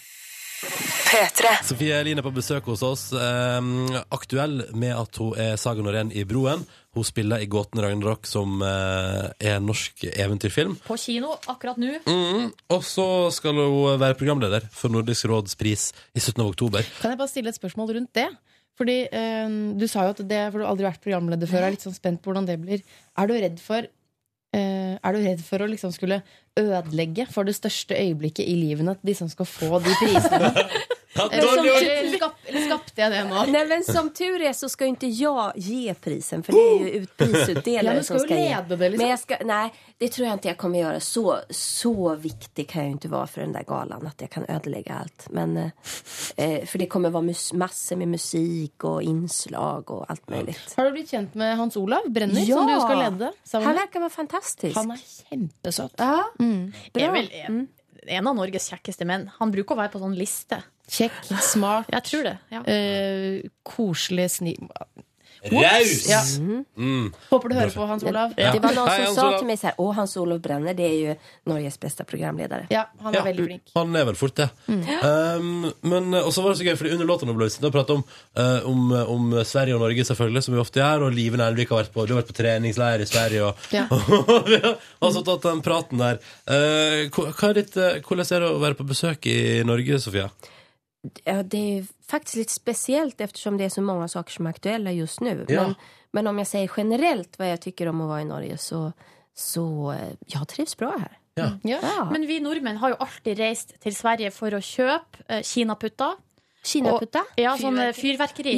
Sofie 1.64 1.94
Eline 1.96 2.22
på 2.24 2.32
besøk 2.34 2.68
hos 2.70 2.82
oss. 2.86 3.04
Eh, 3.16 3.70
aktuell 4.12 4.60
med 4.76 4.92
at 4.96 5.20
hun 5.20 5.32
er 5.40 5.56
Saga 5.60 5.82
Norén 5.84 6.12
i 6.12 6.24
Broen. 6.28 6.66
Hun 6.94 7.06
spiller 7.06 7.42
i 7.42 7.46
Gåten 7.50 7.80
Ragnarok, 7.82 8.26
som 8.26 8.60
eh, 8.66 9.30
er 9.38 9.56
en 9.56 9.68
norsk 9.68 10.04
eventyrfilm. 10.10 10.76
På 10.86 10.98
kino 11.00 11.32
akkurat 11.50 11.78
nå. 11.80 11.94
Mm. 12.06 12.50
Og 12.74 12.84
så 12.86 13.06
skal 13.34 13.56
hun 13.56 14.00
være 14.00 14.18
programleder 14.18 14.66
for 14.74 14.92
Nordisk 14.92 15.28
råds 15.30 15.56
pris 15.60 15.90
i 16.14 16.22
slutten 16.22 16.44
av 16.44 16.52
oktober. 16.52 16.86
Kan 17.00 17.14
jeg 17.14 17.22
bare 17.22 17.32
stille 17.32 17.54
et 17.54 17.60
spørsmål 17.60 17.94
rundt 17.96 18.12
det? 18.18 18.28
Fordi 18.80 18.98
eh, 19.12 19.56
Du 19.76 19.86
sa 19.90 20.06
jo 20.08 20.16
at 20.16 20.24
det, 20.24 20.42
for 20.50 20.60
du 20.60 20.66
har 20.66 20.72
aldri 20.74 20.88
vært 20.88 21.04
programleder 21.04 21.50
før. 21.50 21.64
Jeg 21.64 21.70
er 21.70 21.78
litt 21.78 21.88
sånn 21.88 21.96
spent 21.96 22.22
på 22.22 22.32
hvordan 22.32 22.48
det 22.48 22.60
blir. 22.62 22.84
Er 23.16 23.30
du 23.30 23.36
redd 23.36 23.62
for 23.62 23.88
eh, 24.56 24.96
Er 24.98 25.16
du 25.16 25.20
redd 25.22 25.42
for 25.46 25.62
å 25.62 25.68
liksom 25.70 25.92
skulle 25.94 26.22
ødelegge 26.58 27.26
for 27.30 27.48
det 27.48 27.56
største 27.56 27.98
øyeblikket 27.98 28.48
i 28.48 28.56
livet 28.58 28.88
At 28.88 29.04
de 29.06 29.14
som 29.16 29.30
skal 29.30 29.48
få 29.48 29.82
de 29.84 29.94
prisene? 30.02 30.54
Som, 31.22 31.64
tur, 31.64 32.16
skap, 32.16 32.32
eller 32.44 32.60
skapte 32.60 33.00
jeg 33.00 33.12
det 33.12 33.24
nå? 33.24 33.44
Nej 33.48 33.66
men 33.66 33.84
som 33.84 34.10
tur 34.10 34.40
är 34.42 34.52
så 34.52 34.68
ska 34.68 34.84
jo 34.84 34.88
inte 34.88 35.06
jag 35.06 35.52
ge 35.56 35.94
prisen 35.94 36.42
för 36.42 36.52
det 36.52 36.58
är 36.58 36.78
ju 36.84 36.90
ut, 36.90 37.16
prisutdelare 37.16 37.96
Ja, 37.96 38.02
som 38.02 38.18
ska 38.18 38.26
ska 38.26 38.38
ge. 38.38 38.56
det, 38.68 38.76
liksom? 38.76 38.98
Men 39.02 39.10
jag 39.10 39.18
ska, 39.18 39.36
nej, 39.44 39.74
det 39.98 40.08
tror 40.08 40.26
jag 40.28 40.34
inte 40.34 40.48
jag 40.48 40.56
kommer 40.58 40.78
göra. 40.78 41.00
Så, 41.00 41.38
så 41.50 42.14
viktig 42.14 42.68
kan 42.68 42.80
jag 42.82 42.86
ju 42.88 42.92
inte 42.92 43.08
vara 43.08 43.26
för 43.26 43.40
den 43.40 43.52
där 43.52 43.62
galan 43.62 44.06
att 44.06 44.20
jag 44.20 44.30
kan 44.30 44.44
ödelägga 44.48 44.94
allt. 45.02 45.26
Men, 45.30 45.56
eh, 45.56 45.70
eh, 46.36 46.64
för 46.66 46.78
det 46.78 46.86
kommer 46.86 47.10
vara 47.10 47.22
mus- 47.22 47.52
massor 47.52 47.96
med 47.96 48.08
musik 48.08 48.84
och 48.84 49.02
inslag 49.02 49.90
och 49.90 50.10
allt 50.10 50.28
möjligt. 50.28 50.74
Har 50.76 50.84
du 50.84 50.90
blitt 50.90 51.10
kjent 51.10 51.34
med 51.34 51.56
Hans 51.56 51.76
Olav 51.76 52.00
Brenner, 52.10 52.34
som 52.34 52.66
du 52.66 52.80
skal 52.80 52.98
lede? 52.98 53.32
sammen 53.44 53.66
han 53.66 53.76
verkar 53.76 54.00
vara 54.00 54.10
fantastisk. 54.10 54.76
Han 54.76 54.90
er 54.90 54.98
kjempesøt. 55.30 55.92
Ja, 55.96 56.24
Mm. 56.38 56.72
bra. 56.92 57.02
Er 57.02 57.10
vel, 57.12 57.28
Mm. 57.48 57.66
En 58.06 58.30
av 58.30 58.36
Norges 58.38 58.70
kjekkeste 58.72 59.06
menn. 59.08 59.28
Han 59.38 59.52
bruker 59.54 59.76
å 59.76 59.80
være 59.82 59.92
på 59.94 60.02
sånn 60.02 60.16
liste. 60.18 60.60
Kjekk, 60.90 61.20
smart, 61.44 61.90
Jeg 61.92 62.06
tror 62.08 62.26
det. 62.26 62.36
Ja. 62.50 62.64
uh, 62.66 63.50
koselig, 63.66 64.30
sni... 64.38 64.56
Raus! 65.48 66.08
Ja. 66.08 66.20
Mm. 66.76 67.12
Håper 67.30 67.48
du 67.48 67.54
hører 67.56 67.70
på, 67.72 67.86
Hans 67.88 68.02
Olav. 68.04 68.34
Ja. 68.36 68.50
Det 68.52 68.60
var 68.60 68.74
noen 68.76 68.90
som 68.90 69.04
Hei, 69.06 69.14
sa 69.16 69.26
til 69.38 69.46
meg 69.48 69.58
sånn 69.60 69.72
Å, 69.72 69.86
åh 69.86 69.94
Hans-Olof 69.96 70.40
Brenner, 70.44 70.74
det 70.76 70.84
er 70.84 70.96
jo 70.98 71.14
Norges 71.48 71.78
beste 71.80 72.04
programleder. 72.04 72.66
Ja, 72.72 72.82
han 73.00 73.14
er 73.14 73.18
Ja. 73.20 73.24
veldig 73.24 73.46
flink. 73.46 73.62
Han 73.74 73.96
er 73.96 74.04
vel 74.10 74.18
fort 74.20 74.36
det. 74.36 74.50
Um, 74.68 75.72
men 75.82 76.12
uh, 76.14 76.26
Og 76.26 76.32
så 76.36 76.44
var 76.44 76.52
det 76.52 76.60
så 76.60 76.66
gøy, 76.68 76.76
fordi 76.76 76.92
under 76.96 77.08
låta 77.08 77.24
ble 77.30 77.38
vi 77.48 77.50
sittende 77.54 77.70
og 77.72 77.76
prate 77.78 77.96
om, 77.96 78.04
uh, 78.36 78.68
om, 78.68 78.92
om 79.16 79.32
Sverige 79.48 79.74
og 79.78 79.80
Norge, 79.86 80.04
selvfølgelig, 80.10 80.44
som 80.44 80.54
vi 80.54 80.60
ofte 80.60 80.82
gjør. 80.82 81.06
Og 81.08 81.16
Live 81.16 81.40
Nelvik 81.40 81.72
har 81.72 81.84
vært 81.84 81.94
på, 81.96 82.06
du 82.06 82.14
har 82.14 82.20
vært 82.22 82.32
på 82.34 82.38
treningsleir 82.42 83.00
i 83.00 83.08
Sverige, 83.08 83.48
og, 83.48 83.68
Ja. 83.72 83.86
og 83.90 84.48
vi 84.50 84.60
har 84.60 84.76
altså 85.00 85.24
tatt 85.24 85.48
den 85.48 85.64
praten 85.64 85.98
der. 86.04 86.20
Uh, 86.44 87.08
hva 87.16 87.30
hva 87.32 87.50
er 87.54 87.60
ditt, 87.62 87.76
uh, 87.80 88.00
hvordan 88.04 88.26
er 88.28 88.44
det 88.44 88.50
å 88.52 88.60
være 88.60 88.76
på 88.78 88.88
besøk 88.92 89.26
i 89.30 89.38
Norge, 89.64 90.00
Sofia? 90.04 90.28
Ja, 91.24 91.42
det 91.42 91.78
är 91.78 91.82
faktisk 91.82 92.10
faktiskt 92.10 92.36
lite 92.36 92.52
speciellt 92.52 93.20
eftersom 93.20 93.56
det 93.56 93.64
är 93.64 93.68
så 93.68 93.82
många 93.82 94.08
saker 94.08 94.32
som 94.32 94.46
är 94.46 94.50
aktuella 94.50 94.92
just 94.92 95.20
nu. 95.20 95.44
Ja. 95.48 95.62
Men, 95.62 95.74
men 96.10 96.26
om 96.26 96.38
jag 96.38 96.46
säger 96.46 96.70
generellt 96.76 97.38
vad 97.38 97.50
jag 97.50 97.60
tycker 97.60 97.86
om 97.86 98.00
att 98.00 98.08
vara 98.08 98.22
i 98.22 98.24
Norge 98.24 98.58
så, 98.58 98.92
så 99.34 99.92
eh, 99.92 100.12
jag 100.26 100.48
trivs 100.48 100.76
bra 100.76 100.96
här. 100.98 101.18
Ja. 101.34 101.58
Ja. 101.62 102.08
Men 102.12 102.26
vi 102.26 102.40
nordmenn 102.40 102.76
har 102.76 102.88
jo 102.88 102.96
alltid 102.98 103.38
reist 103.38 103.80
til 103.80 103.94
Sverige 103.94 104.30
for 104.34 104.54
å 104.54 104.60
kjøpe 104.60 105.24
eh, 105.28 105.42
kinaputter. 105.46 106.18
Kinaputta? 106.62 107.22
Ja, 107.40 107.54
sånn 107.56 107.78
fyrverkeri. 107.96 108.52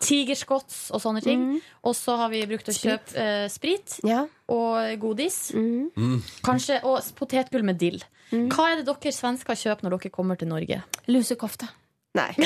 Tigerskots 0.00 0.90
og 0.94 1.00
sånne 1.02 1.22
ting. 1.24 1.60
Og 1.82 1.94
så 1.98 2.14
har 2.20 2.28
vi 2.30 2.44
brukt 2.46 2.68
å 2.70 2.72
Sprit. 2.76 3.10
kjøpe 3.10 3.24
eh, 3.24 3.48
sprit 3.50 3.98
Ja. 4.06 4.26
og 4.48 5.00
godis. 5.02 5.50
Mm. 5.54 6.22
Kanskje, 6.46 6.78
Og 6.84 7.02
potetgull 7.18 7.62
med 7.64 7.78
dill. 7.78 7.98
Hva 8.30 8.70
er 8.72 8.76
det 8.82 8.86
dere 8.86 9.12
svensker 9.12 9.54
kjøper 9.56 9.82
når 9.88 9.98
dere 9.98 10.10
kommer 10.14 10.36
til 10.38 10.48
Norge? 10.48 10.82
Lusekofte. 11.08 11.68
Nei. 12.14 12.32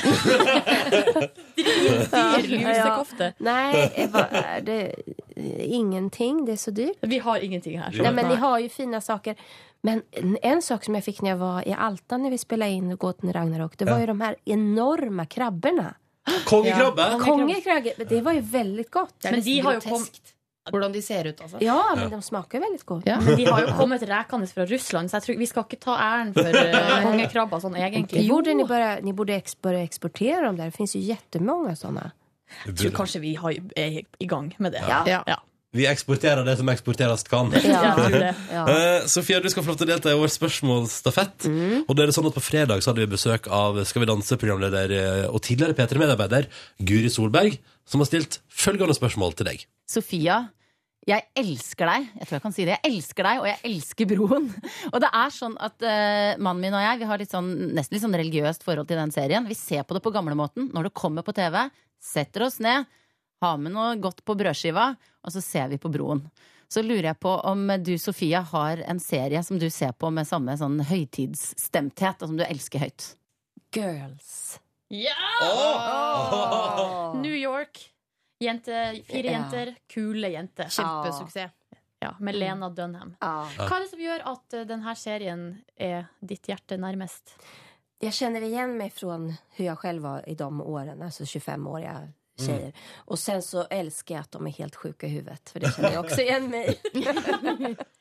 Dritdyr 1.57 2.49
lusekofte. 2.49 3.25
Ja. 3.39 3.45
Nei, 3.45 3.91
Eva, 3.95 4.27
är 4.29 4.61
det? 4.61 4.93
Eh, 5.37 5.75
Ingenting. 5.75 6.45
Det 6.47 6.53
er 6.53 6.57
så 6.57 6.71
dyrt. 6.71 6.99
Vi 7.01 7.19
har 7.19 7.39
ingenting 7.39 7.79
her. 7.81 7.91
så- 7.91 8.03
Nej, 8.03 8.13
men 8.13 8.29
de 8.29 8.37
har 8.37 8.59
jo 8.59 8.69
fine 8.69 9.01
saker. 9.01 9.35
Men 9.83 10.03
en, 10.19 10.37
en 10.43 10.63
sak 10.63 10.85
som 10.87 10.95
jeg 10.95 11.05
fikk 11.09 11.23
når 11.23 11.33
jeg 11.33 11.39
var 11.41 11.65
i 11.67 11.73
Alta 11.75 12.19
når 12.21 12.37
vi 12.37 12.39
spilte 12.39 12.69
inn 12.71 12.93
Gåten 13.01 13.33
Ragnarok, 13.35 13.75
det 13.81 13.89
var 13.89 14.05
jo 14.05 14.13
de 14.13 14.19
her 14.21 14.37
enorme 14.57 15.27
krabbene. 15.27 15.89
Kongekrabbe? 16.47 17.09
Kongekrabbe, 17.25 18.07
det 18.07 18.21
var 18.23 18.37
jo 18.39 18.45
veldig 18.53 18.87
godt. 18.95 19.17
Men 19.27 19.43
de 19.43 19.59
har 19.67 19.81
jo 19.81 19.83
kommet 19.89 20.33
Hvordan 20.71 20.93
de 20.95 21.01
ser 21.03 21.27
ut, 21.27 21.41
altså. 21.43 21.59
Ja, 21.59 21.81
men 21.99 22.11
de 22.13 22.21
smaker 22.23 22.61
veldig 22.63 22.85
godt. 22.87 23.07
Ja. 23.11 23.17
men 23.19 23.35
de 23.35 23.49
har 23.49 23.65
jo 23.65 23.73
kommet 23.75 24.05
rekende 24.07 24.47
fra 24.47 24.63
Russland, 24.71 25.11
så 25.11 25.19
jeg 25.19 25.25
tror 25.25 25.39
vi 25.41 25.49
skal 25.51 25.65
ikke 25.67 25.79
ta 25.83 25.97
æren 25.99 26.31
for 26.37 26.55
uh, 26.55 26.91
kongekrabber 27.09 27.63
sånn 27.65 27.75
egentlig. 27.81 28.23
Jo, 28.29 28.39
ni, 28.47 28.63
börja, 28.63 28.93
ni 29.03 29.11
borde 29.11 29.41
börja 29.67 30.37
dem 30.45 30.61
der. 30.61 30.71
Det 30.71 30.77
finnes 30.77 30.95
jo 30.95 31.03
jättemånga 31.03 31.75
sånne. 31.81 32.13
Jeg 32.69 32.77
tror 32.79 32.95
kanskje 33.01 33.23
vi 33.25 33.35
har, 33.41 33.59
er 33.75 33.99
i 34.07 34.29
gang 34.31 34.53
med 34.63 34.77
det. 34.77 34.85
Ja. 34.87 35.03
Ja. 35.27 35.41
Vi 35.73 35.87
eksporterer 35.89 36.45
det 36.45 36.59
som 36.59 36.69
eksporteres 36.69 37.25
kan. 37.25 37.49
Ja, 37.65 37.95
det. 38.13 38.35
Ja. 38.53 38.65
uh, 38.69 39.07
Sofia, 39.09 39.41
du 39.41 39.49
skal 39.49 39.65
få 39.65 39.73
lov 39.73 39.79
til 39.81 39.89
å 39.89 39.93
delta 39.95 40.13
i 40.13 40.19
vår 40.21 40.33
spørsmålsstafett. 40.35 41.47
Og 41.87 41.93
det 41.97 42.05
er 42.05 42.13
sånn 42.13 42.29
at 42.29 42.37
På 42.37 42.45
fredag 42.45 42.83
så 42.85 42.93
hadde 42.93 43.07
vi 43.07 43.13
besøk 43.15 43.49
av 43.49 43.81
Skal 43.89 44.05
vi 44.05 44.11
danse-programleder 44.11 44.93
eh, 44.99 45.29
og 45.31 45.41
tidligere 45.47 45.77
P3-medarbeider 45.79 46.51
Guri 46.85 47.09
Solberg, 47.13 47.57
som 47.89 48.05
har 48.05 48.11
stilt 48.11 48.43
følgende 48.53 48.97
spørsmål 48.97 49.33
til 49.39 49.49
deg. 49.49 49.65
Sofia, 49.89 50.43
jeg 51.09 51.25
elsker 51.41 51.89
deg. 51.89 52.09
Jeg 52.21 52.29
tror 52.29 52.37
jeg 52.37 52.45
kan 52.45 52.55
si 52.55 52.67
det. 52.69 52.77
Jeg 52.77 52.93
elsker 52.93 53.27
deg, 53.27 53.41
og 53.43 53.49
jeg 53.49 53.61
elsker 53.73 54.11
broen. 54.13 54.49
Og 54.93 54.99
det 55.03 55.11
er 55.25 55.35
sånn 55.35 55.57
at 55.59 55.77
uh, 55.83 56.39
mannen 56.39 56.63
min 56.63 56.77
og 56.77 56.85
jeg 56.85 57.01
vi 57.01 57.09
har 57.11 57.23
litt 57.23 57.33
sånn, 57.33 57.49
nesten 57.75 57.97
litt 57.97 58.05
sånn 58.05 58.19
religiøst 58.21 58.67
forhold 58.67 58.93
til 58.93 59.01
den 59.01 59.15
serien. 59.15 59.49
Vi 59.49 59.57
ser 59.59 59.89
på 59.89 59.97
det 59.97 60.05
på 60.05 60.13
gamlemåten. 60.15 60.69
Når 60.77 60.91
det 60.91 60.99
kommer 61.01 61.25
på 61.27 61.35
TV, 61.37 61.65
setter 62.03 62.47
oss 62.47 62.61
ned, 62.63 62.87
har 63.43 63.59
med 63.61 63.75
noe 63.75 63.99
godt 64.03 64.23
på 64.25 64.37
brødskiva, 64.39 64.93
og 65.23 65.35
så 65.35 65.43
ser 65.45 65.69
vi 65.73 65.79
på 65.83 65.91
broen. 65.93 66.23
Så 66.73 66.81
lurer 66.81 67.11
jeg 67.11 67.19
på 67.21 67.35
om 67.51 67.67
du, 67.85 67.93
Sofia, 68.01 68.41
har 68.49 68.81
en 68.89 69.01
serie 69.03 69.43
som 69.45 69.59
du 69.61 69.69
ser 69.71 69.93
på 69.93 70.09
med 70.15 70.25
samme 70.31 70.55
sånn 70.57 70.81
høytidsstemthet, 70.89 72.23
og 72.25 72.33
som 72.33 72.39
du 72.41 72.47
elsker 72.47 72.87
høyt. 72.87 73.11
Girls. 73.77 74.33
Ja! 74.93 75.17
New 77.17 77.35
York. 77.37 77.89
Jente, 78.43 79.03
fire 79.07 79.31
Ja. 79.31 79.39
jenter, 79.39 79.75
kule 79.89 80.29
jenter. 80.33 80.65
Kjempesuksess. 80.69 81.51
Ja, 82.03 82.15
med 82.19 82.35
Lena 82.35 82.69
Dunham. 82.71 83.15
Ja. 83.21 83.47
Hva 83.59 83.77
er 83.77 83.81
det 83.85 83.91
som 83.93 84.01
gjør 84.03 84.25
at 84.27 84.55
eh, 84.59 84.65
denne 84.67 84.95
serien 84.99 85.43
er 85.79 86.09
ditt 86.21 86.49
hjerte 86.51 86.75
nærmest? 86.77 87.37
Jeg 88.03 88.11
kjenner 88.17 88.43
igjen 88.43 88.73
meg 88.77 88.91
fra 88.91 89.07
hvordan 89.13 89.37
jeg 89.61 89.77
selv 89.85 90.03
var 90.03 90.25
i 90.27 90.35
de 90.35 90.45
årene, 90.45 90.99
altså 91.07 91.23
25-åriga 91.23 92.09
tjejer. 92.39 92.73
Och 92.97 93.19
sen 93.19 93.43
så 93.43 93.63
älskar 93.71 94.15
jag 94.15 94.23
att 94.23 94.31
de 94.33 94.47
är 94.47 94.51
helt 94.51 94.77
sjuka 94.77 95.07
i 95.07 95.11
huvudet, 95.11 95.51
för 95.51 95.61
det 95.61 95.75
känner 95.77 95.93
jag 95.93 96.05
också 96.05 96.21
igen 96.21 96.51
mig 96.51 96.81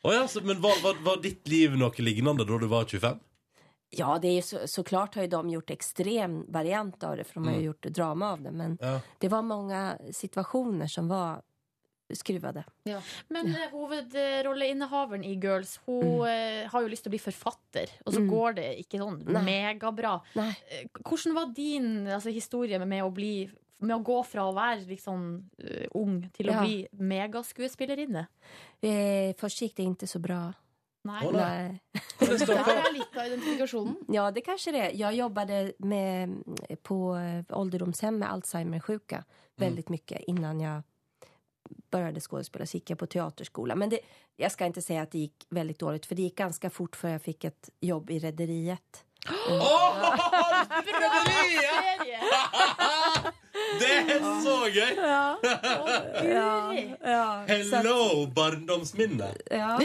oh 0.04 0.14
ja, 0.14 0.28
så, 0.28 0.42
men 0.42 0.62
var, 0.62 0.84
var, 0.84 1.04
var 1.04 1.22
ditt 1.22 1.48
liv 1.48 1.78
noe 1.78 1.92
lignende 1.98 2.46
da 2.46 2.58
du 2.58 2.68
var 2.68 2.86
25? 2.86 3.20
Ja, 3.90 4.20
det 4.22 4.28
är 4.28 4.34
ju 4.36 4.42
så, 4.42 4.68
såklart 4.68 5.16
har 5.16 5.22
ju 5.22 5.28
de 5.28 5.50
gjort 5.50 5.70
extrem 5.70 6.46
variant 6.52 7.04
av 7.04 7.18
det, 7.18 7.24
för 7.24 7.34
de 7.34 7.48
har 7.48 7.56
ju 7.56 7.62
gjort 7.62 7.82
drama 7.84 8.32
av 8.32 8.42
det. 8.42 8.52
Men 8.52 8.78
Ja. 8.82 9.00
det 9.18 9.28
var 9.28 9.42
många 9.42 9.98
situationer 10.12 10.88
som 10.88 11.08
var 11.08 11.42
skruvade. 12.14 12.64
Men 13.28 13.48
ja. 13.52 13.68
hovedrolleinnehaveren 13.72 15.24
i 15.24 15.34
Girls 15.36 15.80
Hun 15.86 16.04
eh, 16.28 16.68
har 16.72 16.82
jo 16.82 16.88
lyst 16.92 17.04
til 17.06 17.10
å 17.12 17.16
bli 17.16 17.20
forfatter, 17.24 17.90
og 18.06 18.14
så 18.14 18.20
Mm. 18.20 18.30
går 18.30 18.54
det 18.54 18.68
ikke 18.80 19.00
sånn 19.00 19.20
Nei. 19.28 19.44
megabra. 19.44 20.20
Nej. 20.36 20.56
Eh, 20.70 20.88
Hvordan 21.04 21.34
var 21.36 21.54
din 21.56 22.08
altså, 22.08 22.30
historie 22.30 22.80
med 22.86 23.04
å 23.04 23.10
bli 23.12 23.50
med 23.82 23.96
å 23.96 24.00
gå 24.06 24.24
fra 24.24 24.46
å 24.50 24.54
være 24.56 24.86
liksom 24.90 25.28
uh, 25.64 25.86
ung 25.98 26.22
til 26.34 26.50
å 26.50 26.54
Ja. 26.54 26.62
bli 26.64 26.88
megaskuespillerinne? 26.92 28.28
Eh, 28.82 29.34
först 29.38 29.62
gick 29.62 29.76
det 29.76 29.84
ikke 29.84 30.08
så 30.08 30.20
bra. 30.20 30.54
Nei. 31.04 31.32
Nej. 31.32 31.80
Det 32.20 32.48
her 32.48 32.78
er 32.78 32.94
litt 32.94 33.18
av 33.18 33.26
identifikasjonen. 33.26 33.96
Ja, 34.14 34.28
det 34.32 34.44
kanskje 34.46 34.72
det 34.72 34.92
Jeg 35.00 35.18
jobbet 35.18 35.80
med, 35.80 36.30
på 36.84 37.16
eh, 37.18 37.44
ålderdomshem 37.58 38.20
med 38.20 38.30
Alzheimersjuka 38.30 39.24
veldig 39.58 39.90
mye 39.90 40.22
innan 40.28 40.60
jeg 40.62 40.82
började 41.92 42.20
skådespela. 42.22 42.66
Så 42.66 42.78
gick 42.78 42.90
jag 42.90 43.00
på 43.00 43.06
teaterskola. 43.08 43.76
Men 43.76 43.90
det, 43.90 44.00
jag 44.36 44.52
ska 44.52 44.66
inte 44.66 44.82
säga 44.82 45.02
att 45.02 45.12
det 45.12 45.20
gick 45.20 45.46
väldigt 45.50 45.80
dåligt, 45.80 46.06
för 46.06 46.16
det 46.16 46.22
gick 46.22 46.36
ganska 46.38 46.70
fort 46.70 46.96
för 46.96 47.10
jag 47.10 47.22
fick 47.22 47.44
ett 47.44 47.70
jobb 47.80 48.10
i 48.10 48.20
Rederiet. 48.20 49.06
Serie! 51.26 52.20
Det 53.80 53.92
er 54.16 54.20
så 54.44 54.56
gøy! 54.74 54.94
Hello, 57.48 58.26
barndomsminne! 58.36 59.30
Ja. 59.52 59.78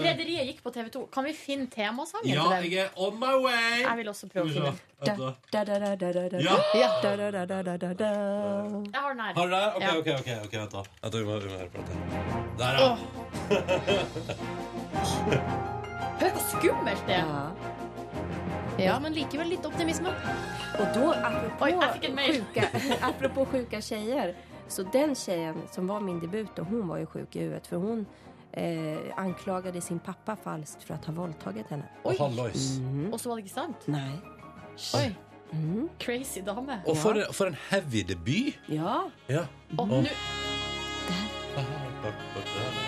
Rederiet 0.00 0.46
gikk 0.50 0.60
på 0.64 0.70
TV2. 0.74 1.06
Kan 1.14 1.24
vi 1.28 1.32
finne 1.36 1.66
temasangen 1.72 2.28
ja, 2.28 2.42
til 2.42 2.50
den? 2.56 2.72
jeg 2.72 2.84
er 2.84 2.90
on 3.00 3.14
my 3.20 3.34
way! 3.44 3.82
Jeg 3.82 3.96
vil 4.00 4.08
også 4.12 4.26
prøve 4.32 4.44
å 4.46 4.52
finne 4.52 4.70
den. 4.70 4.78
Ja. 5.00 5.14
Jeg 5.50 5.58
har 5.60 5.64
den 5.64 5.82
her. 9.20 9.32
Har 9.34 9.44
du 9.46 9.52
det? 9.54 9.66
Ok, 9.76 9.84
ok, 9.96 10.08
ok, 10.20 10.28
ok, 10.44 10.52
vent 10.60 10.72
da. 10.72 10.80
Vent 11.02 11.12
da, 11.12 11.18
vi 11.18 11.24
må, 11.24 11.32
vi 11.40 11.48
må 11.48 11.56
høre 11.56 11.72
på 11.72 11.78
dette. 11.80 11.94
Der, 12.60 12.72
ja. 12.80 12.90
Hør 16.20 16.30
hvor 16.36 16.44
skummelt 16.50 17.04
det 17.08 17.16
er! 17.22 17.69
Ja. 18.80 18.86
Ja, 18.86 19.00
men 19.00 19.12
likevel 19.12 19.48
litt 19.48 19.66
optimisme. 19.66 20.08
Och 20.78 20.86
då, 20.94 21.12
apropå, 21.12 21.64
Oj, 21.64 22.32
sjuka, 22.32 22.68
apropå 23.00 23.46
sjuka 23.46 23.80
tjejer. 23.80 24.34
Så 24.68 24.82
den 24.82 25.14
tjejen 25.14 25.62
som 25.70 25.86
var 25.86 26.00
min 26.00 26.20
debut, 26.20 26.58
och 26.58 26.66
hon 26.66 26.88
var 26.88 26.98
ju 26.98 27.06
sjuk 27.06 27.36
i 27.36 27.40
huvudet. 27.40 27.66
För 27.66 27.76
hon 27.76 28.06
eh, 28.52 28.98
anklagade 29.16 29.80
sin 29.80 29.98
pappa 29.98 30.36
falskt 30.36 30.82
för 30.82 30.94
att 30.94 31.04
ha 31.04 31.12
våldtagit 31.12 31.66
henne. 31.70 31.84
Å, 32.04 32.12
hallois. 32.18 32.78
Og 33.12 33.20
så 33.20 33.28
var 33.28 33.36
det 33.36 33.44
ikke 33.46 33.54
sant? 33.54 33.86
Nej. 33.86 34.18
Oi, 34.94 35.10
Mm. 35.52 35.88
crazy 35.98 36.40
dame. 36.46 36.76
Og 36.86 36.96
for, 36.96 37.32
for 37.32 37.46
en 37.50 37.56
heavy 37.70 38.02
debut. 38.06 38.54
Ja. 38.68 39.10
Ja. 39.26 39.44
Nå 42.00 42.10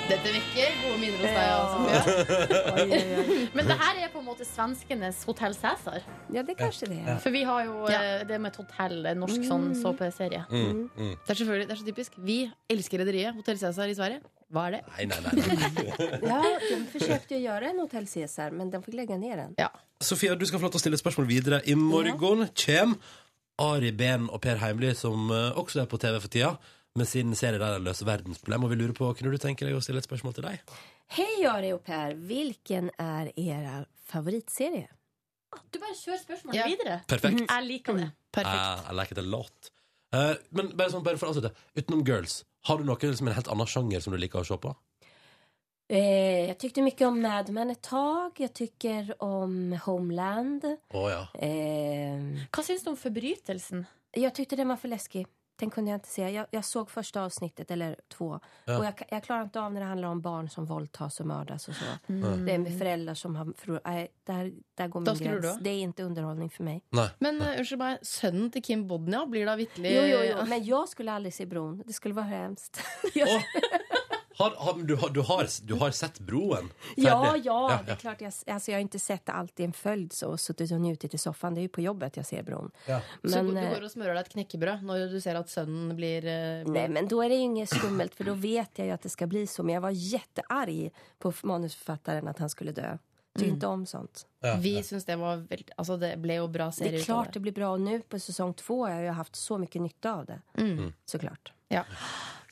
Dette 0.09 0.33
vekker 0.35 0.77
gode 0.83 0.99
minner 1.01 1.21
hos 1.21 1.33
deg. 1.33 1.49
Altså. 1.53 2.89
Men 3.57 3.69
det 3.69 3.77
her 3.81 4.01
er 4.03 4.13
på 4.13 4.21
en 4.21 4.27
måte 4.27 4.47
svenskenes 4.49 5.23
Hotell 5.29 5.55
Cæsar. 5.57 6.05
ja, 6.33 6.43
det 6.43 6.55
er 6.57 6.59
kanskje 6.59 6.89
det. 6.91 7.01
For 7.23 7.35
vi 7.35 7.45
har 7.49 7.65
jo 7.69 7.87
ja. 7.93 8.03
det 8.29 8.41
med 8.43 8.53
et 8.53 8.61
hotell, 8.61 8.99
en 9.13 9.23
norsk 9.23 9.47
sånn 9.49 9.71
såpeserie. 9.79 10.45
Mm, 10.51 10.85
mm. 10.91 11.15
Det 11.23 11.35
er 11.35 11.41
selvfølgelig, 11.43 11.69
det 11.71 11.77
er 11.77 11.81
så 11.81 11.89
typisk. 11.89 12.21
Vi 12.25 12.39
elsker 12.73 13.05
Rederiet. 13.05 13.37
Hotell 13.39 13.61
Cæsar 13.61 13.93
i 13.93 13.97
Sverige. 13.99 14.23
Hva 14.53 14.67
er 14.69 14.77
det? 14.77 14.83
Nei, 14.93 15.07
nei, 15.09 15.21
nei. 15.25 15.87
Ja, 16.33 16.41
de 16.43 16.83
forsøkte 16.93 17.39
å 17.39 17.41
gjøre 17.41 17.73
en 17.73 17.81
Hotell 17.85 18.09
Cæsar, 18.11 18.53
men 18.57 18.73
de 18.73 18.83
fikk 18.85 18.99
legge 18.99 19.17
ned 19.21 19.39
den. 19.41 19.57
Sofia, 20.03 20.37
du 20.37 20.45
skal 20.49 20.61
få 20.61 20.69
lov 20.69 20.75
til 20.75 20.83
å 20.83 20.85
stille 20.87 21.01
spørsmål 21.01 21.29
videre. 21.31 21.63
I 21.65 21.77
morgen 21.79 22.49
kjem 22.53 22.99
Ari 23.63 23.93
Behn 23.97 24.29
og 24.33 24.43
Per 24.45 24.61
Heimly, 24.61 24.93
som 24.99 25.31
eh, 25.33 25.59
også 25.61 25.85
er 25.85 25.89
på 25.89 26.01
TV 26.01 26.19
for 26.19 26.33
tida, 26.33 26.53
med 26.99 27.09
sin 27.09 27.33
serie 27.39 27.61
der 27.61 27.79
de 27.79 27.85
løser 27.87 28.09
verdensproblem. 28.09 28.65
Og 28.67 28.73
vi 28.73 28.79
lurer 28.81 28.97
på, 28.97 29.09
kunne 29.17 29.33
du 29.33 29.41
tenke 29.41 29.65
deg 29.67 29.77
å 29.77 29.83
stille 29.85 30.03
et 30.03 30.09
spørsmål 30.09 30.35
til 30.37 30.47
deg? 30.49 30.75
Hei, 31.17 31.45
Ari 31.49 31.73
og 31.75 31.83
Per, 31.87 32.15
Hvilken 32.29 32.91
er 33.01 33.33
era 33.41 33.83
favoritserie? 34.13 34.89
Du 35.73 35.79
bare 35.81 35.97
kjører 35.97 36.21
spørsmålet 36.23 36.57
Ja. 36.61 36.67
videre. 36.69 37.01
Perfekt. 37.09 37.43
Jeg 37.49 37.67
liker 37.69 37.99
det. 38.01 38.11
Perfekt. 38.33 38.89
I 38.89 38.97
like 38.97 39.13
it 39.13 39.21
a 39.21 39.27
lot. 39.27 39.73
Uh, 40.13 40.35
men 40.53 40.73
bare, 40.77 40.93
sånn, 40.93 41.05
bare 41.05 41.17
for 41.21 41.29
å 41.29 41.33
avslutte, 41.33 41.55
utenom 41.77 42.03
Girls, 42.09 42.43
har 42.69 42.79
du 42.81 42.85
noe 42.85 43.13
som 43.17 43.29
en 43.29 43.35
helt 43.37 43.49
annen 43.53 43.69
sjanger 43.69 44.01
som 44.05 44.13
du 44.13 44.19
liker 44.21 44.41
å 44.43 44.49
se 44.49 44.57
på? 44.61 44.75
Eh, 45.93 46.49
jag 46.49 46.63
mye 46.63 46.85
mycket 46.87 47.07
om 47.09 47.19
Mad 47.21 47.51
Men 47.53 47.71
et 47.73 47.83
tag. 47.85 48.39
Jeg 48.41 48.53
tycker 48.57 49.11
om 49.21 49.73
Homeland. 49.85 50.65
Oh, 50.95 51.09
ja. 51.11 51.27
Eh, 51.37 52.47
Hva 52.49 52.65
syns 52.65 52.85
du 52.85 52.93
om 52.93 52.97
Forbrytelsen? 52.97 53.83
Jeg 54.17 54.33
tyckte 54.37 54.57
den 54.57 54.69
var 54.73 54.79
for 54.81 54.89
läskig. 54.93 55.27
Den 55.63 55.71
kunde 55.71 55.91
jag 55.91 55.97
inte 55.97 56.09
se. 56.09 56.31
Jag, 56.31 56.47
jag 56.51 56.65
såg 56.65 56.91
första 56.91 57.23
avsnittet, 57.23 57.71
eller 57.71 57.97
två. 58.09 58.41
Ja. 58.65 58.79
Och 58.79 58.85
jag, 58.85 58.95
jag 59.09 59.23
klarar 59.23 59.43
inte 59.43 59.61
av 59.61 59.73
när 59.73 59.81
det 59.81 59.87
handlar 59.87 60.09
om 60.09 60.21
barn 60.21 60.49
som 60.49 60.67
våldtas 60.67 61.21
och 61.21 61.27
mördas 61.27 61.69
och 61.69 61.75
så. 61.75 61.85
Mm. 62.13 62.47
Det 62.47 62.53
är 62.53 62.59
med 62.59 62.79
föräldrar 62.79 63.15
som 63.15 63.37
har... 63.37 63.53
För, 63.57 63.81
nej, 63.85 64.13
där, 64.25 64.53
där 64.75 64.89
går 64.89 65.01
min 65.01 65.19
gräns. 65.19 65.59
Det 65.61 65.71
är 65.71 65.81
inte 65.81 66.03
underhållning 66.03 66.51
för 66.51 66.65
mig. 66.65 66.83
Nei. 66.91 67.09
Men 67.19 67.43
uh, 67.43 67.59
unnskyld 67.59 67.79
meg, 67.79 68.03
sønnen 68.03 68.51
til 68.51 68.65
Kim 68.67 68.83
Bodnia 68.91 69.23
blir 69.31 69.47
da 69.47 69.55
vitterlig 69.61 69.95
Jo, 69.95 70.03
jo, 70.11 70.19
jo. 70.33 70.43
Men 70.51 70.65
jag 70.65 70.89
skulle 70.89 71.13
aldrig 71.13 71.35
se 71.35 71.47
bron. 71.47 71.83
Det 71.87 71.93
skulle 71.93 72.15
vara 72.15 72.27
hemskt. 72.27 72.83
Å, 73.15 73.39
har, 74.39 74.51
har, 74.57 74.83
du, 74.83 74.95
har, 74.97 75.09
du, 75.11 75.21
har, 75.21 75.47
du 75.67 75.75
har 75.75 75.91
sett 75.91 76.19
Broen? 76.19 76.73
Ja, 76.97 77.25
Ferdig? 77.27 77.47
ja, 77.47 77.81
det 77.87 77.93
är 77.93 77.97
klart. 77.97 78.21
Jag, 78.21 78.33
alltså, 78.47 78.71
jag 78.71 78.79
har 78.79 78.83
inte 78.83 78.99
sett 78.99 79.29
alt 79.29 79.43
allt 79.43 79.61
i 79.61 79.65
en 79.65 79.73
följd 79.73 80.13
så, 80.13 80.29
och 80.29 80.41
suttit 80.41 80.73
och 80.73 80.81
njutit 80.81 81.15
i 81.15 81.19
soffan. 81.19 81.55
Det 81.55 81.61
är 81.61 81.63
ju 81.63 81.69
på 81.69 81.81
jobbet 81.81 82.17
jag 82.17 82.27
ser 82.27 82.43
bron. 82.43 82.71
Ja. 82.87 83.01
Så 83.25 83.43
du 83.43 83.59
eh, 83.59 83.71
går 83.75 83.85
og 83.85 83.91
smører 83.91 84.15
deg 84.15 84.27
et 84.27 84.33
knekkebrød 84.33 84.85
når 84.87 85.09
du 85.13 85.19
ser 85.21 85.39
at 85.41 85.51
sønnen 85.51 85.97
blir 85.97 86.25
eh, 86.25 86.63
nej, 86.67 86.89
men 86.89 87.09
då 87.09 87.23
är 87.25 87.29
det 87.29 87.35
ju 87.35 87.41
inget 87.41 87.69
skummelt 87.69 88.15
för 88.15 88.25
då 88.25 88.35
vet 88.35 88.79
jag 88.79 88.87
ju 88.87 88.93
att 88.93 89.03
det 89.03 89.09
ska 89.09 89.27
bli 89.27 89.47
så. 89.47 89.63
Men 89.63 89.75
jag 89.75 89.81
var 89.83 89.91
jättearg 89.91 90.93
på 91.19 91.33
manusförfattaren 91.43 92.29
att 92.29 92.39
han 92.39 92.51
skulle 92.51 92.73
dö. 92.73 92.99
Tycker 93.35 93.45
Mm. 93.47 93.55
inte 93.55 93.67
om 93.67 93.87
sånt. 93.87 94.27
Ja, 94.41 94.57
Vi 94.61 94.77
ja. 94.77 94.83
syns 94.83 95.05
det 95.05 95.17
var 95.17 95.37
veldig 95.37 95.71
Altså, 95.77 95.97
det 95.97 96.17
ble 96.21 96.35
jo 96.35 96.47
bra 96.49 96.71
Det 96.79 96.89
är 96.89 96.93
ut 96.93 97.01
av 97.01 97.05
klart 97.05 97.33
det 97.33 97.41
blir 97.41 97.53
bra. 97.53 97.71
Och 97.73 97.81
nu 97.81 98.01
på 98.01 98.19
säsong 98.19 98.55
två 98.55 98.85
har 98.87 98.93
jag 98.93 99.03
ju 99.03 99.11
haft 99.11 99.37
så 99.37 99.59
mycket 99.59 99.83
nytta 99.83 100.13
av 100.15 100.27
det. 100.27 100.41
Mm. 100.59 100.93
Såklart. 101.05 101.53
Ja. 101.69 101.85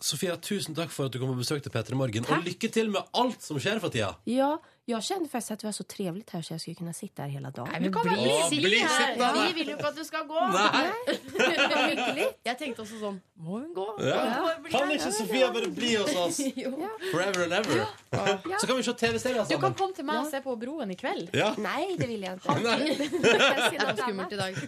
Sofia, 0.00 0.36
tusen 0.40 0.74
takk 0.74 0.90
for 0.94 1.10
at 1.10 1.12
du 1.12 1.18
kom 1.20 1.30
og 1.34 1.40
besøkte 1.40 1.68
Petter 1.70 1.92
P3 1.92 1.98
Morgen. 2.00 2.24
Takk. 2.24 2.38
Og 2.40 2.46
lykke 2.48 2.68
til 2.72 2.88
med 2.92 3.02
alt 3.20 3.42
som 3.44 3.58
skjer 3.60 3.80
for 3.82 3.92
tida! 3.92 4.14
Ja, 4.24 4.56
jag 4.84 5.02
kände 5.04 5.28
faktiskt 5.28 5.50
att 5.50 5.58
det 5.60 5.66
var 5.66 5.72
så 5.72 5.84
trevligt 5.84 6.30
här 6.30 6.42
så 6.42 6.52
jag 6.54 6.60
skulle 6.60 6.74
kunna 6.74 6.92
sitta 6.92 7.22
här 7.22 7.28
hela 7.28 7.50
dagen. 7.50 7.68
Nei, 7.72 7.80
men 7.80 7.92
kan 7.92 8.02
bli, 8.02 8.22
bli 8.22 8.42
si 8.50 8.60
bli 8.64 8.78
her. 8.78 8.88
sittende. 8.88 9.46
Vi 9.46 9.52
vil 9.58 9.68
jo 9.68 9.76
ikke 9.76 9.88
at 9.88 9.96
du 9.96 10.04
skal 10.04 10.26
gå. 10.26 10.40
Nei. 10.56 12.24
Jeg 12.48 12.58
tenkte 12.58 12.82
også 12.82 12.98
sånn 13.00 13.20
Må 13.40 13.60
hun 13.60 13.70
gå? 13.76 13.86
Ja. 14.04 14.50
Kan 14.72 14.90
ikke 14.90 15.12
Sofia 15.14 15.52
bare 15.54 15.70
bli 15.76 15.94
hos 15.94 16.16
oss 16.16 16.40
forever 17.12 17.44
and 17.44 17.52
ever? 17.60 17.86
Så 18.58 18.66
kan 18.66 18.76
vi 18.76 18.82
se 18.82 18.92
TV-serier 18.92 19.44
sammen. 19.44 19.52
Du 19.52 19.60
kan 19.62 19.74
komme 19.78 19.94
til 19.96 20.04
meg 20.08 20.24
og 20.24 20.30
se 20.32 20.42
på 20.44 20.56
Broen 20.60 20.90
i 20.90 20.98
kveld. 20.98 21.30
Ja. 21.36 21.52
Nei, 21.60 21.96
det 22.00 22.08
vil 22.10 22.26
jeg 22.26 22.40
ikke. 22.40 22.60
Nei. 22.64 22.78
Det 23.24 23.34
er 23.36 23.86
var 23.86 23.96
skummelt 24.00 24.32
i 24.32 24.40
dag. 24.40 24.62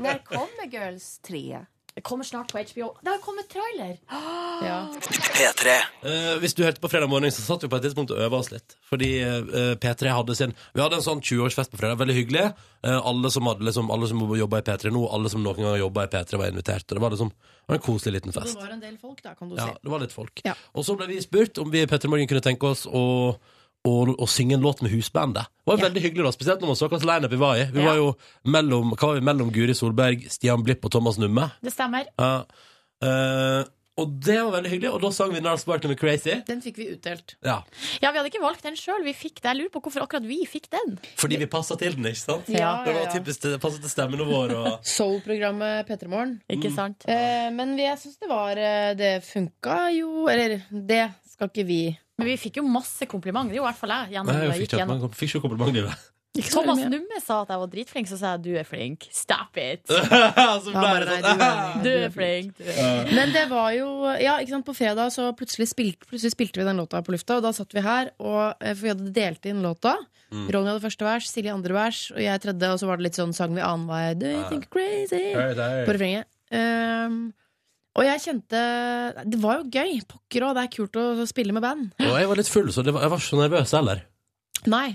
Når 0.00 0.22
kommer 0.30 0.70
Girls 0.72 1.18
3? 1.26 1.66
Det 1.96 2.02
kommer 2.04 2.24
snart 2.28 2.52
på 2.52 2.60
HBO. 2.60 2.90
Det 3.00 3.08
har 3.08 3.20
kommet 3.24 3.46
trailer! 3.48 3.94
Ja. 4.60 4.82
Eh, 6.04 6.34
hvis 6.42 6.52
du 6.54 6.60
hørte 6.66 6.80
på 6.82 6.90
fredag 6.92 7.08
morgen, 7.08 7.32
så 7.32 7.40
satt 7.40 7.64
vi 7.64 7.70
på 7.72 7.78
et 7.78 7.86
tidspunkt 7.86 8.12
og 8.12 8.20
øva 8.20 8.36
oss 8.42 8.50
litt. 8.52 8.74
Fordi 8.84 9.08
eh, 9.24 9.70
P3 9.80 10.12
hadde 10.12 10.36
sin 10.36 10.52
Vi 10.76 10.82
hadde 10.84 10.98
en 11.00 11.06
sånn 11.06 11.22
20-årsfest 11.24 11.72
på 11.72 11.80
fredag. 11.80 11.96
Veldig 12.02 12.16
hyggelig. 12.18 12.42
Eh, 12.84 12.98
alle 13.00 13.32
som 13.32 13.48
hadde 13.48 13.64
liksom 13.64 13.88
Alle 13.94 14.10
som 14.12 14.20
jobba 14.36 14.60
i 14.60 14.66
P3 14.68 14.92
nå, 14.92 15.06
alle 15.08 15.32
som 15.32 15.40
noen 15.40 15.56
gang 15.56 15.70
har 15.72 15.80
jobba 15.86 16.04
i 16.04 16.12
P3, 16.12 16.40
var 16.42 16.52
invitert. 16.52 16.84
Og 16.90 16.98
det 17.00 17.04
var 17.06 17.16
liksom 17.16 17.32
det 17.32 17.72
var 17.72 17.78
en 17.80 17.86
koselig 17.88 18.12
liten 18.20 18.36
fest. 18.36 18.52
Det 18.54 18.62
var 18.62 18.76
en 18.76 18.84
del 18.84 18.98
folk, 19.00 19.22
da, 19.24 19.32
kan 19.34 19.48
du 19.48 19.56
Ja, 19.56 19.64
si. 19.72 19.80
det 19.82 19.90
var 19.90 20.04
litt 20.04 20.12
folk. 20.14 20.40
Ja. 20.46 20.52
Og 20.76 20.84
så 20.86 20.94
ble 21.00 21.08
vi 21.10 21.16
spurt 21.24 21.58
om 21.58 21.72
vi 21.72 21.80
i 21.82 21.88
P3 21.90 22.12
Morgen 22.12 22.28
kunne 22.30 22.44
tenke 22.44 22.68
oss 22.76 22.84
å, 22.86 23.00
å, 23.86 24.16
å 24.18 24.26
synge 24.30 24.56
en 24.58 24.64
låt 24.66 24.82
med 24.82 24.90
husbandet. 24.92 25.46
Det 25.46 25.70
var 25.72 25.78
Ja. 25.78 25.84
veldig 25.88 26.02
hyggelig, 26.02 26.24
da 26.26 26.34
spesielt 26.34 26.60
når 26.60 26.72
man 26.72 26.76
så 26.76 26.88
hvilken 26.88 27.06
lineup 27.10 27.30
vi 27.32 27.36
var 27.42 27.56
i. 27.56 27.64
Vi 27.72 27.80
Ja. 27.82 27.86
var 27.90 27.96
jo 27.96 28.16
mellom, 28.44 28.92
hva 28.96 29.08
var 29.12 29.14
vi, 29.20 29.24
mellom 29.30 29.52
Guri 29.52 29.74
Solberg, 29.74 30.26
Stian 30.30 30.62
Blipp 30.66 30.84
og 30.84 30.90
Thomas 30.92 31.18
Numme. 31.18 31.50
Det 31.62 31.72
stemmer. 31.72 32.06
Ja. 32.18 32.44
Uh, 33.04 33.64
og 33.96 34.10
det 34.20 34.36
var 34.44 34.50
veldig 34.58 34.70
hyggelig. 34.70 34.90
Og 34.92 35.00
da 35.00 35.10
sang 35.14 35.30
vi 35.32 35.40
Nars 35.40 35.64
Barton 35.64 35.88
med 35.88 35.96
Crazy. 35.98 36.34
Den 36.46 36.60
fikk 36.60 36.76
vi 36.76 36.86
utdelt. 36.92 37.34
Ja. 37.44 37.62
Ja, 38.02 38.10
Vi 38.12 38.18
hadde 38.18 38.28
ikke 38.28 38.42
valgt 38.42 38.62
den 38.66 38.76
sjøl. 38.76 39.04
Jeg 39.06 39.56
lurer 39.56 39.70
på 39.72 39.80
hvorfor 39.80 40.04
akkurat 40.04 40.26
vi 40.28 40.42
fikk 40.44 40.68
den. 40.70 40.98
Fordi 41.16 41.38
vi 41.40 41.46
passa 41.46 41.78
til 41.80 41.96
den, 41.96 42.04
ikke 42.04 42.20
sant? 42.20 42.48
Ja, 42.52 42.84
Det 42.84 42.92
var 42.92 43.06
ja. 43.06 43.12
typisk 43.14 43.40
det 43.46 43.60
passet 43.62 43.80
til 43.80 43.90
stemmene 43.90 44.26
våre. 44.28 44.52
Og... 44.56 44.84
Soul-programmet 44.84 45.88
P3 45.88 46.08
Morgen. 46.12 46.42
Ikke 46.52 46.74
sant? 46.74 47.08
Eh, 47.08 47.48
men 47.56 47.72
jeg 47.78 47.96
syns 48.02 48.18
det 48.20 48.28
var 48.28 48.58
eh, 48.60 48.92
Det 48.98 49.24
funka 49.24 49.78
jo 49.96 50.26
Eller 50.28 50.60
det 50.70 51.06
skal 51.32 51.48
ikke 51.48 51.66
vi 51.66 51.80
Men 52.16 52.28
vi 52.30 52.36
fikk 52.40 52.60
jo 52.62 52.66
masse 52.68 53.04
komplimenter. 53.10 53.52
Det 53.52 53.58
gjorde 53.60 53.68
i 53.68 53.72
hvert 53.74 53.80
fall 53.82 53.92
jeg. 53.96 54.12
Gjennom, 54.16 54.32
Nei, 54.32 54.44
jeg 54.46 54.60
fikk 54.64 54.76
ikke, 54.78 54.86
man 54.88 55.08
fikk 55.12 55.34
ikke 55.34 55.42
kompliment 55.48 55.76
i 55.76 55.86
det. 55.88 55.96
Thomas 56.52 56.76
Numme 56.84 57.16
sa 57.24 57.38
at 57.46 57.48
jeg 57.48 57.60
var 57.62 57.68
dritflink, 57.72 58.08
så 58.10 58.16
sa 58.20 58.30
jeg 58.34 58.42
du 58.44 58.50
er 58.60 58.66
flink. 58.68 59.06
Stop 59.16 59.56
it! 59.56 59.80
så 59.88 60.00
ble 60.04 60.74
bare, 60.74 61.06
det 61.08 61.14
nei, 61.14 61.20
sånn. 61.24 61.38
du 61.40 61.46
er- 61.46 61.78
Du 61.86 61.90
er 61.92 62.10
flink. 62.12 62.50
Du 62.58 62.66
er. 62.68 63.08
Men 63.16 63.32
det 63.32 63.46
var 63.48 63.70
jo 63.72 63.86
Ja, 64.20 64.34
ikke 64.42 64.52
sant, 64.52 64.66
på 64.68 64.74
fredag 64.76 65.14
så 65.14 65.30
plutselig 65.38 65.70
spilte, 65.72 66.04
plutselig 66.10 66.34
spilte 66.34 66.60
vi 66.60 66.66
den 66.68 66.76
låta 66.82 67.00
på 67.06 67.14
lufta, 67.16 67.38
og 67.40 67.46
da 67.46 67.54
satt 67.56 67.72
vi 67.72 67.80
her, 67.86 68.10
og 68.20 68.52
eh, 68.60 68.74
for 68.76 68.82
vi 68.84 68.92
hadde 68.92 69.14
delt 69.16 69.48
inn 69.48 69.64
låta. 69.64 69.94
Mm. 70.28 70.44
Ronny 70.52 70.72
hadde 70.74 70.84
første 70.84 71.08
vers, 71.08 71.30
Silje 71.32 71.54
andre 71.56 71.72
vers, 71.78 72.02
og 72.12 72.20
jeg 72.20 72.44
tredje, 72.44 72.68
og 72.74 72.80
så 72.84 72.90
var 72.90 73.00
det 73.00 73.08
litt 73.08 73.16
sånn 73.20 73.32
sang 73.36 73.56
vi 73.56 73.64
annenhver. 73.64 74.16
Do 74.20 74.28
you 74.36 74.44
think 74.52 74.68
crazy? 74.74 75.24
På 75.32 75.96
refrenget. 75.96 76.28
Um, 76.52 77.30
og 77.96 78.04
jeg 78.04 78.20
kjente 78.26 78.60
Det 79.24 79.38
var 79.40 79.62
jo 79.62 79.64
gøy. 79.72 79.96
Pokker 80.10 80.44
òg, 80.46 80.54
det 80.58 80.62
er 80.66 80.70
kult 80.76 80.98
å 81.00 81.26
spille 81.28 81.54
med 81.56 81.64
band. 81.64 81.88
Og 82.04 82.14
jeg 82.20 82.28
var 82.30 82.36
litt 82.42 82.50
full, 82.52 82.68
så 82.74 82.84
det 82.84 82.92
var, 82.94 83.06
jeg 83.06 83.12
var 83.14 83.22
ikke 83.22 83.32
så 83.32 83.40
nervøs 83.40 83.74
heller. 83.78 84.04
Nei. 84.68 84.86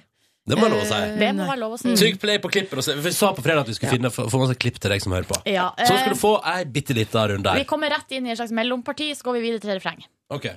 Det 0.49 0.57
må 0.57 0.65
jeg 0.65 0.73
lov 0.73 0.81
å 0.81 0.85
si. 0.89 0.95
Eh, 0.97 1.17
Det 1.21 1.27
må 1.37 1.45
være 1.45 1.61
lov 1.61 1.73
å 1.75 1.77
si. 1.79 1.91
Trykk 2.01 2.17
play 2.23 2.39
på 2.41 2.49
klippet. 2.51 2.87
Vi 3.05 3.11
sa 3.13 3.29
på 3.37 3.43
fredag 3.45 3.61
at 3.61 3.69
vi 3.69 3.75
skulle 3.77 3.93
finne 3.93 4.09
få 4.13 4.25
masse 4.41 4.57
klipp 4.57 4.79
til 4.81 4.93
deg 4.93 5.03
som 5.03 5.13
hører 5.13 5.29
på. 5.29 5.37
Ja, 5.49 5.67
Så 5.77 5.93
eh, 5.93 6.01
skal 6.01 6.15
du 6.15 6.19
få 6.21 6.33
ei 6.53 6.63
bitte 6.65 6.97
lita 6.97 7.27
runde 7.29 7.53
vi 7.61 7.67
kommer 7.69 7.93
rett 7.93 8.09
inn 8.17 8.25
i 8.25 8.33
et 8.33 8.39
slags 8.41 8.53
mellomparti, 8.57 9.11
så 9.17 9.29
går 9.29 9.37
vi 9.37 9.45
videre 9.49 9.61
til 9.61 9.75
refreng. 9.77 10.01
Ok, 10.33 10.49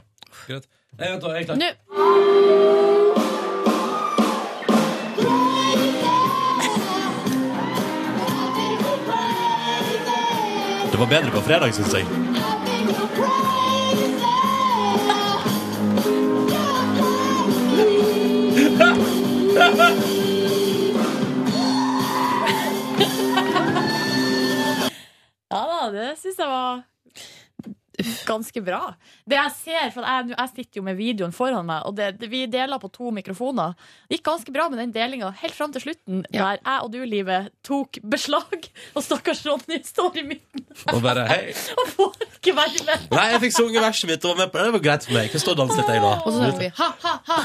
greit. 0.49 0.69
Jeg, 0.95 1.11
vent, 1.11 1.29
jeg 1.29 1.43
er 1.43 1.49
klar. 1.51 1.59
Nå 1.61 2.75
Det 10.93 10.99
var 11.01 11.07
bedre 11.11 11.31
på 11.35 11.41
fredag, 11.43 11.73
syns 11.75 11.95
jeg. 11.99 12.07
Det 25.93 26.15
syns 26.21 26.41
jeg 26.41 26.49
var 26.49 26.85
ganske 28.27 28.61
bra. 28.65 28.81
Det 29.29 29.37
jeg 29.37 29.53
ser, 29.59 29.91
for 29.95 30.07
jeg, 30.07 30.33
jeg 30.33 30.51
sitter 30.55 30.81
jo 30.81 30.85
med 30.87 30.97
videoen 30.99 31.35
foran 31.35 31.67
meg, 31.69 31.85
og 31.89 31.97
det, 31.99 32.15
det, 32.21 32.29
vi 32.33 32.45
deler 32.51 32.81
på 32.83 32.91
to 32.93 33.13
mikrofoner. 33.15 33.75
Det 34.09 34.19
gikk 34.19 34.27
ganske 34.29 34.55
bra 34.55 34.67
med 34.73 34.81
den 34.83 34.95
delinga 34.95 35.31
helt 35.43 35.57
fram 35.57 35.75
til 35.75 35.85
slutten, 35.87 36.25
der 36.33 36.59
jeg 36.59 36.81
og 36.83 36.91
du, 36.93 37.01
Livet, 37.05 37.53
tok 37.67 38.01
beslag, 38.11 38.69
og 38.95 39.05
stakkars 39.05 39.45
Ronny 39.47 39.81
står 39.85 40.21
i 40.23 40.27
midten 40.33 40.65
Og 40.95 41.03
bare 41.05 41.27
hei. 41.29 41.55
og 41.79 41.91
får 41.95 42.29
ikke 42.39 42.57
være 42.57 42.85
med. 42.89 43.09
Nei, 43.15 43.27
jeg 43.35 43.43
fikk 43.47 43.57
sunget 43.59 43.85
verset 43.85 44.11
mitt 44.11 44.27
og 44.27 44.35
var 44.35 44.45
med 44.45 44.53
på 44.53 44.59
det. 44.59 44.67
Det 44.67 44.77
var 44.79 44.85
greit 44.89 45.09
for 45.09 45.17
meg. 45.17 45.29
Jeg 45.29 45.35
kan 45.35 45.45
stå 45.45 45.55
og 45.55 45.63
danse 45.63 45.81
litt, 45.81 45.95
jeg, 45.95 46.05
Og 46.05 46.29
så 46.31 46.39
sang 46.41 46.61
vi 46.61 46.71
ha, 46.81 46.91
ha, 47.05 47.17
ha. 47.31 47.41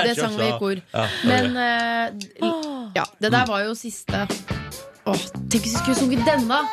Det 0.00 0.18
sang 0.18 0.38
vi 0.40 0.48
i 0.48 0.54
kor. 0.60 0.84
Ja, 0.94 1.08
Men 1.28 1.58
uh, 1.58 2.92
ja, 2.96 3.08
det 3.20 3.34
der 3.34 3.50
var 3.50 3.66
jo 3.68 3.74
siste 3.78 4.26
Åh, 5.04 5.26
Tenk 5.52 5.66
hvis 5.66 5.74
vi 5.74 5.80
skulle 5.82 5.98
sunget 5.98 6.24
denne! 6.24 6.64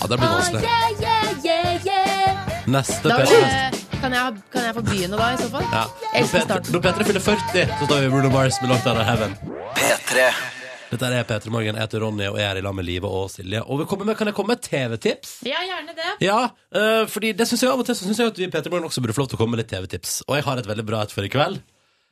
Ja, 0.00 0.06
det 0.08 0.18
blir 0.20 0.28
vanskelig. 0.28 0.62
Yeah, 0.62 1.02
yeah, 1.02 1.44
yeah, 1.44 1.86
yeah. 1.86 2.62
Neste 2.70 3.08
Da, 3.08 3.16
Peter. 3.20 3.42
eh, 3.42 3.98
kan, 4.00 4.12
jeg, 4.16 4.40
kan 4.52 4.62
jeg 4.68 4.74
få 4.78 4.82
begynne 4.86 5.16
da, 5.20 5.32
i 5.34 5.40
så 5.42 5.48
fall? 5.52 5.66
Ja. 5.72 5.84
Når 5.90 6.20
elsker 6.20 6.38
Peter, 6.38 6.46
starten. 6.46 6.72
når 6.76 6.80
Peter 6.86 7.04
fyller 7.10 7.20
40, 7.20 7.66
så 7.80 7.86
står 7.90 8.00
vi 8.00 8.06
i 8.06 8.14
Bruno 8.14 8.30
Mars 8.34 8.60
med 8.62 8.70
Locked 8.72 8.86
Out 8.92 9.00
of 9.02 9.06
Heaven. 9.10 9.36
P3. 9.76 10.30
Dette 10.90 11.06
er 11.14 11.22
P3 11.28 11.50
Morgen. 11.54 11.76
Jeg 11.78 11.84
heter 11.86 12.00
Ronny, 12.02 12.24
og 12.26 12.38
jeg 12.40 12.48
er 12.50 12.58
i 12.58 12.62
lag 12.66 12.74
med 12.74 12.84
Live 12.88 13.06
og 13.06 13.28
Silje. 13.30 13.60
Og 13.62 13.78
vi 13.78 13.84
kommer 13.86 14.08
med, 14.08 14.16
kan 14.18 14.26
jeg 14.26 14.34
komme 14.34 14.50
med 14.54 14.58
et 14.58 14.70
TV-tips? 14.72 15.36
Ja, 15.46 15.60
gjerne 15.62 15.94
det. 15.94 16.08
Ja, 16.26 16.38
eh, 16.74 17.04
fordi 17.06 17.30
det 17.38 17.46
synes 17.46 17.62
jeg 17.62 17.70
av 17.70 17.78
og 17.78 17.86
til 17.86 17.94
så 17.94 18.08
synes 18.08 18.18
jeg 18.18 18.32
at 18.32 18.38
vi 18.40 18.48
i 18.48 18.50
P3 18.50 18.72
Morgen 18.72 18.88
også 18.88 19.00
burde 19.04 19.14
få 19.14 19.22
lov 19.22 19.28
til 19.30 19.38
å 19.38 19.42
komme 19.44 19.54
med 19.54 19.62
litt 19.62 19.70
TV-tips. 19.70 20.16
Og 20.26 20.34
jeg 20.40 20.44
har 20.48 20.58
et 20.58 20.66
veldig 20.66 20.86
bra 20.88 21.04
et 21.06 21.14
for 21.14 21.22
i 21.26 21.30
kveld. 21.30 21.60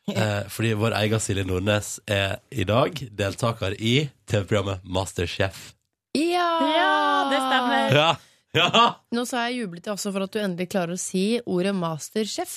Eh, 0.09 0.47
fordi 0.49 0.71
vår 0.79 0.95
egen 1.03 1.21
Silje 1.21 1.45
Nordnes 1.45 1.99
er 2.07 2.39
i 2.55 2.65
dag 2.65 2.95
deltaker 3.19 3.75
i 3.77 3.97
TV-programmet 4.31 4.87
Masterchef. 4.87 5.73
Ja! 6.17 6.49
Ja. 7.95 8.09
Ja, 8.57 8.65
ja. 8.73 8.85
Nå 9.13 9.27
sa 9.29 9.43
jeg 9.47 9.59
jublet 9.61 9.85
jeg 9.85 9.93
også 9.93 10.11
for 10.15 10.25
at 10.25 10.33
du 10.33 10.39
endelig 10.41 10.71
klarer 10.73 10.97
å 10.97 11.01
si 11.01 11.23
ordet 11.45 11.75
masterchef. 11.77 12.55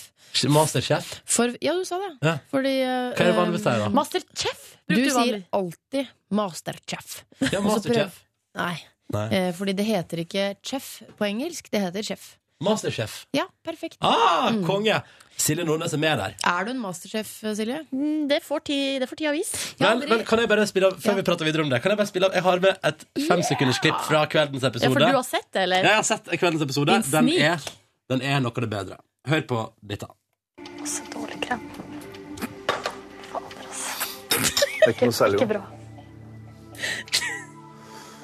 Masterchef. 0.47 1.09
For, 1.27 1.51
ja, 1.59 1.73
du 1.75 1.83
sa 1.87 1.99
det. 1.99 2.11
Ja. 2.23 2.35
Fordi 2.53 2.71
eh, 2.79 3.09
Hva 3.11 3.25
er 3.25 3.27
det 3.27 3.35
vanligvis 3.35 3.65
der, 3.67 3.81
da? 3.83 3.89
Masterchef 3.99 4.61
Du 4.87 4.95
du 4.95 5.09
sier 5.11 5.41
alltid 5.51 6.13
masterchef. 6.31 7.17
Ja, 7.51 7.59
Masterchef. 7.65 8.21
Nei. 8.55 8.75
Nei. 9.11 9.25
Eh, 9.35 9.49
fordi 9.57 9.75
det 9.75 9.87
heter 9.89 10.23
ikke 10.23 10.45
chef 10.63 11.01
på 11.19 11.27
engelsk, 11.27 11.67
det 11.73 11.83
heter 11.83 12.07
chef. 12.13 12.29
Masterchef. 12.61 13.25
Ja, 13.33 13.47
perfekt. 13.65 13.97
Ah, 14.05 14.51
konge! 14.67 15.01
Silje 15.41 15.63
Nordnes 15.65 15.93
er 15.95 15.97
med 15.97 16.19
der. 16.21 16.35
Er 16.45 16.65
du 16.67 16.69
en 16.75 16.81
masterchef, 16.83 17.29
Silje? 17.57 17.79
Mm, 17.91 18.27
Det 18.29 18.43
får 18.45 18.59
ti- 18.67 18.99
det 19.01 19.07
får 19.09 19.17
tida 19.17 19.31
vise. 19.33 19.57
Men, 19.79 20.03
men 20.09 20.21
kan 20.25 20.37
jeg 20.43 20.47
bare 20.51 20.67
spille 20.69 20.91
av, 20.91 20.99
før 21.01 21.15
vi 21.17 21.23
prater 21.25 21.45
videre 21.47 21.63
om 21.65 21.69
det 21.71 21.79
Kan 21.81 21.89
jeg 21.95 21.97
bare 21.97 22.07
spille 22.11 22.27
av 22.29 22.35
Jeg 22.37 22.43
har 22.45 22.59
med 22.61 22.77
et 22.91 23.05
femsekundersklipp 23.27 24.03
fra 24.05 24.21
kveldens 24.29 24.61
Ja, 24.61 24.69
episode. 24.69 24.93
for 24.93 24.99
du 24.99 25.05
har 25.17 25.23
sett 25.25 25.47
det, 25.51 25.63
eller? 25.63 25.81
Jeg 25.89 25.95
har 25.95 26.03
sett 26.05 26.29
kveldens 26.37 26.61
episode. 26.67 26.91
Din 26.93 27.01
Den 27.09 27.25
snik. 27.25 27.39
er, 27.41 27.57
den 28.13 28.21
er 28.21 28.39
noe 28.45 28.53
av 28.53 28.61
det 28.61 28.69
bedre. 28.69 28.97
Hør 29.27 29.41
på 29.49 29.63
dette. 29.81 30.07
Så 30.85 31.01
dårlig 31.09 31.41
krem. 31.41 31.65
Fader, 33.31 33.65
altså. 33.65 33.89
Det 34.29 34.85
er 34.85 34.93
ikke 34.93 35.09
noe 35.09 35.17
særlig. 35.23 35.41
Ikke 35.41 35.49
bra. 35.55 35.65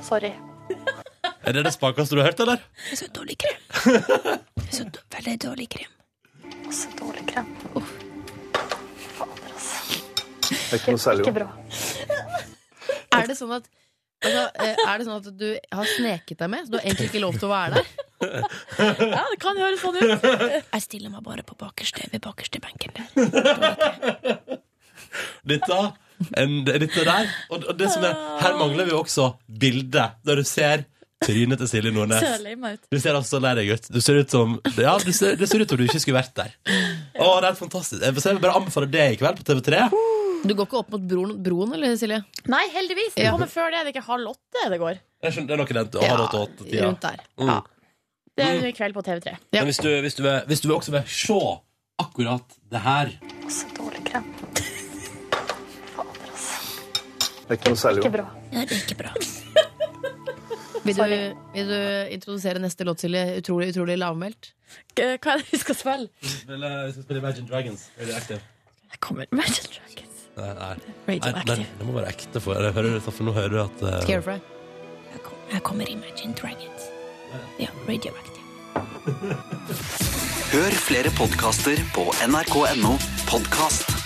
Sorry. 0.06 0.34
Er 1.48 1.56
det 1.56 1.62
det 1.64 1.72
spakeste 1.72 2.12
du 2.16 2.20
har 2.20 2.28
hørt, 2.28 2.42
eller? 2.44 2.64
Så 2.92 3.06
dårlig 3.16 3.38
krem. 3.40 3.62
Så 4.68 4.84
veldig 5.16 5.36
dårlig 5.46 5.70
krem. 5.72 5.92
Så 6.76 6.90
dårlig 7.00 7.24
krem. 7.30 7.48
Fader, 9.16 9.54
altså. 9.54 10.02
Det 10.50 10.58
er 10.58 10.82
ikke 10.82 10.96
noe 10.98 11.04
særlig. 11.04 11.24
Ikke 11.24 11.38
bra. 11.38 11.48
Er 13.16 13.30
det 13.30 13.38
sånn 13.40 13.54
at 13.56 13.70
altså, 14.26 14.42
eh, 14.60 14.82
Er 14.84 15.00
det 15.00 15.08
sånn 15.08 15.22
at 15.22 15.30
du 15.40 15.48
har 15.80 15.88
sneket 15.94 16.42
deg 16.44 16.52
med? 16.52 16.66
Så 16.68 16.74
du 16.74 16.78
har 16.82 16.90
egentlig 16.90 17.08
ikke 17.14 17.24
lov 17.24 17.40
til 17.40 17.48
å 17.48 17.54
være 17.54 17.80
der? 17.80 17.96
Ja, 19.16 19.24
det 19.32 19.40
kan 19.40 19.62
høres 19.62 19.80
sånn 19.86 20.02
ut. 20.02 20.28
Jeg 20.74 20.84
stiller 20.84 21.16
meg 21.16 21.24
bare 21.30 21.48
på 21.48 21.56
bakerste, 21.64 22.10
ved 22.12 22.26
bakerste 22.28 22.60
benken 22.60 22.92
der. 22.98 23.08
Dette, 25.48 25.80
en, 26.44 26.60
dette 26.68 27.08
der. 27.08 27.32
Og, 27.56 27.72
det 27.80 27.88
som 27.94 28.04
er 28.04 28.20
Her 28.44 28.60
mangler 28.60 28.92
vi 28.92 28.96
også 29.00 29.32
bildet, 29.48 30.20
der 30.28 30.44
du 30.44 30.44
ser 30.44 30.84
trynet 31.24 31.58
til 31.62 31.70
Silje 31.72 31.92
Nordnes. 31.96 32.22
Du 32.92 33.00
ser 33.02 33.16
altså 33.18 33.38
så 33.38 33.42
lei 33.44 33.54
deg 33.58 33.72
ut. 33.74 33.88
Du 33.94 34.00
ser 34.04 34.20
ut 34.22 34.30
som 34.34 34.58
Ja, 34.78 34.98
du 35.02 35.12
ser, 35.16 35.36
det 35.40 35.50
ser 35.50 35.64
ut 35.64 35.70
som 35.74 35.80
du 35.80 35.86
ikke 35.88 36.02
skulle 36.04 36.20
vært 36.20 36.36
der. 36.38 36.54
Å, 37.18 37.32
det 37.42 37.50
er 37.52 37.58
fantastisk. 37.58 38.04
Jeg 38.06 38.14
vil 38.18 38.44
bare 38.44 38.58
anbefale 38.60 38.90
det 38.92 39.08
i 39.16 39.18
kveld 39.20 39.42
på 39.42 39.48
TV3. 39.50 39.88
Du 40.48 40.54
går 40.54 40.68
ikke 40.68 40.78
opp 40.84 40.92
mot 40.94 41.02
broen, 41.10 41.32
broen 41.44 41.74
eller, 41.74 41.96
Silje? 41.98 42.20
Nei, 42.46 42.64
heldigvis. 42.76 43.16
Det 43.16 43.26
Ja. 43.26 43.32
kommer 43.34 43.50
før 43.50 43.72
det. 43.74 43.80
Det 43.88 43.90
er 43.90 43.96
ikke 43.98 44.06
halv 44.12 44.30
åtte 44.36 44.70
det 44.70 44.78
går. 44.80 45.00
Jeg 45.24 45.34
skjønner, 45.34 45.48
det 45.48 45.54
er 45.56 45.62
nok 45.64 45.74
den 45.74 45.88
å 45.88 46.04
ha 46.08 46.18
det 46.22 46.30
til 46.30 46.40
åtte-tida. 46.46 46.84
rundt 46.86 47.02
der. 47.02 47.24
Mm. 47.42 47.64
Det 48.38 48.46
er 48.46 48.68
i 48.68 48.72
kveld 48.78 48.94
på 48.94 49.02
TV3. 49.02 49.34
Men 49.58 49.66
hvis 49.66 49.80
du, 49.82 49.90
hvis, 50.06 50.14
du 50.14 50.22
vil, 50.22 50.38
hvis 50.46 50.62
du 50.62 50.68
vil 50.70 50.76
også 50.78 50.92
vil 50.94 51.08
se 51.10 51.40
akkurat 51.98 52.46
det 52.70 52.80
her 52.86 53.10
Så 53.50 53.66
dårlig 53.74 54.04
krem. 54.06 54.28
Fader, 55.96 56.30
altså. 56.30 56.54
Det 57.48 57.50
er 57.50 57.58
ikke 57.58 57.74
noe 57.74 57.82
særlig. 57.82 58.04
Ikke 58.06 58.14
bra. 58.20 58.28
Ja, 58.54 58.60
det 58.62 58.78
er 58.78 58.86
ikke 58.86 59.00
bra. 59.02 59.16
Vil 60.88 60.96
du, 60.98 61.42
vil 61.54 61.72
du 61.72 61.80
introdusere 62.16 62.62
neste 62.64 62.88
låt, 62.88 63.04
Silje? 63.04 63.24
Utrolig, 63.42 63.70
utrolig 63.74 63.98
lavmælt. 64.00 64.52
Hva 64.98 65.08
er 65.16 65.42
det 65.42 65.52
vi 65.52 65.60
skal 65.62 65.76
spille? 65.78 66.08
Vi 66.22 66.30
skal 66.40 67.04
spille 67.04 67.20
Imagine 67.24 67.48
Dragons. 67.50 67.88
Radioactive. 68.00 68.40
Jeg 68.92 69.00
kommer 69.04 69.26
Imagine 69.32 69.68
Dragons. 69.76 70.24
Nei, 70.38 70.54
nei. 70.54 70.76
Radioactive. 71.08 71.58
Nei, 71.58 71.68
det 71.80 71.88
må 71.90 71.98
være 72.00 72.14
ekte, 72.14 72.42
for, 72.44 72.60
jeg 72.62 72.74
hører, 72.78 73.00
for 73.04 73.28
nå 73.28 73.36
hører 73.36 73.54
du 73.54 73.60
at 73.64 73.84
uh, 73.84 74.00
Scarefry. 74.06 74.40
Jeg, 75.12 75.24
kom, 75.24 75.38
jeg 75.54 75.64
kommer 75.68 75.92
Imagine 75.92 76.34
Dragons. 76.42 76.90
Ja, 77.60 77.72
Radioactive. 77.90 78.36
Hør 80.54 80.72
flere 80.88 81.12
podkaster 81.18 81.82
på 81.96 82.08
nrk.no 82.28 82.94
podkast. 83.28 83.98